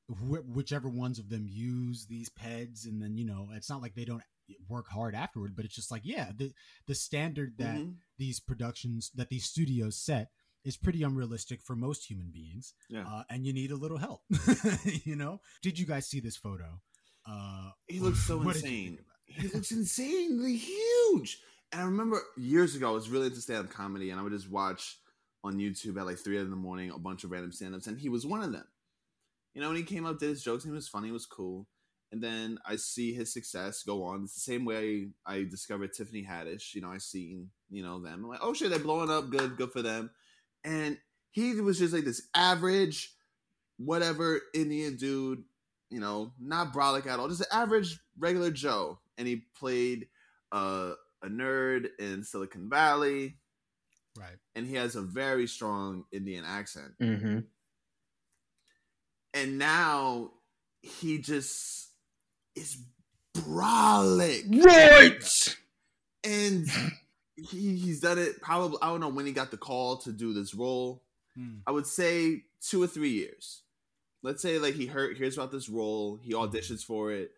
wh- 0.08 0.48
whichever 0.56 0.90
ones 0.90 1.20
of 1.20 1.30
them 1.30 1.46
use 1.48 2.06
these 2.08 2.30
peds 2.30 2.86
and 2.86 3.02
then 3.02 3.18
you 3.18 3.26
know 3.26 3.50
it's 3.54 3.70
not 3.70 3.82
like 3.82 3.96
they 3.96 4.06
don't 4.06 4.24
work 4.70 4.88
hard 4.90 5.16
afterward 5.16 5.56
but 5.56 5.66
it's 5.66 5.76
just 5.76 5.92
like 5.92 6.02
yeah 6.06 6.32
the 6.36 6.52
the 6.88 6.96
standard 6.96 7.54
that 7.58 7.78
Mhm. 7.78 7.96
these 8.18 8.40
productions 8.40 9.12
that 9.16 9.30
these 9.30 9.46
studios 9.46 9.98
set 9.98 10.30
is 10.66 10.76
pretty 10.78 11.04
unrealistic 11.04 11.62
for 11.62 11.76
most 11.76 12.06
human 12.10 12.32
beings 12.34 12.74
Yeah, 12.90 13.06
uh, 13.08 13.24
and 13.30 13.46
you 13.46 13.54
need 13.54 13.72
a 13.72 13.76
little 13.76 13.98
help 13.98 14.22
you 15.04 15.16
know 15.16 15.40
did 15.62 15.78
you 15.80 15.86
guys 15.86 16.08
see 16.08 16.20
this 16.20 16.36
photo 16.38 16.82
uh 17.28 17.70
he 17.88 18.00
looks 18.00 18.20
so 18.20 18.38
what 18.46 18.56
did 18.56 18.64
you 18.64 18.70
insane. 18.70 18.88
think 18.88 19.00
about 19.00 19.38
it? 19.38 19.42
he 19.42 19.48
looks 19.56 19.72
insanely 19.82 20.56
huge. 20.58 21.40
And 21.72 21.82
I 21.82 21.86
remember 21.86 22.22
years 22.38 22.76
ago, 22.76 22.90
I 22.90 22.94
was 22.94 23.10
really 23.10 23.28
into 23.28 23.42
stand 23.42 23.66
up 23.66 23.74
comedy, 23.74 24.12
and 24.12 24.20
I 24.20 24.24
would 24.24 24.32
just 24.32 24.50
watch 24.50 24.98
on 25.44 25.56
YouTube 25.58 26.00
at 26.00 26.06
like 26.06 26.20
three 26.20 26.38
in 26.40 26.50
the 26.52 26.56
morning 26.56 26.92
a 26.92 27.00
bunch 27.00 27.24
of 27.24 27.32
random 27.32 27.52
stand 27.52 27.76
ups, 27.76 27.88
and 27.88 28.00
he 28.00 28.08
was 28.08 28.26
one 28.26 28.42
of 28.44 28.52
them. 28.52 28.66
You 29.56 29.62
know, 29.62 29.70
when 29.70 29.78
he 29.78 29.84
came 29.84 30.06
up, 30.06 30.20
did 30.20 30.30
his 30.30 30.44
jokes, 30.44 30.64
and 30.64 30.72
he 30.72 30.76
was 30.76 30.88
funny, 30.88 31.08
he 31.08 31.12
was 31.12 31.26
cool. 31.26 31.68
And 32.12 32.24
then 32.24 32.60
I 32.66 32.76
see 32.76 33.14
his 33.14 33.34
success 33.34 33.84
go 33.84 34.04
on. 34.04 34.24
It's 34.24 34.36
the 34.36 34.40
same 34.52 34.64
way 34.64 35.10
I 35.26 35.44
discovered 35.44 35.92
Tiffany 35.92 36.24
Haddish. 36.24 36.76
You 36.76 36.82
know, 36.82 36.92
I 36.92 37.00
seen, 37.00 37.50
you 37.70 37.82
know, 37.84 38.00
them. 38.00 38.24
I'm 38.24 38.30
like, 38.30 38.40
oh 38.44 38.54
shit, 38.54 38.70
they're 38.70 38.80
blowing 38.80 39.10
up. 39.10 39.30
Good, 39.32 39.58
good 39.58 39.72
for 39.72 39.82
them. 39.82 40.12
And 40.66 40.98
he 41.32 41.62
was 41.62 41.80
just 41.80 41.94
like 41.94 42.04
this 42.04 42.28
average, 42.36 43.14
whatever 43.78 44.42
Indian 44.54 44.98
dude, 44.98 45.44
you 45.90 46.00
know, 46.02 46.34
not 46.40 46.74
brolic 46.74 47.08
at 47.08 47.20
all, 47.20 47.30
just 47.30 47.42
an 47.42 47.48
average 47.52 48.00
regular 48.20 48.52
Joe. 48.52 49.00
And 49.18 49.28
he 49.28 49.44
played 49.58 50.08
uh, 50.52 50.94
a 51.24 51.28
nerd 51.28 51.88
in 52.00 52.24
Silicon 52.24 52.70
Valley. 52.70 53.38
Right. 54.18 54.38
and 54.56 54.66
he 54.66 54.76
has 54.76 54.96
a 54.96 55.02
very 55.02 55.46
strong 55.46 56.06
Indian 56.12 56.46
accent. 56.46 56.94
Mm-hmm. 57.02 57.40
And 59.34 59.58
now 59.58 60.32
he 60.82 61.20
just 61.20 61.90
is 62.56 62.78
brolic. 63.36 64.64
Right. 64.64 65.56
And 66.24 66.68
he, 67.36 67.76
he's 67.76 68.00
done 68.00 68.18
it 68.18 68.42
probably, 68.42 68.78
I 68.82 68.88
don't 68.88 69.00
know 69.00 69.10
when 69.10 69.26
he 69.26 69.32
got 69.32 69.52
the 69.52 69.58
call 69.58 69.98
to 69.98 70.12
do 70.12 70.34
this 70.34 70.54
role. 70.56 71.04
Hmm. 71.36 71.58
I 71.68 71.72
would 71.72 71.86
say 71.88 72.44
two 72.62 72.82
or 72.82 72.88
three 72.88 73.10
years. 73.12 73.62
Let's 74.24 74.42
say 74.42 74.58
like 74.58 74.74
he 74.74 74.86
heard 74.88 75.18
hears 75.18 75.38
about 75.38 75.52
this 75.52 75.70
role, 75.70 76.18
he 76.22 76.34
auditions 76.34 76.84
for 76.84 77.12
it, 77.12 77.32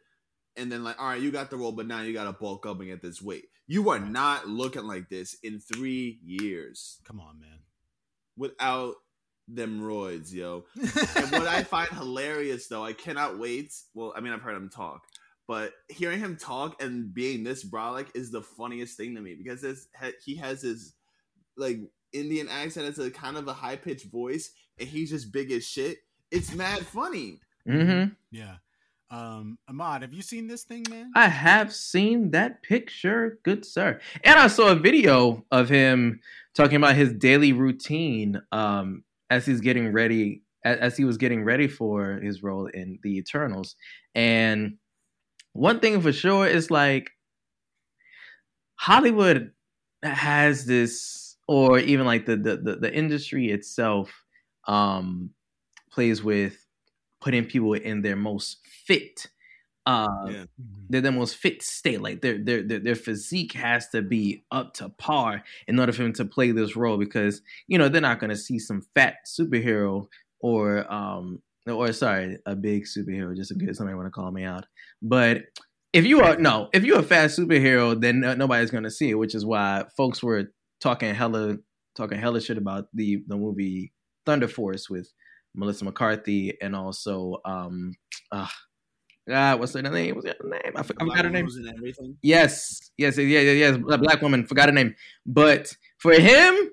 and 0.55 0.71
then 0.71 0.83
like, 0.83 0.99
all 1.01 1.07
right, 1.09 1.21
you 1.21 1.31
got 1.31 1.49
the 1.49 1.57
role, 1.57 1.71
but 1.73 1.87
now 1.87 2.01
you 2.01 2.13
gotta 2.13 2.31
bulk 2.31 2.65
up 2.65 2.79
and 2.79 2.87
get 2.87 3.01
this 3.01 3.21
weight. 3.21 3.45
You 3.67 3.89
are 3.89 3.99
not 3.99 4.47
looking 4.47 4.85
like 4.85 5.09
this 5.09 5.35
in 5.43 5.59
three 5.59 6.19
years 6.23 6.99
Come 7.05 7.19
on, 7.19 7.39
man. 7.39 7.59
without 8.37 8.95
them 9.49 9.81
roids, 9.81 10.31
yo. 10.33 10.65
And 10.77 11.31
what 11.31 11.47
I 11.47 11.63
find 11.63 11.89
hilarious 11.89 12.67
though, 12.67 12.85
I 12.85 12.93
cannot 12.93 13.37
wait. 13.39 13.73
Well, 13.93 14.13
I 14.15 14.21
mean, 14.21 14.31
I've 14.31 14.41
heard 14.41 14.55
him 14.55 14.69
talk, 14.69 15.01
but 15.47 15.71
hearing 15.87 16.19
him 16.19 16.35
talk 16.35 16.81
and 16.81 17.13
being 17.13 17.43
this 17.43 17.63
brolic 17.63 18.07
is 18.13 18.31
the 18.31 18.41
funniest 18.41 18.97
thing 18.97 19.15
to 19.15 19.21
me 19.21 19.33
because 19.35 19.61
this, 19.61 19.87
he 20.23 20.35
has 20.35 20.61
his 20.61 20.93
like 21.55 21.79
Indian 22.13 22.47
accent. 22.49 22.87
It's 22.87 22.99
a 22.99 23.09
kind 23.09 23.37
of 23.37 23.47
a 23.47 23.53
high 23.53 23.75
pitched 23.75 24.11
voice, 24.11 24.51
and 24.79 24.87
he's 24.87 25.09
just 25.09 25.31
big 25.31 25.51
as 25.51 25.65
shit. 25.65 25.99
It's 26.31 26.53
mad 26.53 26.85
funny. 26.85 27.39
Mm-hmm. 27.67 28.13
yeah. 28.31 28.55
Um, 29.09 29.57
Ahmad, 29.69 30.01
have 30.01 30.13
you 30.13 30.21
seen 30.21 30.47
this 30.47 30.63
thing, 30.63 30.85
man? 30.89 31.11
I 31.15 31.29
have 31.29 31.73
seen 31.73 32.31
that 32.31 32.61
picture, 32.61 33.39
good 33.43 33.65
sir. 33.65 34.01
And 34.23 34.37
I 34.37 34.47
saw 34.47 34.67
a 34.67 34.75
video 34.75 35.45
of 35.49 35.69
him 35.69 36.19
talking 36.53 36.75
about 36.75 36.95
his 36.95 37.13
daily 37.13 37.53
routine 37.53 38.41
um, 38.51 39.03
as 39.29 39.45
he's 39.45 39.61
getting 39.61 39.93
ready, 39.93 40.41
as, 40.65 40.77
as 40.79 40.97
he 40.97 41.05
was 41.05 41.17
getting 41.17 41.45
ready 41.45 41.69
for 41.69 42.19
his 42.19 42.43
role 42.43 42.65
in 42.67 42.99
the 43.01 43.17
Eternals. 43.17 43.75
And 44.13 44.77
one 45.57 45.79
thing 45.79 46.01
for 46.01 46.13
sure 46.13 46.47
is 46.47 46.71
like 46.71 47.11
Hollywood 48.75 49.51
has 50.03 50.65
this, 50.65 51.35
or 51.47 51.79
even 51.79 52.05
like 52.05 52.25
the 52.25 52.37
the 52.37 52.57
the, 52.57 52.75
the 52.77 52.93
industry 52.93 53.51
itself 53.51 54.23
um, 54.67 55.31
plays 55.91 56.23
with 56.23 56.65
putting 57.21 57.45
people 57.45 57.73
in 57.73 58.01
their 58.01 58.15
most 58.15 58.59
fit 58.65 59.27
uh 59.87 60.07
Yeah. 60.27 60.45
They're 60.89 61.01
the 61.01 61.11
most 61.11 61.35
fit 61.37 61.63
state. 61.63 62.01
Like 62.01 62.21
their, 62.21 62.37
their 62.37 62.61
their 62.61 62.79
their 62.79 62.95
physique 62.95 63.53
has 63.53 63.89
to 63.89 64.01
be 64.01 64.43
up 64.51 64.73
to 64.75 64.89
par 64.89 65.43
in 65.67 65.79
order 65.79 65.93
for 65.93 66.03
them 66.03 66.13
to 66.13 66.25
play 66.25 66.51
this 66.51 66.75
role 66.75 66.97
because 66.97 67.41
you 67.67 67.77
know 67.77 67.89
they're 67.89 68.01
not 68.01 68.19
gonna 68.19 68.35
see 68.35 68.59
some 68.59 68.81
fat 68.93 69.15
superhero 69.25 70.07
or 70.39 70.91
um 70.91 71.41
or 71.69 71.91
sorry 71.91 72.37
a 72.45 72.55
big 72.55 72.85
superhero 72.85 73.35
just 73.35 73.51
in 73.51 73.59
case 73.59 73.77
somebody 73.77 73.95
want 73.95 74.07
to 74.07 74.11
call 74.11 74.31
me 74.31 74.43
out. 74.43 74.65
But 75.01 75.43
if 75.93 76.05
you 76.05 76.21
are 76.21 76.37
no 76.37 76.69
if 76.73 76.83
you're 76.83 76.99
a 76.99 77.03
fast 77.03 77.37
superhero 77.37 77.99
then 77.99 78.19
nobody's 78.19 78.71
gonna 78.71 78.91
see 78.91 79.09
it, 79.09 79.15
which 79.15 79.35
is 79.35 79.45
why 79.45 79.85
folks 79.95 80.21
were 80.21 80.51
talking 80.81 81.13
hella 81.13 81.57
talking 81.95 82.19
hella 82.19 82.41
shit 82.41 82.57
about 82.57 82.85
the 82.93 83.23
the 83.27 83.37
movie 83.37 83.93
Thunder 84.25 84.47
Force 84.47 84.89
with 84.89 85.11
Melissa 85.55 85.85
McCarthy 85.85 86.57
and 86.61 86.75
also 86.75 87.37
um 87.45 87.93
uh, 88.31 88.47
God, 89.27 89.59
what's 89.59 89.73
her 89.73 89.81
name? 89.81 90.15
What's 90.15 90.27
her 90.27 90.35
name? 90.43 90.73
I, 90.75 90.79
f- 90.79 90.91
I 90.99 91.03
forgot 91.03 91.25
her 91.25 91.29
name. 91.29 91.47
Yes, 92.21 92.91
yes, 92.97 93.17
yeah, 93.17 93.41
yeah, 93.41 93.51
yes. 93.51 93.77
Black, 93.77 93.99
black 93.99 94.21
woman, 94.21 94.45
forgot 94.45 94.69
her 94.69 94.73
name. 94.73 94.95
But 95.25 95.75
for 95.97 96.13
him, 96.13 96.71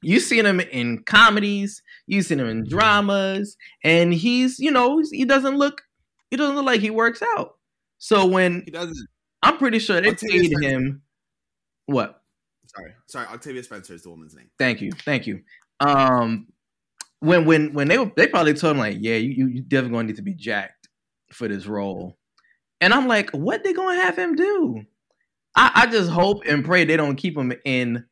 you 0.00 0.20
seen 0.20 0.46
him 0.46 0.60
in 0.60 1.02
comedies, 1.02 1.82
you 2.06 2.22
seen 2.22 2.40
him 2.40 2.48
in 2.48 2.68
dramas, 2.68 3.56
and 3.84 4.12
he's, 4.14 4.58
you 4.58 4.70
know, 4.70 5.02
he 5.10 5.24
doesn't 5.24 5.56
look, 5.56 5.82
he 6.30 6.36
doesn't 6.36 6.56
look 6.56 6.66
like 6.66 6.80
he 6.80 6.90
works 6.90 7.22
out. 7.22 7.56
So 7.98 8.26
when 8.26 8.62
He 8.64 8.70
doesn't. 8.70 9.08
I'm 9.42 9.58
pretty 9.58 9.78
sure 9.78 10.00
they 10.00 10.10
Octavia 10.10 10.40
paid 10.40 10.50
Spencer. 10.50 10.68
him, 10.68 11.02
what? 11.86 12.22
Sorry, 12.66 12.92
sorry. 13.06 13.26
Octavia 13.28 13.62
Spencer 13.62 13.94
is 13.94 14.02
the 14.02 14.10
woman's 14.10 14.34
name. 14.34 14.50
Thank 14.58 14.80
you, 14.80 14.92
thank 14.92 15.26
you. 15.26 15.42
Um, 15.80 16.48
when 17.20 17.44
when 17.44 17.72
when 17.72 17.88
they 17.88 17.98
were, 17.98 18.10
they 18.16 18.26
probably 18.26 18.54
told 18.54 18.72
him 18.72 18.78
like, 18.78 18.96
yeah, 19.00 19.16
you 19.16 19.30
you 19.30 19.46
you 19.48 19.62
definitely 19.62 19.96
gonna 19.96 20.08
need 20.08 20.16
to 20.16 20.22
be 20.22 20.34
jacked 20.34 20.88
for 21.32 21.48
this 21.48 21.66
role, 21.66 22.18
and 22.80 22.92
I'm 22.92 23.08
like, 23.08 23.30
what 23.30 23.64
they 23.64 23.72
gonna 23.72 24.00
have 24.00 24.16
him 24.18 24.34
do? 24.34 24.82
I, 25.54 25.70
I 25.74 25.86
just 25.86 26.10
hope 26.10 26.42
and 26.46 26.64
pray 26.64 26.84
they 26.84 26.96
don't 26.96 27.16
keep 27.16 27.36
him 27.36 27.52
in 27.64 28.04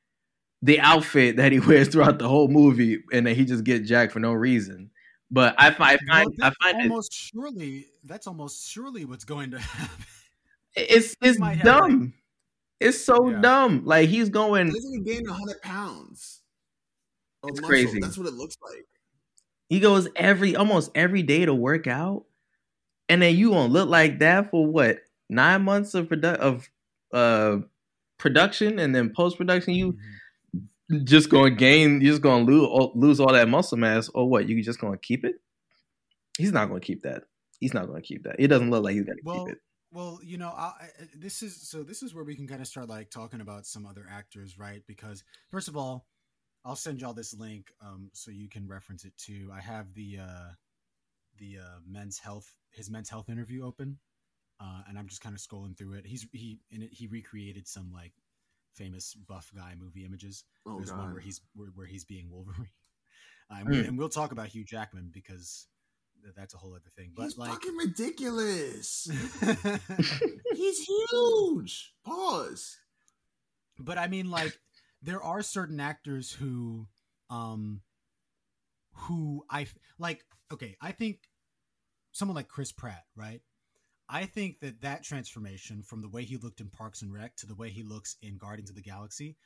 the 0.64 0.80
outfit 0.80 1.36
that 1.36 1.52
he 1.52 1.60
wears 1.68 1.88
throughout 1.88 2.18
the 2.18 2.26
whole 2.28 2.48
movie, 2.48 3.02
and 3.12 3.26
that 3.26 3.34
he 3.36 3.44
just 3.44 3.64
get 3.64 3.84
jacked 3.84 4.12
for 4.12 4.20
no 4.20 4.32
reason. 4.32 4.90
But 5.30 5.54
I 5.58 5.70
find 5.70 5.98
I 6.10 6.24
Well, 6.24 6.24
find 6.24 6.34
I 6.42 6.46
that's 6.48 6.56
find 6.62 6.80
it, 6.80 6.90
almost 6.90 7.12
surely 7.12 7.86
that's 8.04 8.26
almost 8.26 8.68
surely 8.68 9.04
what's 9.04 9.24
going 9.24 9.50
to 9.52 9.58
happen. 9.60 10.04
it's 10.74 11.14
it's 11.22 11.38
might 11.38 11.58
have, 11.58 11.66
like- 11.66 11.90
dumb. 11.90 12.14
it's 12.80 13.04
so 13.04 13.28
Yeah. 13.30 13.40
dumb. 13.40 13.82
Like 13.84 14.08
he's 14.08 14.28
going. 14.30 14.68
Gonna 14.70 15.00
gain 15.04 15.26
hundred 15.26 15.60
pounds. 15.62 16.40
of 17.42 17.50
It's 17.50 17.60
muscle. 17.60 17.68
crazy. 17.68 18.00
That's 18.00 18.16
what 18.18 18.26
it 18.26 18.34
looks 18.34 18.56
like. 18.62 18.86
He 19.68 19.80
goes 19.80 20.08
every 20.16 20.56
almost 20.56 20.90
every 20.94 21.22
day 21.22 21.44
to 21.44 21.54
work 21.54 21.86
out, 21.86 22.24
and 23.08 23.20
then 23.20 23.36
you 23.36 23.50
won't 23.50 23.72
look 23.72 23.88
like 23.88 24.18
that 24.20 24.50
for 24.50 24.66
what 24.66 25.00
nine 25.28 25.62
months 25.62 25.94
of 25.94 26.08
produ- 26.08 26.36
of 26.36 26.68
uh 27.12 27.58
production, 28.18 28.78
and 28.78 28.94
then 28.94 29.10
post 29.10 29.36
production 29.36 29.74
you 29.74 29.92
Mhm. 29.92 29.98
Just 31.05 31.31
gonna 31.31 31.51
gain, 31.51 32.01
you're 32.01 32.12
just 32.12 32.23
gonna 32.23 32.44
lose 32.44 32.66
all, 32.66 32.93
lose 32.94 33.20
all 33.20 33.32
that 33.32 33.48
muscle 33.48 33.78
mass, 33.78 34.09
or 34.15 34.28
what? 34.28 34.48
You 34.48 34.62
just 34.62 34.81
gonna 34.81 34.98
keep 34.98 35.24
it? 35.24 35.36
He's 36.39 36.52
not 36.52 36.69
gonna 36.69 36.81
keep 36.81 37.02
that. 37.02 37.24
He's 37.61 37.74
not 37.74 37.86
gonna 37.86 38.02
keep 38.02 38.24
that. 38.24 38.36
It 38.39 38.48
doesn't 38.48 38.70
look 38.70 38.85
like 38.85 38.94
he's 38.94 39.05
gonna 39.05 39.19
Well, 39.24 39.47
keep 39.47 39.55
it. 39.55 39.61
Well, 39.93 40.19
you 40.23 40.39
know, 40.39 40.48
I, 40.48 40.73
I- 40.81 40.90
this 41.16 41.43
is 41.43 41.69
so. 41.69 41.82
This 41.82 42.02
is 42.02 42.15
where 42.15 42.24
we 42.24 42.35
can 42.36 42.48
kind 42.48 42.61
of 42.61 42.66
start 42.66 42.89
like 42.89 43.11
talking 43.11 43.40
about 43.40 43.65
some 43.66 43.86
other 43.86 44.06
actors, 44.11 44.59
right? 44.59 44.82
Because 44.86 45.23
first 45.51 45.69
of 45.69 45.77
all, 45.77 46.06
I'll 46.65 46.77
send 46.77 47.01
y'all 47.01 47.15
this 47.15 47.35
link 47.35 47.73
um, 47.81 48.11
so 48.12 48.31
you 48.31 48.48
can 48.48 48.66
reference 48.66 49.05
it 49.05 49.12
too. 49.16 49.51
I 49.55 49.61
have 49.61 49.94
the 49.94 50.19
uh, 50.20 50.48
the 51.39 51.59
uh, 51.59 51.78
men's 51.89 52.19
health 52.19 52.52
his 52.73 52.90
men's 52.90 53.09
health 53.09 53.28
interview 53.31 53.65
open, 53.65 53.98
uh, 54.61 54.82
and 54.89 54.98
I'm 54.98 55.06
just 55.06 55.20
kind 55.20 55.35
of 55.35 55.40
scrolling 55.40 55.78
through 55.78 55.94
it. 55.94 56.06
He's 56.06 56.27
he 56.32 56.59
in 56.73 56.82
it 56.82 56.90
he 56.93 57.06
recreated 57.06 57.69
some 57.69 57.93
like 57.93 58.12
famous 58.74 59.14
buff 59.14 59.51
guy 59.55 59.74
movie 59.78 60.05
images. 60.05 60.44
Oh 60.66 60.76
There's 60.78 60.92
one 60.92 61.12
where 61.12 61.20
he's 61.20 61.40
where, 61.55 61.68
where 61.74 61.86
he's 61.86 62.05
being 62.05 62.30
Wolverine, 62.30 62.68
and, 63.51 63.68
we, 63.68 63.80
Hmm. 63.82 63.88
and 63.88 63.98
we'll 63.98 64.09
talk 64.09 64.32
about 64.32 64.48
Hugh 64.48 64.64
Jackman 64.64 65.10
because 65.12 65.66
that's 66.36 66.55
a 66.55 66.56
whole 66.56 66.72
other 66.72 66.90
thing. 66.96 67.12
But 67.14 67.24
He's 67.24 67.36
like. 67.38 67.51
fucking 67.51 67.76
ridiculous. 67.76 69.09
He's 70.55 70.78
huge. 70.86 71.92
Pause. 72.05 72.78
but 73.78 73.98
I 73.98 74.06
mean, 74.09 74.30
like, 74.30 74.59
there 75.02 75.22
are 75.22 75.42
certain 75.42 75.80
actors 75.80 76.32
who, 76.32 76.86
um, 77.30 77.82
who 78.94 79.44
I 79.51 79.66
like. 79.98 80.24
Okay, 80.52 80.76
I 80.80 80.92
think 80.92 81.18
someone 82.12 82.36
like 82.36 82.48
Chris 82.48 82.72
Pratt, 82.72 83.05
right? 83.16 83.40
I 84.09 84.26
think 84.26 84.60
that 84.60 84.82
that 84.82 85.02
transformation 85.02 85.82
from 85.82 86.02
the 86.02 86.09
way 86.09 86.24
he 86.24 86.36
looked 86.36 86.60
in 86.60 86.68
Parks 86.68 87.02
and 87.02 87.12
Rec 87.12 87.36
to 87.36 87.47
the 87.47 87.55
way 87.55 87.70
he 87.70 87.82
looks 87.82 88.16
in 88.22 88.36
Guardians 88.36 88.70
of 88.70 88.76
the 88.76 88.82
Galaxy, 88.82 89.36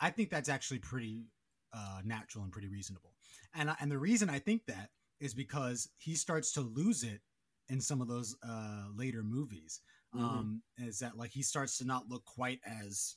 I 0.00 0.10
think 0.10 0.30
that's 0.30 0.48
actually 0.48 0.78
pretty 0.78 1.26
uh, 1.72 2.00
natural 2.04 2.44
and 2.44 2.52
pretty 2.52 2.68
reasonable. 2.68 3.12
And 3.54 3.70
I, 3.70 3.76
and 3.80 3.90
the 3.90 3.98
reason 3.98 4.30
I 4.30 4.38
think 4.38 4.66
that 4.66 4.90
is 5.20 5.34
because 5.34 5.88
he 5.98 6.14
starts 6.14 6.52
to 6.52 6.60
lose 6.60 7.02
it 7.02 7.20
in 7.68 7.80
some 7.80 8.00
of 8.00 8.08
those 8.08 8.36
uh, 8.42 8.86
later 8.94 9.22
movies. 9.22 9.80
Mhm. 10.14 10.20
Um, 10.20 10.62
is 10.78 11.00
that 11.00 11.18
like 11.18 11.30
he 11.32 11.42
starts 11.42 11.76
to 11.78 11.84
not 11.84 12.08
look 12.08 12.24
quite 12.24 12.60
as 12.64 13.16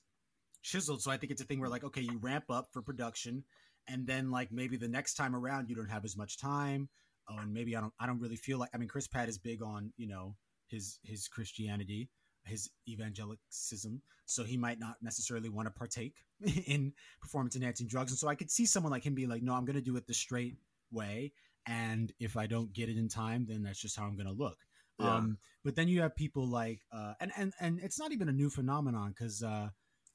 chiseled? 0.62 1.02
So 1.02 1.10
I 1.10 1.18
think 1.18 1.32
it's 1.32 1.42
a 1.42 1.46
thing 1.46 1.60
where 1.62 1.70
like 1.70 1.86
okay, 1.86 2.02
you 2.02 2.18
ramp 2.18 2.46
up 2.50 2.68
for 2.74 2.82
production, 2.82 3.46
and 3.88 4.06
then 4.06 4.30
like 4.30 4.52
maybe 4.52 4.76
the 4.76 4.90
next 4.90 5.14
time 5.14 5.36
around 5.36 5.70
you 5.70 5.76
don't 5.76 5.90
have 5.90 6.04
as 6.04 6.18
much 6.18 6.38
time. 6.38 6.90
Oh, 7.30 7.38
and 7.38 7.54
maybe 7.54 7.78
I 7.78 7.82
don't. 7.82 7.94
I 8.00 8.08
don't 8.08 8.20
really 8.20 8.36
feel 8.36 8.58
like. 8.58 8.72
I 8.74 8.78
mean, 8.78 8.90
Chris 8.90 9.08
Pratt 9.08 9.30
is 9.30 9.38
big 9.38 9.62
on 9.62 9.94
you 9.96 10.08
know 10.08 10.36
his 10.72 11.00
his 11.04 11.28
Christianity, 11.28 12.10
his 12.46 12.70
evangelicism, 12.90 14.00
so 14.26 14.44
he 14.44 14.58
might 14.58 14.80
not 14.80 14.96
necessarily 15.02 15.50
want 15.50 15.68
to 15.68 15.72
partake 15.72 16.16
in 16.66 16.94
performance 17.22 17.56
enhancing 17.56 17.88
drugs. 17.88 18.12
And 18.12 18.18
so 18.20 18.28
I 18.28 18.36
could 18.36 18.50
see 18.50 18.66
someone 18.66 18.92
like 18.92 19.06
him 19.06 19.14
be 19.14 19.28
like, 19.28 19.44
no, 19.44 19.54
I'm 19.54 19.66
going 19.66 19.76
to 19.76 19.82
do 19.82 19.96
it 19.98 20.08
the 20.08 20.14
straight 20.14 20.56
way, 20.92 21.34
and 21.68 22.12
if 22.20 22.38
I 22.38 22.48
don't 22.48 22.74
get 22.74 22.90
it 22.90 22.98
in 22.98 23.10
time, 23.10 23.46
then 23.48 23.64
that's 23.64 23.80
just 23.82 23.98
how 23.98 24.06
I'm 24.06 24.16
going 24.16 24.28
to 24.28 24.34
look. 24.34 24.58
Yeah. 25.00 25.16
Um, 25.16 25.38
but 25.64 25.76
then 25.76 25.88
you 25.88 26.02
have 26.02 26.16
people 26.16 26.48
like, 26.48 26.80
uh, 26.94 27.14
and 27.20 27.32
and 27.38 27.54
and 27.60 27.80
it's 27.82 28.00
not 28.00 28.12
even 28.12 28.30
a 28.30 28.34
new 28.34 28.50
phenomenon 28.50 29.14
because 29.18 29.42
uh, 29.44 29.70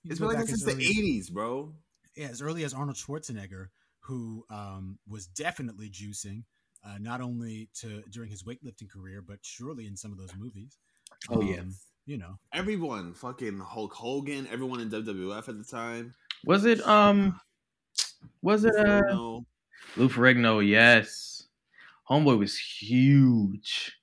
It's 0.04 0.18
been 0.18 0.28
like 0.28 0.38
this 0.38 0.48
since 0.48 0.64
the 0.64 0.72
early 0.72 0.84
eighties, 0.84 1.30
bro. 1.30 1.74
yeah, 2.16 2.28
as 2.28 2.40
early 2.42 2.64
as 2.64 2.72
Arnold 2.74 2.96
Schwarzenegger, 2.96 3.68
who 4.00 4.44
um, 4.50 4.98
was 5.08 5.26
definitely 5.26 5.90
juicing, 5.90 6.44
uh, 6.86 6.98
not 7.00 7.20
only 7.20 7.68
to 7.80 8.02
during 8.10 8.30
his 8.30 8.44
weightlifting 8.44 8.88
career, 8.88 9.22
but 9.26 9.38
surely 9.42 9.86
in 9.86 9.96
some 9.96 10.12
of 10.12 10.18
those 10.18 10.34
movies. 10.38 10.78
Oh, 11.28 11.40
yeah. 11.42 11.60
Um, 11.60 11.74
you 12.06 12.16
know, 12.18 12.38
Everyone, 12.52 13.14
fucking 13.14 13.58
Hulk 13.58 13.92
Hogan, 13.92 14.46
everyone 14.52 14.80
in 14.80 14.88
WWF 14.90 15.48
at 15.48 15.58
the 15.58 15.64
time. 15.64 16.14
Was 16.44 16.64
it 16.64 16.86
um 16.86 17.40
Was 18.42 18.64
it 18.64 18.76
uh 18.76 19.00
No. 19.08 19.44
Lou 19.96 20.08
Ferrigno? 20.08 20.64
Yes. 20.66 21.48
Homeboy 22.08 22.38
was 22.38 22.56
huge, 22.56 23.98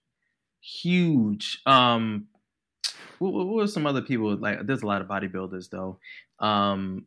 huge. 0.59 1.61
Um, 1.65 2.27
what, 3.19 3.31
what 3.33 3.47
were 3.47 3.67
some 3.67 3.85
other 3.87 4.01
people 4.01 4.35
like? 4.35 4.65
There's 4.65 4.81
a 4.81 4.87
lot 4.87 5.01
of 5.01 5.07
bodybuilders 5.07 5.69
though. 5.69 5.99
Um, 6.39 7.05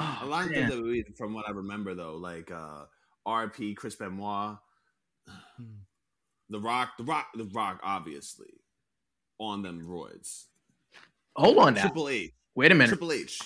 oh, 0.00 0.18
A 0.22 0.26
lot 0.26 0.46
of 0.46 0.50
man. 0.52 0.68
things 0.68 0.74
that 0.74 0.82
we, 0.82 1.02
from 1.18 1.34
what 1.34 1.46
I 1.46 1.50
remember 1.52 1.94
though, 1.94 2.16
like 2.16 2.50
uh 2.50 2.84
RP, 3.26 3.76
Chris 3.76 3.94
Benoit, 3.96 4.56
The 6.50 6.58
Rock, 6.60 6.92
The 6.96 7.04
Rock, 7.04 7.26
The 7.34 7.44
Rock, 7.44 7.80
obviously 7.82 8.48
on 9.38 9.62
them 9.62 9.82
roids. 9.86 10.44
Hold 11.36 11.58
on 11.58 11.74
now. 11.74 11.82
Triple 11.82 12.08
H, 12.08 12.32
Wait 12.54 12.72
a 12.72 12.74
minute. 12.74 12.88
Triple 12.88 13.12
H. 13.12 13.38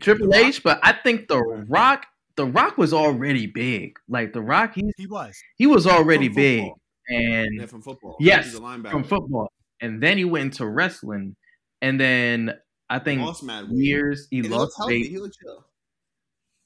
Triple 0.00 0.26
The 0.28 0.36
Rock- 0.38 0.46
H, 0.46 0.62
but 0.64 0.80
I 0.82 0.92
think 0.92 1.28
the 1.28 1.38
Rock, 1.38 2.06
the 2.36 2.44
Rock 2.46 2.76
was 2.76 2.92
already 2.92 3.46
big. 3.46 3.96
Like 4.08 4.32
the 4.32 4.42
Rock, 4.42 4.74
he 4.74 4.82
He 4.96 5.06
was. 5.06 5.40
he 5.56 5.66
was 5.66 5.86
already 5.86 6.26
From 6.26 6.34
big, 6.34 6.72
and 7.08 7.48
Yeah, 7.60 7.66
from 7.66 7.80
football. 7.82 8.16
Yes, 8.20 8.46
He's 8.46 8.54
a 8.56 8.60
linebacker. 8.60 8.90
from 8.90 9.04
football, 9.04 9.52
and 9.80 10.02
then 10.02 10.18
he 10.18 10.24
went 10.24 10.46
into 10.46 10.66
wrestling, 10.66 11.36
and 11.80 11.98
then 12.00 12.54
I 12.90 12.98
think 12.98 13.20
Lost 13.22 13.44
mad 13.44 13.68
years 13.70 14.26
he 14.30 14.38
And 14.38 14.46
he 14.46 14.52
lost 14.52 14.74
weight, 14.80 15.06
He 15.06 15.18
looked 15.18 15.38
chill. 15.40 15.64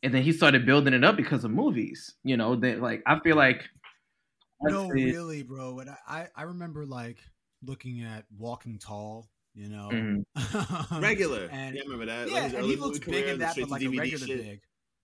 and 0.02 0.12
then 0.14 0.22
he 0.22 0.32
started 0.32 0.64
building 0.64 0.94
it 0.94 1.04
up 1.04 1.16
because 1.16 1.44
of 1.44 1.50
movies. 1.50 2.14
You 2.24 2.36
know, 2.38 2.56
then 2.56 2.80
like 2.80 3.02
I 3.06 3.20
feel 3.20 3.36
like 3.36 3.58
I'd 3.58 3.68
No, 4.62 4.88
really, 4.88 5.42
bro. 5.42 5.78
And 5.80 5.90
I, 5.90 5.96
I, 6.08 6.26
I 6.36 6.42
remember 6.44 6.84
like 6.86 7.18
looking 7.62 8.02
at 8.02 8.24
Walking 8.36 8.78
Tall. 8.78 9.28
You 9.54 9.68
know, 9.68 9.90
Mhm. 9.92 10.22
Regular. 11.02 11.46
and- 11.52 11.74
yeah, 11.74 11.82
I 11.82 11.84
remember 11.84 12.06
that. 12.06 12.30
yeah, 12.30 12.40
Like 12.44 12.54
and 12.54 12.64
he 12.64 12.76
looks 12.76 12.98
big 13.00 13.26
in 13.26 13.38
that, 13.40 13.54
but 13.54 13.68
like 13.68 13.82
to 13.82 13.88
a 13.88 13.98
regular 13.98 14.26
shit. 14.26 14.42
big. 14.42 14.60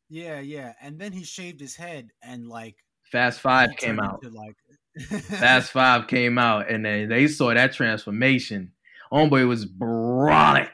Yeah, 0.09 0.41
yeah. 0.41 0.73
And 0.81 0.99
then 0.99 1.13
he 1.13 1.23
shaved 1.23 1.61
his 1.61 1.77
head 1.77 2.09
and 2.23 2.49
like 2.49 2.77
Fast 3.13 3.41
Five 3.41 3.77
came 3.77 4.01
out. 4.01 4.25
like 4.33 4.55
Fast 5.23 5.71
Five 5.73 6.07
came 6.07 6.39
out, 6.39 6.71
and 6.71 6.83
then 6.83 7.11
they 7.11 7.29
saw 7.29 7.53
that 7.53 7.75
transformation. 7.75 8.73
Homeboy 9.13 9.47
was 9.47 9.67
brolic, 9.67 10.71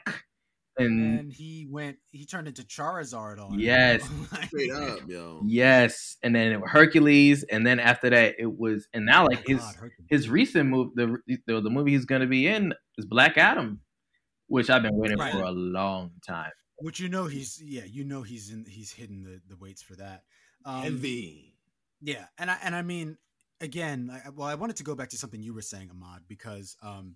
and 0.77 1.19
and 1.19 1.33
he 1.33 1.67
went. 1.69 1.97
He 2.11 2.25
turned 2.25 2.47
into 2.47 2.63
Charizard 2.63 3.39
on. 3.39 3.59
Yes. 3.59 4.01
Like- 4.31 4.45
Straight 4.47 4.71
up, 4.71 4.99
yo. 5.07 5.41
Yes, 5.45 6.17
and 6.23 6.35
then 6.35 6.61
Hercules, 6.65 7.43
and 7.43 7.65
then 7.65 7.79
after 7.79 8.09
that 8.09 8.35
it 8.39 8.57
was, 8.57 8.87
and 8.93 9.05
now 9.05 9.25
like 9.25 9.39
Oh, 9.39 9.43
his 9.47 9.59
God, 9.61 9.89
his 10.09 10.29
recent 10.29 10.69
move, 10.69 10.91
the 10.95 11.17
the, 11.47 11.61
the 11.61 11.69
movie 11.69 11.91
he's 11.91 12.05
gonna 12.05 12.27
be 12.27 12.47
in 12.47 12.73
is 12.97 13.05
Black 13.05 13.37
Adam, 13.37 13.79
which 14.47 14.69
I've 14.69 14.81
been 14.83 14.95
waiting 14.95 15.17
Right. 15.17 15.31
for 15.31 15.41
a 15.43 15.51
long 15.51 16.11
time. 16.27 16.51
which 16.77 16.99
you 16.99 17.09
know 17.09 17.25
he's 17.25 17.61
yeah, 17.63 17.83
you 17.85 18.03
know 18.03 18.21
he's 18.21 18.51
in 18.51 18.65
he's 18.67 18.91
hitting 18.91 19.23
the 19.23 19.41
the 19.47 19.55
weights 19.57 19.81
for 19.81 19.95
that. 19.95 20.23
Um, 20.65 20.81
Heavy. 20.83 21.53
Yeah, 22.01 22.25
and 22.37 22.51
I 22.51 22.57
and 22.63 22.75
I 22.75 22.81
mean, 22.81 23.17
again, 23.61 24.11
I, 24.11 24.29
well, 24.29 24.47
I 24.47 24.55
wanted 24.55 24.75
to 24.77 24.83
go 24.83 24.95
back 24.95 25.09
to 25.09 25.17
something 25.17 25.41
you 25.41 25.53
were 25.53 25.61
saying, 25.61 25.89
Ahmad, 25.91 26.23
because 26.27 26.75
um, 26.83 27.15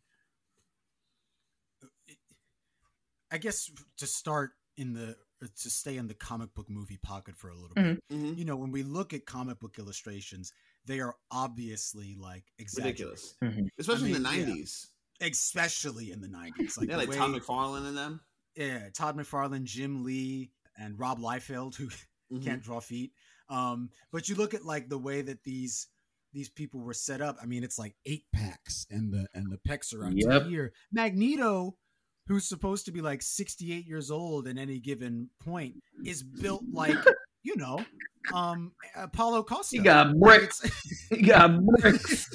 I 3.31 3.38
guess 3.38 3.69
to 3.97 4.07
start 4.07 4.51
in 4.77 4.93
the 4.93 5.15
to 5.41 5.69
stay 5.69 5.95
in 5.97 6.07
the 6.07 6.14
comic 6.14 6.53
book 6.53 6.69
movie 6.69 6.97
pocket 7.01 7.35
for 7.38 7.49
a 7.49 7.56
little 7.56 7.73
bit. 7.76 7.99
hmm 8.11 8.34
You 8.34 8.43
know, 8.45 8.57
when 8.57 8.72
we 8.72 8.84
look 8.84 9.14
at 9.14 9.26
comic 9.26 9.60
book 9.60 9.77
illustrations, 9.80 10.51
they 10.85 10.99
are 10.99 11.15
obviously 11.31 12.15
like 12.19 12.43
exaggerated, 12.57 12.99
Ridiculous. 13.07 13.35
Mhm. 13.43 13.68
Especially 13.80 14.14
in 14.14 14.23
the 14.23 14.30
mean, 14.30 14.39
yeah. 14.47 14.53
90s. 14.56 14.88
especially 15.22 16.11
in 16.11 16.22
the 16.22 16.27
nineties. 16.27 16.77
Like 16.77 16.89
yeah, 16.89 16.97
like 16.97 17.10
way, 17.10 17.18
Todd 17.18 17.31
McFarlane 17.31 17.88
and 17.88 17.97
them. 17.97 18.22
yeah, 18.56 18.89
Todd 18.93 19.18
McFarlane, 19.18 19.64
Jim 19.64 20.03
Lee, 20.03 20.51
and 20.77 20.97
Rob 20.99 21.19
Liefeld, 21.19 21.76
who 21.76 21.89
Mhm. 22.31 22.43
can't 22.43 22.61
draw 22.64 22.80
feet. 22.80 23.14
Um, 23.49 23.89
but 24.11 24.30
you 24.30 24.35
look 24.35 24.53
at 24.53 24.64
like 24.65 24.89
the 24.89 24.97
way 24.97 25.22
that 25.22 25.43
these 25.43 25.88
these 26.31 26.49
people 26.49 26.80
were 26.81 26.93
set 26.93 27.22
up. 27.22 27.38
I 27.41 27.45
mean, 27.47 27.64
it's 27.64 27.80
like 27.80 27.95
eight 28.06 28.26
packs, 28.31 28.85
and 28.89 29.11
the 29.14 29.27
and 29.34 29.51
the 29.51 29.57
pecs 29.57 29.93
are 29.93 30.06
out 30.06 30.14
Yep. 30.15 30.45
here. 30.45 30.73
Magneto, 30.91 31.77
who's 32.30 32.45
supposed 32.45 32.85
to 32.85 32.93
be 32.93 33.01
like 33.01 33.22
sixty 33.22 33.73
eight 33.73 33.85
years 33.85 34.10
old 34.10 34.47
at 34.47 34.57
any 34.57 34.80
given 34.80 35.30
point, 35.43 35.84
is 36.06 36.23
built 36.23 36.64
like 36.72 36.95
you 37.43 37.57
know, 37.57 37.84
um, 38.34 38.72
Apollo 38.95 39.43
Costa. 39.43 39.76
He 39.76 39.84
got 39.84 40.07
Like, 40.07 40.19
bricks. 40.19 40.61
He 41.10 41.23
got 41.23 41.60
bricks. 41.65 42.30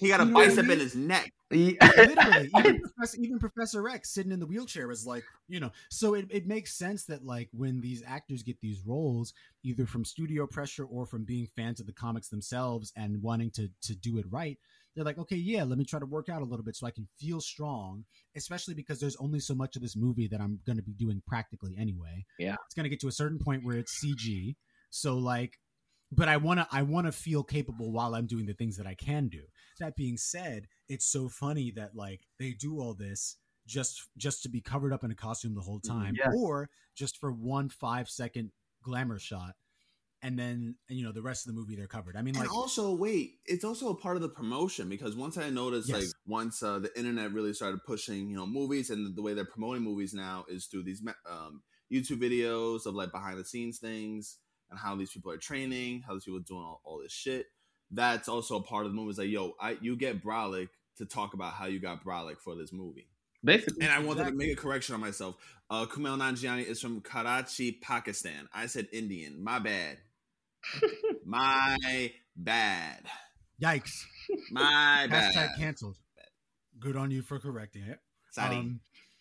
He 0.00 0.08
got 0.08 0.20
a 0.20 0.24
You 0.24 0.30
know 0.30 0.34
what 0.34 0.44
I 0.44 0.48
bicep 0.48 0.68
in 0.68 0.78
his 0.78 0.94
neck. 0.94 1.32
Literally 1.50 2.50
even 2.58 2.80
professor, 2.80 3.18
even 3.20 3.38
professor 3.38 3.88
x 3.88 4.10
sitting 4.10 4.32
in 4.32 4.38
the 4.38 4.46
wheelchair 4.46 4.90
is 4.90 5.06
like 5.06 5.24
you 5.48 5.60
know 5.60 5.70
so 5.88 6.12
it, 6.12 6.26
it 6.30 6.46
makes 6.46 6.74
sense 6.74 7.04
that 7.04 7.24
like 7.24 7.48
when 7.52 7.80
these 7.80 8.02
actors 8.06 8.42
get 8.42 8.60
these 8.60 8.82
roles 8.86 9.32
either 9.64 9.86
from 9.86 10.04
studio 10.04 10.46
pressure 10.46 10.84
or 10.84 11.06
from 11.06 11.24
being 11.24 11.46
fans 11.56 11.80
of 11.80 11.86
the 11.86 11.92
comics 11.92 12.28
themselves 12.28 12.92
and 12.96 13.22
wanting 13.22 13.50
to 13.52 13.70
to 13.80 13.96
do 13.96 14.18
it 14.18 14.26
right 14.28 14.58
they're 14.94 15.04
like 15.04 15.18
okay 15.18 15.36
yeah 15.36 15.64
let 15.64 15.78
me 15.78 15.84
try 15.84 15.98
to 15.98 16.06
work 16.06 16.28
out 16.28 16.42
a 16.42 16.44
little 16.44 16.64
bit 16.64 16.76
so 16.76 16.86
i 16.86 16.90
can 16.90 17.06
feel 17.18 17.40
strong 17.40 18.04
especially 18.36 18.74
because 18.74 19.00
there's 19.00 19.16
only 19.16 19.40
so 19.40 19.54
much 19.54 19.76
of 19.76 19.82
this 19.82 19.96
movie 19.96 20.28
that 20.28 20.40
i'm 20.40 20.58
going 20.66 20.76
to 20.76 20.82
be 20.82 20.92
doing 20.92 21.22
practically 21.26 21.74
anyway 21.78 22.24
Yeah. 22.38 22.56
it's 22.66 22.74
going 22.74 22.84
to 22.84 22.90
get 22.90 23.00
to 23.00 23.08
a 23.08 23.12
certain 23.12 23.38
point 23.38 23.64
where 23.64 23.76
it's 23.76 24.04
cg 24.04 24.56
so 24.90 25.16
like 25.16 25.58
but 26.10 26.28
i 26.28 26.36
want 26.36 26.60
to 26.60 26.66
i 26.72 26.82
want 26.82 27.06
to 27.06 27.12
feel 27.12 27.42
capable 27.44 27.92
while 27.92 28.14
i'm 28.14 28.26
doing 28.26 28.46
the 28.46 28.54
things 28.54 28.76
that 28.76 28.86
i 28.86 28.94
can 28.94 29.28
do 29.28 29.42
that 29.78 29.96
being 29.96 30.16
said 30.16 30.66
it's 30.88 31.10
so 31.10 31.28
funny 31.28 31.72
that 31.74 31.94
like 31.94 32.20
they 32.38 32.50
do 32.50 32.80
all 32.80 32.94
this 32.94 33.36
just 33.66 34.08
just 34.16 34.42
to 34.42 34.48
be 34.48 34.60
covered 34.60 34.92
up 34.92 35.04
in 35.04 35.10
a 35.10 35.14
costume 35.14 35.54
the 35.54 35.60
whole 35.60 35.80
mm-hmm. 35.80 36.00
time 36.00 36.14
Yeah. 36.18 36.30
or 36.34 36.70
just 36.96 37.18
for 37.18 37.30
one 37.30 37.68
five 37.68 38.08
second 38.08 38.50
glamour 38.82 39.18
shot 39.18 39.54
and 40.22 40.38
then 40.38 40.74
you 40.88 41.04
know 41.04 41.12
the 41.12 41.22
rest 41.22 41.46
of 41.46 41.54
the 41.54 41.60
movie 41.60 41.76
they're 41.76 41.86
covered 41.86 42.16
i 42.16 42.22
mean 42.22 42.34
And 42.34 42.44
like 42.44 42.54
also, 42.54 42.92
wait, 42.94 43.34
it's 43.46 43.64
also 43.64 43.90
a 43.90 43.94
part 43.94 44.16
of 44.16 44.22
the 44.22 44.28
promotion 44.28 44.88
because 44.88 45.14
once 45.16 45.36
I 45.38 45.50
noticed, 45.50 45.88
Yes. 45.88 45.96
like, 45.98 46.08
once 46.26 46.62
uh, 46.62 46.78
the 46.80 46.96
internet 46.98 47.32
really 47.32 47.52
started 47.52 47.80
pushing, 47.86 48.28
you 48.28 48.36
know, 48.36 48.46
movies 48.46 48.90
and 48.90 49.14
the 49.16 49.22
way 49.22 49.34
they're 49.34 49.44
promoting 49.44 49.82
movies 49.82 50.12
now 50.14 50.44
is 50.48 50.66
through 50.66 50.82
these 50.84 51.02
um, 51.30 51.62
YouTube 51.92 52.20
videos 52.20 52.86
of 52.86 52.94
like 52.94 53.12
behind 53.12 53.38
the 53.38 53.44
scenes 53.44 53.78
things 53.78 54.38
and 54.70 54.78
how 54.78 54.94
these 54.96 55.10
people 55.12 55.30
are 55.30 55.36
training, 55.38 56.02
how 56.06 56.14
these 56.14 56.24
people 56.24 56.38
are 56.38 56.42
doing 56.42 56.62
all, 56.64 56.80
all 56.84 56.98
this 57.00 57.12
shit. 57.12 57.46
That's 57.90 58.28
also 58.28 58.56
a 58.56 58.62
part 58.62 58.84
of 58.86 58.92
the 58.92 58.96
movie. 58.96 59.10
It's 59.10 59.18
like, 59.18 59.28
yo, 59.30 59.54
I 59.60 59.78
you 59.80 59.96
get 59.96 60.22
Brolic 60.22 60.68
to 60.96 61.06
talk 61.06 61.34
about 61.34 61.52
how 61.54 61.66
you 61.66 61.78
got 61.80 62.04
Brolic 62.04 62.40
for 62.40 62.54
this 62.56 62.72
movie. 62.72 63.08
Basically, 63.44 63.84
And 63.84 63.92
I 63.92 64.00
wanted 64.00 64.22
Exactly. 64.22 64.32
to 64.32 64.36
make 64.48 64.58
a 64.58 64.60
correction 64.60 64.94
on 64.96 65.00
myself. 65.00 65.36
Uh, 65.70 65.86
Kumail 65.86 66.18
Nanjiani 66.18 66.64
is 66.64 66.80
from 66.80 67.00
Karachi, 67.00 67.72
Pakistan. 67.80 68.48
I 68.52 68.66
said 68.66 68.88
Indian. 68.92 69.42
My 69.42 69.60
bad. 69.60 69.98
My 71.24 72.12
bad. 72.36 73.04
yikes 73.62 73.90
My 74.50 75.06
bad. 75.10 75.34
hashtag 75.34 75.56
canceled 75.58 75.96
good 76.78 76.96
on 76.96 77.10
you 77.10 77.22
for 77.22 77.38
correcting 77.38 77.82
it 77.82 77.98
Sorry. 78.30 78.56
Um, 78.56 78.80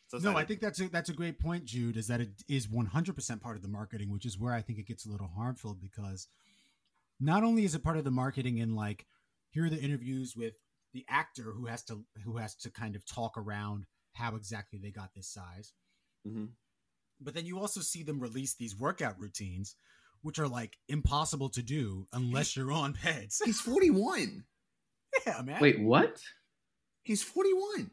so 0.09 0.17
no. 0.19 0.37
I 0.37 0.45
think 0.45 0.61
that's 0.61 0.79
a, 0.81 0.87
that's 0.89 1.09
a 1.09 1.13
great 1.13 1.37
point, 1.39 1.65
Jude. 1.65 1.97
Is 1.97 2.07
that 2.07 2.21
it 2.21 2.29
is 2.47 2.67
100% 2.67 3.41
part 3.41 3.55
of 3.57 3.61
the 3.61 3.67
marketing, 3.67 4.09
which 4.11 4.25
is 4.25 4.37
where 4.39 4.53
I 4.53 4.61
think 4.61 4.79
it 4.79 4.87
gets 4.87 5.05
a 5.05 5.09
little 5.09 5.27
harmful 5.27 5.73
because 5.73 6.27
not 7.19 7.43
only 7.43 7.63
is 7.65 7.73
it 7.75 7.83
part 7.83 7.97
of 7.97 8.03
the 8.05 8.11
marketing 8.11 8.57
in 8.59 8.75
like 8.75 9.05
here 9.49 9.65
are 9.65 9.69
the 9.69 9.79
interviews 9.81 10.33
with 10.35 10.53
the 10.93 11.05
actor 11.09 11.51
who 11.55 11.65
has 11.65 11.83
to 11.85 12.03
who 12.23 12.37
has 12.37 12.55
to 12.55 12.69
kind 12.71 12.95
of 12.95 13.05
talk 13.05 13.37
around 13.37 13.85
how 14.13 14.35
exactly 14.35 14.79
they 14.81 14.91
got 14.91 15.09
this 15.15 15.27
size, 15.33 15.73
Mhm. 16.27 16.49
but 17.19 17.33
then 17.33 17.45
you 17.45 17.59
also 17.59 17.81
see 17.81 18.03
them 18.03 18.19
release 18.19 18.55
these 18.55 18.75
workout 18.77 19.19
routines, 19.19 19.75
which 20.27 20.39
are 20.39 20.47
like 20.47 20.77
impossible 20.89 21.47
to 21.47 21.63
do 21.63 22.05
unless 22.11 22.57
you're 22.57 22.73
on 22.73 22.93
peds. 22.93 23.37
He's 23.45 23.61
41. 23.61 24.43
yeah, 25.25 25.41
man. 25.41 25.61
wait, 25.61 25.79
what? 25.79 26.21
He's 27.03 27.23
41. 27.23 27.89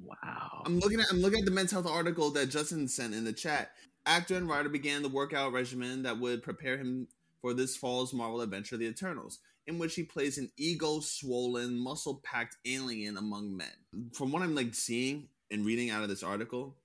Wow. 0.00 0.62
I'm 0.64 0.78
looking 0.78 1.00
at 1.00 1.06
I'm 1.10 1.20
looking 1.20 1.40
at 1.40 1.44
the 1.44 1.50
men's 1.50 1.72
health 1.72 1.88
article 1.88 2.30
that 2.30 2.46
Justin 2.46 2.86
sent 2.86 3.12
in 3.12 3.24
the 3.24 3.32
chat. 3.32 3.72
Actor 4.06 4.36
and 4.36 4.48
writer 4.48 4.68
began 4.68 5.02
the 5.02 5.08
workout 5.08 5.52
regimen 5.52 6.04
that 6.04 6.20
would 6.20 6.44
prepare 6.44 6.78
him 6.78 7.08
for 7.40 7.54
this 7.54 7.76
fall's 7.76 8.14
Marvel 8.14 8.40
adventure, 8.40 8.76
The 8.76 8.86
Eternals, 8.86 9.40
in 9.66 9.78
which 9.78 9.96
he 9.96 10.04
plays 10.04 10.38
an 10.38 10.50
ego-swollen, 10.56 11.76
muscle-packed 11.76 12.56
alien 12.66 13.16
among 13.16 13.56
men. 13.56 14.12
From 14.12 14.30
what 14.30 14.42
I'm 14.42 14.54
like 14.54 14.74
seeing 14.74 15.28
and 15.50 15.66
reading 15.66 15.90
out 15.90 16.04
of 16.04 16.08
this 16.08 16.22
article, 16.22 16.76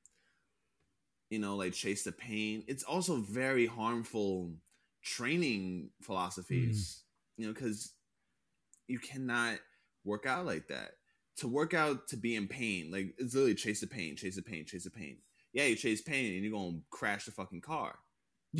you 1.30 1.38
know, 1.38 1.56
like 1.56 1.74
chase 1.74 2.03
the 2.03 2.11
pain. 2.11 2.64
It's 2.68 2.84
also 2.84 3.18
very 3.18 3.68
harmful 3.68 4.52
training 5.03 5.89
philosophies, 6.01 7.03
you 7.38 7.47
know, 7.47 7.53
because 7.53 7.93
you 8.88 8.99
cannot 8.99 9.59
work 10.03 10.26
out 10.26 10.45
like 10.45 10.67
that. 10.67 10.91
To 11.38 11.47
work 11.47 11.73
out 11.73 12.07
to 12.09 12.17
be 12.17 12.35
in 12.35 12.47
pain, 12.47 12.91
like 12.91 13.13
it's 13.17 13.34
literally 13.34 13.55
chase 13.55 13.80
the 13.81 13.88
pain, 13.88 14.15
chase 14.17 14.35
the 14.35 14.41
pain, 14.41 14.65
chase 14.65 14.84
the 14.84 14.89
pain. 14.89 15.19
Yeah, 15.53 15.65
you 15.65 15.76
chase 15.76 16.01
pain 16.01 16.34
and 16.35 16.43
you're 16.43 16.51
gonna 16.53 16.80
crash 16.91 17.26
the 17.26 17.31
fucking 17.31 17.61
car. 17.61 17.95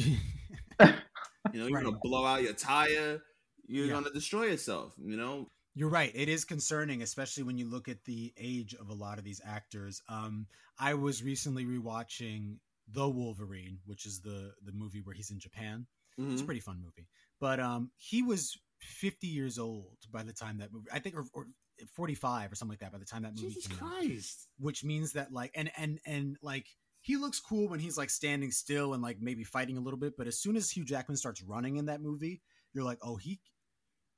You 1.52 1.60
know, 1.60 1.68
you're 1.68 1.76
Right. 1.78 1.84
gonna 1.84 1.98
blow 2.02 2.26
out 2.26 2.44
your 2.44 2.54
tire. 2.54 3.22
You're 3.68 3.88
Yeah. 3.88 3.94
gonna 3.94 4.12
destroy 4.12 4.46
yourself. 4.46 4.94
You 4.98 5.18
know, 5.18 5.52
You're 5.76 5.90
right. 5.90 6.12
It 6.14 6.28
is 6.30 6.46
concerning, 6.46 7.02
especially 7.02 7.44
when 7.44 7.58
you 7.58 7.70
look 7.70 7.88
at 7.88 8.04
the 8.06 8.34
age 8.38 8.74
of 8.76 8.90
a 8.90 8.94
lot 8.94 9.18
of 9.18 9.24
these 9.24 9.40
actors. 9.46 10.02
Um, 10.10 10.48
I 10.78 10.94
was 10.96 11.24
recently 11.24 11.66
rewatching 11.66 12.58
the 12.92 13.08
Wolverine, 13.08 13.80
which 13.86 14.06
is 14.06 14.22
the 14.22 14.54
the 14.64 14.72
movie 14.74 15.02
where 15.02 15.16
he's 15.16 15.32
in 15.32 15.40
Japan. 15.40 15.88
Mhm. 16.20 16.34
It's 16.34 16.42
a 16.42 16.46
pretty 16.46 16.60
fun 16.62 16.82
movie. 16.84 17.08
But 17.40 17.60
um, 17.60 17.92
he 17.98 18.22
was 18.22 18.58
50 18.82 19.28
years 19.28 19.58
old 19.58 19.98
by 20.12 20.24
the 20.24 20.34
time 20.34 20.58
that 20.60 20.72
movie. 20.74 20.88
I 20.92 21.00
think, 21.00 21.16
or, 21.16 21.26
or 21.34 21.48
45 21.96 22.52
or 22.52 22.56
something 22.56 22.74
like 22.74 22.80
that 22.80 22.92
by 22.92 22.98
the 22.98 23.06
time 23.06 23.24
that 23.24 23.36
movie 23.36 23.48
Jesus 23.54 23.68
came 23.68 23.78
out. 23.78 23.92
Christ. 23.94 24.48
Which 24.60 24.84
means 24.84 25.14
that 25.14 25.32
like, 25.32 25.52
and 25.56 25.72
and 25.78 26.00
and 26.06 26.38
like, 26.42 26.66
he 27.02 27.16
looks 27.16 27.40
cool 27.40 27.70
when 27.70 27.80
he's 27.80 27.98
like 27.98 28.10
standing 28.10 28.52
still 28.52 28.94
and 28.94 29.02
like 29.02 29.18
maybe 29.22 29.44
fighting 29.46 29.78
a 29.78 29.82
little 29.82 30.00
bit. 30.00 30.18
But 30.18 30.28
as 30.28 30.38
soon 30.40 30.56
as 30.58 30.70
Hugh 30.70 30.84
Jackman 30.86 31.16
starts 31.18 31.42
running 31.42 31.78
in 31.78 31.86
that 31.86 32.02
movie, 32.02 32.42
you're 32.74 32.84
like, 32.84 33.00
oh 33.02 33.16
he, 33.16 33.40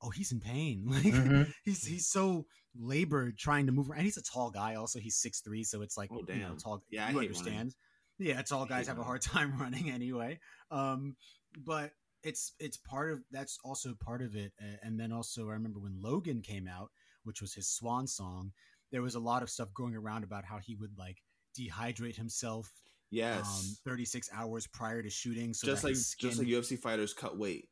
oh 0.02 0.10
he's 0.10 0.32
in 0.32 0.40
pain. 0.40 0.84
Like 0.90 1.04
Mhm. 1.14 1.52
he's 1.64 1.86
he's 1.86 2.08
so 2.08 2.46
labored 2.76 3.38
trying 3.38 3.66
to 3.66 3.72
move 3.72 3.88
around. 3.90 3.98
And 3.98 4.06
he's 4.06 4.16
a 4.16 4.22
tall 4.22 4.50
guy. 4.50 4.74
Also, 4.74 4.98
he's 4.98 5.16
six 5.16 5.40
three, 5.40 5.62
so 5.62 5.82
it's 5.82 5.96
like 5.96 6.10
Oh, 6.12 6.16
you 6.26 6.40
know, 6.40 6.48
damn. 6.48 6.56
tall. 6.56 6.82
Yeah, 6.90 7.06
I 7.06 7.10
you 7.10 7.18
hate 7.20 7.26
understand. 7.28 7.56
running. 7.56 7.74
Yeah, 8.18 8.42
tall 8.42 8.64
I 8.64 8.68
guys 8.68 8.88
have 8.88 8.98
a 8.98 9.04
hard 9.04 9.22
time 9.22 9.56
running 9.58 9.90
anyway. 9.90 10.40
Um, 10.72 11.16
but 11.56 11.92
it's 12.22 12.52
it's 12.60 12.76
part 12.76 13.10
of 13.12 13.20
that's 13.30 13.58
also 13.64 13.94
part 13.94 14.22
of 14.22 14.36
it. 14.36 14.52
And 14.82 14.98
then 14.98 15.12
also, 15.12 15.48
I 15.48 15.52
remember 15.52 15.80
when 15.80 16.00
Logan 16.00 16.40
came 16.42 16.68
out, 16.68 16.90
which 17.24 17.40
was 17.40 17.54
his 17.54 17.68
swan 17.68 18.06
song. 18.06 18.52
There 18.90 19.02
was 19.02 19.14
a 19.14 19.20
lot 19.20 19.42
of 19.42 19.50
stuff 19.50 19.72
going 19.74 19.96
around 19.96 20.22
about 20.22 20.44
how 20.44 20.58
he 20.58 20.74
would 20.76 20.96
like 20.98 21.22
dehydrate 21.58 22.16
himself 22.16 22.70
Yes. 23.10 23.46
um, 23.46 23.76
36 23.84 24.30
hours 24.32 24.66
prior 24.66 25.02
to 25.02 25.10
shooting, 25.10 25.52
so 25.52 25.66
just 25.66 25.84
like 25.84 25.96
skin, 25.96 26.30
just 26.30 26.38
like 26.40 26.48
UFC 26.48 26.78
fighters 26.78 27.12
cut 27.12 27.36
weight. 27.36 27.68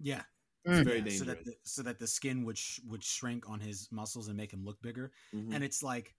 yeah, 0.00 0.22
It's 0.64 0.80
Mm. 0.80 0.84
very 0.84 0.98
yeah, 0.98 1.04
dangerous. 1.04 1.18
so 1.18 1.24
that 1.26 1.44
the, 1.44 1.56
so 1.64 1.82
that 1.82 1.98
the 2.00 2.06
skin 2.06 2.44
would 2.44 2.58
sh- 2.58 2.80
would 2.86 3.02
shrink 3.04 3.48
on 3.48 3.60
his 3.60 3.88
muscles 3.92 4.26
and 4.28 4.36
make 4.36 4.52
him 4.52 4.64
look 4.64 4.80
bigger. 4.82 5.12
Mhm. 5.32 5.54
And 5.54 5.62
it's 5.64 5.82
like, 5.84 6.14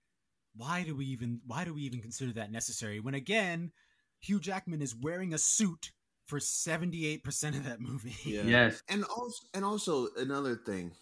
why 0.54 0.82
do 0.82 0.94
we 0.96 1.04
even 1.06 1.40
why 1.46 1.64
do 1.64 1.74
we 1.74 1.82
even 1.82 2.00
consider 2.00 2.32
that 2.34 2.50
necessary? 2.50 3.00
When 3.00 3.14
again, 3.14 3.72
Hugh 4.20 4.40
Jackman 4.40 4.80
is 4.82 4.94
wearing 4.94 5.34
a 5.34 5.38
suit 5.38 5.92
for 6.26 6.40
seventy 6.40 7.06
eight 7.06 7.22
percent 7.24 7.56
of 7.56 7.64
that 7.64 7.80
movie. 7.80 8.14
Yeah. 8.24 8.42
Yes. 8.44 8.82
and 8.88 9.04
also 9.04 9.46
and 9.54 9.64
also 9.64 10.08
another 10.16 10.56
thing 10.56 10.92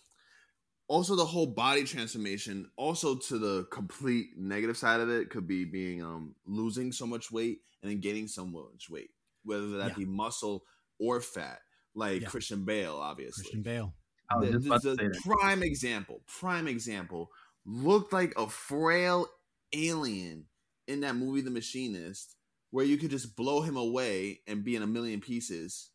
also 0.89 1.15
the 1.17 1.25
whole 1.25 1.47
body 1.47 1.85
transformation 1.85 2.69
also 2.77 3.17
to 3.17 3.39
the 3.39 3.65
complete 3.71 4.27
negative 4.37 4.77
side 4.77 5.01
of 5.01 5.09
it 5.09 5.31
could 5.31 5.47
be 5.47 5.65
being 5.65 6.03
um 6.03 6.35
losing 6.45 6.93
so 6.93 7.07
much 7.07 7.31
weight 7.31 7.59
and 7.83 7.91
then 7.91 8.01
gaining 8.01 8.27
so 8.29 8.45
much 8.45 8.91
weight 8.91 9.11
whether 9.45 9.69
that 9.79 9.91
Yeah. 9.91 9.95
be 9.99 10.05
muscle 10.05 10.65
or 10.99 11.21
fat 11.21 11.61
like 11.95 12.23
Yeah. 12.23 12.29
christian 12.29 12.65
bale 12.65 12.97
obviously 12.97 13.45
Christian 13.45 13.63
Bale. 13.63 13.95
The, 14.41 14.59
the- 14.59 14.97
the 14.97 15.21
prime 15.25 15.63
example 15.63 16.23
prime 16.27 16.67
example 16.67 17.29
looked 17.65 18.13
like 18.13 18.35
a 18.37 18.49
frail 18.49 19.27
alien 19.73 20.47
in 20.89 21.01
that 21.01 21.17
movie 21.17 21.41
the 21.43 21.51
machinist 21.51 22.35
where 22.73 22.85
you 22.85 22.97
could 22.97 23.11
just 23.11 23.37
blow 23.37 23.61
him 23.61 23.77
away 23.77 24.41
and 24.49 24.65
be 24.65 24.75
in 24.75 24.83
a 24.83 24.87
million 24.87 25.21
pieces. 25.21 25.91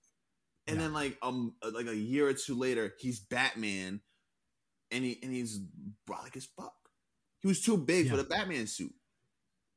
And 0.67 0.77
Yeah. 0.77 0.83
then 0.83 0.93
like 0.93 1.17
um 1.21 1.55
like 1.61 1.87
a 1.87 1.95
year 1.95 2.27
or 2.27 2.33
two 2.33 2.55
later 2.55 2.93
he's 2.99 3.19
batman 3.19 4.01
and 4.91 5.03
he 5.03 5.19
and 5.21 5.33
he's 5.33 5.59
brolic 6.09 6.37
as 6.37 6.45
fuck. 6.45 6.73
He 7.41 7.47
was 7.47 7.61
too 7.61 7.77
big 7.77 8.09
for 8.09 8.15
the 8.17 8.23
batman 8.23 8.67
suit. 8.67 8.93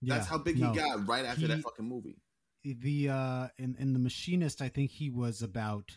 Yeah, 0.03 0.15
that's 0.15 0.29
how 0.29 0.39
big 0.39 0.59
no. 0.59 0.71
he 0.73 0.79
got 0.79 1.07
right 1.09 1.25
after 1.25 1.47
that 1.49 1.63
fucking 1.63 1.89
movie. 1.89 2.19
The 2.65 3.09
uh 3.09 3.49
in 3.59 3.77
in 3.79 3.93
the 3.95 3.99
machinist 3.99 4.61
i 4.61 4.69
think 4.69 4.91
he 4.91 5.09
was 5.11 5.41
about 5.43 5.97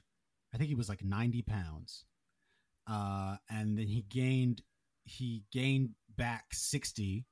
i 0.53 0.57
think 0.57 0.69
he 0.69 0.75
was 0.75 0.87
like 0.89 1.03
90 1.03 1.41
pounds. 1.41 2.05
Uh 2.89 3.37
and 3.49 3.77
then 3.77 3.87
he 3.87 4.03
gained 4.09 4.61
he 5.03 5.43
gained 5.51 5.95
back 6.15 6.45
60 6.53 7.25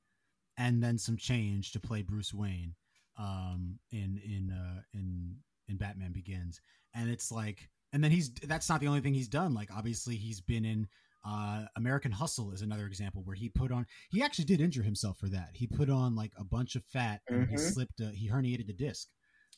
and 0.58 0.82
then 0.82 0.98
some 0.98 1.16
change 1.16 1.72
to 1.72 1.80
play 1.80 2.02
bruce 2.02 2.34
wayne 2.34 2.74
um 3.18 3.78
in 3.90 4.18
in 4.24 4.50
uh 4.50 4.80
in 4.94 5.36
in 5.68 5.76
batman 5.76 6.12
begins 6.12 6.60
and 6.94 7.10
it's 7.10 7.30
like 7.30 7.68
and 7.92 8.02
then 8.02 8.10
he's 8.10 8.30
that's 8.46 8.68
not 8.68 8.80
the 8.80 8.86
only 8.86 9.00
thing 9.00 9.14
he's 9.14 9.28
done 9.28 9.52
like 9.54 9.68
obviously 9.74 10.16
he's 10.16 10.40
been 10.40 10.64
in 10.64 10.88
uh 11.24 11.64
american 11.76 12.10
hustle 12.10 12.50
is 12.52 12.62
another 12.62 12.86
example 12.86 13.22
where 13.24 13.36
he 13.36 13.48
put 13.48 13.70
on 13.70 13.86
he 14.10 14.22
actually 14.22 14.44
did 14.44 14.60
injure 14.60 14.82
himself 14.82 15.18
for 15.18 15.28
that 15.28 15.50
he 15.52 15.66
put 15.66 15.88
on 15.90 16.16
like 16.16 16.32
a 16.38 16.44
bunch 16.44 16.74
of 16.74 16.84
fat 16.86 17.20
and 17.28 17.48
he 17.48 17.54
Mhm. 17.56 17.72
slipped 17.72 18.00
a, 18.00 18.06
he 18.10 18.28
herniated 18.28 18.68
a 18.68 18.72
disc 18.72 19.08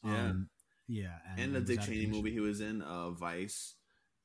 Yeah. 0.04 0.30
um, 0.30 0.48
yeah 0.88 1.18
and, 1.38 1.54
he 1.54 1.60
the 1.60 1.60
dick 1.60 1.80
cheney 1.80 2.06
movie 2.06 2.32
he 2.32 2.40
was 2.40 2.60
in 2.60 2.82
uh 2.82 3.10
vice 3.10 3.76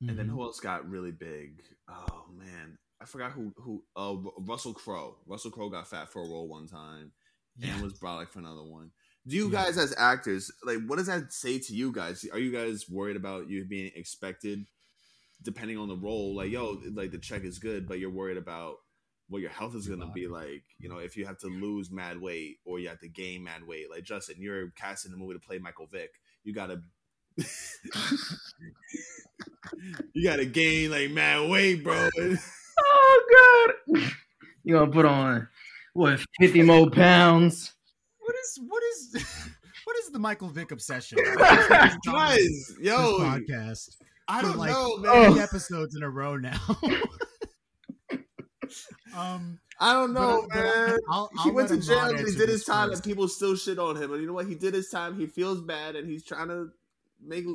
And 0.02 0.18
then 0.18 0.28
Mhm. 0.28 0.32
who 0.32 0.42
else 0.44 0.60
got 0.62 0.90
really 0.90 1.12
big? 1.12 1.62
Oh 1.90 2.26
man, 2.34 2.78
I 3.02 3.06
forgot 3.06 3.34
who 3.34 3.52
who. 3.58 3.84
Uh, 3.98 4.16
Ru- 4.16 4.34
Russell 4.48 4.74
Crowe. 4.74 5.18
Russell 5.26 5.52
Crowe 5.52 5.70
got 5.70 5.90
fat 5.90 6.08
for 6.10 6.22
a 6.24 6.26
role 6.26 6.48
one 6.48 6.68
time, 6.68 7.12
yeah. 7.58 7.74
and 7.74 7.84
was 7.84 8.00
brolic 8.00 8.30
for 8.30 8.40
another 8.40 8.64
one. 8.64 8.92
Do 9.30 9.36
you 9.36 9.46
Yeah. 9.52 9.66
guys, 9.66 9.78
as 9.78 9.94
actors, 9.98 10.52
like, 10.64 10.80
what 10.88 10.98
does 10.98 11.06
that 11.08 11.32
say 11.32 11.60
to 11.60 11.74
you 11.76 11.92
guys? 11.92 12.26
Are 12.34 12.40
you 12.40 12.52
guys 12.52 12.90
worried 12.90 13.16
about 13.16 13.48
you 13.50 13.64
being 13.66 13.92
expected, 13.96 14.66
depending 15.44 15.78
on 15.78 15.88
the 15.88 15.96
role? 15.96 16.36
Like, 16.36 16.52
yo, 16.52 16.82
like 16.94 17.12
the 17.12 17.20
check 17.20 17.44
is 17.44 17.60
good, 17.60 17.88
but 17.88 18.00
you're 18.00 18.10
worried 18.10 18.38
about 18.38 18.78
what 19.28 19.42
your 19.42 19.52
health 19.52 19.76
is 19.76 19.88
going 19.88 20.00
to 20.00 20.08
be 20.08 20.28
like. 20.28 20.64
You 20.80 20.90
know, 20.90 20.98
if 20.98 21.16
you 21.16 21.28
have 21.28 21.38
to 21.40 21.48
lose 21.48 21.92
mad 21.92 22.20
weight 22.20 22.58
or 22.66 22.80
you 22.80 22.90
have 22.90 23.02
to 23.02 23.08
gain 23.08 23.44
mad 23.44 23.64
weight. 23.64 23.92
Like 23.92 24.04
Justin, 24.04 24.38
you're 24.40 24.72
cast 24.72 25.06
in 25.06 25.12
the 25.12 25.18
movie 25.18 25.36
to 25.36 25.40
play 25.40 25.60
Michael 25.60 25.86
Vick. 25.88 26.12
You 26.44 26.54
gotta. 26.54 26.82
you 30.14 30.24
gotta 30.24 30.46
gain 30.46 30.92
like 30.92 31.12
mad 31.12 31.50
weight, 31.50 31.84
bro. 31.84 32.10
Oh 32.82 33.74
god. 33.92 34.12
You 34.64 34.76
gonna 34.76 34.92
put 34.92 35.06
on 35.06 35.50
what 35.94 36.20
fifty 36.40 36.62
more 36.62 36.90
pounds? 36.90 37.74
What 38.40 38.84
is 38.84 39.12
what 39.14 39.22
is 39.22 39.26
what 39.86 39.98
is 39.98 40.10
the 40.12 40.20
michael 40.20 40.50
vick 40.50 40.72
obsession 40.72 41.18
Guys, 42.06 42.74
yo, 42.82 43.18
podcast 43.20 43.96
I 44.28 44.42
don't 44.44 44.58
like, 44.58 44.72
know, 44.72 44.98
three 44.98 45.36
man. 45.36 45.40
episodes 45.40 45.96
in 45.96 46.04
a 46.04 46.10
row 46.10 46.36
now 46.38 46.60
um 49.16 49.60
I 49.82 49.94
don't 49.94 50.12
know, 50.14 50.46
But- 50.50 50.56
but 50.56 50.64
man. 50.90 50.98
I'll- 51.10 51.30
he 51.42 51.50
I'll 51.50 51.54
went 51.54 51.70
to 51.70 51.78
jail. 51.78 52.14
He 52.18 52.36
did 52.36 52.50
his 52.50 52.66
time, 52.66 52.90
first. 52.90 53.06
and 53.06 53.10
people 53.12 53.30
still 53.30 53.56
shit 53.56 53.80
on 53.80 53.96
him. 53.96 54.12
And 54.12 54.20
you 54.22 54.28
know 54.28 54.34
what? 54.34 54.46
He 54.46 54.56
did 54.56 54.74
his 54.74 54.90
time. 54.90 55.18
He 55.18 55.26
feels 55.26 55.62
bad, 55.62 55.96
and 55.96 56.06
he's 56.10 56.22
trying 56.26 56.50
to 56.50 56.70
make 57.26 57.46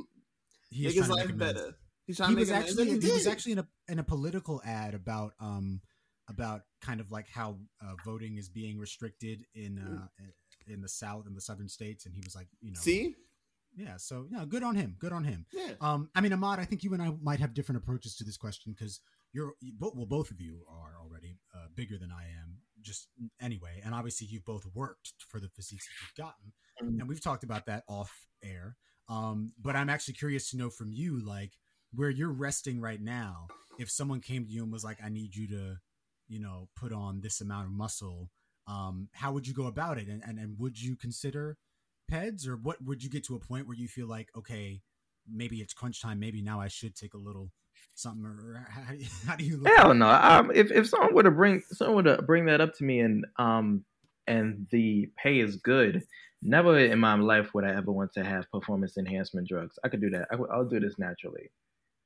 he 0.71 0.85
make 0.87 0.95
his 0.95 1.09
life 1.11 1.29
make 1.29 1.37
better. 1.37 1.75
He's 2.07 2.17
trying 2.17 2.31
he 2.31 2.35
to 2.37 2.41
make 2.41 2.49
was 2.49 2.51
actually 2.51 2.91
and 2.93 3.03
he 3.03 3.11
was 3.13 3.27
actually 3.27 3.53
in 3.53 3.59
a 3.59 3.69
in 3.89 3.99
a 3.99 4.05
political 4.05 4.63
ad 4.65 4.95
about 4.95 5.33
um 5.39 5.83
about 6.29 6.63
kind 6.81 7.01
of 7.01 7.13
like 7.13 7.29
how 7.29 7.59
uh, 7.83 7.93
voting 8.07 8.39
is 8.39 8.49
being 8.49 8.79
restricted 8.79 9.45
in 9.55 9.79
uh 9.79 10.07
in 10.69 10.81
the 10.81 10.89
south 10.89 11.27
in 11.27 11.35
the 11.35 11.41
southern 11.41 11.69
states 11.69 12.07
and 12.07 12.15
he 12.15 12.21
was 12.25 12.35
like 12.35 12.49
you 12.61 12.73
know 12.73 12.81
See, 12.81 13.15
yeah 13.77 13.97
so 13.97 14.27
yeah, 14.31 14.45
good 14.49 14.63
on 14.63 14.75
him 14.77 14.97
good 14.99 15.13
on 15.13 15.25
him. 15.25 15.47
Yeah, 15.53 15.73
um 15.81 16.09
i 16.15 16.21
mean 16.21 16.33
ahmad 16.33 16.59
i 16.61 16.65
think 16.65 16.83
you 16.85 16.93
and 16.95 17.03
i 17.03 17.13
might 17.23 17.41
have 17.41 17.55
different 17.55 17.79
approaches 17.83 18.15
to 18.17 18.25
this 18.25 18.37
question 18.37 18.73
because 18.77 19.01
you're 19.33 19.55
well 19.81 20.07
both 20.07 20.31
of 20.31 20.41
you 20.41 20.65
are 20.69 20.95
already 21.03 21.39
uh, 21.55 21.67
bigger 21.75 21.99
than 21.99 22.11
i 22.13 22.23
am 22.25 22.59
just 22.83 23.09
anyway 23.41 23.81
and 23.85 23.95
obviously 23.95 24.27
you've 24.31 24.45
both 24.45 24.65
worked 24.75 25.13
for 25.29 25.41
the 25.41 25.49
physiques 25.49 25.87
that 25.87 25.95
you've 26.03 26.27
gotten 26.27 26.53
Mhm. 26.83 26.99
and 27.01 27.09
we've 27.09 27.23
talked 27.23 27.45
about 27.45 27.67
that 27.67 27.85
off 27.89 28.27
air. 28.43 28.77
Um 29.09 29.53
but 29.61 29.77
i'm 29.77 29.89
actually 29.89 30.15
curious 30.15 30.51
to 30.51 30.57
know 30.57 30.71
from 30.71 30.91
you 30.93 31.25
like 31.25 31.53
where 31.93 32.11
you're 32.11 32.33
resting 32.33 32.81
right 32.81 33.01
now 33.01 33.47
if 33.79 33.89
someone 33.91 34.21
came 34.21 34.45
to 34.45 34.51
you 34.53 34.63
and 34.65 34.73
was 34.73 34.83
like 34.85 34.99
i 35.05 35.09
need 35.09 35.37
you 35.37 35.47
to 35.49 35.77
you 36.27 36.41
know 36.41 36.69
put 36.77 36.93
on 36.93 37.21
this 37.21 37.41
amount 37.41 37.67
of 37.67 37.73
muscle 37.73 38.31
um 38.67 39.09
how 39.13 39.33
would 39.33 39.47
you 39.47 39.55
go 39.55 39.67
about 39.67 39.99
it 39.99 40.09
and 40.09 40.23
and, 40.27 40.39
and 40.39 40.59
would 40.59 40.81
you 40.81 40.97
consider 40.97 41.57
peds 42.11 42.47
or 42.47 42.57
what 42.57 42.83
would 42.83 43.03
you 43.03 43.11
get 43.11 43.25
to 43.25 43.35
a 43.35 43.39
point 43.41 43.67
where 43.67 43.77
you 43.77 43.89
feel 43.89 44.07
like 44.07 44.29
okay 44.37 44.81
maybe 45.31 45.59
it's 45.61 45.73
crunch 45.73 46.01
time 46.03 46.19
maybe 46.21 46.43
now 46.43 46.61
i 46.61 46.69
should 46.69 46.95
take 46.95 47.15
a 47.15 47.19
little 47.19 47.51
something 47.95 48.25
or 48.25 48.67
how, 48.69 48.93
do 48.93 48.99
you- 48.99 49.07
how 49.27 49.37
do 49.37 49.45
you 49.45 49.57
look 49.57 49.73
Hell 49.77 49.95
no. 49.95 50.09
Um, 50.09 50.51
if 50.55 50.71
if 50.71 50.89
someone 50.89 51.15
were 51.15 51.23
to 51.23 51.31
bring 51.31 51.63
someone 51.73 52.05
were 52.05 52.17
to 52.17 52.23
bring 52.23 52.47
that 52.47 52.61
up 52.61 52.75
to 52.77 52.85
me 52.85 53.01
and 53.01 53.27
um 53.39 53.85
and 54.27 54.67
the 54.71 55.11
pay 55.23 55.41
is 55.41 55.57
good, 55.57 56.03
never 56.43 56.79
in 56.79 56.99
my 56.99 57.15
life 57.15 57.53
would 57.55 57.65
I 57.65 57.75
ever 57.75 57.93
want 57.93 58.13
to 58.15 58.25
have 58.25 58.51
performance 58.51 58.97
enhancement 58.97 59.49
drugs. 59.49 59.79
I 59.85 59.89
could 59.89 60.01
do 60.01 60.11
that. 60.11 60.29
I, 60.33 60.37
will 60.37 60.69
do 60.69 60.81
this 60.81 60.99
naturally. 60.99 61.51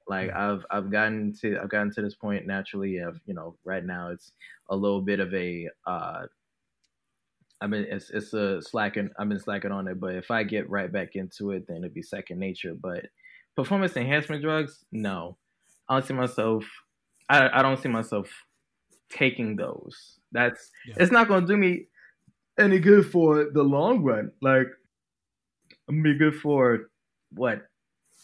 Like 0.09 0.32
I've 0.32 0.64
I've 0.70 0.90
gotten 0.90 1.35
to 1.40 1.59
I've 1.62 1.68
gotten 1.68 1.93
to 1.94 2.02
this 2.02 2.14
point 2.14 2.47
naturally. 2.47 2.98
Of 2.98 3.20
you 3.26 3.35
know 3.35 3.56
right 3.64 3.85
now 3.85 4.10
it's 4.10 4.32
a 4.70 4.76
little 4.76 5.02
bit 5.02 5.20
of 5.20 5.32
a 5.35 5.68
uh. 5.86 6.26
I 7.60 7.66
mean, 7.66 7.86
it's 7.89 8.10
it's 8.10 8.32
a 8.35 8.62
slacking. 8.62 9.10
I've 9.18 9.28
been 9.28 9.40
slacking 9.40 9.72
on 9.72 9.89
it, 9.89 9.98
but 10.01 10.14
if 10.14 10.30
I 10.30 10.44
get 10.44 10.70
right 10.70 10.90
back 10.93 11.16
into 11.16 11.51
it, 11.51 11.66
then 11.66 11.78
it'd 11.78 11.94
be 11.94 12.02
second 12.02 12.39
nature. 12.39 12.74
But 12.80 13.06
performance 13.56 13.97
enhancement 13.97 14.43
drugs, 14.43 14.85
no. 14.93 15.36
I 15.89 15.94
don't 15.94 16.06
see 16.06 16.14
myself. 16.14 16.64
I, 17.28 17.48
I 17.59 17.62
don't 17.62 17.80
see 17.80 17.89
myself 17.89 18.28
taking 19.10 19.56
those. 19.56 20.18
That's 20.32 20.70
Yeah. 20.86 20.94
it's 21.01 21.10
not 21.12 21.26
gonna 21.28 21.47
do 21.47 21.56
me 21.56 21.86
any 22.59 22.78
good 22.78 23.10
for 23.10 23.51
the 23.52 23.62
long 23.62 24.02
run. 24.02 24.30
Like 24.40 24.68
I'm 25.89 26.02
gonna 26.02 26.14
be 26.14 26.18
good 26.18 26.36
for 26.36 26.90
what 27.32 27.66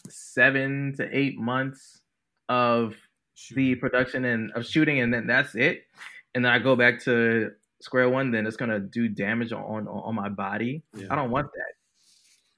seven 0.09 0.93
to 0.97 1.17
eight 1.17 1.37
months 1.39 2.01
of 2.47 2.95
Shoot. 3.33 3.55
the 3.55 3.75
production 3.75 4.23
and 4.25 4.51
of 4.53 4.65
shooting, 4.65 4.99
and 4.99 5.13
then 5.13 5.27
that's 5.27 5.55
it. 5.55 5.87
And 6.35 6.45
then 6.45 6.51
I 6.51 6.59
go 6.59 6.75
back 6.75 7.01
to 7.03 7.51
square 7.85 8.09
one. 8.09 8.31
Then 8.31 8.45
it's 8.47 8.57
gonna 8.57 8.79
do 8.79 9.07
damage 9.07 9.51
on 9.53 9.63
on, 9.63 9.87
on 9.87 10.13
my 10.15 10.29
body. 10.29 10.81
Yeah. 10.97 11.07
I 11.11 11.15
don't 11.15 11.31
want 11.31 11.47
that. 11.53 11.71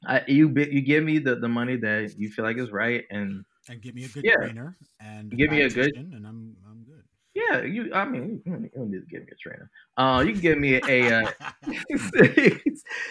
I, 0.05 0.15
you 0.31 0.47
you 0.57 0.81
give 0.81 1.03
me 1.03 1.19
the, 1.19 1.35
the 1.35 1.47
money 1.49 1.75
that 1.77 2.13
you 2.17 2.29
feel 2.29 2.45
like 2.45 2.57
is 2.57 2.71
right, 2.71 3.03
and 3.09 3.43
and 3.69 3.81
give 3.81 3.93
me 3.95 4.05
a 4.05 4.07
good 4.07 4.23
Yeah. 4.23 4.35
trainer 4.37 4.77
and 4.99 5.29
Give 5.31 5.51
me 5.51 5.61
a 5.61 5.69
good- 5.69 5.95
and 5.95 6.25
I'm 6.25 6.55
I'm 6.69 6.83
good. 6.85 7.03
yeah, 7.33 7.61
you. 7.63 7.93
I 7.93 8.05
mean, 8.05 8.41
you 8.45 8.51
don't 8.73 8.89
need 8.91 9.01
to 9.01 9.05
give 9.09 9.21
me 9.25 9.31
a 9.31 9.35
trainer. 9.35 9.69
Uh, 9.97 10.23
you 10.25 10.31
can 10.33 10.41
give 10.41 10.57
me 10.57 10.75
a. 10.87 10.97
Uh, 11.17 11.31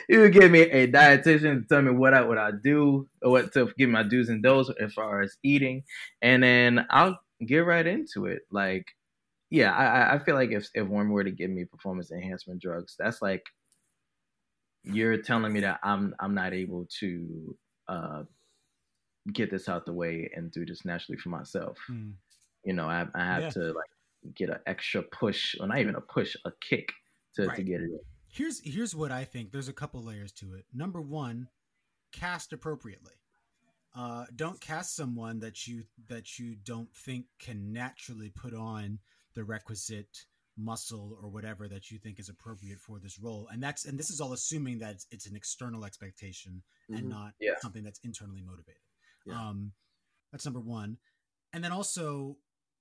you 0.08 0.18
can 0.22 0.30
give 0.30 0.50
me 0.50 0.60
a 0.62 0.86
dietitian 0.90 1.62
to 1.62 1.68
tell 1.68 1.82
me 1.82 1.90
what 1.92 2.14
I 2.14 2.22
what 2.22 2.38
I 2.38 2.50
do, 2.52 3.06
or 3.22 3.30
what 3.32 3.52
to 3.54 3.68
give 3.78 3.90
my 3.90 4.02
do's 4.02 4.28
and 4.28 4.42
don'ts 4.42 4.70
as 4.80 4.92
far 4.94 5.20
as 5.22 5.36
eating, 5.42 5.82
and 6.22 6.42
then 6.42 6.86
I'll 6.90 7.18
get 7.44 7.66
right 7.66 7.86
into 7.86 8.26
it. 8.26 8.42
Like, 8.50 8.86
yeah, 9.50 9.72
I 9.72 10.14
I- 10.14 10.18
feel 10.18 10.34
like 10.34 10.50
if 10.50 10.68
if 10.74 10.86
one 10.86 11.10
were 11.10 11.24
to 11.24 11.30
give 11.30 11.50
me 11.50 11.64
performance 11.64 12.10
enhancement 12.12 12.60
drugs, 12.62 12.94
that's 12.98 13.20
like 13.22 13.44
you're 14.84 15.20
telling 15.22 15.52
me 15.52 15.60
that 15.60 15.80
I'm 15.82 16.14
I'm 16.20 16.34
not 16.34 16.52
able 16.52 16.86
to 17.00 17.56
uh 17.88 18.22
get 19.32 19.50
this 19.50 19.68
out 19.68 19.86
the 19.86 19.92
way 19.92 20.30
and 20.34 20.52
do 20.52 20.64
this 20.64 20.84
naturally 20.84 21.18
for 21.18 21.30
myself. 21.30 21.76
Hmm. 21.86 22.10
You 22.64 22.72
know, 22.74 22.86
I 22.88 23.06
I 23.14 23.24
have 23.24 23.42
Yeah. 23.44 23.50
to 23.50 23.72
like 23.72 23.90
get 24.34 24.50
an 24.50 24.58
extra 24.66 25.02
push, 25.02 25.54
or 25.60 25.66
not 25.68 25.78
even 25.78 25.94
a 25.94 26.00
push, 26.00 26.36
a 26.44 26.50
kick 26.60 26.92
to, 27.34 27.46
to 27.48 27.62
get 27.62 27.80
it. 27.80 27.90
Here's 28.28 28.60
here's 28.60 28.94
what 28.94 29.12
I 29.12 29.24
think. 29.24 29.52
There's 29.52 29.68
a 29.68 29.72
couple 29.72 30.02
layers 30.02 30.32
to 30.32 30.54
it. 30.54 30.64
Number 30.72 31.00
one, 31.00 31.48
cast 32.12 32.52
appropriately. 32.52 33.14
Uh, 33.94 34.26
don't 34.34 34.60
cast 34.60 34.94
someone 34.94 35.38
that 35.40 35.66
you 35.66 35.84
that 36.08 36.38
you 36.38 36.54
don't 36.64 36.92
think 36.94 37.26
can 37.38 37.72
naturally 37.72 38.30
put 38.30 38.52
on 38.54 38.98
the 39.36 39.44
requisite 39.44 40.24
muscle 40.58 41.16
or 41.22 41.28
whatever 41.28 41.68
that 41.68 41.90
you 41.90 41.98
think 41.98 42.18
is 42.18 42.28
appropriate 42.30 42.80
for 42.80 42.98
this 42.98 43.18
role. 43.20 43.46
And 43.52 43.62
that's 43.62 43.84
and 43.84 43.98
this 43.98 44.10
is 44.10 44.20
all 44.20 44.32
assuming 44.32 44.78
that 44.80 44.94
it's, 44.94 45.06
it's 45.10 45.26
an 45.26 45.36
external 45.36 45.84
expectation 45.84 46.62
and 46.88 47.04
Mhm. 47.04 47.08
not 47.10 47.34
Yeah. 47.38 47.58
something 47.60 47.84
that's 47.84 48.00
internally 48.00 48.40
motivated. 48.42 48.80
Yeah. 49.26 49.48
Um, 49.48 49.74
that's 50.32 50.44
number 50.46 50.60
one. 50.60 50.98
And 51.52 51.62
then 51.62 51.72
also, 51.72 52.38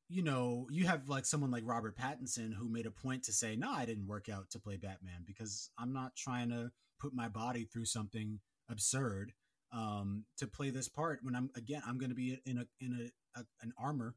you 0.08 0.24
know, 0.24 0.68
you 0.72 0.88
have 0.88 1.10
like 1.10 1.26
someone 1.26 1.52
like 1.52 1.64
Robert 1.66 1.98
Pattinson 1.98 2.54
who 2.54 2.70
made 2.70 2.86
a 2.86 2.92
point 2.92 3.24
to 3.26 3.34
say, 3.34 3.56
"No, 3.58 3.72
I 3.72 3.86
didn't 3.86 4.08
work 4.08 4.30
out 4.30 4.50
to 4.52 4.60
play 4.60 4.78
Batman 4.78 5.24
because 5.26 5.70
I'm 5.78 5.92
not 5.92 6.16
trying 6.16 6.50
to 6.50 6.72
put 7.00 7.14
my 7.14 7.28
body 7.28 7.66
through 7.66 7.86
something 7.86 8.40
absurd 8.70 9.34
um, 9.72 10.26
to 10.38 10.48
play 10.48 10.70
this 10.70 10.88
part 10.88 11.22
when 11.24 11.36
I'm 11.36 11.50
again 11.56 11.82
I'm 11.86 11.98
going 11.98 12.10
to 12.12 12.16
be 12.16 12.40
in 12.46 12.58
a 12.60 12.68
in 12.80 13.12
a, 13.36 13.40
a 13.42 13.46
an 13.62 13.74
armor 13.78 14.16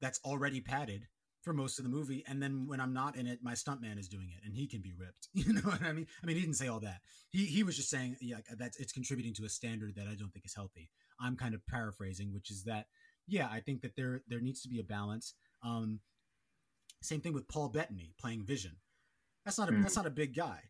that's 0.00 0.18
already 0.24 0.60
padded 0.60 1.06
for 1.42 1.52
most 1.52 1.78
of 1.78 1.84
the 1.84 1.90
movie, 1.90 2.24
and 2.28 2.40
then 2.42 2.66
when 2.68 2.80
I'm 2.80 2.92
not 2.94 3.16
in 3.16 3.26
it, 3.26 3.40
my 3.42 3.52
stuntman 3.54 3.98
is 3.98 4.08
doing 4.08 4.30
it, 4.30 4.44
and 4.46 4.54
he 4.54 4.66
can 4.66 4.80
be 4.80 4.92
ripped. 4.96 5.28
You 5.34 5.52
know 5.54 5.60
what 5.62 5.82
I 5.82 5.92
mean? 5.92 6.06
I 6.22 6.26
mean, 6.26 6.36
he 6.36 6.42
didn't 6.42 6.56
say 6.56 6.68
all 6.68 6.80
that. 6.80 7.00
He 7.30 7.44
he 7.46 7.62
was 7.64 7.76
just 7.76 7.90
saying, 7.90 8.16
yeah, 8.20 8.38
that 8.58 8.72
it's 8.78 8.92
contributing 8.92 9.34
to 9.34 9.44
a 9.44 9.48
standard 9.48 9.96
that 9.96 10.06
I 10.06 10.14
don't 10.14 10.32
think 10.32 10.44
is 10.46 10.54
healthy. 10.54 10.90
I'm 11.20 11.36
kind 11.36 11.54
of 11.54 11.66
paraphrasing, 11.66 12.32
which 12.32 12.50
is 12.50 12.64
that, 12.64 12.86
yeah, 13.26 13.48
I 13.50 13.60
think 13.60 13.82
that 13.82 13.96
there 13.96 14.22
there 14.28 14.40
needs 14.40 14.62
to 14.62 14.68
be 14.68 14.78
a 14.80 14.84
balance. 14.84 15.34
Um, 15.64 16.00
same 17.02 17.20
thing 17.20 17.32
with 17.32 17.48
Paul 17.48 17.68
Bettany 17.68 18.14
playing 18.20 18.44
Vision. 18.44 18.76
That's 19.44 19.58
not 19.58 19.68
a 19.68 19.72
Mm. 19.72 19.82
that's 19.82 19.96
not 19.96 20.06
a 20.06 20.10
big 20.10 20.34
guy. 20.34 20.60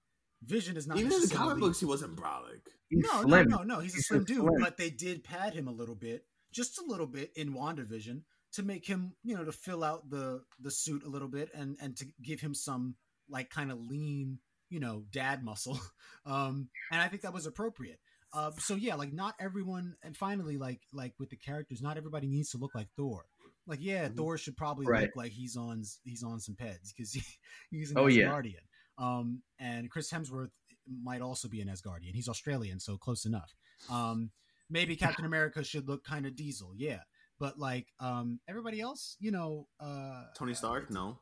Vision 0.42 0.76
is 0.76 0.86
not 0.86 0.98
Even 0.98 1.12
in 1.12 1.20
the 1.20 1.34
comic 1.34 1.58
books, 1.58 1.78
he 1.80 1.86
wasn't 1.86 2.16
brolic. 2.16 2.62
No, 2.90 3.22
no, 3.22 3.42
no, 3.42 3.62
no. 3.62 3.78
He's 3.80 3.96
a 3.96 4.02
slim 4.02 4.20
so 4.22 4.24
dude, 4.26 4.36
slim. 4.38 4.60
but 4.60 4.76
they 4.76 4.90
did 4.90 5.22
pad 5.22 5.54
him 5.54 5.68
a 5.68 5.72
little 5.72 5.94
bit, 5.94 6.24
just 6.52 6.78
a 6.78 6.84
little 6.84 7.06
bit 7.06 7.32
in 7.36 7.52
WandaVision 7.54 8.22
to 8.52 8.62
make 8.62 8.86
him, 8.86 9.14
you 9.22 9.36
know, 9.36 9.44
to 9.44 9.52
fill 9.52 9.82
out 9.84 10.08
the 10.10 10.42
the 10.60 10.70
suit 10.70 11.04
a 11.04 11.08
little 11.08 11.28
bit 11.28 11.50
and 11.54 11.76
and 11.80 11.96
to 11.96 12.06
give 12.22 12.40
him 12.40 12.54
some 12.54 12.96
like 13.28 13.50
kind 13.50 13.70
of 13.72 13.80
lean, 13.80 14.38
you 14.68 14.80
know, 14.80 15.04
dad 15.10 15.42
muscle. 15.44 15.78
Um, 16.24 16.68
and 16.92 17.00
I 17.00 17.08
think 17.08 17.22
that 17.22 17.34
was 17.34 17.46
appropriate. 17.46 17.98
Uh, 18.32 18.52
so 18.58 18.76
yeah, 18.76 18.94
like 18.94 19.12
not 19.12 19.34
everyone, 19.40 19.96
and 20.04 20.16
finally, 20.16 20.56
like 20.56 20.80
like 20.92 21.14
with 21.18 21.30
the 21.30 21.36
characters, 21.36 21.82
not 21.82 21.96
everybody 21.96 22.28
needs 22.28 22.50
to 22.50 22.58
look 22.58 22.74
like 22.76 22.86
Thor. 22.96 23.24
Like 23.66 23.80
yeah, 23.82 24.08
Mhm. 24.08 24.16
Thor 24.16 24.38
should 24.38 24.56
probably 24.56 24.86
Right. 24.86 25.02
look 25.02 25.16
like 25.16 25.32
he's 25.32 25.56
on 25.56 25.82
he's 26.04 26.22
on 26.22 26.38
some 26.38 26.54
peds 26.54 26.94
because 26.96 27.12
he, 27.12 27.22
he's 27.72 27.90
an 27.90 27.98
Oh, 27.98 28.06
yeah. 28.06 28.28
Asgardian. 28.28 28.62
Um, 28.98 29.42
and 29.58 29.90
Chris 29.90 30.10
Hemsworth 30.12 30.50
might 30.86 31.22
also 31.22 31.48
be 31.48 31.60
an 31.60 31.66
Asgardian. 31.68 32.14
He's 32.14 32.28
Australian, 32.28 32.78
so 32.78 32.96
close 32.96 33.24
enough. 33.24 33.52
Um, 33.90 34.30
maybe 34.70 34.94
Captain 35.04 35.24
America 35.24 35.64
should 35.64 35.88
look 35.88 36.04
kind 36.04 36.24
of 36.24 36.36
diesel, 36.36 36.72
yeah. 36.76 37.00
But 37.42 37.58
like 37.58 37.88
um, 37.98 38.38
everybody 38.48 38.80
else, 38.80 39.16
you 39.18 39.32
know, 39.32 39.66
uh, 39.80 40.26
Tony 40.38 40.54
Stark, 40.54 40.92
no. 40.92 41.18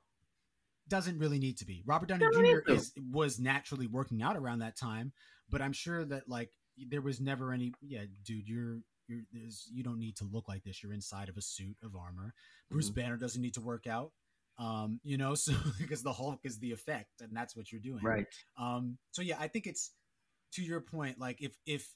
doesn't 0.86 1.18
really 1.18 1.38
need 1.38 1.56
to 1.56 1.64
be. 1.64 1.82
Robert 1.86 2.10
Downey 2.10 2.26
Jr. 2.30 2.60
to. 2.60 2.74
is 2.74 2.92
was 3.10 3.40
naturally 3.40 3.86
working 3.86 4.20
out 4.22 4.36
around 4.36 4.58
that 4.58 4.76
time, 4.76 5.14
but 5.48 5.62
I'm 5.62 5.72
sure 5.72 6.04
that 6.04 6.28
like 6.28 6.50
there 6.90 7.00
was 7.00 7.22
never 7.22 7.54
any. 7.54 7.72
Yeah, 7.80 8.02
dude, 8.22 8.46
you're 8.46 8.80
you're 9.08 9.22
there's 9.32 9.66
you 9.72 9.82
don't 9.82 9.98
need 9.98 10.16
to 10.16 10.24
look 10.30 10.46
like 10.46 10.62
this. 10.62 10.82
You're 10.82 10.92
inside 10.92 11.30
of 11.30 11.38
a 11.38 11.40
suit 11.40 11.78
of 11.82 11.96
armor. 11.96 12.34
Bruce 12.70 12.90
Mhm. 12.90 12.96
Banner 12.96 13.16
doesn't 13.16 13.40
need 13.40 13.54
to 13.54 13.62
work 13.62 13.86
out. 13.86 14.12
Um, 14.58 15.00
you 15.02 15.16
know, 15.16 15.34
so 15.46 15.54
because 15.78 16.02
the 16.02 16.12
Hulk 16.12 16.40
is 16.44 16.58
the 16.58 16.72
effect, 16.72 17.22
and 17.22 17.34
that's 17.34 17.56
what 17.56 17.72
you're 17.72 17.80
doing. 17.80 18.02
Right. 18.02 18.26
Um, 18.58 18.98
so 19.12 19.22
yeah, 19.22 19.38
I 19.40 19.48
think 19.48 19.66
it's 19.66 19.92
to 20.52 20.62
your 20.62 20.82
point. 20.82 21.18
Like 21.18 21.40
if 21.40 21.56
if 21.64 21.88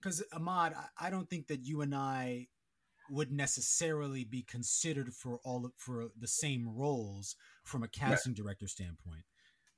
because 0.00 0.24
Ahmad, 0.32 0.72
I, 0.72 1.08
I 1.08 1.10
don't 1.10 1.28
think 1.28 1.48
that 1.48 1.66
you 1.66 1.82
and 1.82 1.94
I 1.94 2.48
would 3.10 3.30
necessarily 3.32 4.24
be 4.24 4.42
considered 4.42 5.12
for 5.14 5.38
all 5.44 5.64
of, 5.66 5.72
for 5.76 6.08
the 6.18 6.28
same 6.28 6.68
roles 6.68 7.36
from 7.64 7.82
a 7.82 7.88
casting 7.88 8.34
director 8.34 8.66
standpoint. 8.68 9.24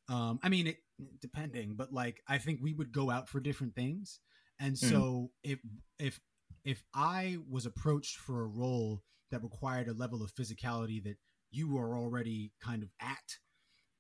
Um, 0.08 0.40
I 0.42 0.48
mean, 0.48 0.68
it, 0.68 0.76
depending, 1.20 1.74
but 1.76 1.92
like 1.92 2.22
I 2.28 2.38
think 2.38 2.60
we 2.62 2.72
would 2.72 2.92
go 2.92 3.10
out 3.10 3.28
for 3.28 3.40
different 3.40 3.74
things, 3.74 4.20
and 4.58 4.78
so 4.78 5.30
if 5.44 5.60
if 5.98 6.18
if 6.64 6.82
I 6.94 7.38
was 7.48 7.66
approached 7.66 8.16
for 8.16 8.42
a 8.42 8.46
role 8.46 9.02
that 9.30 9.42
required 9.42 9.88
a 9.88 9.92
level 9.92 10.22
of 10.22 10.32
physicality 10.34 11.02
that 11.04 11.16
you 11.50 11.68
were 11.72 11.94
already 11.96 12.52
kind 12.62 12.82
of 12.82 12.90
at, 13.00 13.38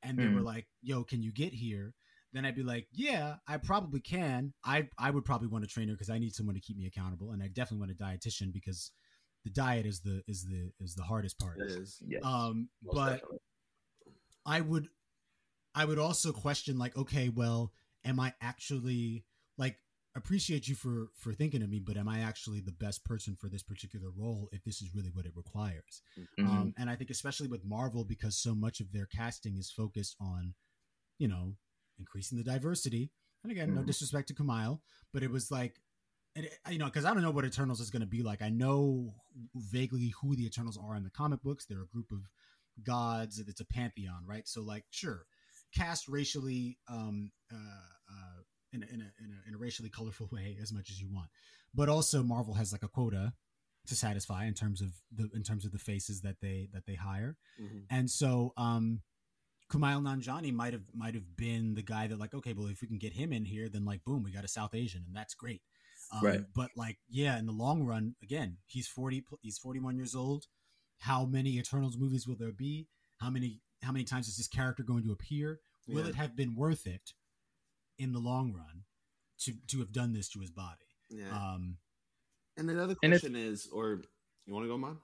and 0.02 0.18
they 0.20 0.28
Mm. 0.28 0.34
were 0.34 0.42
like, 0.42 0.66
"Yo, 0.82 1.04
can 1.04 1.22
you 1.22 1.32
get 1.32 1.52
here?" 1.52 1.94
Then 2.32 2.44
I'd 2.44 2.56
be 2.56 2.62
like, 2.62 2.88
"Yeah, 2.92 3.36
I 3.46 3.58
probably 3.58 4.00
can. 4.00 4.54
I 4.64 4.88
I 4.98 5.10
would 5.10 5.24
probably 5.24 5.48
want 5.48 5.64
a 5.64 5.68
trainer 5.68 5.92
because 5.92 6.10
I 6.10 6.18
need 6.18 6.34
someone 6.34 6.54
to 6.54 6.60
keep 6.60 6.76
me 6.78 6.86
accountable, 6.86 7.32
and 7.32 7.42
I 7.42 7.48
definitely 7.48 7.80
want 7.80 7.92
a 7.92 7.94
dietitian 8.02 8.52
because 8.52 8.92
the 9.44 9.50
diet 9.50 9.86
is 9.86 10.00
the 10.00 10.22
is 10.26 10.44
the 10.44 10.72
is 10.80 10.94
the 10.94 11.04
hardest 11.04 11.38
part." 11.38 11.58
It 11.60 11.70
is. 11.70 12.02
Yes. 12.06 12.22
Um, 12.24 12.68
most 12.82 12.94
but 12.94 13.12
definitely. 13.12 13.38
I 14.46 14.60
would 14.60 14.88
I 15.74 15.84
would 15.84 15.98
also 15.98 16.32
question 16.32 16.78
like, 16.78 16.96
okay, 16.96 17.28
well, 17.28 17.72
am 18.04 18.18
I 18.18 18.34
actually 18.40 19.24
like 19.56 19.76
appreciate 20.16 20.66
you 20.66 20.74
for 20.74 21.08
for 21.14 21.32
thinking 21.32 21.62
of 21.62 21.70
me, 21.70 21.80
but 21.80 21.96
am 21.96 22.08
I 22.08 22.20
actually 22.20 22.60
the 22.60 22.72
best 22.72 23.04
person 23.04 23.36
for 23.36 23.48
this 23.48 23.62
particular 23.62 24.08
role 24.16 24.48
if 24.52 24.64
this 24.64 24.80
is 24.82 24.94
really 24.94 25.10
what 25.10 25.26
it 25.26 25.32
requires? 25.36 26.02
Mhm. 26.38 26.48
Um, 26.48 26.74
and 26.76 26.90
I 26.90 26.96
think 26.96 27.10
especially 27.10 27.48
with 27.48 27.64
Marvel 27.64 28.04
because 28.04 28.36
so 28.36 28.54
much 28.54 28.80
of 28.80 28.92
their 28.92 29.06
casting 29.06 29.56
is 29.56 29.70
focused 29.70 30.16
on, 30.20 30.54
you 31.18 31.28
know, 31.28 31.56
increasing 31.98 32.38
the 32.38 32.44
diversity. 32.44 33.10
And 33.44 33.52
again, 33.52 33.72
no 33.74 33.82
Mhm. 33.82 33.86
disrespect 33.86 34.28
to 34.28 34.34
Kumail, 34.34 34.80
but 35.12 35.22
it 35.22 35.30
was 35.30 35.50
like, 35.50 35.80
it, 36.44 36.58
you 36.70 36.78
know, 36.78 36.86
because 36.86 37.04
I 37.04 37.12
don't 37.12 37.22
know 37.22 37.30
what 37.30 37.44
Eternals 37.44 37.80
is 37.80 37.90
going 37.90 38.00
to 38.00 38.06
be 38.06 38.22
like. 38.22 38.42
I 38.42 38.50
know 38.50 39.14
vaguely 39.54 40.12
who 40.20 40.36
the 40.36 40.46
Eternals 40.46 40.78
are 40.82 40.96
in 40.96 41.04
the 41.04 41.10
comic 41.10 41.42
books. 41.42 41.64
They're 41.64 41.82
a 41.82 41.86
group 41.86 42.10
of 42.12 42.28
gods. 42.82 43.38
It's 43.38 43.60
a 43.60 43.64
pantheon, 43.64 44.24
right? 44.26 44.46
So, 44.46 44.62
like, 44.62 44.84
sure, 44.90 45.26
cast 45.74 46.08
racially 46.08 46.78
um, 46.88 47.30
uh, 47.52 47.56
uh, 47.56 48.42
in, 48.72 48.82
a, 48.82 48.86
in, 48.86 49.00
a, 49.00 49.12
in, 49.24 49.30
a, 49.30 49.48
in 49.48 49.54
a 49.54 49.58
racially 49.58 49.90
colorful 49.90 50.28
way 50.32 50.56
as 50.60 50.72
much 50.72 50.90
as 50.90 51.00
you 51.00 51.08
want, 51.10 51.28
but 51.74 51.88
also 51.88 52.22
Marvel 52.22 52.54
has 52.54 52.72
like 52.72 52.82
a 52.82 52.88
quota 52.88 53.32
to 53.86 53.94
satisfy 53.94 54.44
in 54.44 54.54
terms 54.54 54.82
of 54.82 54.90
the 55.14 55.30
in 55.34 55.42
terms 55.42 55.64
of 55.64 55.72
the 55.72 55.78
faces 55.78 56.20
that 56.20 56.36
they 56.42 56.68
that 56.72 56.84
they 56.86 56.94
hire. 56.94 57.36
Mhm. 57.60 57.84
And 57.90 58.10
so 58.10 58.52
um 58.56 59.00
Kumail 59.70 60.02
Nanjiani 60.02 60.52
might 60.52 60.74
have 60.74 60.84
might 60.94 61.14
have 61.14 61.36
been 61.36 61.74
the 61.74 61.82
guy 61.82 62.06
that 62.06 62.18
like 62.18 62.34
okay, 62.34 62.52
well 62.52 62.66
if 62.66 62.82
we 62.82 62.88
can 62.88 62.98
get 62.98 63.14
him 63.14 63.32
in 63.32 63.44
here 63.44 63.68
then 63.68 63.84
like 63.84 64.04
boom, 64.04 64.22
we 64.22 64.30
got 64.30 64.44
a 64.44 64.48
South 64.48 64.74
Asian 64.74 65.04
and 65.06 65.16
that's 65.16 65.34
great. 65.34 65.62
Um, 66.10 66.22
Right. 66.22 66.40
but 66.54 66.70
like 66.76 66.98
yeah, 67.08 67.38
in 67.38 67.46
the 67.46 67.52
long 67.52 67.84
run 67.84 68.14
again, 68.22 68.58
he's 68.66 68.88
40 68.88 69.24
he's 69.42 69.58
41 69.58 69.96
years 69.96 70.14
old. 70.14 70.46
How 71.00 71.24
many 71.24 71.58
Eternals 71.58 71.96
movies 71.96 72.26
will 72.26 72.36
there 72.36 72.52
be? 72.52 72.88
How 73.20 73.30
many 73.30 73.60
how 73.82 73.92
many 73.92 74.04
times 74.04 74.28
is 74.28 74.36
this 74.36 74.48
character 74.48 74.82
going 74.82 75.04
to 75.04 75.12
appear? 75.12 75.60
Will 75.86 76.02
Yeah. 76.02 76.08
it 76.08 76.14
have 76.16 76.34
been 76.36 76.54
worth 76.54 76.86
it 76.86 77.12
in 77.98 78.12
the 78.12 78.18
long 78.18 78.52
run 78.52 78.84
to 79.40 79.52
to 79.68 79.78
have 79.80 79.92
done 79.92 80.12
this 80.12 80.28
to 80.30 80.40
his 80.40 80.50
body? 80.50 80.86
Yeah. 81.10 81.30
Um 81.30 81.78
and 82.56 82.68
the 82.68 82.82
other 82.82 82.96
and 83.02 83.12
question 83.12 83.36
is, 83.36 83.68
or 83.72 84.02
you 84.46 84.52
want 84.54 84.64
to 84.64 84.68
go, 84.68 84.78
man? 84.78 84.98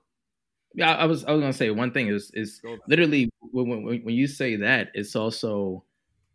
Yeah, 0.74 0.94
I 0.96 1.04
was 1.04 1.24
I 1.24 1.32
was 1.32 1.40
gonna 1.40 1.52
say 1.52 1.70
one 1.70 1.92
thing 1.92 2.08
is 2.08 2.30
is 2.34 2.60
literally 2.88 3.30
when, 3.40 3.84
when 3.84 4.02
when 4.04 4.14
you 4.14 4.26
say 4.26 4.56
that 4.56 4.88
it's 4.94 5.14
also 5.14 5.84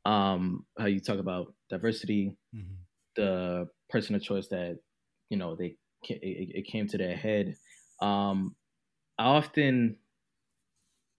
um 0.06 0.66
how 0.78 0.86
you 0.86 1.02
talk 1.02 1.20
about 1.20 1.54
diversity 1.70 2.34
mhm. 2.56 2.78
the 3.16 3.68
person 3.90 4.16
of 4.16 4.22
choice 4.22 4.48
that 4.50 4.80
you 5.30 5.38
know 5.38 5.56
they 5.56 5.78
it, 6.04 6.50
it 6.56 6.68
came 6.68 6.88
to 6.88 6.98
their 6.98 7.16
head 7.16 7.56
um 8.02 8.56
i 9.20 9.26
often 9.26 9.98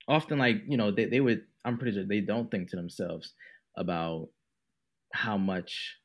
often 0.09 0.39
like 0.39 0.57
you 0.67 0.77
know 0.77 0.91
they, 0.91 1.07
they 1.07 1.21
would 1.21 1.43
i'm 1.65 1.79
pretty 1.79 1.95
sure 1.97 2.05
they 2.07 2.21
don't 2.21 2.51
think 2.51 2.69
to 2.71 2.77
themselves 2.77 3.35
about 3.77 4.29
how 5.15 5.37
much 5.39 5.97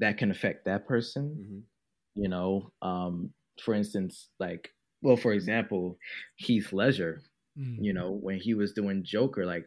that 0.00 0.18
can 0.18 0.30
affect 0.30 0.64
that 0.66 0.86
person. 0.86 1.36
Mhm. 1.40 1.62
You 2.16 2.28
know, 2.28 2.72
um, 2.82 3.32
for 3.62 3.74
instance, 3.74 4.30
like, 4.40 4.70
well, 5.02 5.16
for 5.16 5.32
example, 5.32 5.98
Heath 6.36 6.72
Ledger. 6.72 7.22
Mm. 7.58 7.78
You 7.84 7.92
know, 7.94 8.12
when 8.12 8.38
he 8.38 8.54
was 8.54 8.72
doing 8.72 9.04
Joker, 9.04 9.46
like 9.46 9.66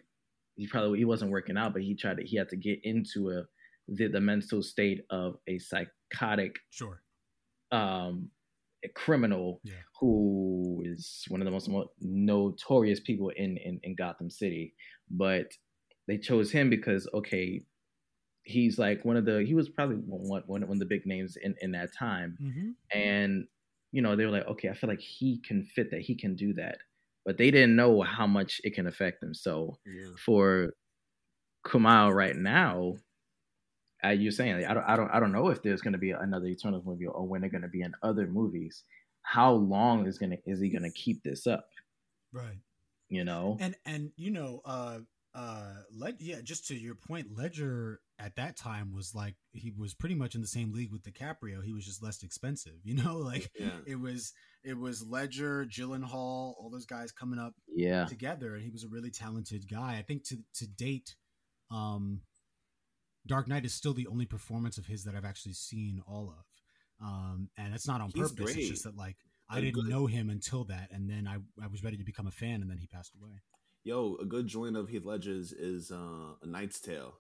he 0.55 0.68
probably 0.68 0.99
he 0.99 1.05
wasn't 1.05 1.31
working 1.31 1.57
out, 1.57 1.73
but 1.73 1.84
he 1.84 1.95
tried 1.95 2.18
to 2.18 2.23
he 2.26 2.38
had 2.38 2.49
to 2.49 2.57
get 2.57 2.80
into 2.84 3.31
a 3.31 3.43
the, 3.88 4.07
the 4.07 4.22
mental 4.22 4.64
state 4.64 5.01
of 5.10 5.38
a 5.47 5.60
psychotic 5.60 6.55
Sure. 6.72 7.03
um 7.72 8.30
a 8.84 8.89
criminal 8.89 9.61
Yeah. 9.64 9.81
who 9.99 10.81
is 10.85 11.23
one 11.30 11.41
of 11.41 11.45
the 11.45 11.51
most 11.51 11.69
notorious 12.01 12.99
people 12.99 13.30
in, 13.30 13.57
in 13.57 13.80
in 13.84 13.95
Gotham 13.95 14.30
City 14.30 14.76
but 15.10 15.47
they 16.07 16.18
chose 16.18 16.51
him 16.51 16.69
because 16.69 17.07
okay 17.14 17.64
he's 18.43 18.77
like 18.80 19.05
one 19.05 19.18
of 19.18 19.26
the 19.26 19.43
he 19.45 19.53
was 19.55 19.69
probably 19.69 19.97
one 19.97 20.43
one, 20.47 20.61
one 20.68 20.72
of 20.72 20.80
the 20.80 20.85
big 20.85 21.05
names 21.05 21.38
in 21.38 21.55
in 21.61 21.72
that 21.73 21.91
time 21.97 22.39
Mm-hmm. 22.41 22.72
and 22.93 23.45
you 23.91 24.01
know 24.01 24.15
they 24.15 24.26
were 24.26 24.31
like 24.31 24.47
okay 24.47 24.69
I 24.69 24.73
feel 24.73 24.89
like 24.89 25.01
he 25.01 25.39
can 25.41 25.64
fit 25.64 25.91
that 25.91 26.01
he 26.01 26.15
can 26.15 26.35
do 26.35 26.53
that 26.55 26.80
but 27.26 27.38
they 27.38 27.51
didn't 27.51 27.76
know 27.76 28.01
how 28.01 28.27
much 28.27 28.61
it 28.64 28.73
can 28.76 28.88
affect 28.88 29.23
him 29.23 29.34
so 29.34 29.80
Yeah. 29.85 30.11
for 30.26 30.73
Kumail 31.65 32.14
right 32.14 32.35
now, 32.35 32.97
uh, 34.06 34.10
you're 34.10 34.32
saying 34.32 34.58
like, 34.62 34.70
I 34.70 34.74
don't, 34.74 34.84
I 34.84 34.96
don't, 34.96 35.10
I 35.12 35.20
don't 35.20 35.32
know 35.32 35.50
if 35.50 35.62
there's 35.62 35.82
going 35.82 35.94
to 35.94 35.98
be 36.00 36.12
another 36.12 36.48
Eternals 36.48 36.86
movie 36.86 37.06
or 37.08 37.26
when 37.26 37.42
they're 37.42 37.50
going 37.50 37.62
to 37.64 37.68
be 37.68 37.82
in 37.82 37.94
other 38.04 38.28
movies. 38.28 38.84
How 39.22 39.54
long 39.54 40.06
is 40.08 40.18
gonna 40.18 40.38
is 40.46 40.60
he 40.60 40.70
going 40.70 40.84
to 40.84 40.92
keep 40.92 41.24
this 41.24 41.48
up? 41.48 41.68
Right. 42.34 42.60
You 43.10 43.24
know, 43.24 43.58
And 43.62 43.76
and 43.86 44.12
you 44.18 44.32
know, 44.32 44.62
uh 44.66 45.00
uh 45.36 45.74
Led- 45.96 46.18
yeah, 46.20 46.42
just 46.44 46.68
to 46.68 46.76
your 46.76 46.96
point, 46.96 47.28
Ledger 47.38 48.02
at 48.20 48.36
that 48.36 48.58
time 48.58 48.92
was 48.94 49.16
like 49.16 49.36
he 49.52 49.72
was 49.78 49.94
pretty 49.94 50.16
much 50.16 50.36
in 50.36 50.42
the 50.42 50.48
same 50.48 50.72
league 50.74 50.92
with 50.92 51.04
DiCaprio. 51.04 51.64
He 51.64 51.74
was 51.74 51.86
just 51.86 52.04
less 52.04 52.22
expensive, 52.24 52.74
you 52.84 52.96
know, 52.96 53.18
like 53.18 53.50
Yeah. 53.58 53.70
it 53.86 54.00
was 54.00 54.34
it 54.64 54.78
was 54.78 55.06
Ledger, 55.06 55.66
Gyllenhaal, 55.66 56.14
all 56.58 56.70
those 56.72 56.86
guys 56.86 57.12
coming 57.12 57.40
up 57.40 57.54
yeah, 57.74 58.06
together 58.06 58.56
and 58.56 58.64
he 58.64 58.70
was 58.72 58.84
a 58.84 58.88
really 58.90 59.12
talented 59.12 59.70
guy. 59.70 59.96
I 59.98 60.02
think 60.02 60.24
to 60.26 60.38
to 60.56 60.68
date 60.68 61.16
um 61.72 62.22
Dark 63.26 63.48
Knight 63.48 63.66
is 63.66 63.74
still 63.74 63.94
the 63.94 64.08
only 64.08 64.26
performance 64.26 64.78
of 64.78 64.86
his 64.86 65.04
that 65.06 65.16
I've 65.16 65.26
actually 65.26 65.54
seen 65.54 66.02
all 66.08 66.30
of. 66.38 67.06
Um 67.08 67.50
and 67.58 67.74
it's 67.74 67.88
not 67.88 68.02
on 68.02 68.10
He's 68.14 68.30
purpose. 68.32 68.54
great. 68.54 68.58
It's 68.58 68.70
just 68.70 68.84
that 68.84 68.95
like 68.98 69.18
I 69.50 69.58
A 69.58 69.62
didn't 69.62 69.76
good- 69.76 69.90
know 69.90 70.08
him 70.08 70.30
until 70.30 70.64
that 70.66 70.90
and 70.91 71.10
then 71.10 71.28
I 71.28 71.36
I 71.64 71.68
was 71.68 71.84
ready 71.84 71.98
to 71.98 72.04
become 72.04 72.28
a 72.28 72.32
fan 72.32 72.62
and 72.62 72.70
then 72.70 72.78
he 72.78 72.88
passed 72.88 73.14
away. 73.20 73.41
Yo, 73.84 74.16
a 74.22 74.26
good 74.26 74.48
joint 74.48 74.78
of 74.78 74.88
Heath 74.90 75.04
Ledger's 75.06 75.52
is 75.52 75.91
uh, 75.91 76.36
A 76.41 76.45
Knight's 76.48 76.80
Tale. 76.80 77.16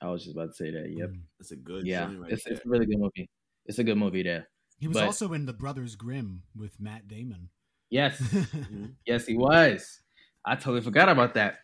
I 0.00 0.08
was 0.08 0.24
just 0.24 0.34
about 0.34 0.48
to 0.48 0.54
say 0.54 0.70
that. 0.70 0.90
Yep. 0.90 1.10
Mm. 1.10 1.20
It's 1.38 1.50
a 1.52 1.56
good 1.56 1.86
Yeah, 1.86 2.04
right 2.16 2.32
it's, 2.32 2.44
there. 2.44 2.54
it's 2.54 2.64
a 2.64 2.68
really 2.68 2.86
good 2.86 2.98
movie. 2.98 3.28
It's 3.66 3.78
a 3.78 3.84
good 3.84 3.98
movie 3.98 4.22
there. 4.22 4.48
He 4.78 4.88
was 4.88 4.96
But- 4.96 5.04
also 5.04 5.32
in 5.34 5.44
The 5.46 5.52
Brothers 5.52 5.94
Grimm 5.96 6.44
with 6.56 6.80
Matt 6.80 7.06
Damon. 7.08 7.50
Yes, 7.90 8.18
Mhm. 8.20 8.94
yes, 9.06 9.26
he 9.26 9.36
was. 9.36 10.00
I 10.46 10.54
totally 10.56 10.80
forgot 10.80 11.10
about 11.10 11.34
that. 11.34 11.58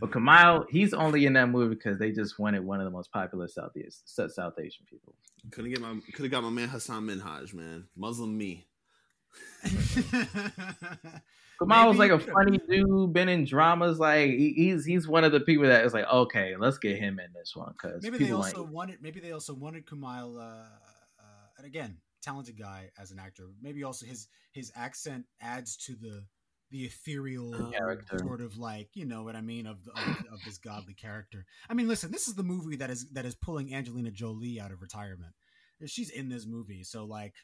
But 0.00 0.10
Kumail, 0.10 0.66
he's 0.68 0.94
only 0.94 1.26
in 1.26 1.32
that 1.34 1.48
movie 1.48 1.74
because 1.74 1.98
they 1.98 2.12
just 2.12 2.38
wanted 2.38 2.64
one 2.64 2.80
of 2.80 2.84
the 2.84 2.90
most 2.90 3.10
popular 3.12 3.48
Southeast 3.48 4.02
South 4.14 4.54
Asian 4.58 4.84
people. 4.88 5.14
Couldn't 5.50 5.70
get 5.70 5.80
my 5.80 5.98
could 6.12 6.22
have 6.24 6.30
got 6.30 6.42
my 6.42 6.50
man 6.50 6.68
Hassan 6.68 7.06
Minhaj, 7.06 7.52
man. 7.54 7.86
Muslim 7.96 8.36
me. 8.36 8.66
Kumail 11.60 11.88
was 11.88 11.96
like 11.96 12.10
a 12.10 12.18
funny 12.18 12.58
dude, 12.68 13.12
been 13.12 13.28
in 13.28 13.44
dramas. 13.44 13.98
Like 13.98 14.30
he's 14.30 14.84
he's 14.84 15.06
one 15.06 15.24
of 15.24 15.32
the 15.32 15.40
people 15.40 15.66
that 15.66 15.84
is 15.84 15.94
like, 15.94 16.06
okay, 16.10 16.54
let's 16.58 16.78
get 16.78 16.98
him 16.98 17.20
in 17.20 17.32
this 17.32 17.54
one 17.54 17.72
because 17.72 18.02
maybe 18.02 18.18
they 18.18 18.32
also 18.32 18.62
like, 18.62 18.72
wanted. 18.72 19.02
Maybe 19.02 19.20
they 19.20 19.32
also 19.32 19.54
wanted 19.54 19.86
Kumail. 19.86 20.36
Uh, 20.36 20.40
uh, 20.40 21.46
and 21.58 21.66
again, 21.66 21.98
talented 22.22 22.58
guy 22.58 22.90
as 22.98 23.10
an 23.10 23.18
actor. 23.18 23.44
Maybe 23.62 23.84
also 23.84 24.06
his 24.06 24.28
his 24.52 24.72
accent 24.74 25.26
adds 25.40 25.76
to 25.78 25.94
the 25.94 26.24
the 26.74 26.84
ethereal 26.86 27.70
Character. 27.70 28.18
sort 28.18 28.40
of 28.40 28.58
like 28.58 28.88
you 28.94 29.04
know 29.04 29.22
what 29.22 29.36
I 29.36 29.40
mean 29.40 29.66
of, 29.66 29.78
of 29.94 30.02
of 30.32 30.40
this 30.44 30.58
godly 30.58 30.92
character. 30.94 31.46
I 31.70 31.74
mean, 31.74 31.86
listen, 31.86 32.10
this 32.10 32.26
is 32.26 32.34
the 32.34 32.42
movie 32.42 32.74
that 32.76 32.90
is 32.90 33.08
that 33.12 33.24
is 33.24 33.36
pulling 33.36 33.72
Angelina 33.72 34.10
Jolie 34.10 34.58
out 34.60 34.72
of 34.72 34.82
retirement. 34.82 35.34
She's 35.86 36.10
in 36.10 36.28
this 36.28 36.46
movie, 36.46 36.82
so 36.82 37.04
like, 37.04 37.34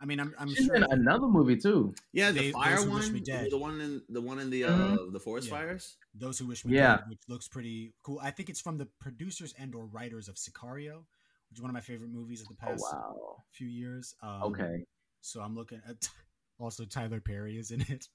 I 0.00 0.06
mean, 0.06 0.18
I'm 0.18 0.34
I'm 0.38 0.48
she's 0.54 0.64
sure 0.64 0.76
in 0.76 0.84
another 0.90 1.26
movie 1.28 1.56
too. 1.58 1.94
Yeah, 2.14 2.30
They- 2.30 2.46
the 2.46 2.52
fire 2.52 2.76
Those 2.76 2.84
Who 2.84 2.90
Wish 2.94 3.10
one, 3.28 3.48
the 3.50 3.58
one 3.58 3.80
in 3.82 4.02
the 4.08 4.20
one 4.22 4.38
in 4.38 4.48
the 4.50 4.64
uh 4.64 4.70
Mhm. 4.70 5.12
the 5.12 5.20
forest 5.20 5.48
Yeah. 5.48 5.54
fires. 5.58 5.96
Those 6.14 6.38
Who 6.38 6.46
Wish 6.46 6.64
Me 6.64 6.76
Yeah. 6.76 6.96
Dead, 6.96 7.04
which 7.10 7.20
looks 7.28 7.48
pretty 7.48 7.92
cool. 8.02 8.18
I 8.22 8.30
think 8.30 8.48
it's 8.48 8.60
from 8.62 8.78
the 8.78 8.86
producers 8.98 9.52
and 9.58 9.74
or 9.74 9.86
writers 9.86 10.26
of 10.28 10.36
Sicario, 10.36 11.04
which 11.50 11.58
is 11.58 11.60
one 11.60 11.68
of 11.70 11.74
my 11.74 11.82
favorite 11.82 12.10
movies 12.10 12.40
of 12.40 12.48
the 12.48 12.56
Oh 12.62 12.66
past 12.66 12.82
wow. 12.90 13.42
few 13.52 13.68
years. 13.68 14.14
Um, 14.22 14.42
Okay. 14.44 14.86
So 15.20 15.42
I'm 15.42 15.54
looking 15.54 15.82
at 15.86 15.96
also 16.58 16.86
Tyler 16.86 17.20
Perry 17.20 17.58
is 17.58 17.70
in 17.70 17.82
it. 17.82 18.08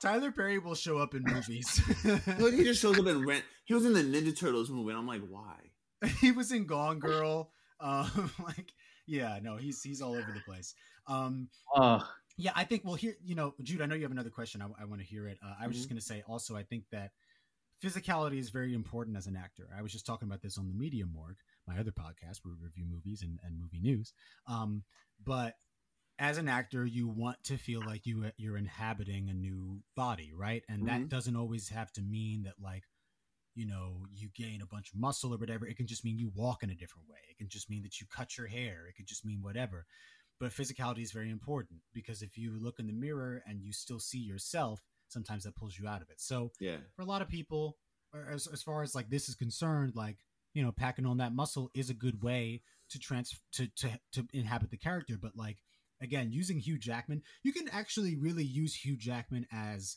Tyler 0.00 0.32
Perry 0.32 0.58
will 0.58 0.74
show 0.74 0.98
up 0.98 1.14
in 1.14 1.22
movies. 1.24 1.80
Look, 2.38 2.54
he 2.54 2.64
just 2.64 2.80
shows 2.80 2.98
up 2.98 3.06
in 3.06 3.24
Rent. 3.26 3.44
He 3.64 3.74
was 3.74 3.84
in 3.84 3.92
the 3.92 4.02
Ninja 4.02 4.36
Turtles 4.36 4.70
movie, 4.70 4.90
and 4.90 4.98
I'm 4.98 5.06
like, 5.06 5.22
why? 5.28 5.56
he 6.20 6.32
was 6.32 6.52
in 6.52 6.64
Gone 6.66 6.98
Girl. 6.98 7.50
Um, 7.80 8.30
like, 8.44 8.72
yeah, 9.06 9.38
no, 9.42 9.56
he's 9.56 9.82
he's 9.82 10.00
all 10.00 10.12
over 10.12 10.32
the 10.32 10.40
place. 10.40 10.74
Um, 11.06 11.48
Oh, 11.74 12.06
yeah, 12.38 12.52
I 12.54 12.64
think. 12.64 12.84
Well, 12.84 12.94
here, 12.94 13.16
you 13.22 13.34
know, 13.34 13.54
Jude, 13.62 13.82
I 13.82 13.86
know 13.86 13.94
you 13.94 14.02
have 14.02 14.10
another 14.12 14.30
question. 14.30 14.62
I, 14.62 14.66
I 14.80 14.86
want 14.86 15.00
to 15.02 15.06
hear 15.06 15.26
it. 15.28 15.38
Uh, 15.44 15.52
I 15.60 15.66
was 15.66 15.76
just 15.76 15.88
Mm-hmm. 15.88 15.94
going 15.94 16.00
to 16.00 16.06
say 16.06 16.22
also, 16.26 16.56
I 16.56 16.62
think 16.62 16.84
that 16.92 17.10
physicality 17.84 18.38
is 18.38 18.50
very 18.50 18.74
important 18.74 19.16
as 19.16 19.26
an 19.26 19.36
actor. 19.36 19.68
I 19.76 19.82
was 19.82 19.92
just 19.92 20.06
talking 20.06 20.26
about 20.28 20.40
this 20.42 20.56
on 20.58 20.68
the 20.68 20.74
Media 20.74 21.04
Morgue, 21.06 21.36
my 21.66 21.78
other 21.78 21.90
podcast 21.92 22.40
where 22.42 22.54
we 22.54 22.64
review 22.64 22.84
movies 22.90 23.22
and, 23.22 23.38
and 23.44 23.58
movie 23.58 23.80
news. 23.80 24.12
Um, 24.46 24.84
but 25.24 25.54
as 26.20 26.38
an 26.38 26.48
actor, 26.48 26.86
you 26.86 27.08
want 27.08 27.42
to 27.44 27.58
feel 27.58 27.82
like 27.82 28.06
you 28.06 28.30
you're 28.36 28.58
inhabiting 28.58 29.30
a 29.30 29.34
new 29.34 29.82
body, 29.96 30.32
right? 30.36 30.62
And 30.68 30.86
that 30.86 31.02
Mhm. 31.02 31.08
doesn't 31.08 31.36
always 31.36 31.70
have 31.70 31.92
to 31.94 32.02
mean 32.02 32.44
that 32.44 32.60
like 32.60 32.84
you 33.54 33.66
know 33.66 34.06
you 34.12 34.28
gain 34.34 34.62
a 34.62 34.66
bunch 34.66 34.92
of 34.92 34.98
muscle 35.00 35.34
or 35.34 35.38
whatever. 35.38 35.66
It 35.66 35.76
can 35.76 35.86
just 35.88 36.04
mean 36.04 36.18
you 36.18 36.30
walk 36.34 36.62
in 36.62 36.70
a 36.70 36.74
different 36.76 37.08
way. 37.08 37.18
It 37.30 37.38
can 37.38 37.48
just 37.48 37.70
mean 37.70 37.82
that 37.82 38.00
you 38.00 38.06
cut 38.08 38.38
your 38.38 38.46
hair. 38.46 38.86
It 38.88 38.96
could 38.96 39.06
just 39.06 39.24
mean 39.24 39.42
whatever. 39.42 39.86
But 40.38 40.52
physicality 40.52 41.02
is 41.02 41.12
very 41.12 41.30
important 41.30 41.80
because 41.92 42.22
if 42.22 42.38
you 42.38 42.58
look 42.58 42.78
in 42.78 42.86
the 42.86 42.92
mirror 42.92 43.42
and 43.46 43.62
you 43.62 43.72
still 43.72 44.00
see 44.00 44.18
yourself, 44.18 44.80
sometimes 45.08 45.44
that 45.44 45.56
pulls 45.56 45.78
you 45.78 45.88
out 45.88 46.02
of 46.02 46.10
it. 46.10 46.20
So 46.20 46.52
Yeah, 46.60 46.78
for 46.96 47.02
a 47.02 47.06
lot 47.06 47.22
of 47.22 47.28
people, 47.28 47.78
as 48.30 48.46
as 48.46 48.62
far 48.62 48.82
as 48.82 48.94
like 48.94 49.10
this 49.10 49.28
is 49.28 49.34
concerned, 49.34 49.94
like 49.96 50.18
you 50.54 50.62
know, 50.62 50.72
packing 50.72 51.06
on 51.06 51.18
that 51.18 51.34
muscle 51.34 51.70
is 51.74 51.90
a 51.90 51.94
good 51.94 52.22
way 52.22 52.62
to 52.90 52.98
trans 52.98 53.40
to 53.52 53.68
to 53.76 53.90
to 54.12 54.26
inhabit 54.32 54.70
the 54.70 54.76
character. 54.76 55.16
But 55.20 55.36
like 55.36 55.58
again, 56.00 56.32
using 56.32 56.58
Hugh 56.58 56.78
Jackman, 56.78 57.22
you 57.42 57.52
can 57.52 57.68
actually 57.70 58.16
really 58.16 58.44
use 58.44 58.74
Hugh 58.74 58.96
Jackman 58.96 59.46
as 59.52 59.96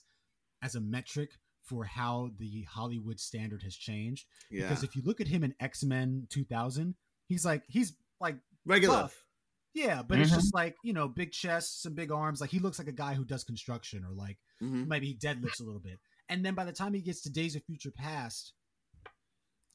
as 0.62 0.76
a 0.76 0.82
metric 0.82 1.32
for 1.64 1.86
how 1.86 2.30
the 2.40 2.64
Hollywood 2.70 3.20
standard 3.20 3.64
has 3.64 3.76
changed. 3.76 4.26
yeah. 4.52 4.68
Because 4.68 4.84
if 4.84 4.96
you 4.96 5.02
look 5.04 5.22
at 5.22 5.28
him 5.28 5.44
in 5.44 5.56
X 5.60 5.84
Men 5.84 6.28
2000, 6.30 6.96
he's 7.28 7.46
like 7.46 7.64
he's 7.68 7.96
like 8.20 8.38
Regular. 8.66 9.02
tough. 9.04 9.26
Yeah, 9.74 10.04
but 10.04 10.20
it's 10.20 10.32
Mhm. 10.32 10.36
just 10.36 10.54
like 10.54 10.76
you 10.84 10.94
know, 10.94 11.08
big 11.08 11.32
chest, 11.32 11.82
some 11.82 11.94
big 11.96 12.12
arms. 12.12 12.42
Like 12.42 12.52
he 12.52 12.60
looks 12.60 12.78
like 12.80 12.88
a 12.88 12.92
guy 12.92 13.14
who 13.16 13.26
does 13.26 13.44
construction, 13.44 14.04
or 14.06 14.14
like 14.14 14.38
hmm 14.60 14.84
maybe 14.88 15.08
he 15.08 15.16
deadlifts 15.18 15.60
a 15.60 15.64
little 15.64 15.80
bit. 15.82 16.00
And 16.30 16.46
then 16.46 16.54
by 16.54 16.64
the 16.66 16.72
time 16.72 16.94
he 16.94 17.02
gets 17.02 17.22
to 17.24 17.30
Days 17.32 17.56
of 17.56 17.64
Future 17.66 17.92
Past, 17.92 18.54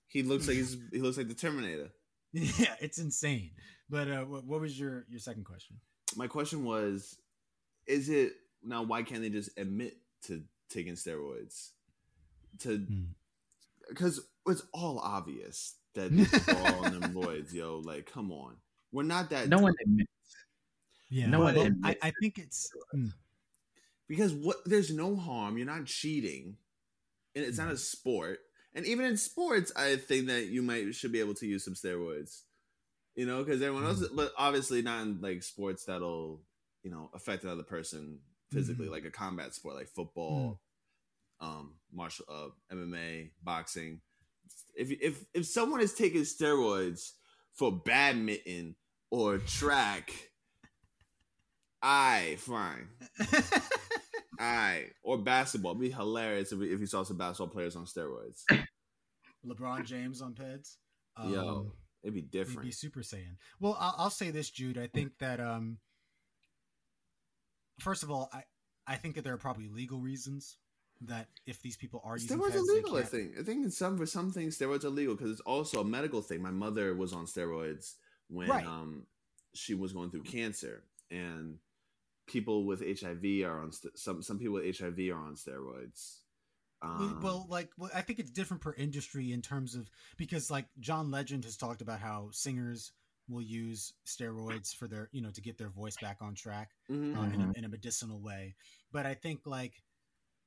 He 0.06 0.22
looks 0.22 0.46
like 0.46 0.56
he's 0.56 0.76
he 0.92 1.00
looks 1.00 1.16
like 1.18 1.28
the 1.28 1.34
Terminator. 1.34 1.90
yeah, 2.32 2.74
it's 2.80 2.98
insane. 2.98 3.52
But 3.90 4.08
uh, 4.10 4.24
what, 4.24 4.44
what 4.44 4.60
was 4.60 4.78
your 4.78 5.04
your 5.08 5.20
second 5.20 5.44
question? 5.44 5.80
My 6.16 6.26
question 6.26 6.64
was, 6.64 7.16
is 7.86 8.08
it 8.08 8.32
now? 8.62 8.82
Why 8.82 9.02
can't 9.02 9.20
they 9.22 9.30
just 9.30 9.50
admit 9.58 9.96
to 10.26 10.42
taking 10.70 10.94
steroids? 10.94 11.70
To 12.60 12.76
Hmm. 12.78 13.02
because 13.88 14.20
it's 14.46 14.62
all 14.72 14.98
obvious 14.98 15.74
that 15.94 16.10
it's 16.12 16.48
all 16.48 16.84
on 16.84 17.00
them 17.00 17.12
roids, 17.14 17.52
yo. 17.52 17.78
Like, 17.84 18.10
come 18.10 18.32
on, 18.32 18.56
we're 18.92 19.02
not 19.02 19.30
that. 19.30 19.48
no 19.48 19.58
one 19.58 19.74
admits. 19.82 20.10
Yeah, 21.10 21.26
No 21.26 21.40
one 21.40 21.54
well, 21.54 21.64
I, 21.64 21.66
admits 21.68 21.98
I 22.02 22.12
think 22.20 22.38
it's 22.38 22.70
mm, 22.94 23.12
because 24.08 24.32
what 24.34 24.56
there's 24.66 24.92
no 24.92 25.16
harm. 25.16 25.56
You're 25.56 25.66
not 25.66 25.86
cheating, 25.86 26.56
and 27.34 27.44
it's 27.44 27.58
not 27.58 27.70
a 27.70 27.76
sport. 27.76 28.40
And 28.74 28.86
even 28.86 29.06
in 29.06 29.16
sports, 29.16 29.72
I 29.74 29.96
think 29.96 30.26
that 30.28 30.46
you 30.48 30.62
might 30.62 30.94
should 30.94 31.12
be 31.12 31.20
able 31.20 31.34
to 31.34 31.46
use 31.46 31.64
some 31.64 31.74
steroids. 31.74 32.42
You 33.18 33.26
know, 33.26 33.42
because 33.42 33.60
everyone 33.62 33.84
else, 33.84 34.06
but 34.14 34.32
obviously 34.38 34.80
not 34.80 35.02
in 35.02 35.20
like 35.20 35.42
sports 35.42 35.84
that'll 35.86 36.40
you 36.84 36.90
know 36.92 37.10
affect 37.12 37.42
another 37.42 37.64
person 37.64 38.20
physically, 38.52 38.86
Mhm. 38.86 38.92
like 38.92 39.04
a 39.04 39.10
combat 39.10 39.54
sport 39.54 39.74
like 39.74 39.88
football, 39.88 40.60
um, 41.40 41.74
martial, 41.92 42.24
uh, 42.28 42.48
MMA, 42.72 43.32
boxing. 43.42 44.00
If 44.76 44.92
if 44.92 45.24
if 45.34 45.46
someone 45.46 45.80
is 45.80 45.94
taking 45.94 46.22
steroids 46.22 47.14
for 47.54 47.72
badminton 47.72 48.76
or 49.10 49.38
track, 49.38 50.12
I 51.82 52.36
fine. 52.38 52.88
I 54.38 54.90
or 55.02 55.18
basketball. 55.18 55.72
It'd 55.72 55.80
be 55.80 55.90
hilarious 55.90 56.52
if, 56.52 56.58
we, 56.60 56.72
if 56.72 56.78
you 56.78 56.86
saw 56.86 57.02
some 57.02 57.18
basketball 57.18 57.48
players 57.52 57.74
on 57.74 57.84
steroids. 57.84 58.44
LeBron 59.44 59.84
James 59.84 60.22
on 60.22 60.34
Peds. 60.34 60.76
Um, 61.16 61.32
Yo. 61.32 61.72
It'd 62.08 62.14
be 62.14 62.22
different. 62.38 62.62
be 62.62 62.70
Super 62.70 63.00
Saiyan. 63.00 63.36
Well, 63.60 63.76
I'll, 63.78 63.94
I'll 63.98 64.10
say 64.10 64.30
this, 64.30 64.50
Jude. 64.50 64.78
I 64.78 64.86
think 64.86 65.18
that 65.18 65.40
um, 65.40 65.78
first 67.80 68.02
of 68.02 68.10
all, 68.10 68.28
I 68.32 68.44
I 68.86 68.96
think 68.96 69.14
that 69.16 69.24
there 69.24 69.34
are 69.34 69.38
probably 69.38 69.68
legal 69.68 70.00
reasons 70.00 70.56
that 71.02 71.28
if 71.46 71.60
these 71.62 71.76
people 71.76 72.00
are 72.04 72.16
using 72.16 72.38
Steroids 72.38 72.50
peds, 72.52 72.56
are 72.56 72.74
legal. 72.74 72.96
I 72.96 73.02
think. 73.02 73.32
I 73.38 73.42
think 73.42 73.64
in 73.64 73.70
some 73.70 73.96
for 73.98 74.06
some 74.06 74.32
things 74.32 74.58
steroids 74.58 74.84
are 74.84 74.88
legal 74.90 75.14
because 75.14 75.30
it's 75.30 75.40
also 75.42 75.80
a 75.80 75.84
medical 75.84 76.22
thing. 76.22 76.42
My 76.42 76.50
mother 76.50 76.94
was 76.94 77.12
on 77.12 77.26
steroids 77.26 77.94
when 78.28 78.48
Right. 78.48 78.66
um 78.66 79.06
she 79.54 79.74
was 79.74 79.92
going 79.92 80.10
through 80.10 80.22
cancer, 80.22 80.84
and 81.10 81.58
people 82.26 82.64
with 82.64 82.80
HIV 82.80 83.44
are 83.46 83.60
on 83.60 83.72
st- 83.72 83.98
some 83.98 84.22
some 84.22 84.38
people 84.38 84.54
with 84.54 84.78
HIV 84.78 84.98
are 85.10 85.14
on 85.18 85.34
steroids. 85.36 86.20
Well, 86.82 86.92
Um, 86.92 87.20
well, 87.22 87.46
like 87.48 87.70
well, 87.76 87.90
I 87.94 88.02
think 88.02 88.18
it's 88.18 88.30
different 88.30 88.62
per 88.62 88.72
industry 88.74 89.32
in 89.32 89.42
terms 89.42 89.74
of 89.74 89.90
because 90.16 90.50
like 90.50 90.66
John 90.80 91.10
Legend 91.10 91.44
has 91.44 91.56
talked 91.56 91.80
about 91.82 92.00
how 92.00 92.28
singers 92.32 92.92
will 93.28 93.42
use 93.42 93.92
steroids 94.06 94.74
for 94.74 94.88
their 94.88 95.08
you 95.12 95.20
know 95.20 95.30
to 95.30 95.40
get 95.40 95.58
their 95.58 95.68
voice 95.70 95.96
back 96.00 96.18
on 96.20 96.34
track 96.34 96.70
mhm. 96.90 97.16
uh, 97.16 97.34
in, 97.34 97.40
a, 97.40 97.52
in 97.58 97.64
a 97.64 97.68
medicinal 97.68 98.20
way. 98.22 98.54
But 98.92 99.06
I 99.06 99.14
think 99.14 99.40
like 99.44 99.74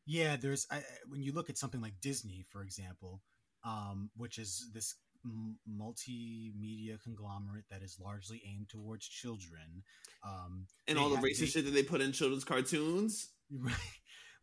yeah, 0.06 0.36
there's 0.38 0.66
I, 0.72 0.78
I- 0.78 0.84
when 1.10 1.22
you 1.22 1.32
look 1.34 1.49
at 1.49 1.58
something 1.58 1.82
like 1.82 1.94
Disney, 2.02 2.45
for 2.49 2.62
example, 2.64 3.22
um, 3.64 4.10
which 4.16 4.40
is 4.40 4.70
this 4.74 4.95
m- 5.24 5.58
multimedia 5.70 6.99
conglomerate 7.03 7.66
that 7.70 7.84
is 7.84 7.98
largely 7.99 8.41
aimed 8.48 8.70
towards 8.70 9.08
children. 9.08 9.84
Um, 10.26 10.66
and 10.88 10.98
all 10.98 11.10
the 11.10 11.18
ha- 11.18 11.22
racist 11.22 11.40
they- 11.40 11.45
shit 11.48 11.66
that 11.66 11.72
they 11.72 11.84
put 11.84 12.02
in 12.02 12.12
children's 12.14 12.44
cartoons. 12.45 13.30
Right. 13.53 13.76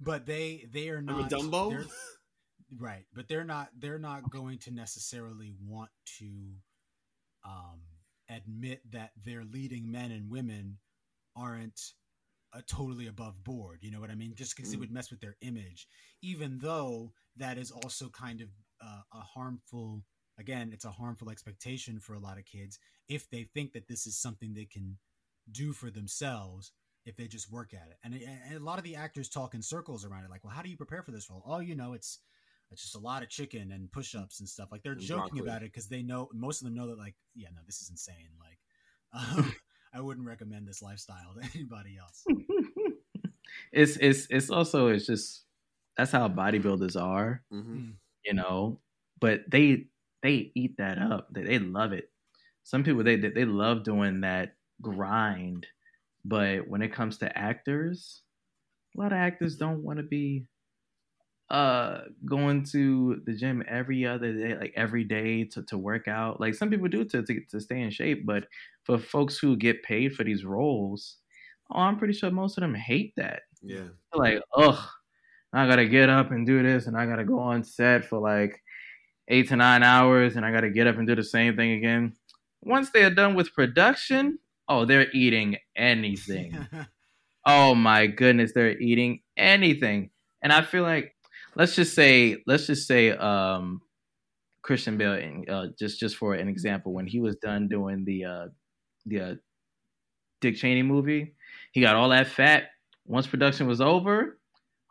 But 0.00 0.26
they 0.26 0.66
they 0.72 0.88
are 0.90 1.02
not 1.02 1.30
Dumbo? 1.30 1.70
they're- 1.70 1.86
right, 2.78 3.06
but 3.14 3.28
they're 3.28 3.44
not 3.44 3.70
they're 3.78 3.98
not 3.98 4.30
going 4.30 4.58
to 4.60 4.70
necessarily 4.70 5.54
want 5.60 5.90
to 6.18 6.26
um 7.44 7.80
admit 8.28 8.82
that 8.92 9.12
their 9.24 9.44
leading 9.44 9.90
men 9.90 10.10
and 10.10 10.30
women 10.30 10.78
aren't 11.34 11.80
uh, 12.52 12.60
totally 12.66 13.06
above 13.06 13.42
board. 13.44 13.78
You 13.82 13.90
know 13.90 14.00
what 14.00 14.10
I 14.10 14.14
mean? 14.14 14.34
Just 14.34 14.56
because 14.56 14.72
it 14.72 14.76
Mm. 14.76 14.80
would 14.80 14.90
mess 14.90 15.10
with 15.10 15.20
their 15.20 15.36
image, 15.40 15.86
even 16.22 16.58
though 16.58 17.12
that 17.36 17.58
is 17.58 17.70
also 17.70 18.08
kind 18.10 18.40
of 18.40 18.48
uh, 18.80 19.02
a 19.12 19.20
harmful. 19.20 20.04
Again, 20.38 20.70
it's 20.72 20.84
a 20.84 20.92
harmful 20.92 21.30
expectation 21.30 21.98
for 21.98 22.14
a 22.14 22.20
lot 22.20 22.38
of 22.38 22.44
kids 22.44 22.78
if 23.08 23.28
they 23.28 23.42
think 23.42 23.72
that 23.72 23.88
this 23.88 24.06
is 24.06 24.16
something 24.16 24.54
they 24.54 24.66
can 24.66 24.96
do 25.50 25.72
for 25.72 25.90
themselves 25.90 26.72
if 27.08 27.16
they 27.16 27.26
just 27.28 27.50
work 27.50 27.74
at 27.74 27.88
it. 27.88 27.98
And, 28.04 28.14
and 28.14 28.56
a 28.56 28.60
lot 28.64 28.78
of 28.78 28.84
the 28.84 28.96
actors 28.96 29.28
talk 29.28 29.54
in 29.54 29.62
circles 29.62 30.04
around 30.04 30.24
it, 30.24 30.30
like, 30.30 30.44
"Well, 30.44 30.52
how 30.54 30.62
do 30.62 30.70
you 30.70 30.76
prepare 30.76 31.02
for 31.02 31.10
this 31.12 31.30
role?" 31.30 31.42
Oh, 31.46 31.60
you 31.60 31.74
know, 31.74 31.94
it's 31.94 32.20
it's 32.70 32.82
just 32.82 32.96
a 32.96 32.98
lot 33.00 33.22
of 33.22 33.30
chicken 33.30 33.72
and 33.72 33.90
push-ups 33.90 34.40
and 34.40 34.48
stuff. 34.48 34.70
Like 34.72 34.82
they're 34.82 34.94
And 34.94 35.08
joking 35.08 35.38
about 35.38 35.62
it 35.62 35.72
because 35.72 35.88
they 35.88 36.02
know 36.02 36.28
most 36.34 36.60
of 36.60 36.66
them 36.66 36.74
know 36.74 36.88
that, 36.88 36.98
like, 36.98 37.16
yeah, 37.34 37.48
no, 37.54 37.62
this 37.66 37.80
is 37.82 37.90
insane. 37.90 38.30
Like, 38.38 38.58
um, 39.12 39.54
I 39.92 40.00
wouldn't 40.00 40.26
recommend 40.26 40.68
this 40.68 40.82
lifestyle 40.82 41.34
to 41.34 41.48
anybody 41.54 41.96
else. 41.98 42.28
it's 43.72 43.96
it's 43.98 44.26
it's 44.30 44.50
also 44.50 44.88
it's 44.88 45.06
just 45.06 45.44
that's 45.96 46.12
how 46.12 46.28
bodybuilders 46.28 47.00
are, 47.00 47.44
hmm 47.50 48.00
you 48.24 48.34
know. 48.34 48.80
But 49.20 49.50
they 49.50 49.86
they 50.22 50.52
eat 50.54 50.78
that 50.78 50.98
up. 50.98 51.28
They, 51.32 51.44
they 51.44 51.58
love 51.58 51.92
it. 51.92 52.12
Some 52.64 52.84
people 52.84 53.04
they 53.04 53.16
they 53.16 53.30
they 53.30 53.46
love 53.46 53.84
doing 53.84 54.22
that 54.22 54.56
grind, 54.82 55.68
but 56.24 56.68
when 56.68 56.82
it 56.82 56.92
comes 56.92 57.18
to 57.18 57.38
actors, 57.38 58.22
a 58.96 59.00
lot 59.00 59.12
of 59.12 59.18
actors 59.18 59.56
don't 59.56 59.82
want 59.82 59.98
to 59.98 60.02
be 60.02 60.46
uh 61.50 62.02
going 62.26 62.62
to 62.62 63.22
the 63.24 63.34
gym 63.34 63.64
every 63.66 64.04
other 64.04 64.34
day 64.34 64.54
like 64.54 64.72
every 64.76 65.02
day 65.02 65.44
to, 65.44 65.62
to 65.62 65.78
work 65.78 66.06
out 66.06 66.38
like 66.40 66.54
some 66.54 66.68
people 66.68 66.88
do 66.88 67.06
to, 67.06 67.22
to 67.22 67.40
to 67.50 67.58
stay 67.58 67.80
in 67.80 67.90
shape 67.90 68.26
but 68.26 68.44
for 68.84 68.98
folks 68.98 69.38
who 69.38 69.56
get 69.56 69.82
paid 69.82 70.14
for 70.14 70.24
these 70.24 70.44
roles 70.44 71.16
oh 71.72 71.78
i'm 71.78 71.96
pretty 71.96 72.12
sure 72.12 72.30
most 72.30 72.58
of 72.58 72.60
them 72.60 72.74
hate 72.74 73.14
that 73.16 73.44
Yeah. 73.62 73.88
They're 74.12 74.22
like, 74.36 74.42
ugh, 74.56 74.78
I 75.52 75.66
gotta 75.66 75.86
get 75.86 76.08
up 76.08 76.30
and 76.30 76.46
do 76.46 76.62
this, 76.62 76.86
and 76.86 76.96
I 76.96 77.06
gotta 77.06 77.24
go 77.24 77.38
on 77.38 77.64
set 77.64 78.04
for 78.04 78.18
like 78.18 78.62
eight 79.28 79.48
to 79.48 79.56
nine 79.56 79.82
hours, 79.82 80.36
and 80.36 80.44
I 80.44 80.52
gotta 80.52 80.70
get 80.70 80.86
up 80.86 80.96
and 80.98 81.06
do 81.06 81.14
the 81.14 81.24
same 81.24 81.56
thing 81.56 81.72
again. 81.72 82.14
Once 82.62 82.90
they 82.90 83.04
are 83.04 83.10
done 83.14 83.34
with 83.34 83.54
production, 83.54 84.38
oh, 84.68 84.84
they're 84.84 85.10
eating 85.12 85.56
anything. 85.76 86.66
oh 87.46 87.74
my 87.74 88.06
goodness, 88.06 88.52
they're 88.54 88.78
eating 88.78 89.20
anything. 89.36 90.10
And 90.42 90.52
I 90.52 90.62
feel 90.62 90.82
like, 90.82 91.14
let's 91.56 91.74
just 91.74 91.94
say, 91.94 92.42
let's 92.46 92.66
just 92.66 92.86
say, 92.86 93.10
um, 93.10 93.80
Christian 94.62 94.98
Bale, 94.98 95.44
uh, 95.48 95.68
just 95.78 95.98
just 95.98 96.16
for 96.16 96.34
an 96.34 96.46
example, 96.46 96.92
when 96.92 97.06
he 97.06 97.20
was 97.20 97.36
done 97.36 97.68
doing 97.68 98.04
the 98.04 98.24
uh, 98.24 98.46
the 99.06 99.20
uh, 99.20 99.34
Dick 100.42 100.56
Cheney 100.56 100.82
movie, 100.82 101.34
he 101.72 101.80
got 101.80 101.96
all 101.96 102.10
that 102.10 102.26
fat. 102.26 102.64
Once 103.06 103.26
production 103.26 103.66
was 103.66 103.80
over, 103.80 104.38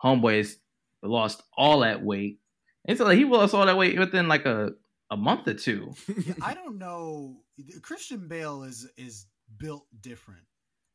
homeboys 0.04 0.56
lost 1.04 1.44
all 1.56 1.82
that 1.82 2.04
weight. 2.04 2.40
It's 2.86 3.00
like 3.00 3.18
he 3.18 3.26
lost 3.26 3.54
all 3.54 3.66
that 3.66 3.78
weight 3.78 4.00
within 4.00 4.28
like 4.28 4.46
a, 4.46 4.72
a 5.12 5.18
month 5.18 5.48
or 5.48 5.54
two. 5.54 5.94
I 6.42 6.54
don't 6.54 6.78
know. 6.78 7.38
Christian 7.82 8.28
Bale 8.28 8.64
is 8.64 8.90
is 8.98 9.28
built 9.58 9.86
different. 10.02 10.42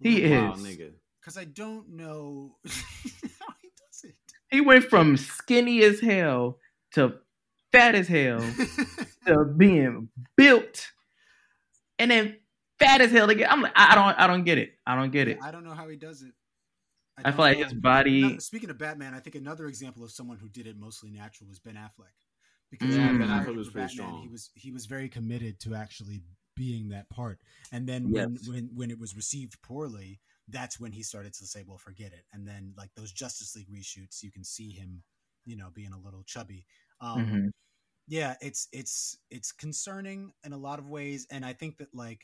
He 0.01 0.29
Wow, 0.31 0.55
is. 0.55 0.61
nigga. 0.62 0.93
because 1.20 1.37
I 1.39 1.45
don't 1.45 1.91
know 1.91 2.57
how 2.66 3.55
he 3.62 3.70
does 3.79 4.05
it. 4.05 4.15
He 4.51 4.61
went 4.61 4.85
from 4.85 5.16
skinny 5.16 5.83
as 5.83 6.01
hell 6.01 6.59
to 6.95 7.19
fat 7.70 7.95
as 7.95 8.09
hell 8.09 8.41
to 9.27 9.45
being 9.57 10.09
built 10.37 10.91
and 11.99 12.11
then 12.11 12.37
fat 12.79 13.01
as 13.01 13.11
hell 13.12 13.31
again. 13.31 13.49
I'm 13.51 13.62
like, 13.62 13.73
I 13.77 13.93
I 13.93 13.95
don't, 13.95 14.19
I 14.19 14.27
don't 14.27 14.45
get 14.45 14.59
it. 14.59 14.73
I 14.87 14.97
don't 14.97 15.11
get 15.12 15.29
it. 15.29 15.39
I 15.43 15.51
don't 15.53 15.65
know 15.65 15.73
how 15.73 15.89
he 15.89 15.97
does 15.97 16.23
it. 16.23 16.33
I 17.16 17.23
don't 17.23 17.33
feel 17.35 17.45
like 17.45 17.59
his 17.59 17.74
body- 17.74 18.23
No, 18.23 18.39
speaking 18.39 18.70
of 18.70 18.79
Batman, 18.79 19.15
I 19.15 19.20
think 19.20 19.37
another 19.37 19.66
example 19.69 20.03
of 20.03 20.11
someone 20.11 20.39
who 20.39 20.49
did 20.49 20.66
it 20.66 20.77
mostly 20.79 21.11
natural 21.11 21.49
was 21.49 21.59
Ben 21.61 21.74
Affleck. 21.74 22.12
Because 22.70 22.89
mm. 22.95 22.99
Yeah, 22.99 23.07
when 23.09 23.19
Ben 23.19 23.29
Affleck 23.29 23.55
was 23.57 23.69
pretty 23.69 23.87
Batman, 23.89 23.89
strong. 23.91 24.23
He 24.23 24.29
was 24.29 24.51
he 24.55 24.70
was 24.73 24.87
very 24.87 25.09
committed 25.09 25.61
to 25.61 25.74
actually 25.74 26.23
being 26.62 26.89
that 26.90 27.09
part. 27.10 27.39
And 27.72 27.89
then 27.89 28.10
when, 28.12 28.34
Yes. 28.34 28.48
when 28.48 28.70
when 28.74 28.90
it 28.90 28.98
was 29.01 29.16
received 29.16 29.60
poorly, 29.62 30.20
that's 30.48 30.78
when 30.80 30.93
he 30.93 31.02
started 31.02 31.32
to 31.34 31.47
say, 31.47 31.64
"Well, 31.66 31.78
forget 31.78 32.12
it." 32.12 32.24
And 32.32 32.47
then 32.47 32.74
like 32.76 32.90
those 32.94 33.12
Justice 33.12 33.56
League 33.56 33.70
reshoots, 33.70 34.22
you 34.22 34.30
can 34.30 34.44
see 34.44 34.70
him, 34.70 35.02
you 35.44 35.56
know, 35.56 35.70
being 35.74 35.93
a 35.93 35.98
little 35.98 36.22
chubby. 36.24 36.66
Um, 37.01 37.22
Mhm. 37.22 37.51
yeah 38.09 38.34
it's 38.40 38.68
it's 38.72 39.18
it's 39.30 39.52
concerning 39.52 40.32
in 40.44 40.52
a 40.52 40.56
lot 40.59 40.78
of 40.80 40.89
ways 40.89 41.26
and 41.30 41.44
i 41.47 41.52
think 41.52 41.76
that 41.78 41.89
like 41.94 42.22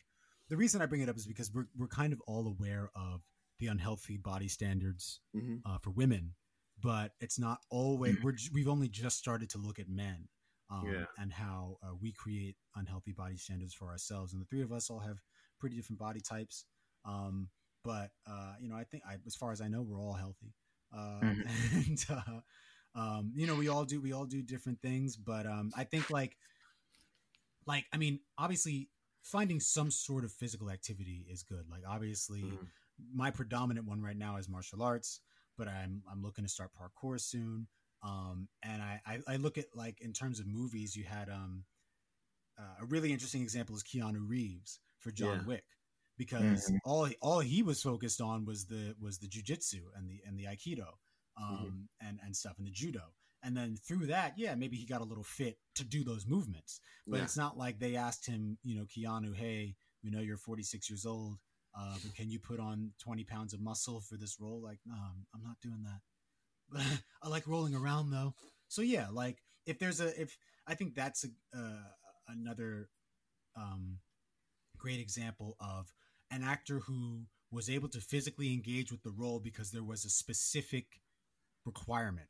the 0.49 0.57
reason 0.57 0.83
i 0.83 0.87
bring 0.87 1.03
it 1.03 1.09
up 1.09 1.17
is 1.17 1.27
because 1.27 1.53
we're, 1.55 1.69
we're 1.77 1.89
kind 1.89 2.13
of 2.13 2.21
all 2.27 2.49
aware 2.49 2.91
of 2.97 3.23
the 3.61 3.69
unhealthy 3.69 4.17
body 4.17 4.49
standards 4.49 5.21
Mhm. 5.35 5.63
uh, 5.65 5.79
for 5.79 5.91
women 5.91 6.35
but 6.81 7.13
it's 7.21 7.39
not 7.39 7.59
always 7.71 8.17
we're 8.23 8.35
we've 8.53 8.69
only 8.69 8.89
just 8.89 9.19
started 9.19 9.49
to 9.51 9.59
look 9.59 9.79
at 9.79 9.89
men 9.89 10.29
um, 10.71 10.89
Yeah. 10.89 11.05
and 11.19 11.33
how 11.33 11.79
uh, 11.83 11.95
we 12.01 12.13
create 12.13 12.57
unhealthy 12.77 13.13
body 13.13 13.37
standards 13.37 13.75
for 13.75 13.89
ourselves 13.89 14.33
and 14.33 14.41
the 14.43 14.47
three 14.47 14.63
of 14.63 14.73
us 14.73 14.91
all 14.91 14.99
have 15.01 15.19
pretty 15.59 15.77
different 15.77 15.99
body 15.99 16.21
types 16.21 16.65
um, 17.05 17.49
but 17.85 18.11
uh, 18.27 18.55
you 18.61 18.69
know 18.69 18.77
i 18.77 18.85
think 18.85 19.03
I, 19.09 19.17
as 19.27 19.35
far 19.37 19.53
as 19.53 19.61
i 19.61 19.69
know 19.69 19.83
we're 19.83 20.01
all 20.01 20.13
healthy 20.15 20.55
uh, 20.97 21.25
Mhm. 21.25 21.45
and 21.87 22.05
uh, 22.11 22.41
um, 22.99 23.33
you 23.35 23.47
know 23.47 23.55
we 23.57 23.69
all 23.69 23.85
do 23.85 24.01
we 24.01 24.13
all 24.13 24.27
do 24.27 24.43
different 24.43 24.81
things 24.81 25.17
but 25.17 25.47
um, 25.47 25.71
i 25.77 25.85
think 25.85 26.11
like 26.11 26.37
like 27.67 27.85
i 27.93 27.97
mean 27.97 28.21
obviously 28.39 28.89
finding 29.23 29.61
some 29.61 29.91
sort 29.91 30.25
of 30.25 30.33
physical 30.33 30.71
activity 30.71 31.27
is 31.31 31.43
good 31.43 31.65
like 31.71 31.83
obviously 31.89 32.43
Mhm. 32.43 32.71
my 33.15 33.31
predominant 33.31 33.87
one 33.87 34.01
right 34.03 34.17
now 34.17 34.37
is 34.37 34.49
martial 34.49 34.83
arts 34.83 35.21
but 35.57 35.69
i'm 35.69 36.03
i'm 36.11 36.23
looking 36.23 36.45
to 36.45 36.51
start 36.51 36.71
parkour 36.75 37.21
soon 37.21 37.67
um, 38.03 38.49
and 38.63 38.83
I, 38.83 39.01
I 39.07 39.19
i 39.29 39.37
look 39.37 39.59
at 39.59 39.67
like 39.75 40.01
in 40.01 40.13
terms 40.13 40.41
of 40.41 40.47
movies 40.47 40.97
you 40.97 41.05
had 41.05 41.29
um 41.29 41.65
uh, 42.59 42.83
a 42.83 42.87
really 42.87 43.13
interesting 43.13 43.43
example 43.43 43.77
is 43.77 43.83
keanu 43.83 44.21
reeves 44.27 44.81
for 44.99 45.11
john 45.11 45.39
Yeah. 45.39 45.45
wick 45.45 45.65
because 46.17 46.71
Mhm. 46.71 46.79
all 46.85 47.09
all 47.23 47.41
he 47.41 47.63
was 47.63 47.83
focused 47.83 48.21
on 48.21 48.45
was 48.45 48.67
the 48.67 48.95
was 49.01 49.19
the 49.19 49.29
jujitsu 49.29 49.83
and 49.97 50.09
the 50.09 50.21
and 50.27 50.39
the 50.39 50.45
aikido 50.45 50.89
um 51.37 51.89
and 52.01 52.19
and 52.25 52.37
stuff 52.37 52.55
and 52.59 52.67
the 52.67 52.71
judo 52.73 53.13
and 53.43 53.57
then 53.57 53.77
through 53.77 54.07
that 54.07 54.35
yeah 54.37 54.55
maybe 54.55 54.77
he 54.77 54.87
got 54.87 55.01
a 55.01 55.05
little 55.05 55.25
fit 55.25 55.59
to 55.75 55.85
do 55.85 56.05
those 56.05 56.27
movements 56.27 56.81
but 57.11 57.19
Yeah. 57.19 57.25
it's 57.25 57.37
not 57.37 57.57
like 57.57 57.79
they 57.79 57.97
asked 57.97 58.27
him 58.27 58.59
you 58.65 58.77
know 58.77 58.85
keanu 58.87 59.35
hey 59.35 59.75
we 60.03 60.11
know 60.11 60.21
you're 60.21 60.37
46 60.37 60.91
years 60.91 61.07
old 61.07 61.39
uh, 61.79 61.97
but 62.03 62.15
can 62.15 62.31
you 62.31 62.41
put 62.41 62.59
on 62.59 62.93
20 62.99 63.25
pounds 63.25 63.53
of 63.55 63.61
muscle 63.61 64.01
for 64.01 64.17
this 64.17 64.39
role 64.41 64.61
like 64.63 64.81
no 64.87 64.95
i'm, 64.95 65.27
I'm 65.35 65.43
not 65.43 65.61
doing 65.61 65.83
that 65.85 66.01
i 67.23 67.29
like 67.29 67.47
rolling 67.47 67.75
around 67.75 68.11
though 68.11 68.35
so 68.69 68.83
yeah 68.83 69.07
like 69.13 69.39
if 69.67 69.79
there's 69.79 70.01
a 70.01 70.21
if 70.21 70.37
i 70.67 70.75
think 70.75 70.95
that's 70.95 71.25
a, 71.25 71.59
uh, 71.59 71.89
another 72.29 72.89
um, 73.57 73.99
great 74.77 75.01
example 75.01 75.57
of 75.61 75.93
an 76.31 76.45
actor 76.45 76.81
who 76.81 77.23
was 77.51 77.69
able 77.69 77.89
to 77.89 78.01
physically 78.01 78.53
engage 78.53 78.93
with 78.93 79.03
the 79.03 79.11
role 79.11 79.41
because 79.41 79.71
there 79.71 79.83
was 79.83 80.05
a 80.05 80.11
specific 80.11 81.01
requirement 81.65 82.29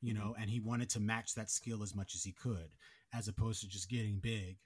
you 0.00 0.12
know 0.12 0.34
and 0.40 0.50
he 0.50 0.58
wanted 0.58 0.90
to 0.90 1.00
match 1.00 1.34
that 1.34 1.50
skill 1.50 1.82
as 1.82 1.94
much 1.94 2.14
as 2.14 2.24
he 2.24 2.32
could 2.32 2.70
as 3.12 3.28
opposed 3.28 3.60
to 3.60 3.68
just 3.68 3.88
getting 3.88 4.18
big 4.18 4.56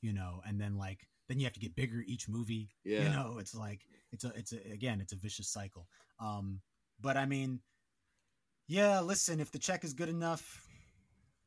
you 0.00 0.12
know, 0.12 0.40
and 0.46 0.60
then 0.60 0.76
like 0.76 1.06
then 1.28 1.38
you 1.38 1.44
have 1.44 1.52
to 1.54 1.60
get 1.60 1.76
bigger 1.76 2.02
each 2.06 2.28
movie. 2.28 2.70
Yeah. 2.84 3.02
You 3.02 3.08
know, 3.10 3.36
it's 3.38 3.54
like 3.54 3.80
it's 4.12 4.24
a 4.24 4.32
it's 4.34 4.52
a 4.52 4.72
again 4.72 5.00
it's 5.00 5.12
a 5.12 5.16
vicious 5.16 5.48
cycle. 5.48 5.88
Um, 6.20 6.60
but 7.00 7.16
I 7.16 7.26
mean, 7.26 7.60
yeah. 8.68 9.00
Listen, 9.00 9.40
if 9.40 9.50
the 9.50 9.58
check 9.58 9.82
is 9.84 9.92
good 9.94 10.08
enough, 10.08 10.64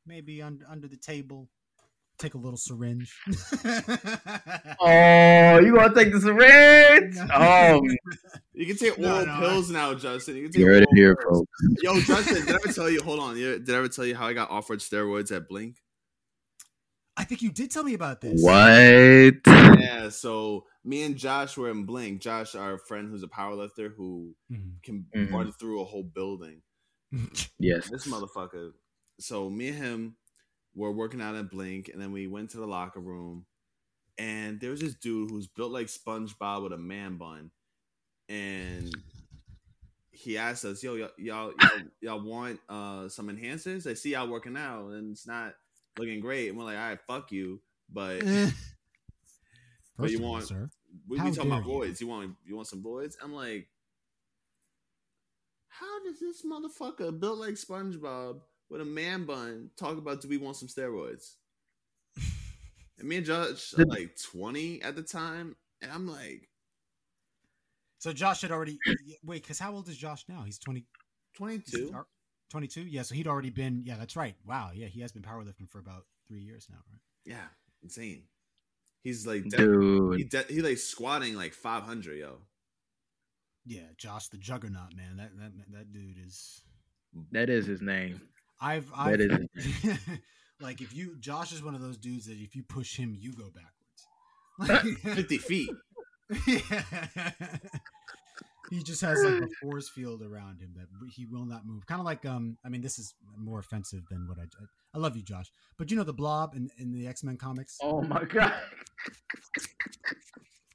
maybe 0.05 0.41
under 0.41 0.65
under 0.67 0.87
the 0.87 0.97
table, 0.97 1.47
take 2.17 2.33
a 2.33 2.37
little 2.37 2.57
syringe. 2.57 3.15
Oh, 4.83 5.59
you 5.59 5.75
gonna 5.75 5.93
take 5.93 6.11
the 6.11 6.19
syringe? 6.21 7.15
Oh, 7.33 7.81
You 8.53 8.65
can 8.65 8.75
take 8.77 8.97
No, 8.97 9.13
oral 9.15 9.25
no, 9.25 9.39
pills 9.39 9.69
now, 9.69 9.93
Justin. 9.93 10.35
You 10.37 10.43
can 10.43 10.51
take 10.51 10.59
you 10.59 10.65
heard 10.65 10.83
it 10.83 10.89
here, 10.95 11.15
pills. 11.15 11.39
folks. 11.39 11.83
Yo, 11.83 11.99
Justin, 12.01 12.45
did 12.45 12.49
I 12.49 12.55
ever 12.55 12.73
tell 12.73 12.89
you? 12.89 13.01
Hold 13.01 13.19
on, 13.19 13.35
did 13.35 13.69
I 13.69 13.73
ever 13.75 13.87
tell 13.87 14.05
you 14.05 14.15
how 14.15 14.27
I 14.27 14.33
got 14.33 14.49
offered 14.49 14.79
steroids 14.79 15.35
at 15.35 15.47
Blink? 15.47 15.77
I 17.17 17.23
think 17.23 17.41
you 17.41 17.51
did 17.51 17.71
tell 17.71 17.83
me 17.83 17.93
about 17.93 18.21
this. 18.21 18.41
What? 18.41 18.53
Yeah, 19.45 20.09
so 20.09 20.65
me 20.83 21.03
and 21.03 21.15
Josh 21.15 21.57
were 21.57 21.69
in 21.69 21.85
Blink. 21.85 22.21
Josh, 22.21 22.55
our 22.55 22.77
friend 22.77 23.09
who's 23.09 23.23
a 23.23 23.27
powerlifter 23.27 23.93
who 23.95 24.33
Mhm. 24.51 24.81
can 24.83 25.05
Mhm. 25.15 25.31
run 25.31 25.51
through 25.51 25.81
a 25.81 25.85
whole 25.85 26.03
building. 26.03 26.61
Yes. 27.59 27.89
This 27.89 28.07
motherfucker. 28.07 28.71
So 29.19 29.49
me 29.49 29.69
and 29.69 29.77
him 29.77 30.15
were 30.75 30.91
working 30.91 31.21
out 31.21 31.35
at 31.35 31.49
Blink, 31.51 31.89
and 31.89 32.01
then 32.01 32.11
we 32.11 32.27
went 32.27 32.51
to 32.51 32.57
the 32.57 32.65
locker 32.65 32.99
room, 32.99 33.45
and 34.17 34.59
there 34.59 34.71
was 34.71 34.79
this 34.81 34.95
dude 34.95 35.29
who's 35.29 35.47
built 35.47 35.71
like 35.71 35.87
SpongeBob 35.87 36.63
with 36.63 36.73
a 36.73 36.77
man 36.77 37.17
bun, 37.17 37.51
and 38.29 38.89
he 40.11 40.37
asked 40.37 40.63
us, 40.65 40.81
"Yo, 40.83 40.95
y'all, 40.95 41.09
y'all, 41.17 41.53
y'all, 41.59 41.79
y'all 42.01 42.21
want 42.21 42.59
uh, 42.69 43.09
some 43.09 43.27
enhancers? 43.27 43.85
I 43.89 43.93
see 43.95 44.11
y'all 44.11 44.27
working 44.29 44.55
out, 44.57 44.91
and 44.91 45.11
it's 45.11 45.27
not 45.27 45.53
looking 45.97 46.19
great." 46.21 46.49
And 46.49 46.57
we're 46.57 46.63
like, 46.65 46.77
"All 46.77 46.87
right, 46.89 46.99
fuck 47.07 47.31
you," 47.31 47.61
but 47.91 48.23
Eh. 48.23 48.49
But 49.97 50.09
you 50.09 50.17
of 50.17 50.23
all, 50.23 50.31
want- 50.31 50.47
sir? 50.47 50.69
we 51.07 51.17
How 51.19 51.25
be 51.25 51.31
talking 51.31 51.51
about 51.51 51.63
dare 51.63 51.73
you. 51.73 51.79
voids. 51.79 52.01
You 52.01 52.07
want 52.07 52.35
you 52.45 52.55
want 52.55 52.67
some 52.67 52.81
voids? 52.81 53.17
I'm 53.21 53.33
like, 53.33 53.67
how 55.71 56.03
does 56.03 56.19
this 56.19 56.43
motherfucker 56.45 57.17
built 57.17 57.39
like 57.39 57.55
SpongeBob 57.55 58.41
with 58.69 58.81
a 58.81 58.85
man 58.85 59.25
bun 59.25 59.69
talk 59.77 59.97
about 59.97 60.21
do 60.21 60.27
we 60.27 60.37
want 60.37 60.57
some 60.57 60.67
steroids? 60.67 61.35
And 62.99 63.09
me 63.09 63.17
and 63.17 63.25
Josh 63.25 63.73
are 63.79 63.85
like 63.85 64.15
20 64.31 64.83
at 64.83 64.95
the 64.95 65.01
time, 65.01 65.55
and 65.81 65.91
I'm 65.91 66.07
like 66.07 66.49
So 67.97 68.13
Josh 68.13 68.41
had 68.41 68.51
already 68.51 68.77
wait, 69.23 69.41
because 69.41 69.57
how 69.57 69.73
old 69.73 69.87
is 69.89 69.97
Josh 69.97 70.23
now? 70.29 70.43
He's 70.45 70.59
20, 70.59 70.85
22. 71.35 71.95
22? 72.51 72.81
Yeah, 72.81 73.01
so 73.01 73.15
he'd 73.15 73.25
already 73.27 73.49
been. 73.49 73.81
Yeah, 73.87 73.95
that's 73.97 74.15
right. 74.15 74.35
Wow, 74.45 74.69
yeah, 74.75 74.85
he 74.85 75.01
has 75.01 75.11
been 75.11 75.23
powerlifting 75.23 75.67
for 75.67 75.79
about 75.79 76.05
three 76.27 76.41
years 76.41 76.67
now, 76.69 76.77
right? 76.91 76.99
Yeah, 77.25 77.47
insane. 77.81 78.25
He's 79.03 79.25
like 79.25 79.45
de- 79.45 79.57
Dude. 79.57 80.17
he, 80.17 80.23
de- 80.25 80.45
he 80.49 80.61
like 80.61 80.77
squatting 80.77 81.35
like 81.35 81.53
500, 81.53 82.17
yo. 82.19 82.37
Yeah, 83.65 83.81
Josh 83.97 84.27
the 84.29 84.37
Juggernaut, 84.37 84.95
man. 84.95 85.17
That 85.17 85.31
that 85.37 85.51
that 85.71 85.93
dude 85.93 86.17
is. 86.25 86.61
That 87.31 87.49
is 87.49 87.65
his 87.65 87.81
name. 87.81 88.21
I've 88.59 88.89
That 88.89 89.21
I've 89.21 89.21
is 89.55 89.97
like 90.61 90.81
if 90.81 90.95
you 90.95 91.17
Josh 91.19 91.51
is 91.51 91.63
one 91.63 91.75
of 91.75 91.81
those 91.81 91.97
dudes 91.97 92.25
that 92.27 92.37
if 92.37 92.55
you 92.55 92.63
push 92.63 92.95
him, 92.97 93.15
you 93.17 93.33
go 93.33 93.51
backwards. 94.57 94.97
50 95.03 95.37
feet. 95.37 95.69
Yeah. 96.47 96.61
he 98.69 98.81
just 98.81 99.01
has 99.01 99.21
like 99.23 99.43
a 99.43 99.47
force 99.61 99.89
field 99.89 100.21
around 100.21 100.61
him 100.61 100.73
that 100.77 100.87
he 101.13 101.25
will 101.25 101.45
not 101.45 101.65
move. 101.65 101.85
Kind 101.85 101.99
of 101.99 102.05
like 102.05 102.25
um, 102.25 102.57
I 102.65 102.69
mean, 102.69 102.81
this 102.81 102.97
is 102.97 103.13
more 103.37 103.59
offensive 103.59 104.03
than 104.09 104.27
what 104.27 104.37
I. 104.39 104.43
I 104.93 104.97
love 104.97 105.15
you, 105.15 105.23
Josh, 105.23 105.51
but 105.77 105.89
you 105.89 105.97
know 105.97 106.03
the 106.03 106.13
Blob 106.13 106.53
in, 106.55 106.69
in 106.77 106.91
the 106.91 107.07
X 107.07 107.23
Men 107.23 107.37
comics. 107.37 107.77
Oh 107.81 108.01
my 108.01 108.25
god. 108.25 108.53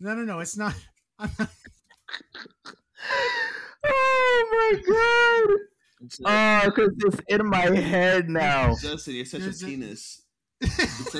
No, 0.00 0.14
no, 0.14 0.24
no, 0.24 0.40
it's 0.40 0.56
not. 0.56 0.74
I'm 1.18 1.30
not 1.38 1.48
Oh 3.89 4.47
my 4.51 4.82
god. 5.51 5.59
Oh, 6.24 6.70
because 6.70 6.90
it's 6.98 7.20
in 7.28 7.47
my 7.47 7.66
head 7.77 8.28
now. 8.28 8.74
Justin, 8.81 9.14
you're 9.14 9.24
such 9.24 9.40
There's 9.40 9.62
a 9.62 9.66
a- 9.66 9.68
penis. 9.68 10.23
You're 10.62 10.70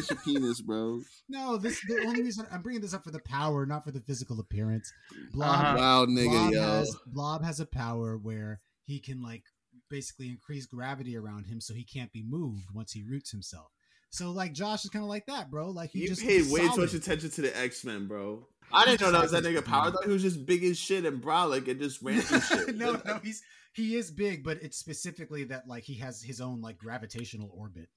such 0.03 0.11
a 0.11 0.17
penis, 0.17 0.63
bro. 0.63 1.03
no, 1.29 1.59
this 1.59 1.79
the 1.87 2.05
only 2.07 2.23
reason 2.23 2.47
I'm 2.51 2.63
bringing 2.63 2.81
this 2.81 2.95
up 2.95 3.05
for 3.05 3.11
the 3.11 3.21
power, 3.21 3.67
not 3.67 3.85
for 3.85 3.91
the 3.91 4.01
physical 4.01 4.41
appearance. 4.41 4.91
Blob, 5.33 5.51
Uh-huh. 5.61 5.75
Wow, 5.77 6.07
nigga, 6.07 6.31
Blob 6.31 6.53
yo. 6.55 6.61
has 6.63 6.97
Blob 7.07 7.45
has 7.45 7.61
a 7.61 7.67
power 7.67 8.17
where 8.17 8.61
he 8.87 8.99
can 8.99 9.21
like 9.21 9.43
basically 9.91 10.29
increase 10.31 10.65
gravity 10.65 11.19
around 11.19 11.45
him, 11.49 11.61
so 11.61 11.75
he 11.75 11.85
can't 11.85 12.11
be 12.13 12.25
moved 12.27 12.65
once 12.73 12.93
he 12.93 13.03
roots 13.03 13.31
himself. 13.31 13.71
So 14.09 14.31
like 14.31 14.55
Josh 14.55 14.85
is 14.87 14.91
kind 14.91 15.03
of 15.03 15.11
like 15.11 15.27
that, 15.27 15.51
bro. 15.51 15.69
Like 15.69 15.91
he 15.91 15.99
You 16.01 16.09
just 16.09 16.23
paid 16.23 16.41
he's 16.45 16.51
way 16.51 16.67
too 16.69 16.81
much 16.81 16.95
attention 16.95 17.29
to 17.29 17.43
the 17.43 17.55
X 17.59 17.85
Men, 17.85 18.07
bro. 18.07 18.47
I 18.73 18.85
didn't 18.85 19.01
know 19.01 19.13
that 19.13 19.23
was 19.23 19.31
that 19.33 19.45
nigga 19.45 19.65
power. 19.65 19.89
I 19.89 19.91
thought 19.91 20.05
he 20.05 20.11
was 20.11 20.23
just 20.23 20.45
big 20.45 20.65
as 20.65 20.79
shit 20.79 21.05
and 21.05 21.23
brolic 21.23 21.69
and 21.69 21.81
just 21.81 22.03
ran 22.03 22.21
through 22.21 22.41
shit. 22.41 22.77
no, 22.77 23.01
no, 23.05 23.21
he's 23.23 23.43
he 23.73 23.97
is 23.97 24.11
big, 24.11 24.43
but 24.43 24.63
it's 24.63 24.77
specifically 24.77 25.45
that 25.45 25.69
like 25.69 25.85
he 25.85 25.95
has 25.95 26.23
his 26.23 26.41
own 26.41 26.61
like 26.61 26.79
gravitational 26.79 27.51
orbit. 27.55 27.89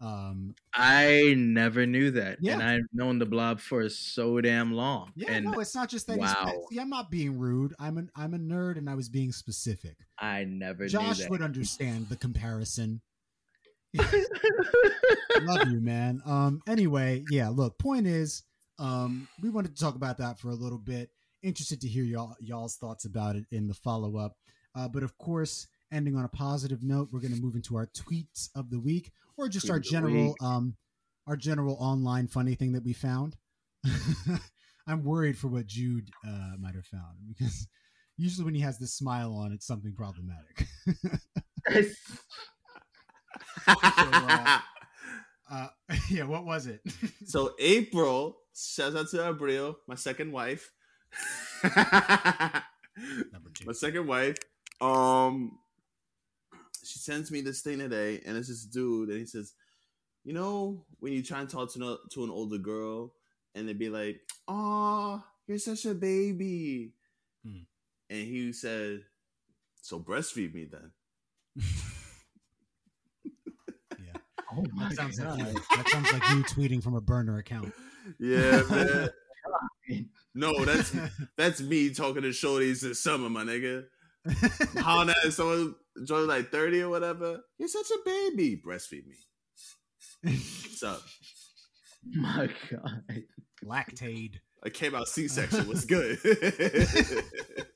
Um, 0.00 0.54
I 0.74 1.34
never 1.36 1.86
knew 1.86 2.10
that. 2.12 2.38
Yeah. 2.40 2.54
And 2.54 2.62
I've 2.62 2.86
known 2.92 3.18
the 3.18 3.26
blob 3.26 3.60
for 3.60 3.88
so 3.88 4.40
damn 4.40 4.72
long. 4.72 5.12
yeah, 5.14 5.32
and 5.32 5.46
no, 5.46 5.60
it's 5.60 5.74
not 5.74 5.88
just 5.88 6.06
that. 6.08 6.18
wow. 6.18 6.44
He's, 6.46 6.54
see, 6.70 6.78
I'm 6.78 6.90
not 6.90 7.10
being 7.10 7.38
rude. 7.38 7.74
I'm 7.78 7.98
an 7.98 8.10
I'm 8.14 8.34
a 8.34 8.38
nerd, 8.38 8.76
and 8.76 8.90
I 8.90 8.94
was 8.94 9.08
being 9.08 9.32
specific. 9.32 9.96
I 10.18 10.44
never 10.44 10.88
Josh 10.88 11.20
knew 11.20 11.28
would 11.30 11.42
understand 11.42 12.08
the 12.08 12.16
comparison. 12.16 13.00
Love 15.42 15.68
you, 15.68 15.80
man. 15.80 16.20
Um, 16.26 16.60
anyway, 16.66 17.24
yeah. 17.30 17.48
Look, 17.48 17.78
point 17.78 18.06
is, 18.06 18.42
um, 18.78 19.28
we 19.42 19.50
wanted 19.50 19.74
to 19.76 19.82
talk 19.82 19.94
about 19.94 20.18
that 20.18 20.38
for 20.38 20.48
a 20.50 20.54
little 20.54 20.78
bit. 20.78 21.10
Interested 21.42 21.80
to 21.82 21.88
hear 21.88 22.04
y'all 22.04 22.34
y'all's 22.40 22.76
thoughts 22.76 23.04
about 23.04 23.36
it 23.36 23.44
in 23.50 23.68
the 23.68 23.74
follow 23.74 24.16
up. 24.16 24.36
Uh, 24.74 24.88
but 24.88 25.02
of 25.02 25.16
course, 25.18 25.66
ending 25.92 26.16
on 26.16 26.24
a 26.24 26.28
positive 26.28 26.82
note, 26.82 27.08
we're 27.12 27.20
going 27.20 27.34
to 27.34 27.40
move 27.40 27.54
into 27.54 27.76
our 27.76 27.86
tweets 27.86 28.48
of 28.56 28.70
the 28.70 28.80
week, 28.80 29.12
or 29.36 29.48
just 29.48 29.66
Tweet 29.66 29.72
our 29.72 29.78
general, 29.78 30.34
um, 30.40 30.76
our 31.26 31.36
general 31.36 31.76
online 31.78 32.26
funny 32.26 32.54
thing 32.54 32.72
that 32.72 32.84
we 32.84 32.92
found. 32.92 33.36
I'm 34.86 35.04
worried 35.04 35.38
for 35.38 35.48
what 35.48 35.66
Jude 35.66 36.10
uh, 36.26 36.52
might 36.58 36.74
have 36.74 36.86
found 36.86 37.16
because 37.26 37.66
usually 38.16 38.44
when 38.44 38.54
he 38.54 38.60
has 38.60 38.78
this 38.78 38.94
smile 38.94 39.34
on, 39.34 39.52
it's 39.52 39.66
something 39.66 39.94
problematic. 39.94 40.66
that. 44.12 44.62
uh, 45.50 45.68
uh, 45.90 45.96
yeah, 46.10 46.24
what 46.24 46.44
was 46.44 46.66
it? 46.66 46.80
so 47.24 47.54
April, 47.58 48.36
shout 48.54 48.96
out 48.96 49.08
to 49.10 49.16
Abril, 49.18 49.76
my 49.86 49.94
second 49.94 50.32
wife. 50.32 50.70
Number 51.62 53.50
two. 53.54 53.64
my 53.66 53.72
second 53.72 54.06
wife. 54.06 54.36
Um, 54.80 55.58
she 56.84 56.98
sends 56.98 57.30
me 57.30 57.40
this 57.40 57.62
thing 57.62 57.78
today, 57.78 58.20
and 58.26 58.36
it's 58.36 58.48
this 58.48 58.64
dude, 58.64 59.08
and 59.10 59.18
he 59.18 59.26
says, 59.26 59.54
"You 60.24 60.32
know, 60.34 60.84
when 61.00 61.12
you 61.12 61.22
try 61.22 61.40
and 61.40 61.48
talk 61.48 61.72
to 61.72 61.78
no, 61.78 61.98
to 62.12 62.24
an 62.24 62.30
older 62.30 62.58
girl, 62.58 63.12
and 63.54 63.68
they'd 63.68 63.78
be 63.78 63.88
like, 63.88 64.20
"Oh, 64.48 65.22
you're 65.46 65.58
such 65.58 65.84
a 65.86 65.94
baby," 65.94 66.92
Hmm. 67.44 67.62
and 68.10 68.26
he 68.26 68.52
said, 68.52 69.04
"So 69.80 69.98
breastfeed 70.00 70.52
me 70.54 70.64
then." 70.66 70.92
Yeah, 73.98 74.12
oh 74.52 74.64
my 74.74 74.88
that 74.88 74.96
sounds 74.96 75.18
like 75.20 75.38
god. 75.38 75.38
you, 75.48 75.54
that 75.76 75.88
sounds 75.88 76.12
like 76.12 76.28
you 76.30 76.42
tweeting 76.44 76.82
from 76.82 76.94
a 76.94 77.00
burner 77.00 77.38
account. 77.38 77.72
Yeah, 78.18 78.62
man. 78.70 79.10
No, 80.34 80.64
that's 80.64 80.94
that's 81.36 81.60
me 81.60 81.94
talking 81.94 82.22
to 82.22 82.30
shorties 82.30 82.84
in 82.84 82.94
summer, 82.94 83.30
my 83.30 83.44
nigga. 83.44 83.84
How 84.76 85.04
that 85.04 85.32
someone 85.32 85.74
joined 86.04 86.28
like 86.28 86.50
30 86.50 86.82
or 86.82 86.88
whatever. 86.88 87.40
You're 87.58 87.68
such 87.68 87.90
a 87.90 87.98
baby. 88.04 88.60
Breastfeed 88.64 89.06
me. 89.06 89.16
What's 90.22 90.82
up? 90.82 91.02
My 92.14 92.48
god. 92.70 93.22
Lactaid. 93.64 94.36
I 94.64 94.70
came 94.70 94.94
out 94.94 95.08
C-section. 95.08 95.68
What's 95.68 95.84
good? 95.84 96.18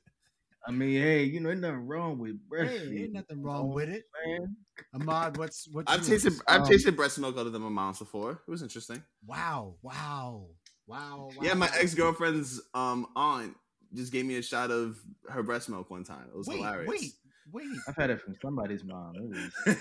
I 0.69 0.71
mean, 0.71 1.01
hey, 1.01 1.23
you 1.25 1.41
know, 1.41 1.49
ain't 1.51 1.61
nothing 1.61 1.87
wrong 1.87 2.19
with 2.19 2.37
breast 2.47 2.71
milk. 2.71 2.83
Hey, 2.83 2.89
breastfeeding. 2.89 3.03
ain't 3.05 3.13
nothing 3.15 3.43
wrong 3.43 3.71
with 3.73 3.89
it. 3.89 4.05
man. 4.27 4.57
Ahmad, 4.95 5.39
what's 5.39 5.67
what's 5.73 5.91
I've 5.91 6.07
yours? 6.07 6.23
tasted 6.25 6.43
I've 6.47 6.61
Um, 6.61 6.67
tasted 6.69 6.95
breast 6.95 7.19
milk 7.19 7.39
other 7.39 7.49
than 7.49 7.63
my 7.63 7.71
mom's 7.71 7.99
before. 7.99 8.33
It 8.47 8.51
was 8.51 8.61
interesting. 8.63 9.03
Wow, 9.27 9.77
wow, 9.83 10.49
wow, 10.87 11.31
wow. 11.35 11.43
Yeah, 11.43 11.55
my 11.55 11.71
ex 11.79 11.95
girlfriend's 11.95 12.61
um 12.75 13.07
aunt 13.17 13.57
just 13.95 14.13
gave 14.13 14.27
me 14.27 14.37
a 14.37 14.43
shot 14.43 14.71
of 14.71 14.99
her 15.31 15.43
breast 15.43 15.71
milk 15.71 15.91
one 15.91 16.05
time. 16.05 16.27
It 16.33 16.37
was 16.37 16.47
Wait, 16.47 16.59
hilarious. 16.59 16.89
wait, 16.91 17.13
wait. 17.51 17.67
I've 17.89 17.97
had 17.97 18.11
it 18.11 18.21
from 18.21 18.37
somebody's 18.43 18.85
mom. 18.85 19.15
It 19.17 19.23
was- 19.67 19.77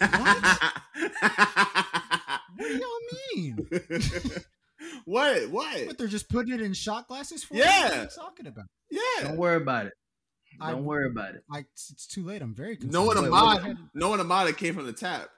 What 2.56 2.68
do 2.70 2.74
y'all 2.74 3.36
mean? 3.36 3.68
what? 5.06 5.50
What? 5.50 5.86
What 5.88 5.98
they're 5.98 6.08
just 6.08 6.30
putting 6.30 6.54
it 6.54 6.62
in 6.62 6.74
shot 6.74 7.08
glasses 7.08 7.44
for? 7.44 7.56
you? 7.56 7.62
Yeah. 7.64 7.84
What 7.84 7.94
are 7.98 8.02
you 8.04 8.10
talking 8.16 8.48
about? 8.48 8.66
Yeah. 8.90 9.00
Don't 9.22 9.38
worry 9.38 9.58
about 9.58 9.88
it. 9.88 9.94
I- 10.60 10.72
Don't 10.72 10.86
worry 10.86 11.08
about 11.08 11.36
it. 11.36 11.44
Like 11.50 11.68
it's 11.74 11.90
it's 11.92 12.08
too 12.08 12.24
late. 12.24 12.42
I'm 12.42 12.56
very 12.56 12.76
concerned. 12.76 12.94
No 12.94 13.04
one 13.06 13.18
Wait, 13.22 13.28
Amada, 13.28 13.78
no 13.94 14.10
one 14.10 14.20
Amada 14.20 14.54
came 14.54 14.74
from 14.74 14.86
the 14.86 14.94
tap. 14.94 15.30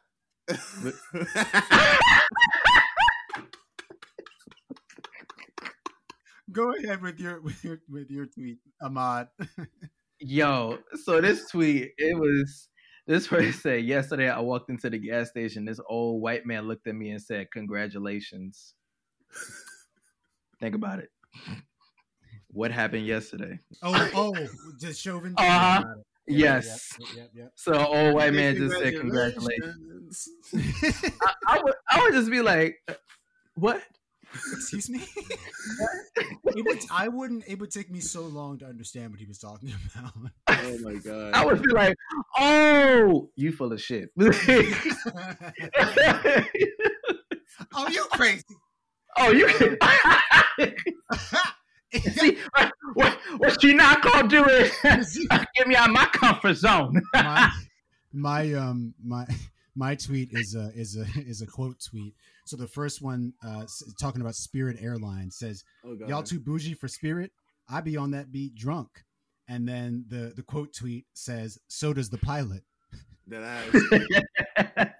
Go 6.51 6.73
ahead 6.75 7.01
with 7.01 7.19
your 7.19 7.41
with 7.41 7.63
your 7.63 7.79
with 7.89 8.09
your 8.09 8.25
tweet, 8.25 8.57
Ahmad. 8.81 9.27
Yo, 10.19 10.79
so 11.03 11.21
this 11.21 11.49
tweet, 11.49 11.91
it 11.97 12.17
was 12.17 12.69
this 13.05 13.27
person 13.27 13.53
said 13.53 13.85
yesterday 13.85 14.29
I 14.29 14.39
walked 14.39 14.69
into 14.69 14.89
the 14.89 14.97
gas 14.97 15.29
station. 15.29 15.63
This 15.65 15.79
old 15.87 16.21
white 16.21 16.45
man 16.45 16.67
looked 16.67 16.87
at 16.87 16.95
me 16.95 17.11
and 17.11 17.21
said, 17.21 17.51
"Congratulations." 17.53 18.73
Think 20.59 20.75
about 20.75 20.99
it. 20.99 21.09
What 22.51 22.71
happened 22.71 23.05
yesterday? 23.05 23.59
Oh, 23.81 24.09
oh, 24.15 24.47
just 24.79 25.01
Chauvin. 25.01 25.33
Uh-huh. 25.37 25.83
Yeah, 26.27 26.55
Yes. 26.55 26.95
Yep, 26.99 27.09
yep, 27.15 27.29
yep. 27.33 27.51
So 27.55 27.73
an 27.73 27.85
old 27.85 28.15
white 28.15 28.33
man 28.33 28.55
just 28.55 28.77
said, 28.77 28.99
"Congratulations." 28.99 30.29
I, 30.55 31.33
I 31.47 31.61
would 31.63 31.73
I 31.89 32.03
would 32.03 32.13
just 32.13 32.29
be 32.29 32.41
like, 32.41 32.77
"What?" 33.55 33.81
Excuse 34.51 34.91
me. 34.91 35.01
it 36.45 36.65
would, 36.65 36.77
I 36.91 37.07
wouldn't. 37.07 37.45
It 37.47 37.59
would 37.59 37.71
take 37.71 37.89
me 37.89 37.99
so 37.99 38.21
long 38.21 38.59
to 38.59 38.65
understand 38.65 39.09
what 39.09 39.19
he 39.19 39.25
was 39.25 39.39
talking 39.39 39.73
about. 39.95 40.13
Oh 40.47 40.77
my 40.81 40.93
god. 40.95 41.33
I 41.33 41.45
would 41.45 41.63
be 41.63 41.73
like, 41.73 41.95
"Oh, 42.37 43.31
you 43.35 43.51
full 43.51 43.73
of 43.73 43.81
shit." 43.81 44.11
oh, 44.19 44.25
you 47.89 48.05
crazy! 48.11 48.43
oh, 49.17 49.31
you. 49.31 49.49
See, 52.13 52.37
what, 52.93 53.17
what 53.37 53.63
you 53.63 53.73
not 53.73 54.01
gonna 54.01 54.27
do 54.27 54.45
is 54.45 54.71
get 55.55 55.67
me 55.67 55.75
out 55.75 55.89
of 55.89 55.95
my 55.95 56.05
comfort 56.05 56.55
zone. 56.55 57.01
my, 57.13 57.51
my 58.13 58.53
um 58.53 58.93
my 59.03 59.25
my 59.75 59.95
tweet 59.95 60.29
is 60.31 60.55
a 60.55 60.71
is 60.75 60.97
a 60.97 61.05
is 61.19 61.41
a 61.41 61.47
quote 61.47 61.77
tweet. 61.83 62.13
So 62.45 62.57
the 62.57 62.67
first 62.67 63.01
one, 63.01 63.33
uh, 63.45 63.61
s- 63.63 63.83
talking 63.99 64.21
about 64.21 64.35
Spirit 64.35 64.77
Airlines, 64.79 65.37
says, 65.37 65.63
oh 65.85 65.97
"Y'all 66.07 66.23
too 66.23 66.39
bougie 66.39 66.73
for 66.73 66.87
Spirit. 66.87 67.31
I 67.69 67.81
be 67.81 67.95
on 67.97 68.11
that 68.11 68.31
beat 68.31 68.55
drunk." 68.55 68.89
And 69.47 69.67
then 69.67 70.05
the 70.09 70.33
the 70.35 70.43
quote 70.43 70.73
tweet 70.73 71.05
says, 71.13 71.57
"So 71.67 71.93
does 71.93 72.09
the 72.09 72.17
pilot." 72.19 72.63
that 73.27 73.43
ass. 73.43 74.93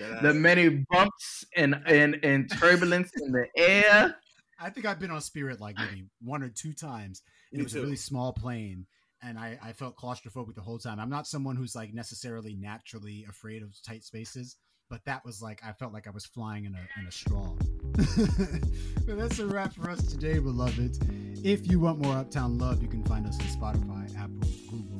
That 0.00 0.12
ass. 0.12 0.22
the 0.22 0.32
many 0.34 0.84
bumps 0.90 1.44
and, 1.56 1.80
and 1.86 2.18
and 2.22 2.50
turbulence 2.58 3.10
in 3.22 3.32
the 3.32 3.46
air. 3.56 4.16
I 4.60 4.70
think 4.70 4.86
I've 4.86 4.98
been 4.98 5.10
on 5.10 5.20
Spirit 5.20 5.60
like 5.60 5.76
maybe 5.78 6.04
one 6.22 6.42
or 6.42 6.50
two 6.50 6.72
times. 6.72 7.22
And 7.52 7.58
Me 7.58 7.62
it 7.62 7.64
was 7.64 7.74
a 7.74 7.80
really 7.80 7.96
small 7.96 8.32
plane, 8.32 8.86
and 9.22 9.38
I, 9.38 9.58
I 9.62 9.72
felt 9.72 9.96
claustrophobic 9.96 10.54
the 10.54 10.60
whole 10.60 10.78
time. 10.78 11.00
I'm 11.00 11.10
not 11.10 11.26
someone 11.26 11.56
who's 11.56 11.74
like 11.74 11.94
necessarily 11.94 12.54
naturally 12.54 13.26
afraid 13.28 13.62
of 13.62 13.74
tight 13.82 14.04
spaces, 14.04 14.56
but 14.88 15.04
that 15.06 15.24
was 15.24 15.40
like 15.40 15.60
I 15.64 15.72
felt 15.72 15.92
like 15.92 16.06
I 16.06 16.10
was 16.10 16.26
flying 16.26 16.66
in 16.66 16.74
a 16.74 17.00
in 17.00 17.06
a 17.06 17.12
straw. 17.12 17.54
but 19.06 19.18
that's 19.18 19.38
a 19.38 19.46
wrap 19.46 19.72
for 19.72 19.90
us 19.90 20.04
today, 20.06 20.38
beloved. 20.38 20.98
If 21.44 21.70
you 21.70 21.80
want 21.80 22.00
more 22.00 22.16
Uptown 22.16 22.58
love, 22.58 22.82
you 22.82 22.88
can 22.88 23.02
find 23.04 23.26
us 23.26 23.38
on 23.40 23.46
Spotify, 23.46 24.14
Apple, 24.18 24.48
Google, 24.70 24.99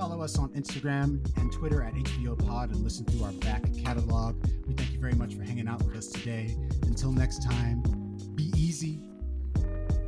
Follow 0.00 0.22
us 0.22 0.38
on 0.38 0.48
Instagram 0.54 1.20
and 1.36 1.52
Twitter 1.52 1.82
at 1.82 1.92
HBO 1.92 2.34
Pod 2.46 2.70
and 2.70 2.82
listen 2.82 3.04
to 3.04 3.22
our 3.22 3.32
back 3.32 3.62
catalog. 3.84 4.34
We 4.66 4.72
thank 4.72 4.94
you 4.94 4.98
very 4.98 5.12
much 5.12 5.34
for 5.34 5.42
hanging 5.42 5.68
out 5.68 5.82
with 5.82 5.94
us 5.94 6.06
today. 6.06 6.56
Until 6.84 7.12
next 7.12 7.42
time, 7.42 7.82
be 8.34 8.50
easy. 8.56 8.98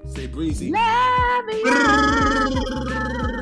Say 0.06 0.28
breezy. 0.28 0.73
Love 0.73 1.44
you. 1.52 3.41